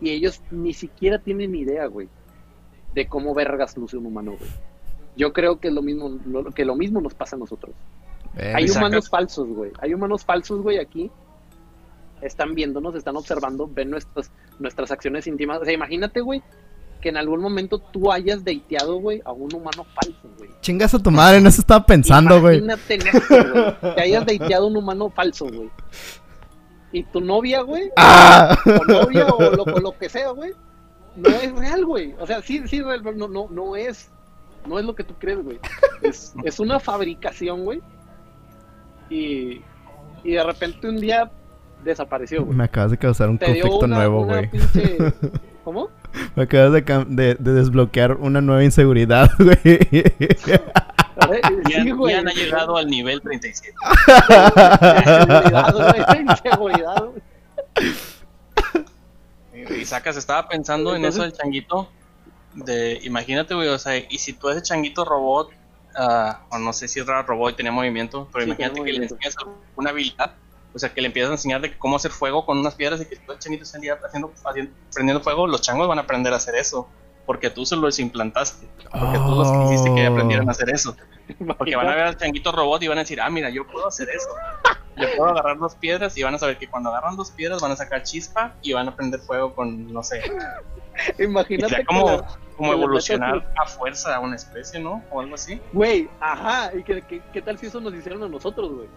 y 0.00 0.10
ellos 0.10 0.42
ni 0.50 0.74
siquiera 0.74 1.18
tienen 1.18 1.54
idea, 1.54 1.86
güey, 1.86 2.08
de 2.98 3.06
cómo 3.08 3.32
vergas 3.32 3.76
luce 3.76 3.96
un 3.96 4.06
humano, 4.06 4.32
güey. 4.38 4.50
Yo 5.16 5.32
creo 5.32 5.60
que 5.60 5.68
es 5.68 5.74
lo 5.74 5.82
mismo, 5.82 6.18
lo- 6.26 6.50
que 6.52 6.64
lo 6.64 6.74
mismo 6.74 7.00
nos 7.00 7.14
pasa 7.14 7.36
a 7.36 7.38
nosotros. 7.38 7.74
Hay 8.36 8.68
humanos 8.70 9.08
falsos, 9.08 9.48
güey. 9.48 9.70
Hay 9.80 9.94
humanos 9.94 10.24
falsos, 10.24 10.60
güey, 10.62 10.78
aquí. 10.78 11.10
Están 12.20 12.54
viéndonos, 12.54 12.94
están 12.96 13.16
observando, 13.16 13.70
ven 13.72 13.90
nuestras, 13.90 14.30
nuestras 14.58 14.90
acciones 14.90 15.26
íntimas. 15.28 15.60
O 15.60 15.64
sea, 15.64 15.72
imagínate, 15.72 16.20
güey, 16.20 16.42
que 17.00 17.10
en 17.10 17.16
algún 17.16 17.40
momento 17.40 17.78
tú 17.78 18.10
hayas 18.10 18.42
deiteado, 18.44 18.96
güey, 18.96 19.22
a 19.24 19.30
un 19.30 19.54
humano 19.54 19.84
falso, 19.94 20.28
güey. 20.36 20.50
Chingas 20.60 20.92
a 20.94 20.98
tu 20.98 21.12
madre, 21.12 21.38
en 21.38 21.46
eso 21.46 21.60
estaba 21.60 21.86
pensando, 21.86 22.40
güey. 22.40 22.58
Imagínate 22.58 22.94
en 22.94 23.06
esto, 23.06 23.52
güey. 23.80 23.94
Que 23.94 24.00
hayas 24.02 24.26
deiteado 24.26 24.64
a 24.64 24.66
un 24.68 24.76
humano 24.76 25.08
falso, 25.10 25.46
güey. 25.46 25.70
Y 26.90 27.04
tu 27.04 27.20
novia, 27.20 27.60
güey, 27.62 27.90
¡Ah! 27.96 28.56
o 28.66 28.84
novia 28.84 29.26
o 29.26 29.40
lo, 29.54 29.62
o 29.62 29.78
lo 29.80 29.96
que 29.98 30.08
sea, 30.08 30.30
güey, 30.30 30.52
no 31.18 31.28
es 31.28 31.52
real, 31.52 31.84
güey. 31.84 32.14
O 32.18 32.26
sea, 32.26 32.40
sí, 32.42 32.62
sí, 32.66 32.80
no, 32.80 33.28
no, 33.28 33.48
no 33.50 33.76
es, 33.76 34.10
no 34.66 34.78
es 34.78 34.84
lo 34.84 34.94
que 34.94 35.04
tú 35.04 35.14
crees, 35.18 35.42
güey. 35.42 35.58
Es, 36.02 36.32
es 36.44 36.60
una 36.60 36.80
fabricación, 36.80 37.64
güey. 37.64 37.80
Y, 39.10 39.62
y 40.24 40.32
de 40.32 40.44
repente 40.44 40.88
un 40.88 40.96
día 41.00 41.30
desapareció, 41.84 42.44
güey. 42.44 42.56
Me 42.56 42.64
acabas 42.64 42.90
de 42.90 42.98
causar 42.98 43.28
un 43.30 43.38
Te 43.38 43.46
conflicto 43.46 43.78
una, 43.86 43.96
nuevo, 43.96 44.24
güey. 44.24 44.50
pinche... 44.50 44.96
¿Cómo? 45.64 45.90
Me 46.34 46.44
acabas 46.44 46.72
de, 46.72 46.84
cam- 46.84 47.08
de- 47.08 47.34
de 47.34 47.52
desbloquear 47.52 48.14
una 48.14 48.40
nueva 48.40 48.64
inseguridad, 48.64 49.30
güey. 49.38 49.56
Ya, 51.68 51.82
Sí, 51.82 51.90
güey. 51.90 52.14
ya 52.14 52.20
han 52.20 52.26
llegado 52.28 52.76
al 52.76 52.86
nivel 52.88 53.20
37. 53.20 53.74
Inseguridad, 54.08 55.74
güey, 55.74 56.20
inseguridad, 56.22 57.04
güey. 57.04 57.22
Y 59.70 59.84
sacas, 59.84 60.16
estaba 60.16 60.48
pensando 60.48 60.94
en 60.94 61.04
eso 61.04 61.22
del 61.22 61.32
changuito. 61.32 61.88
De, 62.54 62.98
imagínate, 63.02 63.54
güey, 63.54 63.68
o 63.68 63.78
sea, 63.78 63.96
y 63.96 64.18
si 64.18 64.32
tú 64.32 64.48
ese 64.48 64.62
changuito 64.62 65.04
robot, 65.04 65.50
ah, 65.96 66.40
o 66.50 66.58
no 66.58 66.72
sé 66.72 66.88
si 66.88 67.00
era 67.00 67.22
robot 67.22 67.52
y 67.52 67.56
tenía 67.56 67.72
movimiento, 67.72 68.28
pero 68.32 68.44
Sí, 68.44 68.50
imagínate 68.50 68.82
que 68.82 68.92
le 68.92 69.02
enseñas 69.04 69.36
alguna 69.38 69.90
habilidad, 69.90 70.34
o 70.74 70.78
sea, 70.78 70.92
que 70.92 71.00
le 71.00 71.08
empiezas 71.08 71.30
a 71.30 71.34
enseñar 71.34 71.60
de 71.60 71.76
cómo 71.78 71.96
hacer 71.96 72.10
fuego 72.10 72.44
con 72.46 72.58
unas 72.58 72.74
piedras 72.74 73.00
y 73.00 73.06
que 73.06 73.16
todo 73.16 73.34
el 73.34 73.38
changuito 73.38 73.64
día 73.78 73.98
haciendo, 74.04 74.32
haciendo, 74.44 74.72
prendiendo 74.92 75.22
fuego, 75.22 75.46
los 75.46 75.60
changos 75.60 75.86
van 75.86 75.98
a 75.98 76.02
aprender 76.02 76.32
a 76.32 76.36
hacer 76.36 76.54
eso, 76.56 76.88
porque 77.26 77.50
tú 77.50 77.64
se 77.66 77.76
los 77.76 77.98
implantaste, 77.98 78.66
porque 78.90 79.18
tú 79.18 79.34
los 79.34 79.70
hiciste 79.70 79.94
que 79.94 80.06
aprendieran 80.06 80.48
a 80.48 80.52
hacer 80.52 80.70
eso. 80.70 80.96
Porque 81.58 81.76
van 81.76 81.86
a 81.86 81.94
ver 81.94 82.04
al 82.04 82.16
changuito 82.16 82.50
robot 82.52 82.82
y 82.82 82.88
van 82.88 82.96
a 82.96 83.02
decir, 83.02 83.20
ah, 83.20 83.28
mira, 83.28 83.50
yo 83.50 83.66
puedo 83.66 83.86
hacer 83.86 84.08
eso. 84.08 84.28
Yo 85.00 85.06
puedo 85.16 85.30
agarrar 85.30 85.58
dos 85.58 85.74
piedras 85.74 86.16
y 86.18 86.22
van 86.22 86.34
a 86.34 86.38
saber 86.38 86.58
que 86.58 86.68
cuando 86.68 86.90
agarran 86.90 87.16
dos 87.16 87.30
piedras 87.30 87.60
van 87.60 87.72
a 87.72 87.76
sacar 87.76 88.02
chispa 88.02 88.54
y 88.62 88.72
van 88.72 88.88
a 88.88 88.94
prender 88.96 89.20
fuego 89.20 89.54
con, 89.54 89.92
no 89.92 90.02
sé, 90.02 90.20
Imagínate 91.18 91.84
como, 91.84 92.06
la- 92.10 92.26
como 92.56 92.72
le 92.72 92.78
evolucionar 92.78 93.52
a 93.56 93.66
fuerza 93.66 94.16
a 94.16 94.20
una 94.20 94.36
especie, 94.36 94.80
¿no? 94.80 95.02
O 95.10 95.20
algo 95.20 95.34
así. 95.36 95.60
Güey, 95.72 96.08
ajá, 96.20 96.72
y 96.76 96.82
que, 96.82 97.02
que- 97.02 97.22
qué 97.32 97.42
tal 97.42 97.56
si 97.58 97.66
eso 97.66 97.80
nos 97.80 97.94
hicieron 97.94 98.22
a 98.24 98.28
nosotros, 98.28 98.72
güey. 98.74 98.88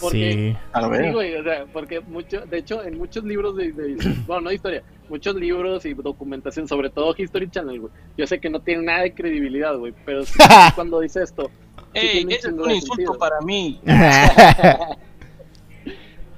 Porque- 0.00 0.32
Sí. 0.32 0.56
A 0.72 0.80
Sí, 0.82 1.12
güey, 1.12 1.34
o 1.36 1.42
sea, 1.42 1.64
porque 1.72 2.00
mucho, 2.00 2.40
de 2.46 2.58
hecho, 2.58 2.82
en 2.82 2.96
muchos 2.96 3.24
libros 3.24 3.56
de, 3.56 3.72
de- 3.72 3.96
bueno, 4.26 4.42
no 4.42 4.48
de 4.50 4.54
historia, 4.54 4.82
muchos 5.10 5.34
libros 5.34 5.84
y 5.84 5.92
documentación, 5.94 6.66
sobre 6.68 6.88
todo 6.90 7.14
History 7.16 7.50
Channel, 7.50 7.80
güey. 7.80 7.92
Yo 8.16 8.26
sé 8.26 8.40
que 8.40 8.48
no 8.48 8.60
tiene 8.60 8.82
nada 8.84 9.02
de 9.02 9.12
credibilidad, 9.14 9.76
güey, 9.76 9.92
pero 10.06 10.24
sí, 10.24 10.34
cuando 10.74 11.00
dice 11.00 11.22
esto, 11.22 11.50
Ese 11.92 12.20
es 12.20 12.44
un 12.46 12.70
insulto 12.70 12.94
sentido. 12.94 13.18
para 13.18 13.40
mí. 13.42 13.80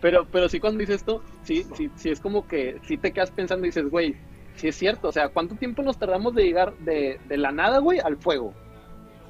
pero, 0.03 0.27
pero 0.31 0.49
sí 0.51 0.61
cuando 0.61 0.81
dice 0.81 0.95
esto, 0.95 1.23
sí, 1.45 1.65
sí, 1.75 1.91
sí 1.97 2.11
es 2.11 2.21
como 2.21 2.47
que 2.47 2.79
sí 2.87 2.99
te 2.99 3.13
quedas 3.13 3.31
pensando 3.31 3.65
y 3.65 3.69
dices, 3.71 3.89
güey, 3.89 4.15
sí 4.57 4.69
es 4.69 4.77
cierto, 4.77 5.09
o 5.09 5.13
sea, 5.13 5.31
¿cuánto 5.31 5.55
tiempo 5.55 5.83
nos 5.83 5.97
tardamos 5.97 6.35
de 6.35 6.43
llegar 6.45 6.77
de, 6.79 7.19
de 7.27 7.37
la 7.39 7.53
nada, 7.53 7.79
güey, 7.79 8.01
al 8.01 8.19
fuego? 8.19 8.53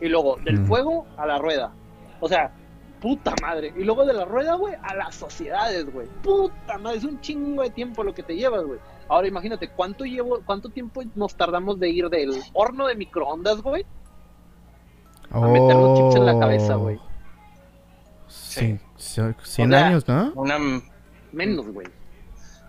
Y 0.01 0.09
luego, 0.09 0.37
del 0.45 0.59
Mm. 0.61 0.67
fuego 0.67 1.07
a 1.17 1.27
la 1.27 1.39
rueda. 1.39 1.73
O 2.21 2.29
sea, 2.29 2.53
puta 3.01 3.35
madre. 3.41 3.73
Y 3.77 3.85
luego 3.85 4.05
de 4.05 4.15
la 4.15 4.25
rueda, 4.25 4.55
güey, 4.55 4.75
a 4.83 4.95
las 4.95 5.15
sociedades, 5.15 5.93
güey. 5.93 6.09
Puta 6.23 6.79
madre, 6.79 6.99
es 6.99 7.05
un 7.05 7.21
chingo 7.21 7.63
de 7.63 7.71
tiempo 7.71 8.03
lo 8.03 8.15
que 8.15 8.23
te 8.23 8.35
llevas, 8.35 8.65
güey. 8.65 8.81
Ahora 9.09 9.29
imagínate, 9.29 9.69
¿cuánto 9.69 10.05
llevo, 10.05 10.41
cuánto 10.47 10.71
tiempo 10.71 11.03
nos 11.15 11.35
tardamos 11.37 11.79
de 11.79 11.91
ir 11.91 12.09
del 12.09 12.33
horno 12.55 12.87
de 12.87 12.95
microondas, 12.97 13.61
güey? 13.61 13.85
A 15.31 15.41
meter 15.49 15.77
los 15.77 15.95
chips 15.95 16.17
en 16.17 16.27
la 16.27 16.39
cabeza, 16.39 16.75
güey. 16.77 16.99
Sí, 18.29 18.79
100 19.03 19.35
O 19.35 19.45
sea, 19.45 19.87
años, 19.89 20.09
¿no? 20.09 20.33
Una. 20.35 20.59
Menos, 21.33 21.67
güey. 21.69 21.87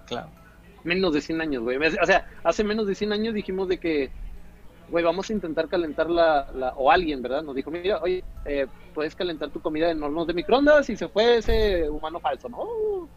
Claro. 0.07 0.29
Menos 0.83 1.13
de 1.13 1.21
100 1.21 1.41
años, 1.41 1.63
güey. 1.63 1.77
O 1.77 2.05
sea, 2.05 2.27
hace 2.43 2.63
menos 2.63 2.87
de 2.87 2.95
100 2.95 3.13
años 3.13 3.33
dijimos 3.33 3.67
de 3.69 3.77
que, 3.79 4.09
güey, 4.89 5.03
vamos 5.03 5.29
a 5.29 5.33
intentar 5.33 5.67
calentar 5.69 6.09
la, 6.09 6.47
la- 6.53 6.73
O 6.75 6.91
alguien, 6.91 7.21
¿verdad? 7.21 7.41
Nos 7.43 7.55
dijo, 7.55 7.71
mira, 7.71 7.99
oye, 8.01 8.23
eh, 8.45 8.67
puedes 8.93 9.15
calentar 9.15 9.49
tu 9.49 9.61
comida 9.61 9.89
en 9.91 10.01
hornos 10.03 10.27
de 10.27 10.33
microondas 10.33 10.89
y 10.89 10.95
se 10.97 11.07
fue 11.07 11.37
ese 11.37 11.89
humano 11.89 12.19
falso, 12.19 12.49
¿no? 12.49 13.07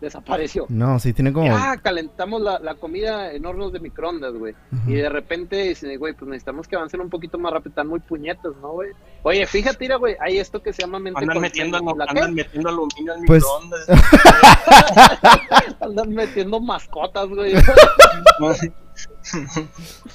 Desapareció. 0.00 0.64
No, 0.68 0.98
sí 0.98 1.12
tiene 1.12 1.32
como... 1.32 1.54
Ah, 1.54 1.76
calentamos 1.82 2.40
la, 2.40 2.58
la 2.58 2.74
comida 2.74 3.32
en 3.32 3.44
hornos 3.44 3.72
de 3.72 3.80
microondas, 3.80 4.32
güey. 4.32 4.54
Y 4.86 4.94
de 4.94 5.08
repente 5.08 5.74
güey, 5.98 6.14
pues 6.14 6.28
necesitamos 6.28 6.66
que 6.66 6.76
avancen 6.76 7.00
un 7.00 7.10
poquito 7.10 7.38
más 7.38 7.52
rápido, 7.52 7.70
están 7.70 7.88
muy 7.88 8.00
puñetas, 8.00 8.52
¿no, 8.62 8.72
güey? 8.72 8.90
Oye, 9.22 9.46
fíjate, 9.46 9.76
mira, 9.80 9.96
güey, 9.96 10.16
hay 10.20 10.38
esto 10.38 10.62
que 10.62 10.72
se 10.72 10.82
llama 10.82 10.98
mente 10.98 11.20
Andan 11.20 11.40
metiendo, 11.40 11.78
¿La 11.96 12.04
andan 12.04 12.34
metiendo 12.34 12.68
aluminio 12.70 13.12
al 13.12 13.20
Pues- 13.26 13.42
microondas. 13.42 13.86
Andan 15.80 16.10
metiendo 16.10 16.60
mascotas, 16.60 17.28
güey. 17.28 17.54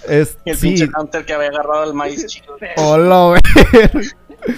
Es, 0.07 0.37
el 0.45 0.57
sí. 0.57 0.67
pinche 0.67 0.89
Hunter 0.97 1.25
que 1.25 1.33
había 1.33 1.47
agarrado 1.49 1.85
el 1.85 1.93
maíz 1.93 2.25
chido. 2.27 2.55
Hola, 2.77 3.27
güey. 3.29 3.41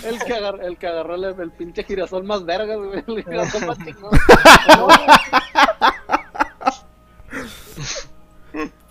El 0.03 0.19
que 0.25 0.33
agarró, 0.33 0.61
el, 0.61 0.77
que 0.77 0.87
agarró 0.87 1.15
el, 1.15 1.23
el 1.39 1.51
pinche 1.51 1.83
girasol 1.83 2.23
más 2.23 2.43
verga, 2.45 2.75
güey. 2.75 3.03
El 3.07 3.23
girasol 3.25 3.65
más 3.67 3.77
chingón. 3.79 4.11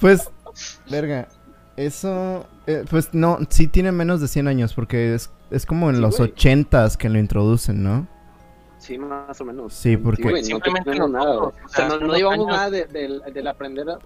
Pues, 0.00 0.30
verga, 0.90 1.28
eso, 1.76 2.46
eh, 2.66 2.84
pues 2.88 3.12
no, 3.12 3.38
sí 3.48 3.66
tiene 3.66 3.92
menos 3.92 4.20
de 4.20 4.28
100 4.28 4.48
años 4.48 4.74
porque 4.74 5.14
es, 5.14 5.30
es 5.50 5.66
como 5.66 5.88
en 5.90 5.96
Sí, 5.96 6.02
los 6.02 6.18
güey. 6.18 6.32
80s 6.34 6.96
que 6.96 7.08
lo 7.08 7.18
introducen, 7.18 7.82
¿no? 7.82 8.06
Sí, 8.78 8.98
más 8.98 9.40
o 9.40 9.44
menos. 9.44 9.72
Sí, 9.74 9.96
porque- 9.96 10.22
güey, 10.22 10.42
no 10.42 10.46
Simplemente 10.46 10.90
tenemos 10.90 11.10
nada, 11.10 11.36
güey. 11.36 11.52
nosotros, 11.52 11.62
O 11.62 11.66
o 11.66 11.68
sea, 11.70 11.88
sea, 11.90 11.98
no, 11.98 12.06
no 12.06 12.14
llevamos 12.14 12.46
años- 12.46 12.56
nada 12.56 12.70
de- 12.70 12.84
del, 12.86 13.22
del 13.32 13.46
aprender 13.48 13.90
a... 13.90 13.98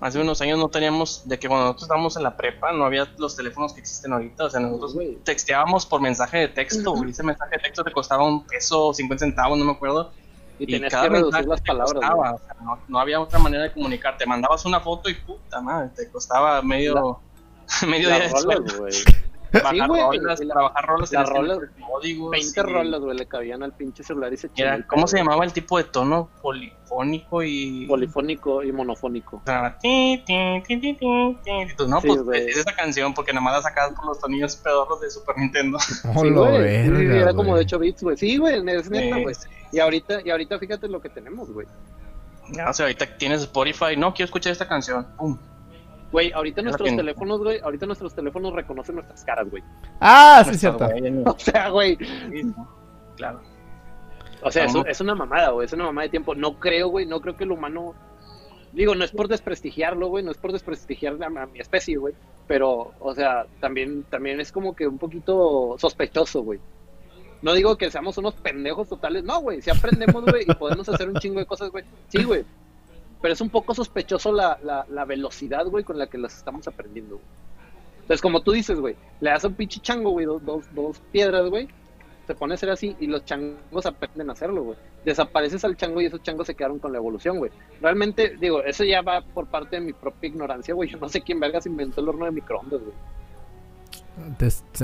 Hace 0.00 0.18
unos 0.18 0.40
años 0.40 0.58
no 0.58 0.68
teníamos, 0.68 1.28
de 1.28 1.38
que 1.38 1.46
cuando 1.46 1.66
nosotros 1.66 1.82
estábamos 1.82 2.16
en 2.16 2.22
la 2.22 2.34
prepa, 2.34 2.72
no 2.72 2.84
había 2.84 3.06
los 3.18 3.36
teléfonos 3.36 3.74
que 3.74 3.80
existen 3.80 4.12
ahorita. 4.12 4.44
O 4.46 4.50
sea, 4.50 4.60
nosotros 4.60 4.96
texteábamos 5.24 5.84
por 5.84 6.00
mensaje 6.00 6.38
de 6.38 6.48
texto. 6.48 6.94
Ese 7.04 7.22
mensaje 7.22 7.56
de 7.56 7.62
texto 7.62 7.84
te 7.84 7.92
costaba 7.92 8.24
un 8.24 8.46
peso 8.46 8.88
o 8.88 8.94
50 8.94 9.26
centavos, 9.26 9.58
no 9.58 9.64
me 9.66 9.72
acuerdo. 9.72 10.10
y 10.58 10.66
tenías 10.66 10.94
que 10.94 11.08
reducir 11.08 11.46
las 11.46 11.62
te 11.62 11.66
palabras, 11.66 11.92
costaba, 11.92 12.34
o 12.34 12.38
sea, 12.38 12.56
no, 12.62 12.78
no 12.88 12.98
había 12.98 13.20
otra 13.20 13.38
manera 13.38 13.64
de 13.64 13.72
comunicarte. 13.72 14.24
Mandabas 14.24 14.64
una 14.64 14.80
foto 14.80 15.10
y 15.10 15.14
puta 15.14 15.60
madre, 15.60 15.90
te 15.94 16.10
costaba 16.10 16.62
medio, 16.62 17.20
medio 17.86 18.08
día 18.08 18.20
de 18.20 18.78
güey. 18.78 18.92
Bajar 19.52 19.74
Sí, 19.74 19.80
güey, 19.86 20.18
rolas, 20.18 20.40
la- 20.40 20.54
trabajar 20.54 20.86
rolas, 20.86 21.12
las 21.12 21.28
rolas, 21.28 21.58
códigos 21.90 22.30
20 22.30 22.60
y- 22.60 22.62
rolas, 22.62 23.00
güey, 23.00 23.16
le 23.18 23.26
cabían 23.26 23.62
al 23.62 23.72
pinche 23.72 24.02
celular 24.02 24.32
y 24.32 24.36
se 24.36 24.48
era- 24.56 24.86
¿Cómo 24.86 25.06
se 25.06 25.16
güey. 25.16 25.24
llamaba 25.24 25.44
el 25.44 25.52
tipo 25.52 25.76
de 25.78 25.84
tono? 25.84 26.28
Polifónico 26.42 27.42
y. 27.42 27.86
Polifónico 27.86 28.62
y 28.62 28.72
monofónico. 28.72 29.42
Ti, 29.80 30.22
ti, 30.26 30.62
ti, 30.66 30.96
no, 31.86 32.00
Sí, 32.00 32.06
pues 32.08 32.22
güey. 32.22 32.48
es 32.48 32.56
esa 32.58 32.74
canción 32.74 33.12
porque 33.14 33.32
nada 33.32 33.42
más 33.44 33.54
la 33.54 33.62
sacabas 33.62 33.94
por 33.96 34.06
los 34.06 34.20
tonillos 34.20 34.56
pedorros 34.56 35.00
de 35.00 35.10
Super 35.10 35.36
Nintendo. 35.38 35.78
Sí, 36.20 36.30
güey. 36.30 36.84
Sí, 36.84 36.90
verga, 36.90 37.16
era 37.16 37.34
como 37.34 37.50
güey. 37.50 37.60
de 37.60 37.66
8 37.66 37.78
bits, 37.78 38.02
güey. 38.02 38.16
Sí, 38.16 38.36
güey, 38.36 38.54
es 38.56 38.64
neta, 38.90 39.16
Sí, 39.16 39.22
güey. 39.22 39.34
sí. 39.34 39.48
Y 39.72 39.78
ahorita, 39.78 40.20
y 40.24 40.30
ahorita 40.30 40.58
fíjate 40.58 40.88
lo 40.88 41.00
que 41.00 41.08
tenemos, 41.08 41.50
güey. 41.52 41.66
Ya, 42.52 42.68
o 42.68 42.72
sea, 42.72 42.86
ahorita 42.86 43.16
tienes 43.16 43.42
Spotify, 43.42 43.96
no 43.96 44.12
quiero 44.12 44.24
escuchar 44.26 44.52
esta 44.52 44.66
canción. 44.66 45.06
Pum. 45.16 45.38
Güey, 46.12 46.32
ahorita 46.32 46.62
nuestros 46.62 46.96
teléfonos, 46.96 47.38
güey, 47.40 47.60
ahorita 47.60 47.86
nuestros 47.86 48.14
teléfonos 48.14 48.52
reconocen 48.52 48.96
nuestras 48.96 49.24
caras, 49.24 49.48
güey. 49.48 49.62
Ah, 50.00 50.40
sí, 50.44 50.50
Pues, 50.50 50.60
cierto. 50.60 50.88
güey, 50.88 51.22
O 51.26 51.38
sea, 51.38 51.68
güey. 51.70 51.98
Claro. 53.16 53.40
o 54.42 54.50
sea, 54.50 54.64
es, 54.64 54.72
Vamos. 54.72 54.88
es 54.88 55.00
una 55.00 55.14
mamada, 55.14 55.50
güey, 55.50 55.66
es 55.66 55.72
una 55.72 55.84
mamada 55.84 56.04
de 56.04 56.10
tiempo. 56.10 56.34
No 56.34 56.58
creo, 56.58 56.88
güey, 56.88 57.06
no 57.06 57.20
creo 57.20 57.36
que 57.36 57.44
el 57.44 57.52
humano 57.52 57.94
digo, 58.72 58.94
no 58.94 59.04
es 59.04 59.10
por 59.10 59.28
desprestigiarlo, 59.28 60.08
güey, 60.08 60.24
no 60.24 60.30
es 60.30 60.38
por 60.38 60.52
desprestigiar 60.52 61.16
a, 61.22 61.26
a 61.42 61.46
mi 61.46 61.58
especie, 61.58 61.96
güey, 61.96 62.14
pero 62.46 62.92
o 63.00 63.14
sea, 63.14 63.46
también 63.60 64.04
también 64.04 64.40
es 64.40 64.52
como 64.52 64.74
que 64.76 64.86
un 64.86 64.98
poquito 64.98 65.76
sospechoso, 65.78 66.42
güey. 66.42 66.58
No 67.42 67.54
digo 67.54 67.76
que 67.76 67.90
seamos 67.90 68.18
unos 68.18 68.34
pendejos 68.34 68.88
totales, 68.88 69.24
no, 69.24 69.40
güey, 69.40 69.62
si 69.62 69.70
aprendemos, 69.70 70.24
güey, 70.24 70.44
y 70.46 70.54
podemos 70.54 70.88
hacer 70.88 71.08
un 71.08 71.16
chingo 71.16 71.40
de 71.40 71.46
cosas, 71.46 71.70
güey. 71.70 71.84
Sí, 72.08 72.22
güey. 72.22 72.44
Pero 73.20 73.34
es 73.34 73.40
un 73.40 73.50
poco 73.50 73.74
sospechoso 73.74 74.32
la, 74.32 74.58
la, 74.62 74.86
la 74.88 75.04
velocidad, 75.04 75.66
güey, 75.66 75.84
con 75.84 75.98
la 75.98 76.06
que 76.06 76.18
las 76.18 76.36
estamos 76.36 76.66
aprendiendo, 76.66 77.16
güey. 77.16 77.26
Entonces, 78.02 78.22
como 78.22 78.40
tú 78.40 78.52
dices, 78.52 78.80
güey, 78.80 78.96
le 79.20 79.30
das 79.30 79.44
un 79.44 79.54
pinche 79.54 79.80
chango, 79.80 80.10
güey, 80.10 80.26
dos, 80.26 80.44
dos, 80.44 80.64
dos 80.74 81.00
piedras, 81.12 81.48
güey, 81.48 81.68
se 82.26 82.34
pone 82.34 82.54
a 82.54 82.56
hacer 82.56 82.70
así 82.70 82.96
y 83.00 83.06
los 83.06 83.24
changos 83.24 83.86
aprenden 83.86 84.30
a 84.30 84.32
hacerlo, 84.32 84.62
güey. 84.62 84.76
Desapareces 85.04 85.64
al 85.64 85.76
chango 85.76 86.00
y 86.00 86.06
esos 86.06 86.22
changos 86.22 86.46
se 86.46 86.54
quedaron 86.54 86.78
con 86.78 86.92
la 86.92 86.98
evolución, 86.98 87.38
güey. 87.38 87.50
Realmente, 87.80 88.36
digo, 88.40 88.62
eso 88.62 88.84
ya 88.84 89.02
va 89.02 89.20
por 89.20 89.46
parte 89.46 89.76
de 89.76 89.82
mi 89.82 89.92
propia 89.92 90.28
ignorancia, 90.28 90.74
güey. 90.74 90.88
Yo 90.88 90.98
no 90.98 91.08
sé 91.08 91.20
quién 91.22 91.40
vergas 91.40 91.66
inventó 91.66 92.00
el 92.00 92.08
horno 92.08 92.24
de 92.24 92.30
microondas, 92.30 92.80
güey. 92.80 92.94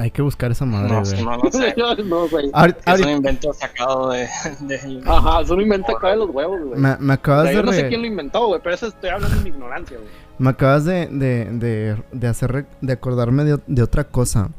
Hay 0.01 0.11
que 0.11 0.23
buscar 0.23 0.51
esa 0.51 0.65
madre, 0.65 0.93
No, 0.93 1.03
güey. 1.03 1.25
no, 1.25 1.37
no 1.45 1.51
sé. 1.53 1.75
no, 2.05 2.29
güey. 2.29 2.51
Ahorita- 2.53 2.95
Es 2.95 3.01
un 3.01 3.09
invento 3.11 3.53
sacado 3.53 4.11
de. 4.11 4.29
de- 4.61 5.03
Ajá, 5.07 5.41
es 5.43 5.51
un 5.51 5.61
invento 5.61 5.97
acá 5.97 6.09
de 6.11 6.17
los 6.17 6.31
huevos, 6.31 6.61
güey. 6.65 6.81
me, 6.81 6.97
me 6.99 7.13
O 7.13 7.15
acabas 7.15 7.43
sea, 7.45 7.51
de 7.51 7.57
yo 7.57 7.63
no 7.63 7.73
sé 7.73 7.89
quién 7.89 8.01
lo 8.03 8.07
inventó, 8.07 8.47
güey, 8.47 8.61
pero 8.63 8.75
eso 8.75 8.87
estoy 8.89 9.11
hablando 9.11 9.37
de 9.37 9.43
mi 9.43 9.51
ignorancia, 9.51 9.97
güey. 9.99 10.09
Me 10.39 10.51
acabas 10.51 10.85
de, 10.85 11.07
de, 11.07 11.47
de, 11.47 12.03
de 12.13 12.27
hacer 12.29 12.53
re- 12.53 12.67
de 12.81 12.93
acordarme 12.93 13.45
de, 13.45 13.59
de 13.67 13.83
otra 13.83 14.05
cosa. 14.05 14.51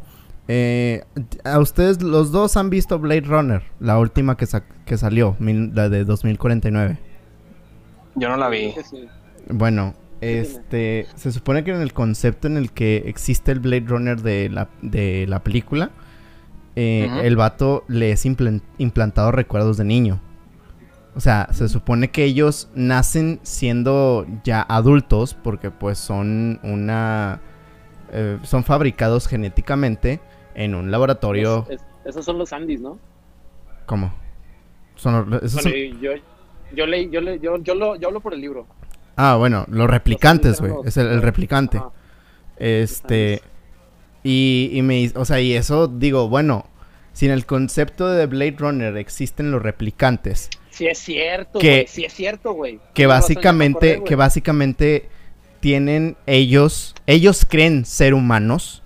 Eh, 0.47 1.03
a 1.43 1.59
ustedes 1.59 2.01
los 2.01 2.31
dos 2.31 2.55
han 2.57 2.69
visto 2.69 2.97
Blade 2.99 3.21
Runner, 3.21 3.61
la 3.79 3.99
última 3.99 4.37
que, 4.37 4.45
sa- 4.45 4.63
que 4.85 4.97
salió, 4.97 5.35
mil- 5.39 5.73
la 5.75 5.89
de 5.89 6.03
2049. 6.05 6.97
Yo 8.15 8.29
no 8.29 8.37
la 8.37 8.49
vi. 8.49 8.73
Bueno. 9.49 9.93
Este 10.21 11.07
se 11.15 11.31
supone 11.31 11.63
que 11.63 11.71
en 11.71 11.81
el 11.81 11.93
concepto 11.93 12.47
en 12.47 12.57
el 12.57 12.71
que 12.71 13.03
existe 13.05 13.51
el 13.51 13.59
Blade 13.59 13.85
Runner 13.87 14.21
de 14.21 14.49
la, 14.49 14.69
de 14.81 15.25
la 15.27 15.43
película, 15.43 15.91
eh, 16.75 17.09
el 17.23 17.35
vato 17.35 17.83
le 17.87 18.11
es 18.11 18.25
implan- 18.25 18.61
implantado 18.77 19.31
recuerdos 19.31 19.77
de 19.77 19.83
niño. 19.85 20.21
O 21.15 21.19
sea, 21.19 21.47
se 21.51 21.67
supone 21.67 22.11
que 22.11 22.23
ellos 22.23 22.69
nacen 22.75 23.39
siendo 23.41 24.27
ya 24.43 24.61
adultos 24.61 25.33
porque 25.33 25.71
pues 25.71 25.97
son 25.97 26.59
una... 26.61 27.41
eh, 28.11 28.37
son 28.43 28.63
fabricados 28.63 29.27
genéticamente 29.27 30.19
en 30.53 30.75
un 30.75 30.91
laboratorio... 30.91 31.65
Es- 31.69 31.79
es- 31.81 31.85
esos 32.05 32.23
son 32.23 32.37
los 32.37 32.53
Andys, 32.53 32.79
¿no? 32.81 32.99
¿Cómo? 33.87 34.13
Son, 34.95 35.33
esos 35.41 35.55
Bueno, 35.63 35.69
son- 35.71 36.01
yo, 36.01 36.11
yo 36.75 36.85
leí, 36.85 37.09
yo, 37.09 37.19
le, 37.21 37.39
yo, 37.39 37.57
yo, 37.57 37.73
lo, 37.75 37.95
yo 37.95 38.07
hablo 38.09 38.19
por 38.21 38.33
el 38.35 38.41
libro. 38.41 38.65
Ah, 39.17 39.35
bueno, 39.35 39.65
los 39.69 39.89
replicantes, 39.89 40.61
güey. 40.61 40.73
Es 40.85 40.95
el, 40.97 41.07
el 41.07 41.21
replicante. 41.21 41.79
Ajá. 41.79 41.89
Este. 42.57 43.41
Y, 44.23 44.69
y 44.73 44.81
me. 44.81 45.11
O 45.15 45.25
sea, 45.25 45.39
y 45.41 45.53
eso 45.53 45.87
digo, 45.87 46.29
bueno. 46.29 46.67
Si 47.13 47.25
en 47.25 47.31
el 47.31 47.47
concepto 47.47 48.07
de 48.09 48.27
Blade 48.27 48.57
Runner 48.59 48.95
existen 48.95 49.49
los 49.49 49.63
replicantes, 49.63 50.51
Sí 50.69 50.85
es 50.85 50.99
cierto, 50.99 51.57
Que- 51.57 51.71
güey. 51.71 51.87
Sí 51.87 52.05
es 52.05 52.13
cierto, 52.13 52.53
güey. 52.53 52.79
que 52.93 53.07
básicamente, 53.07 53.93
acordé, 53.93 54.07
que 54.07 54.15
básicamente 54.15 55.09
tienen 55.59 56.15
ellos, 56.27 56.93
ellos 57.07 57.43
creen 57.49 57.85
ser 57.85 58.13
humanos 58.13 58.83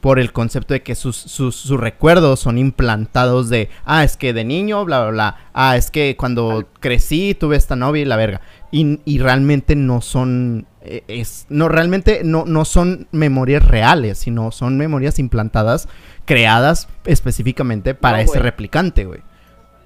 por 0.00 0.18
el 0.18 0.32
concepto 0.32 0.74
de 0.74 0.82
que 0.82 0.96
sus, 0.96 1.14
sus, 1.14 1.54
sus 1.54 1.78
recuerdos 1.78 2.40
son 2.40 2.58
implantados 2.58 3.48
de, 3.50 3.68
ah, 3.84 4.02
es 4.02 4.16
que 4.16 4.32
de 4.32 4.42
niño, 4.42 4.84
bla, 4.84 5.02
bla, 5.02 5.10
bla, 5.12 5.36
ah, 5.54 5.76
es 5.76 5.92
que 5.92 6.16
cuando 6.16 6.66
crecí 6.80 7.36
tuve 7.38 7.54
esta 7.54 7.76
novia 7.76 8.02
y 8.02 8.06
la 8.06 8.16
verga. 8.16 8.40
Y, 8.72 9.00
y 9.04 9.18
realmente 9.18 9.74
no 9.74 10.00
son, 10.00 10.66
eh, 10.82 11.02
es, 11.08 11.46
no, 11.48 11.68
realmente 11.68 12.22
no, 12.24 12.44
no 12.44 12.64
son 12.64 13.08
memorias 13.10 13.66
reales, 13.66 14.18
sino 14.18 14.52
son 14.52 14.78
memorias 14.78 15.18
implantadas, 15.18 15.88
creadas 16.24 16.88
específicamente 17.04 17.94
para 17.94 18.18
No, 18.18 18.22
ese 18.24 18.38
replicante, 18.38 19.04
güey. 19.06 19.20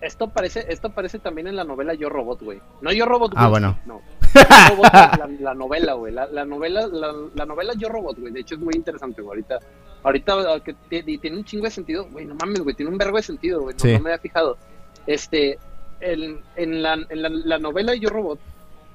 Esto 0.03 0.27
aparece, 0.27 0.67
esto 0.69 0.89
aparece 0.89 1.19
también 1.19 1.47
en 1.47 1.57
la 1.57 1.65
novela 1.65 1.95
Yo 1.95 2.11
Robot, 2.11 2.43
güey. 2.43 2.61
No 2.83 2.93
Yo 2.93 3.07
Robot, 3.07 3.33
Ah, 3.37 3.49
güey, 3.49 3.51
bueno. 3.53 3.79
No. 3.87 4.03
Yo 4.35 4.43
Robot, 4.77 4.93
la, 4.93 5.31
la 5.41 5.55
novela, 5.55 5.95
güey. 5.95 6.13
La, 6.13 6.27
la 6.27 6.45
novela, 6.45 6.87
la, 6.87 7.11
la 7.35 7.47
novela 7.47 7.73
Yo 7.79 7.89
Robot, 7.89 8.19
güey. 8.19 8.31
De 8.35 8.41
hecho 8.41 8.57
es 8.57 8.61
muy 8.61 8.75
interesante, 8.77 9.23
güey. 9.23 9.31
Ahorita, 9.31 9.59
ahorita 10.03 10.35
ah, 10.57 10.61
que 10.63 10.75
tiene 11.03 11.39
un 11.39 11.45
chingo 11.47 11.65
de 11.65 11.71
sentido, 11.71 12.07
güey. 12.13 12.27
No 12.27 12.35
mames, 12.35 12.61
güey. 12.61 12.77
Tiene 12.77 12.93
un 12.93 12.99
vergo 12.99 13.17
de 13.17 13.23
sentido, 13.23 13.63
güey. 13.63 13.75
No, 13.77 13.81
Sí. 13.81 13.93
no 13.95 14.01
me 14.01 14.11
había 14.11 14.19
fijado. 14.19 14.59
Este, 15.07 15.59
en, 16.01 16.39
en, 16.57 16.83
la, 16.83 16.99
en 17.09 17.23
la, 17.23 17.31
la 17.31 17.59
novela 17.59 17.95
Yo 17.95 18.11
Robot 18.11 18.39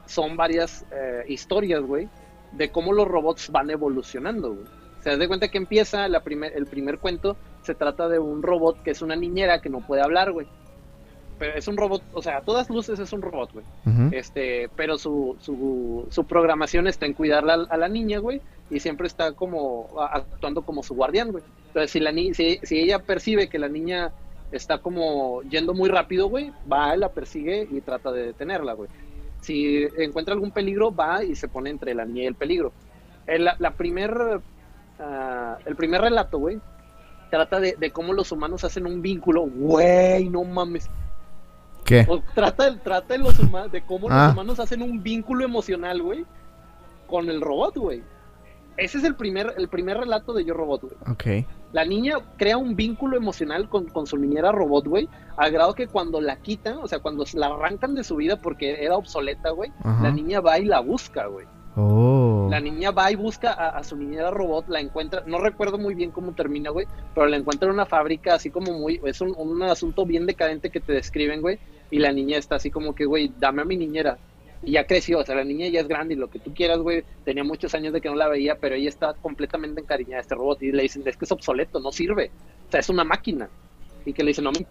son 0.10 0.36
varias 0.36 0.86
eh, 0.92 1.24
historias, 1.28 1.82
güey, 1.82 2.10
de 2.52 2.72
cómo 2.72 2.94
los 2.94 3.08
robots 3.08 3.52
van 3.52 3.70
evolucionando, 3.70 4.54
güey. 4.56 4.66
Se 5.02 5.12
das 5.12 5.20
de 5.20 5.28
cuenta 5.28 5.48
que 5.48 5.58
empieza 5.58 6.08
la 6.10 6.22
primer, 6.22 6.52
el 6.58 6.66
primer 6.66 6.98
cuento, 6.98 7.38
se 7.62 7.76
trata 7.76 8.10
de 8.10 8.20
un 8.20 8.42
robot 8.42 8.82
que 8.82 8.92
es 8.92 9.02
una 9.02 9.16
niñera 9.16 9.62
que 9.62 9.70
no 9.70 9.80
puede 9.80 10.02
hablar, 10.02 10.32
güey. 10.32 10.48
Pero 11.38 11.58
es 11.58 11.68
un 11.70 11.78
robot, 11.78 12.02
o 12.12 12.22
sea, 12.22 12.38
a 12.38 12.42
todas 12.42 12.70
luces 12.70 13.00
es 13.00 13.14
un 13.14 13.22
robot, 13.22 13.54
güey. 13.54 13.66
Este, 14.12 14.70
pero 14.76 14.98
su, 14.98 15.38
su, 15.40 16.06
su 16.10 16.26
programación 16.26 16.88
está 16.88 17.06
en 17.06 17.14
cuidarla 17.14 17.66
a, 17.70 17.78
la 17.78 17.88
niña, 17.88 18.20
güey, 18.20 18.42
y 18.70 18.82
siempre 18.82 19.08
está 19.08 19.32
como 19.32 19.88
actuando 20.02 20.64
como 20.64 20.84
su 20.84 20.96
guardián, 20.96 21.32
güey. 21.32 21.44
Entonces, 21.68 21.92
si, 21.92 22.00
la 22.02 22.12
ni 22.12 22.34
si, 22.34 22.60
si 22.64 22.80
ella 22.80 23.00
percibe 23.00 23.48
que 23.48 23.58
la 23.58 23.70
niña 23.70 24.12
está 24.52 24.80
como 24.80 25.42
yendo 25.44 25.74
muy 25.74 25.90
rápido, 25.90 26.28
güey, 26.28 26.52
va, 26.72 26.98
la 26.98 27.10
persigue 27.10 27.68
y 27.72 27.80
trata 27.82 28.12
de 28.12 28.26
detenerla, 28.26 28.74
güey. 28.74 28.90
Si 29.42 29.88
encuentra 29.98 30.34
algún 30.34 30.52
peligro, 30.52 30.94
va 30.94 31.24
y 31.24 31.36
se 31.36 31.48
pone 31.48 31.70
entre 31.70 31.94
la 31.94 32.06
niña 32.06 32.24
y 32.24 32.28
el 32.28 32.36
peligro. 32.36 32.74
El, 33.26 33.46
la 33.46 33.72
primer, 33.72 34.42
ah, 35.00 35.58
el 35.66 35.76
primer 35.76 36.02
relato, 36.02 36.40
güey, 36.40 36.60
trata 37.30 37.60
de, 37.60 37.92
cómo 37.92 38.14
los 38.14 38.32
humanos 38.32 38.64
hacen 38.64 38.86
un 38.86 39.02
vínculo, 39.02 39.44
güey, 39.44 40.28
no 40.30 40.44
mames. 40.44 40.90
¿Qué? 41.86 42.08
trata, 42.36 42.78
trata 42.80 43.14
de, 43.14 43.20
los 43.20 43.40
humanos, 43.40 43.72
de 43.72 43.82
cómo 43.82 44.10
los 44.10 44.18
Ah. 44.18 44.32
humanos 44.34 44.60
hacen 44.60 44.82
un 44.82 45.02
vínculo 45.02 45.46
emocional, 45.46 46.02
güey, 46.02 46.26
con 47.08 47.30
el 47.30 47.42
robot, 47.42 47.78
güey. 47.78 48.04
Ese 48.80 48.98
es 49.00 49.04
el 49.04 49.16
primer, 49.16 49.54
el 49.58 49.68
primer 49.68 49.98
relato 49.98 50.34
de 50.34 50.46
Yo 50.46 50.54
Robot, 50.54 50.82
güey. 50.82 50.96
Ok. 51.12 51.46
La 51.72 51.86
niña 51.86 52.16
crea 52.38 52.58
un 52.58 52.76
vínculo 52.76 53.16
emocional 53.16 53.70
con, 53.70 53.86
con 53.86 54.08
su 54.08 54.18
niñera 54.18 54.52
robot, 54.52 54.88
güey, 54.88 55.08
al 55.38 55.52
grado 55.52 55.76
que 55.76 55.88
cuando 55.88 56.20
la 56.20 56.38
quitan, 56.38 56.78
o 56.78 56.88
sea, 56.88 57.00
cuando 57.00 57.24
la 57.34 57.48
arrancan 57.48 57.94
de 57.94 58.04
su 58.04 58.16
vida 58.16 58.38
porque 58.42 58.84
era 58.84 58.96
obsoleta, 58.96 59.52
güey, 59.52 59.72
la 59.84 60.12
niña 60.12 60.42
va 60.42 60.58
y 60.58 60.66
la 60.66 60.80
busca, 60.80 61.28
güey. 61.28 61.46
Oh. 61.76 62.48
La 62.50 62.60
niña 62.60 62.90
va 62.90 63.12
y 63.12 63.16
busca 63.16 63.54
a, 63.54 63.78
a 63.78 63.84
su 63.84 63.96
niñera 63.96 64.32
robot, 64.32 64.68
la 64.68 64.80
encuentra, 64.80 65.24
no 65.28 65.38
recuerdo 65.38 65.78
muy 65.78 65.94
bien 65.94 66.10
cómo 66.10 66.34
termina, 66.34 66.72
güey, 66.72 66.88
pero 67.14 67.28
la 67.28 67.38
encuentra 67.38 67.68
en 67.68 67.76
una 67.76 67.86
fábrica 67.86 68.34
así 68.34 68.50
como 68.50 68.74
muy, 68.74 69.00
es 69.06 69.22
un, 69.22 69.36
un 69.38 69.62
asunto 69.62 70.06
bien 70.06 70.26
decadente 70.26 70.72
que 70.72 70.80
te 70.80 70.94
describen, 70.94 71.42
güey, 71.42 71.60
y 71.92 72.00
la 72.00 72.12
niña 72.12 72.38
está 72.38 72.56
así 72.56 72.72
como 72.72 72.96
que, 72.96 73.06
güey, 73.06 73.32
dame 73.40 73.62
a 73.62 73.66
mi 73.66 73.78
niñera. 73.78 74.18
Y 74.64 74.72
ya 74.72 74.86
creció, 74.86 75.20
o 75.20 75.26
sea, 75.26 75.36
la 75.36 75.44
niña 75.44 75.68
ya 75.68 75.80
es 75.80 75.88
grande 75.88 76.16
y 76.16 76.18
lo 76.18 76.30
que 76.30 76.40
tú 76.40 76.54
quieras, 76.54 76.80
güey, 76.80 77.04
tenía 77.24 77.44
muchos 77.44 77.74
años 77.76 77.94
de 77.94 78.02
que 78.02 78.10
no 78.10 78.16
la 78.16 78.28
veía, 78.28 78.56
pero 78.56 78.76
ella 78.76 78.90
está 78.90 79.14
completamente 79.14 79.82
encariñada 79.82 80.18
a 80.18 80.22
este 80.22 80.36
robot 80.36 80.62
y 80.64 80.72
le 80.72 80.84
dicen, 80.84 81.04
es 81.06 81.16
que 81.16 81.26
es 81.26 81.32
obsoleto, 81.32 81.80
no 81.80 81.92
sirve, 81.92 82.32
o 82.68 82.72
sea, 82.72 82.80
es 82.80 82.90
una 82.90 83.04
máquina. 83.04 83.50
Y 84.06 84.14
que 84.14 84.24
le 84.24 84.30
dicen, 84.30 84.44
no 84.44 84.52
me 84.52 84.66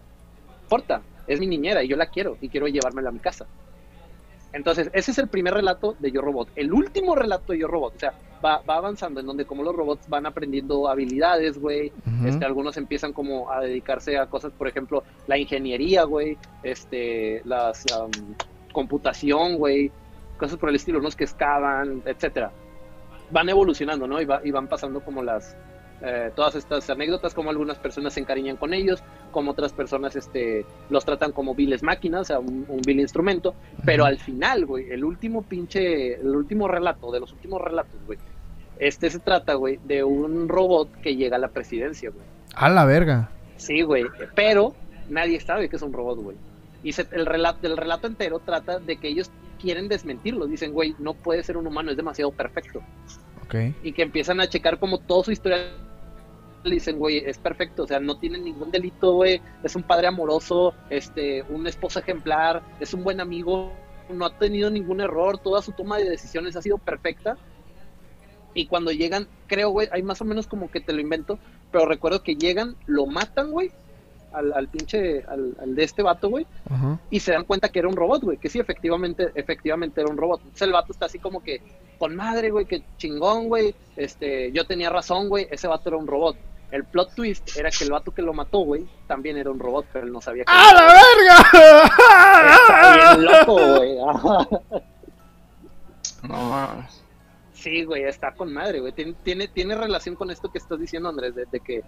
importa, 0.63 1.01
es 1.27 1.39
mi 1.39 1.47
niñera 1.47 1.83
y 1.83 1.87
yo 1.87 1.97
la 1.97 2.07
quiero 2.07 2.37
y 2.39 2.49
quiero 2.49 2.67
llevármela 2.67 3.09
a 3.09 3.11
mi 3.11 3.19
casa. 3.19 3.47
Entonces, 4.51 4.89
ese 4.93 5.11
es 5.11 5.17
el 5.19 5.27
primer 5.27 5.53
relato 5.53 5.95
de 5.99 6.11
Yo 6.11 6.21
Robot. 6.21 6.49
El 6.55 6.73
último 6.73 7.15
relato 7.15 7.53
de 7.53 7.59
Yo 7.59 7.67
Robot, 7.67 7.95
o 7.95 7.99
sea, 7.99 8.13
va, 8.43 8.61
va 8.67 8.77
avanzando 8.77 9.19
en 9.19 9.25
donde 9.25 9.45
como 9.45 9.63
los 9.63 9.75
robots 9.75 10.07
van 10.09 10.25
aprendiendo 10.25 10.87
habilidades, 10.87 11.59
güey. 11.59 11.91
Este, 12.25 12.45
algunos 12.45 12.77
empiezan 12.77 13.13
como 13.13 13.51
a 13.51 13.61
dedicarse 13.61 14.17
a 14.17 14.25
cosas, 14.27 14.51
por 14.53 14.67
ejemplo, 14.67 15.03
la 15.27 15.37
ingeniería, 15.37 16.03
güey, 16.03 16.37
este, 16.63 17.41
las 17.45 17.85
um, 17.95 18.11
computación, 18.71 19.57
güey, 19.57 19.91
cosas 20.37 20.57
por 20.57 20.69
el 20.69 20.75
estilo, 20.75 20.99
unos 20.99 21.15
que 21.15 21.23
excavan, 21.25 22.01
etcétera. 22.05 22.51
Van 23.31 23.49
evolucionando, 23.49 24.07
¿no? 24.07 24.19
Y, 24.21 24.25
va- 24.25 24.41
y 24.43 24.51
van 24.51 24.67
pasando 24.67 25.01
como 25.01 25.21
las 25.23 25.55
eh, 26.01 26.31
todas 26.33 26.55
estas 26.55 26.89
anécdotas, 26.89 27.33
como 27.33 27.49
algunas 27.49 27.77
personas 27.77 28.13
se 28.13 28.21
encariñan 28.21 28.55
con 28.55 28.73
ellos, 28.73 29.03
como 29.31 29.51
otras 29.51 29.73
personas 29.73 30.15
este, 30.15 30.65
los 30.89 31.03
tratan 31.03 31.33
como 31.33 31.53
viles 31.53 31.83
máquinas, 31.83 32.21
o 32.21 32.23
sea, 32.23 32.39
un, 32.39 32.65
un 32.69 32.79
vil 32.85 33.01
instrumento, 33.01 33.53
pero 33.83 34.05
al 34.05 34.17
final, 34.17 34.65
güey, 34.65 34.89
el 34.91 35.03
último 35.03 35.41
pinche, 35.41 36.13
el 36.13 36.33
último 36.33 36.69
relato, 36.69 37.11
de 37.11 37.19
los 37.19 37.33
últimos 37.33 37.61
relatos, 37.61 37.99
güey, 38.05 38.17
este 38.79 39.09
se 39.09 39.19
trata, 39.19 39.55
güey, 39.55 39.77
de 39.83 40.05
un 40.05 40.47
robot 40.47 40.89
que 41.01 41.17
llega 41.17 41.35
a 41.35 41.39
la 41.39 41.49
presidencia, 41.49 42.11
güey. 42.11 42.23
A 42.55 42.69
la 42.69 42.85
verga. 42.85 43.29
Sí, 43.57 43.81
güey, 43.81 44.05
pero 44.35 44.73
nadie 45.09 45.41
sabe 45.41 45.67
que 45.67 45.75
es 45.75 45.81
un 45.81 45.91
robot, 45.91 46.19
güey. 46.19 46.37
Y 46.83 46.93
se- 46.93 47.07
el, 47.11 47.25
relato, 47.25 47.67
el 47.67 47.77
relato 47.77 48.07
entero 48.07 48.39
trata 48.39 48.79
de 48.79 48.97
que 48.97 49.07
ellos 49.09 49.29
quieren 49.59 49.87
desmentirlo. 49.87 50.47
Dicen, 50.47 50.71
güey, 50.71 50.95
no 50.99 51.13
puede 51.13 51.43
ser 51.43 51.57
un 51.57 51.67
humano, 51.67 51.91
es 51.91 51.97
demasiado 51.97 52.31
perfecto. 52.31 52.81
Ok. 53.43 53.55
Y 53.83 53.91
que 53.93 54.03
empiezan 54.03 54.39
a 54.39 54.47
checar 54.47 54.79
como 54.79 54.99
toda 54.99 55.23
su 55.25 55.31
historia. 55.31 55.57
Le 56.63 56.73
dicen, 56.75 56.97
güey, 56.99 57.19
es 57.19 57.37
perfecto, 57.37 57.83
o 57.83 57.87
sea, 57.87 57.99
no 58.01 58.17
tiene 58.19 58.37
ningún 58.37 58.69
delito, 58.69 59.13
güey. 59.13 59.41
Es 59.63 59.75
un 59.75 59.83
padre 59.83 60.07
amoroso, 60.07 60.73
este, 60.89 61.43
un 61.43 61.65
esposo 61.67 61.99
ejemplar, 61.99 62.61
es 62.81 62.93
un 62.93 63.03
buen 63.03 63.21
amigo, 63.21 63.73
no 64.09 64.25
ha 64.25 64.37
tenido 64.37 64.69
ningún 64.69 64.99
error, 64.99 65.37
toda 65.37 65.61
su 65.61 65.71
toma 65.71 65.97
de 65.97 66.09
decisiones 66.09 66.55
ha 66.57 66.61
sido 66.61 66.77
perfecta. 66.77 67.37
Y 68.53 68.65
cuando 68.67 68.91
llegan, 68.91 69.27
creo, 69.47 69.69
güey, 69.69 69.87
hay 69.91 70.03
más 70.03 70.19
o 70.21 70.25
menos 70.25 70.47
como 70.47 70.69
que 70.69 70.81
te 70.81 70.91
lo 70.91 70.99
invento, 70.99 71.39
pero 71.71 71.85
recuerdo 71.85 72.23
que 72.23 72.35
llegan, 72.35 72.75
lo 72.87 73.05
matan, 73.05 73.51
güey, 73.51 73.71
al, 74.33 74.53
al 74.53 74.67
pinche, 74.67 75.23
al, 75.27 75.55
al 75.61 75.75
de 75.75 75.83
este 75.83 76.03
vato, 76.03 76.29
güey, 76.29 76.45
y 77.09 77.19
se 77.19 77.31
dan 77.33 77.45
cuenta 77.45 77.69
que 77.69 77.79
era 77.79 77.87
un 77.87 77.95
robot, 77.95 78.23
güey, 78.23 78.37
que 78.37 78.49
sí, 78.49 78.59
efectivamente, 78.59 79.31
efectivamente 79.35 80.01
era 80.01 80.09
un 80.09 80.17
robot. 80.17 80.39
Entonces 80.41 80.61
el 80.63 80.73
vato 80.73 80.91
está 80.91 81.05
así 81.05 81.19
como 81.19 81.41
que, 81.43 81.61
con 81.97 82.15
madre, 82.15 82.49
güey, 82.51 82.65
que 82.65 82.83
chingón, 82.97 83.47
güey, 83.47 83.75
este, 83.95 84.51
yo 84.51 84.65
tenía 84.65 84.89
razón, 84.89 85.29
güey, 85.29 85.47
ese 85.51 85.67
vato 85.67 85.89
era 85.89 85.97
un 85.97 86.07
robot. 86.07 86.37
El 86.71 86.83
plot 86.83 87.15
twist 87.15 87.57
era 87.57 87.71
que 87.71 87.83
el 87.83 87.89
vato 87.91 88.11
que 88.13 88.21
lo 88.21 88.31
mató, 88.31 88.59
güey, 88.59 88.85
también 89.07 89.37
era 89.37 89.49
un 89.49 89.59
robot, 89.59 89.87
pero 89.91 90.05
él 90.05 90.11
no 90.13 90.21
sabía 90.21 90.45
que 90.45 90.51
¡A 90.51 90.73
la 90.73 90.93
Está 92.51 92.91
verga! 92.91 93.15
bien 93.15 93.25
loco, 93.25 93.53
güey. 93.77 93.97
No 96.23 96.35
mames. 96.49 97.01
Sí, 97.53 97.83
güey, 97.83 98.03
está 98.03 98.33
con 98.33 98.53
madre, 98.53 98.79
güey. 98.79 98.91
Tiene, 98.93 99.13
tiene, 99.23 99.47
tiene 99.47 99.75
relación 99.75 100.15
con 100.15 100.29
esto 100.31 100.51
que 100.51 100.59
estás 100.59 100.79
diciendo, 100.79 101.09
Andrés, 101.09 101.35
de, 101.35 101.45
de 101.45 101.59
que, 101.59 101.83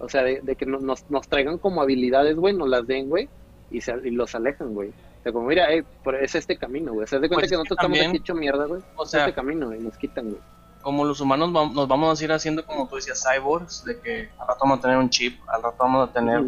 o 0.00 0.08
sea, 0.08 0.22
de, 0.22 0.40
de 0.42 0.56
que 0.56 0.66
no- 0.66 0.80
nos, 0.80 1.08
nos 1.10 1.28
traigan 1.28 1.58
como 1.58 1.80
habilidades, 1.82 2.34
güey, 2.36 2.54
nos 2.54 2.68
las 2.68 2.86
den, 2.86 3.08
güey, 3.08 3.28
y, 3.70 3.80
se, 3.80 3.94
y 4.04 4.10
los 4.10 4.34
alejan, 4.34 4.74
güey. 4.74 4.88
O 4.88 5.22
sea, 5.22 5.32
como, 5.32 5.46
mira, 5.46 5.72
eh, 5.72 5.84
es 6.22 6.34
este 6.34 6.56
camino, 6.56 6.92
güey. 6.94 7.06
Se 7.06 7.16
da 7.16 7.20
de 7.22 7.28
cuenta 7.28 7.42
Pues 7.42 7.50
que 7.50 7.54
es 7.54 7.58
nosotros 7.58 7.76
que 7.78 7.82
estamos 7.82 7.98
también- 7.98 8.10
aquí 8.10 8.18
hecho 8.18 8.34
mierda, 8.34 8.64
güey. 8.66 8.80
O 8.96 9.04
Es 9.04 9.10
sea, 9.10 9.20
este 9.20 9.34
camino, 9.34 9.66
güey, 9.66 9.78
nos 9.80 9.96
quitan, 9.96 10.30
güey. 10.30 10.40
como 10.82 11.04
los 11.04 11.20
humanos 11.20 11.50
vam- 11.50 11.74
nos 11.74 11.86
vamos 11.86 12.18
a 12.18 12.24
ir 12.24 12.32
haciendo, 12.32 12.64
como 12.64 12.88
tú 12.88 12.96
decías, 12.96 13.22
cyborgs, 13.22 13.84
de 13.84 14.00
que 14.00 14.30
al 14.38 14.48
rato 14.48 14.60
vamos 14.62 14.78
a 14.78 14.82
tener 14.82 14.96
un 14.96 15.10
chip, 15.10 15.38
al 15.46 15.62
rato 15.62 15.76
vamos 15.78 16.08
a 16.08 16.12
tener 16.12 16.42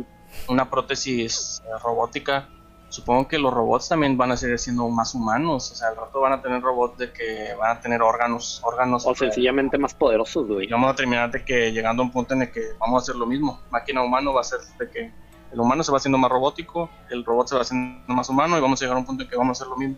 una 0.49 0.71
prótesis 0.71 1.63
eh, 1.67 1.69
robótica. 1.85 2.49
Supongo 2.93 3.27
que 3.27 3.39
los 3.39 3.55
robots 3.55 3.89
también 3.89 4.19
van 4.19 4.33
a 4.33 4.37
seguir 4.37 4.59
siendo 4.59 4.87
más 4.91 5.15
humanos, 5.15 5.73
o 5.73 5.75
sea, 5.75 5.89
al 5.89 5.97
rato 5.97 6.21
van 6.21 6.35
a 6.35 6.43
tener 6.43 6.61
robots 6.61 6.99
de 6.99 7.11
que 7.11 7.55
van 7.59 7.79
a 7.79 7.81
tener 7.81 8.03
órganos, 8.03 8.61
órganos. 8.63 9.07
O 9.07 9.15
sencillamente 9.15 9.79
más 9.79 9.95
poderosos, 9.95 10.45
y 10.47 10.53
güey. 10.53 10.67
vamos 10.69 10.93
a 10.93 10.95
terminar 10.95 11.31
de 11.31 11.43
que 11.43 11.73
llegando 11.73 12.03
a 12.03 12.05
un 12.05 12.13
punto 12.13 12.35
en 12.35 12.43
el 12.43 12.53
que 12.53 12.61
vamos 12.79 13.01
a 13.01 13.03
hacer 13.03 13.15
lo 13.17 13.25
mismo. 13.25 13.63
Máquina 13.71 14.03
humano 14.03 14.35
va 14.35 14.43
a 14.43 14.45
ser 14.45 14.59
de 14.79 14.91
que 14.91 15.11
el 15.51 15.59
humano 15.59 15.83
se 15.83 15.91
va 15.91 15.97
haciendo 15.97 16.19
más 16.19 16.31
robótico, 16.31 16.91
el 17.09 17.25
robot 17.25 17.49
se 17.49 17.55
va 17.55 17.63
haciendo 17.63 18.13
más 18.13 18.29
humano 18.29 18.59
y 18.59 18.61
vamos 18.61 18.79
a 18.83 18.85
llegar 18.85 18.99
a 18.99 19.01
un 19.01 19.07
punto 19.07 19.23
en 19.23 19.31
que 19.31 19.37
vamos 19.39 19.59
a 19.59 19.63
hacer 19.63 19.71
lo 19.71 19.79
mismo. 19.79 19.97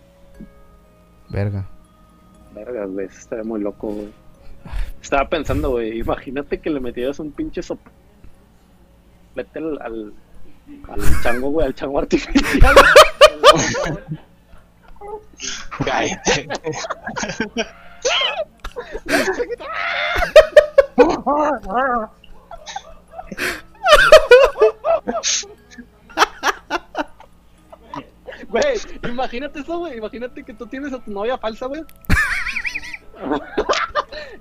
Verga. 1.31 1.67
Vergas, 2.53 2.91
güey, 2.93 3.07
eso 3.07 3.19
estaría 3.19 3.43
muy 3.43 3.61
loco, 3.61 3.89
güey. 3.89 4.13
Estaba 5.03 5.29
pensando, 5.29 5.71
güey, 5.71 5.99
imagínate 5.99 6.61
que 6.61 6.71
le 6.71 6.79
metieras 6.79 7.19
un 7.19 7.33
pinche 7.33 7.61
soplete 7.61 7.91
al, 9.57 9.83
al, 9.83 10.15
al 10.89 11.23
chango, 11.23 11.51
güey, 11.51 11.67
al 11.67 11.75
chango 11.75 11.99
artificial. 11.99 12.75
Cállate. 15.85 16.49
Güey, 28.49 28.79
imagínate 29.09 29.61
eso, 29.61 29.79
güey. 29.79 29.99
Imagínate 29.99 30.45
que 30.45 30.55
tú 30.55 30.67
tienes 30.67 30.93
a 30.93 31.03
tu 31.03 31.11
novia 31.11 31.39
falsa, 31.39 31.67
güey. 31.67 31.83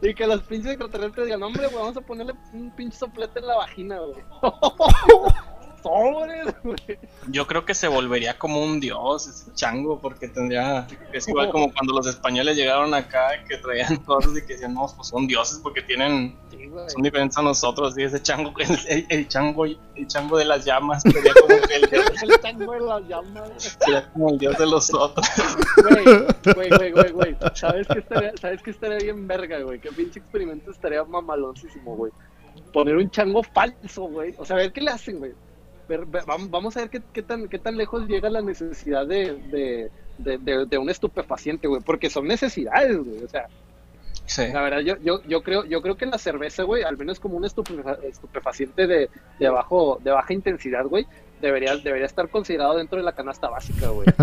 y 0.01 0.13
que 0.13 0.27
los 0.27 0.41
pinches 0.43 0.71
extraterrestres 0.71 1.25
digan, 1.25 1.43
hombre, 1.43 1.67
güey, 1.67 1.79
vamos 1.79 1.97
a 1.97 2.01
ponerle 2.01 2.33
un 2.53 2.69
pinche 2.75 2.97
soplete 2.97 3.39
en 3.39 3.47
la 3.47 3.55
vagina, 3.55 3.97
güey. 3.99 4.23
Sobres, 5.83 6.55
güey. 6.63 6.97
Yo 7.27 7.45
creo 7.45 7.65
que 7.65 7.73
se 7.73 7.87
volvería 7.87 8.37
como 8.39 8.63
un 8.63 8.79
dios 8.79 9.27
ese 9.27 9.53
chango, 9.53 9.99
porque 9.99 10.27
tendría. 10.29 10.87
Es 11.11 11.27
igual 11.27 11.49
como 11.51 11.71
cuando 11.73 11.93
los 11.93 12.07
españoles 12.07 12.55
llegaron 12.55 12.93
acá, 12.93 13.43
que 13.47 13.57
traían 13.57 13.97
cosas 14.05 14.31
y 14.37 14.41
que 14.45 14.53
decían, 14.53 14.73
no, 14.73 14.87
pues 14.95 15.07
son 15.09 15.27
dioses 15.27 15.59
porque 15.61 15.81
tienen. 15.81 16.35
Sí. 16.49 16.69
Son 16.87 17.03
diferentes 17.03 17.37
a 17.37 17.41
nosotros. 17.41 17.97
Y 17.97 18.03
ese 18.03 18.21
chango, 18.21 18.53
el, 18.59 18.79
el- 18.87 19.05
el 19.09 19.27
chango, 19.27 19.65
el 19.65 19.77
chango 20.07 20.37
de 20.37 20.45
las 20.45 20.65
llamas, 20.65 21.03
sería 21.03 21.33
como 21.33 21.59
que 21.67 21.75
el 21.75 21.89
dios, 21.89 22.05
El 22.23 22.39
chango 22.41 22.73
de 22.73 22.79
las 22.79 23.07
llamas. 23.07 23.77
sería 23.79 24.09
como 24.11 24.29
el 24.29 24.37
dios 24.39 24.57
de 24.57 24.65
los 24.65 24.93
otros. 24.93 25.27
Güey, 25.83 26.05
güey, 26.55 26.69
güey, 26.69 26.91
güey, 26.91 27.11
güey. 27.11 27.37
¿Sabes 27.53 27.87
qué 27.87 27.99
estaría, 27.99 28.31
¿Sabes 28.39 28.61
qué 28.63 28.71
estaría 28.71 28.97
bien 28.99 29.27
verga, 29.27 29.59
güey? 29.61 29.79
Qué 29.79 29.91
pinche 29.91 30.19
experimento 30.19 30.71
estaría 30.71 31.03
mamaloncísimo, 31.03 31.95
güey. 31.95 32.11
Poner 32.71 32.95
un 32.97 33.09
chango 33.09 33.43
falso, 33.43 34.03
güey. 34.03 34.33
O 34.37 34.45
sea, 34.45 34.55
a 34.55 34.59
ver 34.59 34.71
qué 34.73 34.81
le 34.81 34.91
hacen, 34.91 35.19
güey. 35.19 35.33
Vamos 36.49 36.77
a 36.77 36.81
ver 36.81 36.89
qué, 36.89 37.01
qué 37.13 37.21
tan, 37.21 37.47
qué 37.47 37.59
tan 37.59 37.77
lejos 37.77 38.07
llega 38.07 38.29
la 38.29 38.41
necesidad 38.41 39.05
de, 39.05 39.33
de, 39.51 39.91
de, 40.17 40.37
de- 40.37 40.65
de 40.65 40.77
un 40.77 40.89
estupefaciente, 40.89 41.67
güey. 41.67 41.81
Porque 41.81 42.09
son 42.09 42.27
necesidades, 42.27 42.97
güey. 42.97 43.23
O 43.23 43.27
sea, 43.27 43.47
Sí. 44.25 44.47
la 44.53 44.61
verdad, 44.61 44.79
yo, 44.79 44.95
yo, 45.03 45.21
yo 45.23 45.43
creo, 45.43 45.65
yo 45.65 45.81
creo 45.81 45.97
que 45.97 46.05
la 46.05 46.17
cerveza, 46.17 46.63
güey, 46.63 46.83
al 46.83 46.95
menos 46.97 47.19
como 47.19 47.35
un 47.35 47.43
estupefa- 47.43 48.01
estupefaciente 48.03 48.87
de, 48.87 49.09
de 49.37 49.49
bajo, 49.49 49.99
de 50.01 50.11
baja 50.11 50.31
intensidad, 50.33 50.85
güey, 50.85 51.05
debería, 51.41 51.75
debería 51.75 52.05
estar 52.05 52.29
considerado 52.29 52.77
dentro 52.77 52.97
de 52.97 53.03
la 53.03 53.11
canasta 53.11 53.49
básica, 53.49 53.89
güey. 53.89 54.07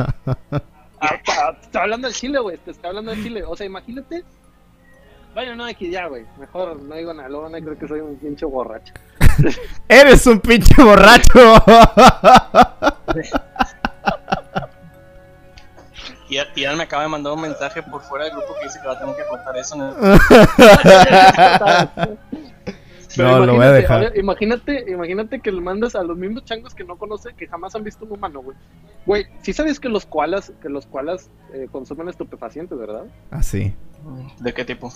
Ah, 1.03 1.57
estoy 1.63 1.81
hablando 1.81 2.09
del 2.09 2.15
Chile, 2.15 2.39
güey. 2.41 2.59
Te 2.59 2.73
estoy 2.73 2.89
hablando 2.89 3.11
del 3.13 3.23
Chile. 3.23 3.43
O 3.47 3.57
sea, 3.57 3.65
imagínate. 3.65 4.23
Bueno, 5.33 5.55
no, 5.57 5.65
aquí 5.65 5.91
ya, 5.91 6.07
güey. 6.09 6.27
Mejor 6.39 6.79
no 6.83 6.95
digo 6.95 7.15
nada. 7.15 7.27
Luego 7.31 7.45
van 7.45 7.55
a 7.55 7.61
creer 7.63 7.79
que 7.79 7.89
soy 7.89 8.01
un 8.01 8.17
pinche 8.17 8.45
borracho. 8.45 8.93
Eres 9.89 10.27
un 10.27 10.41
pinche 10.41 10.83
borracho. 10.83 11.55
Y, 16.29 16.35
ya- 16.37 16.47
y 16.55 16.61
ya 16.63 16.77
me 16.77 16.85
acaba 16.85 17.03
de 17.03 17.09
mandar 17.09 17.33
un 17.33 17.41
mensaje 17.41 17.83
por 17.83 18.01
fuera 18.03 18.27
del 18.27 18.35
grupo 18.37 18.55
que 18.61 18.67
dice 18.67 18.79
que 18.81 18.87
va 18.87 18.93
a 18.95 18.99
tener 19.01 19.17
que 19.17 19.27
contar 19.27 19.57
eso. 19.57 19.75
en 19.75 19.81
el- 19.83 19.95
No, 23.19 23.45
lo 23.45 23.55
voy 23.55 23.65
a 23.65 23.67
imagínate, 23.71 23.81
dejar. 23.83 24.05
ahora, 24.05 24.17
imagínate, 24.21 24.85
imagínate 24.93 25.41
que 25.41 25.51
le 25.51 25.61
mandas 25.61 25.97
a 25.97 26.05
los 26.05 26.17
mismos 26.17 26.45
changos 26.45 26.77
que 26.77 26.85
no 26.85 26.97
conoce, 26.97 27.35
que 27.35 27.49
jamás 27.49 27.75
han 27.75 27.83
visto 27.83 28.05
un 28.05 28.13
humano, 28.13 28.41
güey. 28.41 28.57
Güey, 29.05 29.27
sí 29.43 29.53
sabes 29.53 29.81
que 29.81 29.89
los 29.89 30.07
koalas, 30.07 30.53
que 30.63 30.69
los 30.69 30.87
koalas 30.87 31.29
eh, 31.53 31.67
consumen 31.73 32.09
estupefacientes, 32.09 32.79
¿verdad? 32.79 33.03
Así. 33.33 33.75
¿De 34.39 34.55
qué 34.55 34.65
tipo? 34.65 34.93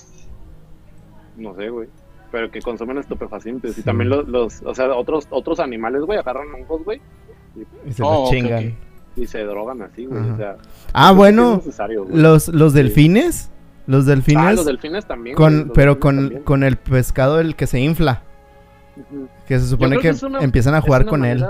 No 1.37 1.57
sé, 1.57 1.69
güey. 1.71 1.89
Pero 2.35 2.51
que 2.51 2.61
consumen 2.61 2.99
estupefacientes. 2.99 3.77
Sí. 3.77 3.81
Y 3.83 3.85
también 3.85 4.09
los, 4.11 4.27
los, 4.27 4.61
o 4.63 4.75
sea, 4.75 4.93
otros, 4.97 5.29
otros 5.31 5.61
animales, 5.61 6.03
güey, 6.03 6.19
agarran 6.19 6.49
hongos, 6.53 6.83
güey, 6.85 7.01
Y 7.87 7.93
se 7.93 8.03
Oh, 8.03 8.23
los 8.23 8.31
chingan. 8.31 8.75
y 9.15 9.27
se 9.29 9.45
drogan 9.45 9.81
así, 9.83 10.07
güey. 10.07 10.31
O 10.31 10.37
sea, 10.37 10.57
Ah, 10.93 11.11
es 11.13 11.17
bueno. 11.17 11.57
necesario, 11.59 12.05
güey. 12.05 12.17
Los, 12.21 12.49
los 12.49 12.73
delfines. 12.75 13.53
Los 13.87 14.05
delfines. 14.07 14.43
Ah, 14.45 14.53
los 14.53 14.65
delfines 14.67 15.07
también. 15.07 15.37
güey, 15.37 15.47
con, 15.47 15.69
los 15.69 15.77
pero 15.77 15.93
delfines 15.95 16.01
con, 16.03 16.17
también. 16.25 16.43
con 16.43 16.63
el 16.65 16.77
pescado 16.77 17.39
el 17.39 17.55
que 17.55 17.69
se 17.69 17.79
infla. 17.79 18.23
Que 19.47 19.61
se 19.61 19.67
supone 19.69 19.99
que, 19.99 20.13
una- 20.27 20.41
empiezan 20.41 20.75
a 20.75 20.81
jugar 20.81 21.07
con 21.07 21.25
él. 21.25 21.45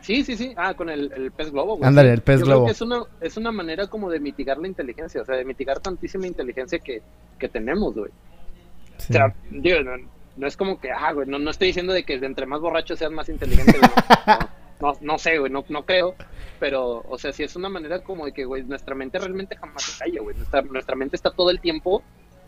Sí, 0.00 0.24
sí, 0.24 0.36
sí. 0.36 0.52
Ah, 0.56 0.74
con 0.74 0.88
el, 0.88 1.12
el 1.14 1.30
pez 1.30 1.52
globo, 1.52 1.76
güey. 1.76 1.86
Ándale, 1.88 2.12
el 2.12 2.22
pez 2.22 2.40
Yo 2.40 2.44
creo 2.46 2.56
globo. 2.56 2.66
que 2.66 2.72
es 2.72 2.80
una, 2.80 3.02
es 3.20 3.36
una 3.36 3.52
manera 3.52 3.86
como 3.86 4.10
de 4.10 4.18
mitigar 4.18 4.58
la 4.58 4.66
inteligencia, 4.66 5.22
o 5.22 5.24
sea, 5.24 5.36
de 5.36 5.44
mitigar 5.44 5.78
tantísima 5.78 6.26
inteligencia 6.26 6.80
que, 6.80 7.02
que 7.38 7.48
tenemos, 7.48 7.94
güey. 7.94 8.10
Sí. 8.98 9.12
O 9.12 9.16
sea, 9.16 9.34
digo, 9.50 9.80
no, 9.82 9.92
no 10.36 10.46
es 10.46 10.56
como 10.56 10.80
que, 10.80 10.90
ah, 10.92 11.12
güey, 11.12 11.26
no, 11.26 11.38
no 11.38 11.50
estoy 11.50 11.68
diciendo 11.68 11.92
de 11.92 12.04
que 12.04 12.14
entre 12.14 12.46
más 12.46 12.60
borracho 12.60 12.96
seas 12.96 13.10
más 13.10 13.28
inteligente, 13.28 13.78
güey, 13.78 13.90
no, 14.80 14.92
no, 14.92 14.98
no 15.00 15.18
sé, 15.18 15.38
güey, 15.38 15.50
no, 15.50 15.64
no 15.68 15.84
creo, 15.84 16.14
pero, 16.60 17.04
o 17.08 17.18
sea, 17.18 17.32
sí 17.32 17.42
es 17.42 17.56
una 17.56 17.68
manera 17.68 18.00
como 18.02 18.26
de 18.26 18.32
que, 18.32 18.44
güey, 18.44 18.62
nuestra 18.64 18.94
mente 18.94 19.18
realmente 19.18 19.56
jamás 19.56 19.82
se 19.82 20.04
calla, 20.04 20.20
güey, 20.20 20.36
nuestra, 20.36 20.62
nuestra 20.62 20.96
mente 20.96 21.16
está 21.16 21.30
todo 21.30 21.50
el 21.50 21.60
tiempo 21.60 22.02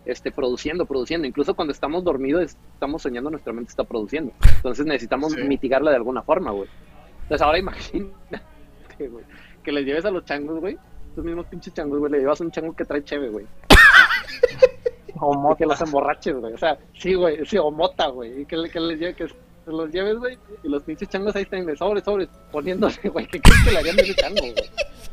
este, 0.06 0.30
produciendo, 0.30 0.86
produciendo, 0.86 1.26
incluso 1.26 1.54
cuando 1.54 1.72
estamos 1.72 2.04
dormidos, 2.04 2.56
estamos 2.74 3.02
soñando, 3.02 3.30
nuestra 3.30 3.52
mente 3.52 3.70
está 3.70 3.84
produciendo, 3.84 4.32
entonces 4.56 4.86
necesitamos 4.86 5.32
Sí. 5.32 5.42
mitigarla 5.42 5.90
de 5.90 5.96
alguna 5.96 6.22
forma, 6.22 6.50
güey. 6.52 6.68
Entonces 7.22 7.42
ahora 7.42 7.58
imagínate, 7.58 8.40
güey, 8.98 9.24
que 9.62 9.72
les 9.72 9.84
lleves 9.84 10.04
a 10.04 10.10
los 10.10 10.24
changos, 10.24 10.58
güey, 10.60 10.78
los 11.16 11.24
mismos 11.24 11.46
pinches 11.46 11.74
changos, 11.74 11.98
güey, 11.98 12.12
le 12.12 12.18
llevas 12.20 12.40
a 12.40 12.44
un 12.44 12.50
chango 12.50 12.74
que 12.74 12.84
trae 12.84 13.02
cheve, 13.04 13.28
güey. 13.28 13.46
O 15.22 15.52
Y 15.52 15.56
que 15.56 15.66
los 15.66 15.80
emborraches, 15.80 16.34
güey. 16.36 16.52
O 16.54 16.58
sea, 16.58 16.78
sí, 16.98 17.14
güey, 17.14 17.44
sí, 17.46 17.58
o 17.58 17.70
mota, 17.70 18.06
güey. 18.08 18.42
Y 18.42 18.46
que, 18.46 18.56
le- 18.56 18.70
que 18.70 18.80
les 18.80 18.98
lleve, 18.98 19.14
que 19.14 19.28
se 19.28 19.34
los 19.70 19.90
lleves, 19.92 20.16
güey. 20.18 20.38
Y 20.62 20.68
los 20.68 20.82
pinches 20.82 21.08
changos 21.08 21.36
ahí 21.36 21.42
están 21.42 21.66
de 21.66 21.76
sobres, 21.76 22.04
sobres, 22.04 22.28
poniéndose, 22.50 23.08
güey. 23.08 23.26
¿Qué 23.26 23.40
crees 23.40 23.64
que 23.64 23.70
le 23.72 23.78
harían 23.78 23.98
a 23.98 24.02
ese 24.02 24.14
chango, 24.14 24.40
güey? 24.40 24.54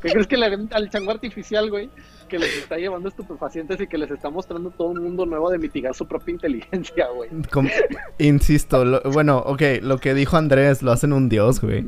¿Qué 0.02 0.10
crees 0.12 0.28
que 0.28 0.38
le 0.38 0.46
harían 0.46 0.70
al 0.72 0.90
chango 0.90 1.12
artificial, 1.12 1.70
güey? 1.70 1.90
Que 2.30 2.38
les 2.40 2.58
está 2.58 2.78
llevando 2.78 3.10
estupefacientes 3.10 3.80
y 3.82 3.88
que 3.88 3.98
les 3.98 4.12
está 4.12 4.30
mostrando 4.30 4.70
todo 4.72 4.90
un 4.90 5.02
mundo 5.04 5.26
nuevo 5.26 5.50
de 5.50 5.58
mitigar 5.58 5.94
su 5.96 6.06
propia 6.08 6.34
inteligencia, 6.34 7.08
güey. 7.08 7.30
Insisto, 8.20 8.86
lo- 8.86 9.02
bueno, 9.12 9.40
ok, 9.40 9.62
lo 9.82 9.98
que 9.98 10.14
dijo 10.14 10.38
Andrés, 10.38 10.82
lo 10.84 10.92
hacen 10.92 11.14
un 11.14 11.30
dios, 11.30 11.62
güey. 11.62 11.86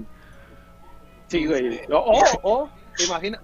Sí, 1.27 1.45
güey. 1.45 1.81
O, 1.91 1.97
o, 1.97 2.23
o, 2.43 2.69
imagina. 3.05 3.39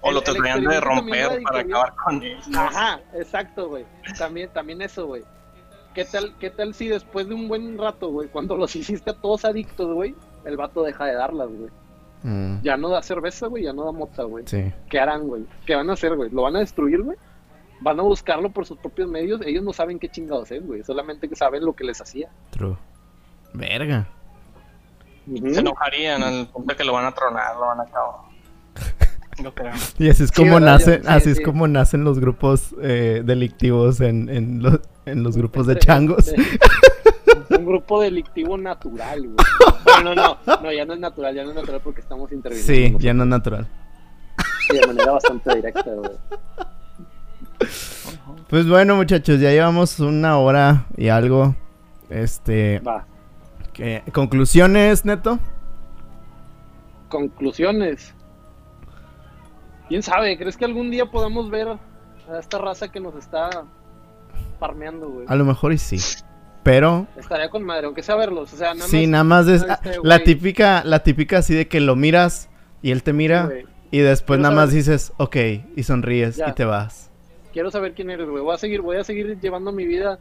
O 0.00 0.12
lo 0.12 0.18
el- 0.18 0.24
tratarían 0.24 0.64
de 0.64 0.80
romper 0.80 1.42
para 1.42 1.60
acabar 1.60 1.94
con 1.96 2.22
él. 2.22 2.38
Ajá, 2.56 3.00
exacto, 3.14 3.68
güey. 3.68 3.84
También, 4.18 4.48
también 4.52 4.80
eso, 4.82 5.06
güey. 5.06 5.22
¿Qué 5.94 6.04
tal, 6.04 6.34
¿Qué 6.38 6.50
tal 6.50 6.74
si 6.74 6.86
después 6.88 7.26
de 7.28 7.34
un 7.34 7.48
buen 7.48 7.76
rato, 7.76 8.08
güey, 8.10 8.28
cuando 8.28 8.56
los 8.56 8.74
hiciste 8.76 9.10
a 9.10 9.14
todos 9.14 9.44
adictos, 9.44 9.92
güey, 9.92 10.14
el 10.44 10.56
vato 10.56 10.82
deja 10.84 11.04
de 11.06 11.14
darlas, 11.14 11.48
güey? 11.48 11.70
Mm, 12.22 12.62
Ya 12.62 12.76
no 12.76 12.88
da 12.88 13.02
cerveza, 13.02 13.46
güey, 13.48 13.64
ya 13.64 13.72
no 13.72 13.84
da 13.84 13.92
mota, 13.92 14.22
güey. 14.24 14.44
sí. 14.46 14.72
¿Qué 14.88 15.00
harán, 15.00 15.26
güey? 15.26 15.44
¿Qué 15.66 15.74
van 15.74 15.88
a 15.90 15.94
hacer, 15.94 16.14
güey? 16.14 16.30
¿Lo 16.30 16.42
van 16.42 16.56
a 16.56 16.60
destruir, 16.60 17.02
güey? 17.02 17.16
¿Van 17.80 17.98
a 17.98 18.02
buscarlo 18.02 18.50
por 18.50 18.66
sus 18.66 18.76
propios 18.78 19.08
medios? 19.08 19.40
Ellos 19.44 19.62
no 19.64 19.72
saben 19.72 19.98
qué 19.98 20.08
chingados 20.08 20.50
es, 20.52 20.64
güey. 20.66 20.82
Solamente 20.84 21.28
que 21.28 21.34
saben 21.36 21.64
lo 21.64 21.74
que 21.74 21.84
les 21.84 22.00
hacía. 22.00 22.28
True. 22.50 22.76
Verga. 23.54 24.08
Se 25.52 25.60
enojarían 25.60 26.22
al 26.22 26.46
punto 26.48 26.72
de 26.72 26.76
que 26.76 26.84
lo 26.84 26.92
van 26.92 27.04
a 27.06 27.12
tronar, 27.12 27.54
lo 27.56 27.66
van 27.66 27.80
a 27.80 27.82
acabar. 27.82 28.16
Yo 29.42 29.54
creo. 29.54 29.72
Y 29.98 30.08
así 30.10 30.24
es 30.24 30.32
como 30.32 30.58
nacen, 30.60 31.02
sí, 31.02 31.08
así 31.08 31.30
es 31.30 31.40
como 31.40 31.68
nacen 31.68 32.02
los 32.04 32.18
grupos 32.18 32.74
eh, 32.82 33.22
delictivos 33.24 34.00
en, 34.00 34.28
en, 34.28 34.62
los- 34.62 34.80
en 35.06 35.22
los 35.22 35.36
grupos 35.36 35.66
de 35.66 35.74
Entre- 35.74 35.86
changos. 35.86 36.28
este, 36.28 36.58
Un 37.58 37.64
grupo 37.64 38.00
delictivo 38.02 38.58
natural, 38.58 39.20
güey. 39.22 39.36
No, 40.04 40.14
no, 40.14 40.38
no, 40.46 40.56
no, 40.62 40.72
ya 40.72 40.84
no 40.84 40.94
es 40.94 41.00
natural, 41.00 41.34
ya 41.34 41.44
no 41.44 41.50
es 41.50 41.56
natural 41.56 41.80
porque 41.82 42.00
estamos 42.00 42.30
interviniendo. 42.32 42.98
Sí, 42.98 43.04
ya 43.04 43.14
no 43.14 43.22
es 43.24 43.28
natural. 43.28 43.66
Sí, 44.68 44.76
de 44.78 44.86
manera 44.86 45.12
bastante 45.12 45.54
directa, 45.54 45.84
güey. 45.94 46.12
Pues 48.48 48.68
bueno, 48.68 48.96
muchachos, 48.96 49.40
ya 49.40 49.50
llevamos 49.50 49.98
una 50.00 50.38
hora 50.38 50.86
y 50.96 51.08
algo. 51.08 51.54
Este, 52.10 52.80
Va. 52.80 53.06
¿qué- 53.72 54.02
conclusiones, 54.12 55.04
Neto. 55.04 55.38
Conclusiones. 57.08 58.14
¿Quién 59.88 60.02
sabe? 60.02 60.36
¿Crees 60.36 60.56
que 60.56 60.64
algún 60.64 60.90
día 60.90 61.06
podamos 61.06 61.50
ver 61.50 61.68
a 61.68 62.38
esta 62.38 62.58
raza 62.58 62.88
que 62.92 63.00
nos 63.00 63.14
está 63.16 63.64
farmeando, 64.58 65.08
güey? 65.08 65.26
A 65.28 65.34
lo 65.34 65.44
mejor 65.44 65.72
y 65.72 65.78
sí. 65.78 65.98
Pero 66.62 67.06
Estaría 67.16 67.48
con 67.48 67.62
madre, 67.64 67.86
aunque 67.86 68.02
sea 68.02 68.16
verlos. 68.16 68.52
O 68.52 68.56
sea, 68.56 68.74
nada 68.74 68.86
sí, 68.88 69.02
más. 69.02 69.08
nada 69.08 69.24
más 69.24 69.48
es 69.48 69.62
este 69.62 69.98
la 70.02 70.18
típica, 70.18 70.82
la 70.84 71.02
típica 71.02 71.38
así 71.38 71.54
de 71.54 71.66
que 71.68 71.80
lo 71.80 71.96
miras 71.96 72.50
y 72.82 72.90
él 72.90 73.02
te 73.02 73.12
mira 73.12 73.50
y 73.90 73.98
después 74.00 74.36
Quiero 74.38 74.50
nada 74.50 74.54
más 74.54 74.72
dices, 74.72 75.12
ok, 75.16 75.36
y 75.76 75.82
sonríes 75.84 76.36
Ya. 76.36 76.50
y 76.50 76.52
te 76.52 76.64
vas. 76.66 77.10
Quiero 77.54 77.70
saber 77.70 77.94
quién 77.94 78.10
eres, 78.10 78.28
güey. 78.28 78.42
Voy 78.42 78.54
a 78.54 78.58
seguir, 78.58 78.82
voy 78.82 78.98
a 78.98 79.04
seguir 79.04 79.38
llevando 79.40 79.72
mi 79.72 79.86
vida 79.86 80.18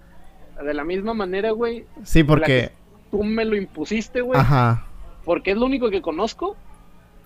de 0.64 0.74
la 0.74 0.86
misma 0.86 1.14
manera, 1.14 1.52
güey. 1.52 1.86
Sí, 2.04 2.24
porque, 2.24 2.72
Tú 3.12 3.24
me 3.24 3.44
lo 3.44 3.56
impusiste, 3.58 4.22
güey. 4.22 4.40
ajá, 4.40 4.86
Porque 5.26 5.52
es 5.52 5.58
lo 5.58 5.66
único 5.66 5.90
que 5.90 6.02
conozco. 6.02 6.56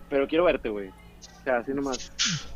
Pero 0.10 0.28
quiero 0.28 0.44
verte, 0.46 0.70
güey. 0.70 0.90
O 1.42 1.44
sea, 1.44 1.58
así 1.58 1.74
nomás. 1.74 2.12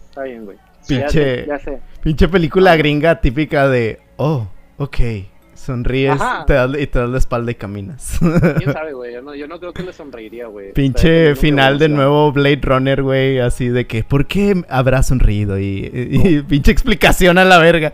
Está 0.10 0.24
bien, 0.24 0.46
güey. 0.46 0.58
Ya 0.88 1.08
Pinche- 1.08 1.10
sé, 1.10 1.46
Ya 1.48 1.60
sé. 1.60 1.80
pinche 2.04 2.28
película 2.28 2.76
gringa 2.76 3.20
típica 3.20 3.68
de, 3.68 4.00
oh, 4.18 4.48
ok, 4.78 4.98
sonríes 5.66 6.20
te 6.48 6.54
das, 6.54 6.72
y 6.80 6.88
te 6.88 7.00
das 7.00 7.10
la 7.10 7.18
espalda 7.18 7.52
y 7.52 7.56
caminas. 7.56 8.18
¿Quién 8.58 8.72
sabe, 8.74 8.94
güey? 8.94 9.14
Yo 9.14 9.22
no, 9.22 9.36
yo 9.36 9.48
no 9.48 9.60
creo 9.60 9.74
que 9.74 9.84
le 9.84 9.94
sonreiría, 9.94 10.48
güey. 10.48 10.74
Pinche 10.74 11.36
final 11.36 11.78
de 11.80 11.90
nuevo 11.90 12.32
Blade 12.32 12.60
Runner, 12.62 13.02
güey, 13.04 13.40
así 13.40 13.68
de 13.70 13.86
que, 13.88 14.04
¿por 14.04 14.26
qué 14.28 14.64
habrá 14.70 15.04
sonreído? 15.04 15.60
Y, 15.60 15.64
y- 15.94 16.28
y 16.38 16.42
pinche 16.44 16.72
explicación 16.72 17.38
a 17.38 17.46
la 17.46 17.58
verga. 17.60 17.92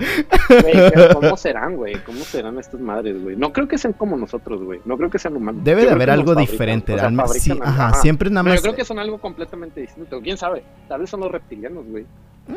Güey, 0.50 0.74
pero 0.94 1.14
¿cómo 1.16 1.38
serán, 1.38 1.76
güey? 1.76 1.96
¿Cómo 2.06 2.20
serán 2.24 2.60
estas 2.60 2.80
madres, 2.80 3.22
güey? 3.22 3.36
No 3.36 3.52
creo 3.54 3.68
que 3.68 3.78
sean 3.78 3.94
como 3.94 4.18
nosotros, 4.18 4.62
güey. 4.64 4.80
No 4.86 4.98
creo 4.98 5.10
que 5.10 5.20
sean 5.20 5.36
humanos. 5.36 5.64
Debe 5.64 5.82
Yo 5.84 5.88
de 5.90 5.94
haber 5.94 6.10
algo 6.10 6.34
fabrican, 6.34 6.52
diferente. 6.52 6.94
o 6.94 6.98
sea, 7.00 7.28
sí, 7.40 7.52
ajá, 7.62 7.88
Ajá. 7.90 7.94
siempre 8.02 8.30
nada 8.30 8.44
Pero 8.44 8.54
más. 8.54 8.60
yo 8.60 8.64
creo 8.64 8.76
que 8.76 8.86
son 8.86 9.00
algo 9.00 9.18
completamente 9.20 9.82
distinto. 9.82 10.20
¿Quién 10.22 10.38
sabe? 10.38 10.64
Tal 10.88 11.02
vez 11.02 11.10
son 11.10 11.20
los 11.22 11.32
reptilianos, 11.32 11.86
güey. 11.88 12.06
Mm, 12.48 12.54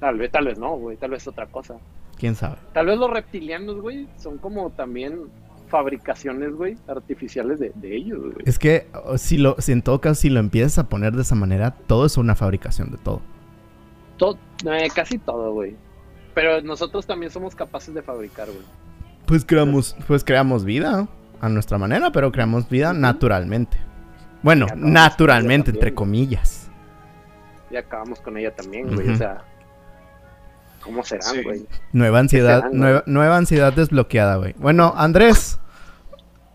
Tal 0.00 0.18
vez, 0.18 0.30
tal 0.30 0.46
vez 0.46 0.58
no, 0.58 0.76
güey. 0.76 0.96
Tal 0.96 1.10
vez 1.10 1.26
otra 1.28 1.46
cosa. 1.46 1.76
¿Quién 2.18 2.34
sabe? 2.34 2.56
Tal 2.72 2.86
vez 2.86 2.98
los 2.98 3.10
reptilianos, 3.10 3.80
güey, 3.80 4.08
son 4.16 4.38
como 4.38 4.70
también 4.70 5.20
fabricaciones, 5.68 6.52
güey, 6.54 6.76
artificiales 6.88 7.60
de, 7.60 7.70
de 7.76 7.96
ellos, 7.96 8.20
güey. 8.20 8.34
Es 8.44 8.58
que 8.58 8.88
o, 9.04 9.16
si, 9.18 9.38
lo, 9.38 9.54
si 9.58 9.72
en 9.72 9.82
todo 9.82 10.00
caso, 10.00 10.22
si 10.22 10.30
lo 10.30 10.40
empiezas 10.40 10.78
a 10.78 10.88
poner 10.88 11.12
de 11.14 11.22
esa 11.22 11.34
manera, 11.36 11.70
todo 11.86 12.06
es 12.06 12.16
una 12.16 12.34
fabricación 12.34 12.90
de 12.90 12.98
todo. 12.98 13.20
To- 14.18 14.38
eh, 14.66 14.88
casi 14.94 15.18
todo, 15.18 15.52
güey. 15.52 15.76
Pero 16.34 16.60
nosotros 16.62 17.06
también 17.06 17.30
somos 17.30 17.54
capaces 17.54 17.94
de 17.94 18.02
fabricar, 18.02 18.48
güey. 18.48 18.64
Pues 19.26 19.44
creamos, 19.44 19.96
pues 20.08 20.24
creamos 20.24 20.64
vida 20.64 21.06
a 21.40 21.48
nuestra 21.48 21.78
manera, 21.78 22.10
pero 22.10 22.32
creamos 22.32 22.68
vida 22.68 22.92
naturalmente. 22.92 23.76
Bueno, 24.42 24.66
naturalmente, 24.76 25.70
entre 25.70 25.94
comillas. 25.94 26.68
Y 27.70 27.76
acabamos 27.76 28.20
con 28.20 28.36
ella 28.36 28.54
también, 28.54 28.92
güey. 28.94 29.08
O 29.10 29.16
sea, 29.16 29.44
¿cómo 30.82 31.02
serán, 31.04 31.34
Sí. 31.34 31.42
güey? 31.42 31.66
Nueva 31.92 32.18
ansiedad, 32.18 32.58
serán, 32.62 32.78
nueva, 32.78 33.02
nueva 33.06 33.36
ansiedad 33.36 33.72
desbloqueada, 33.72 34.36
güey. 34.36 34.54
Bueno, 34.58 34.92
Andrés, 34.96 35.58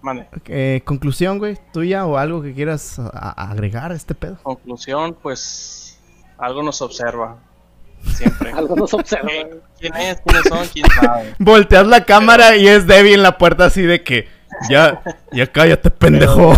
Mande. 0.02 0.28
eh, 0.48 0.82
conclusión, 0.86 1.40
güey, 1.40 1.58
tuya 1.74 2.06
o 2.06 2.18
algo 2.18 2.42
que 2.42 2.54
quieras 2.54 3.00
a- 3.00 3.50
agregar 3.52 3.92
a 3.92 3.96
este 3.96 4.14
pedo. 4.16 4.38
Conclusión, 4.44 5.16
pues 5.22 6.00
algo 6.38 6.62
nos 6.64 6.82
observa. 6.82 7.38
Siempre. 8.14 8.52
Algo 8.56 8.76
nos 8.76 8.94
observa. 8.94 9.28
¿Qué- 9.28 9.46
güey. 9.48 9.60
¿Quién 9.80 9.96
es? 9.96 10.22
¿Quiénes 10.24 10.44
son? 10.48 10.68
¿Quién 10.72 10.86
sabe? 11.02 11.34
Volteas 11.40 11.88
la 11.88 12.06
cámara 12.06 12.56
y 12.56 12.68
es 12.68 12.86
Debbie 12.86 13.16
en 13.16 13.24
la 13.24 13.40
puerta 13.40 13.66
así 13.66 13.82
de 13.82 14.04
que 14.04 14.28
ya, 14.69 15.02
ya 15.32 15.48
cállate, 15.52 15.90
pendejo. 15.91 16.53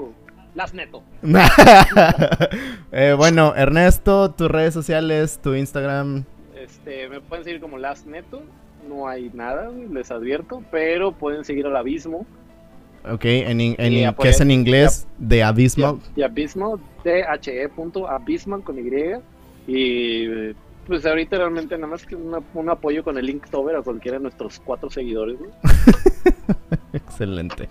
Las 0.56 0.74
neto. 0.74 1.02
Eh, 2.92 3.14
bueno, 3.16 3.54
Ernesto, 3.54 4.30
tus 4.30 4.50
redes 4.50 4.72
sociales, 4.72 5.38
tu 5.42 5.54
Instagram. 5.54 6.24
Este, 6.58 7.08
me 7.08 7.20
pueden 7.20 7.44
seguir 7.44 7.60
como 7.60 7.76
Las 7.78 8.06
Neto. 8.06 8.42
No 8.88 9.06
hay 9.06 9.30
nada, 9.34 9.70
les 9.92 10.10
advierto. 10.10 10.62
Pero 10.70 11.12
pueden 11.12 11.44
seguir 11.44 11.66
al 11.66 11.76
Abismo. 11.76 12.24
Ok, 13.08 13.24
en, 13.26 13.60
in- 13.60 13.74
en 13.78 13.92
Y 13.92 13.98
in- 14.02 14.06
apoyar- 14.08 14.22
que 14.22 14.28
es 14.30 14.40
en 14.40 14.50
inglés 14.50 15.06
de 15.18 15.42
abismo. 15.44 16.00
Y 16.16 16.22
Abismo, 16.22 16.80
T-H-E 17.04 17.68
punto 17.68 18.08
Abisman 18.08 18.62
con 18.62 18.78
Y. 18.78 18.90
Y 19.68 20.54
pues 20.86 21.04
ahorita 21.04 21.36
realmente 21.36 21.76
nada 21.76 21.88
más 21.88 22.06
que 22.06 22.16
una- 22.16 22.40
un 22.54 22.70
apoyo 22.70 23.04
con 23.04 23.18
el 23.18 23.26
Linktober 23.26 23.76
a 23.76 23.82
cualquiera 23.82 24.16
de 24.18 24.22
nuestros 24.22 24.58
cuatro 24.60 24.88
seguidores. 24.90 25.36
Excelente. 26.94 27.68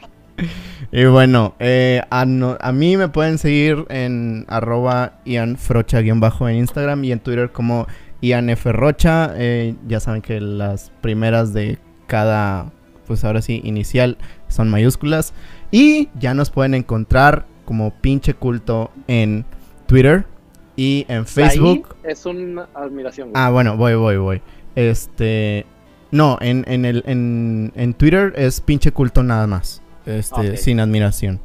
Y 0.92 1.06
bueno, 1.06 1.56
eh, 1.60 2.02
a, 2.10 2.26
no- 2.26 2.58
a 2.60 2.72
mí 2.72 2.98
me 2.98 3.08
pueden 3.10 3.38
seguir 3.38 3.86
en 3.90 4.46
arroba 4.48 5.20
ianfrocha-bajo 5.26 6.48
en 6.50 6.58
Instagram 6.58 7.04
y 7.04 7.12
en 7.12 7.20
Twitter 7.20 7.52
como 7.52 7.88
ianfrocha. 8.22 9.32
Eh, 9.36 9.76
ya 9.88 10.00
saben 10.00 10.22
que 10.22 10.40
las 10.42 10.92
primeras 11.02 11.54
de 11.54 11.78
cada, 12.08 12.72
pues 13.08 13.24
ahora 13.24 13.42
sí, 13.42 13.62
inicial 13.64 14.18
son 14.48 14.70
mayúsculas. 14.70 15.34
Y 15.72 16.10
ya 16.20 16.34
nos 16.34 16.50
pueden 16.50 16.74
encontrar 16.74 17.46
como 17.66 17.94
pinche 18.02 18.34
culto 18.34 18.92
en 19.08 19.46
Twitter 19.88 20.26
y 20.76 21.06
en 21.08 21.26
Facebook. 21.26 21.96
Ahí 22.04 22.12
es 22.12 22.26
una 22.26 22.68
admiración, 22.76 23.32
güey. 23.32 23.42
Ah, 23.44 23.50
bueno, 23.50 23.76
voy, 23.78 23.96
voy, 23.96 24.18
voy. 24.18 24.42
Este. 24.76 25.66
No, 26.12 26.38
en, 26.40 26.64
en, 26.68 26.86
el, 26.86 27.04
en, 27.08 27.72
en 27.76 27.94
Twitter 27.94 28.34
es 28.38 28.62
pinche 28.62 28.92
culto 28.92 29.24
nada 29.24 29.48
más. 29.48 29.82
Este, 30.06 30.58
sin 30.58 30.80
admiración. 30.80 31.42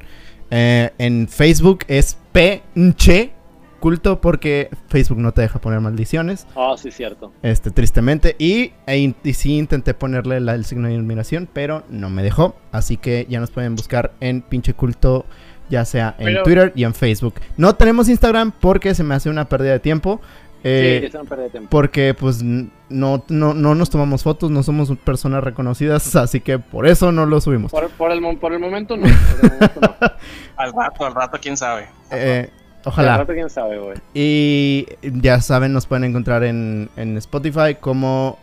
Eh, 0.51 0.91
en 0.99 1.29
Facebook 1.29 1.81
es 1.89 2.19
pinche 2.33 3.33
culto 3.79 4.21
porque 4.21 4.69
Facebook 4.89 5.19
no 5.19 5.33
te 5.33 5.41
deja 5.43 5.59
poner 5.61 5.81
maldiciones. 5.81 6.47
Ah, 6.55 6.75
sí, 6.77 6.91
cierto. 6.91 7.33
Este, 7.43 7.71
tristemente. 7.71 8.37
Y, 8.39 8.73
e 8.87 9.15
y 9.25 9.33
sí 9.33 9.57
intenté 9.57 9.95
ponerle 9.95 10.41
la- 10.41 10.55
el 10.55 10.65
signo 10.65 10.89
de 10.89 10.97
admiración, 10.97 11.49
pero 11.51 11.85
no 11.89 12.11
me 12.11 12.23
dejó. 12.23 12.57
Así 12.73 12.97
que 12.99 13.27
ya 13.31 13.41
nos 13.41 13.51
pueden 13.51 13.77
buscar 13.77 14.13
en 14.21 14.43
pinche 14.43 14.75
culto, 14.75 15.25
ya 15.71 15.85
sea 15.87 16.15
en 16.19 16.27
Pero- 16.27 16.43
Twitter 16.43 16.73
y 16.75 16.85
en 16.85 16.93
Facebook. 16.95 17.35
No 17.57 17.75
tenemos 17.77 18.09
Instagram 18.11 18.53
porque 18.61 18.95
se 18.95 19.03
me 19.03 19.15
hace 19.15 19.31
una 19.31 19.49
pérdida 19.49 19.73
de 19.73 19.81
tiempo. 19.81 20.21
Eh, 20.63 20.99
sí, 21.01 21.07
es 21.07 21.15
una 21.15 21.25
pérdida 21.25 21.45
de 21.45 21.51
tiempo. 21.51 21.71
porque 21.71 22.15
pues 22.15 22.43
no, 22.43 23.25
no, 23.29 23.55
no 23.55 23.75
nos 23.75 23.89
tomamos 23.91 24.23
fotos, 24.23 24.51
no 24.51 24.63
somos 24.63 24.91
personas 24.99 25.43
reconocidas, 25.43 26.15
así 26.17 26.41
que 26.41 26.59
por 26.59 26.87
eso 26.87 27.13
no 27.13 27.25
lo 27.27 27.41
subimos. 27.41 27.71
Por, 27.71 27.89
por 27.91 28.13
el, 28.13 28.21
por 28.39 28.53
el 28.53 28.59
momento 28.61 28.97
no. 28.97 29.03
Por 29.41 29.45
el 29.45 29.51
momento 29.53 29.81
no. 29.81 30.11
Al 30.57 30.73
rato, 30.75 31.07
al 31.07 31.15
rato, 31.15 31.39
quién 31.41 31.57
sabe. 31.57 31.87
Eh, 32.11 32.51
Al 32.51 32.83
ojalá. 32.85 33.17
rato 33.19 33.33
quién 33.33 33.49
sabe, 33.49 33.79
güey. 33.79 33.97
Y 34.13 34.87
ya 35.03 35.41
saben, 35.41 35.73
nos 35.73 35.87
pueden 35.87 36.05
encontrar 36.05 36.45
en, 36.45 36.91
en 36.97 37.17
Spotify 37.17 37.77
como 37.81 38.39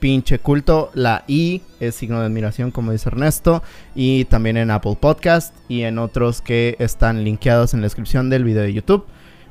pinche 0.00 0.38
culto. 0.40 0.90
La 0.94 1.22
I 1.28 1.62
es 1.78 1.94
signo 1.94 2.18
de 2.18 2.26
admiración, 2.26 2.70
como 2.72 2.90
dice 2.90 3.08
Ernesto. 3.08 3.62
Y 3.94 4.24
también 4.24 4.56
en 4.56 4.70
Apple 4.72 4.96
Podcast 4.98 5.54
y 5.68 5.82
en 5.82 5.98
otros 5.98 6.40
que 6.40 6.74
están 6.80 7.22
linkeados 7.22 7.74
en 7.74 7.80
la 7.80 7.86
descripción 7.86 8.30
del 8.30 8.42
video 8.44 8.62
de 8.62 8.72
YouTube. 8.72 9.04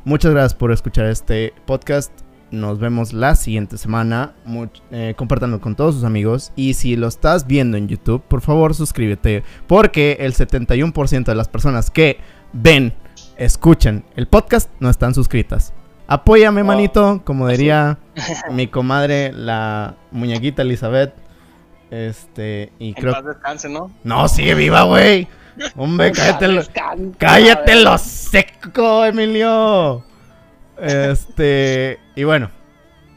Muchas 0.06 0.32
gracias 0.32 0.54
por 0.54 0.72
escuchar 0.72 1.06
este 1.06 1.54
podcast. 1.66 2.12
Nos 2.52 2.80
vemos 2.80 3.14
la 3.14 3.36
siguiente 3.36 3.78
semana. 3.78 4.34
Much- 4.46 4.82
eh, 4.92 5.14
compártanlo 5.18 5.60
con 5.60 5.76
todos 5.76 5.96
sus 5.96 6.04
amigos. 6.04 6.52
Y 6.56 6.74
si 6.76 6.96
lo 6.96 7.08
estás 7.08 7.48
viendo 7.48 7.78
en 7.78 7.88
YouTube, 7.88 8.22
por 8.22 8.42
favor 8.42 8.76
suscríbete. 8.76 9.44
Porque 9.68 10.18
el 10.20 10.34
71% 10.34 11.32
de 11.32 11.36
las 11.36 11.48
personas 11.48 11.90
que 11.90 12.20
ven, 12.52 12.94
escuchan 13.38 14.04
el 14.16 14.28
podcast 14.28 14.70
no 14.80 14.90
están 14.90 15.14
suscritas. 15.16 15.74
Apóyame, 16.06 16.62
Oh, 16.62 16.66
manito. 16.66 17.22
Como 17.24 17.48
diría 17.48 17.98
mi 18.52 18.68
comadre, 18.68 19.32
la 19.34 19.96
muñequita 20.12 20.62
Elizabeth. 20.64 21.14
Este, 21.90 22.72
y 22.78 22.90
En 22.90 22.94
creo. 22.96 23.14
paz 23.14 23.26
descanse, 23.26 23.70
¿no? 23.70 23.90
No, 24.04 24.28
sigue 24.28 24.54
viva, 24.56 24.84
güey. 24.84 25.28
Hombre, 25.76 26.12
cállate. 26.12 26.48
lo- 26.48 26.62
Cállate 27.18 27.72
güey. 27.74 27.84
lo 27.84 27.98
seco, 27.98 29.06
Emilio. 29.06 30.04
Este, 30.78 32.00
y 32.16 32.24
bueno, 32.24 32.50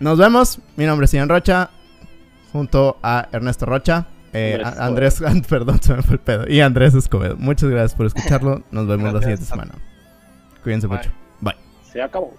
nos 0.01 0.19
vemos. 0.19 0.61
Mi 0.77 0.85
nombre 0.87 1.07
es 1.07 1.13
Ian 1.13 1.29
Rocha, 1.29 1.71
junto 2.53 2.99
a 3.03 3.29
Ernesto 3.33 3.67
Rocha. 3.67 4.07
eh, 4.33 4.63
Andrés 4.79 5.23
perdón, 5.49 5.81
se 5.83 5.95
me 5.95 6.03
fue 6.03 6.15
el 6.15 6.21
pedo. 6.21 6.45
Y 6.49 6.61
Andrés 6.61 6.95
Escobedo. 6.95 7.37
Muchas 7.39 7.71
gracias 7.71 7.95
por 7.95 8.07
escucharlo. 8.07 8.63
Nos 8.71 8.87
vemos 8.87 9.13
la 9.13 9.21
siguiente 9.21 9.45
semana. 9.45 9.75
Cuídense 10.63 10.87
Bye. 10.87 10.99
mucho. 10.99 11.11
Bye. 11.41 11.57
Se 11.91 12.03
acabó. 12.03 12.35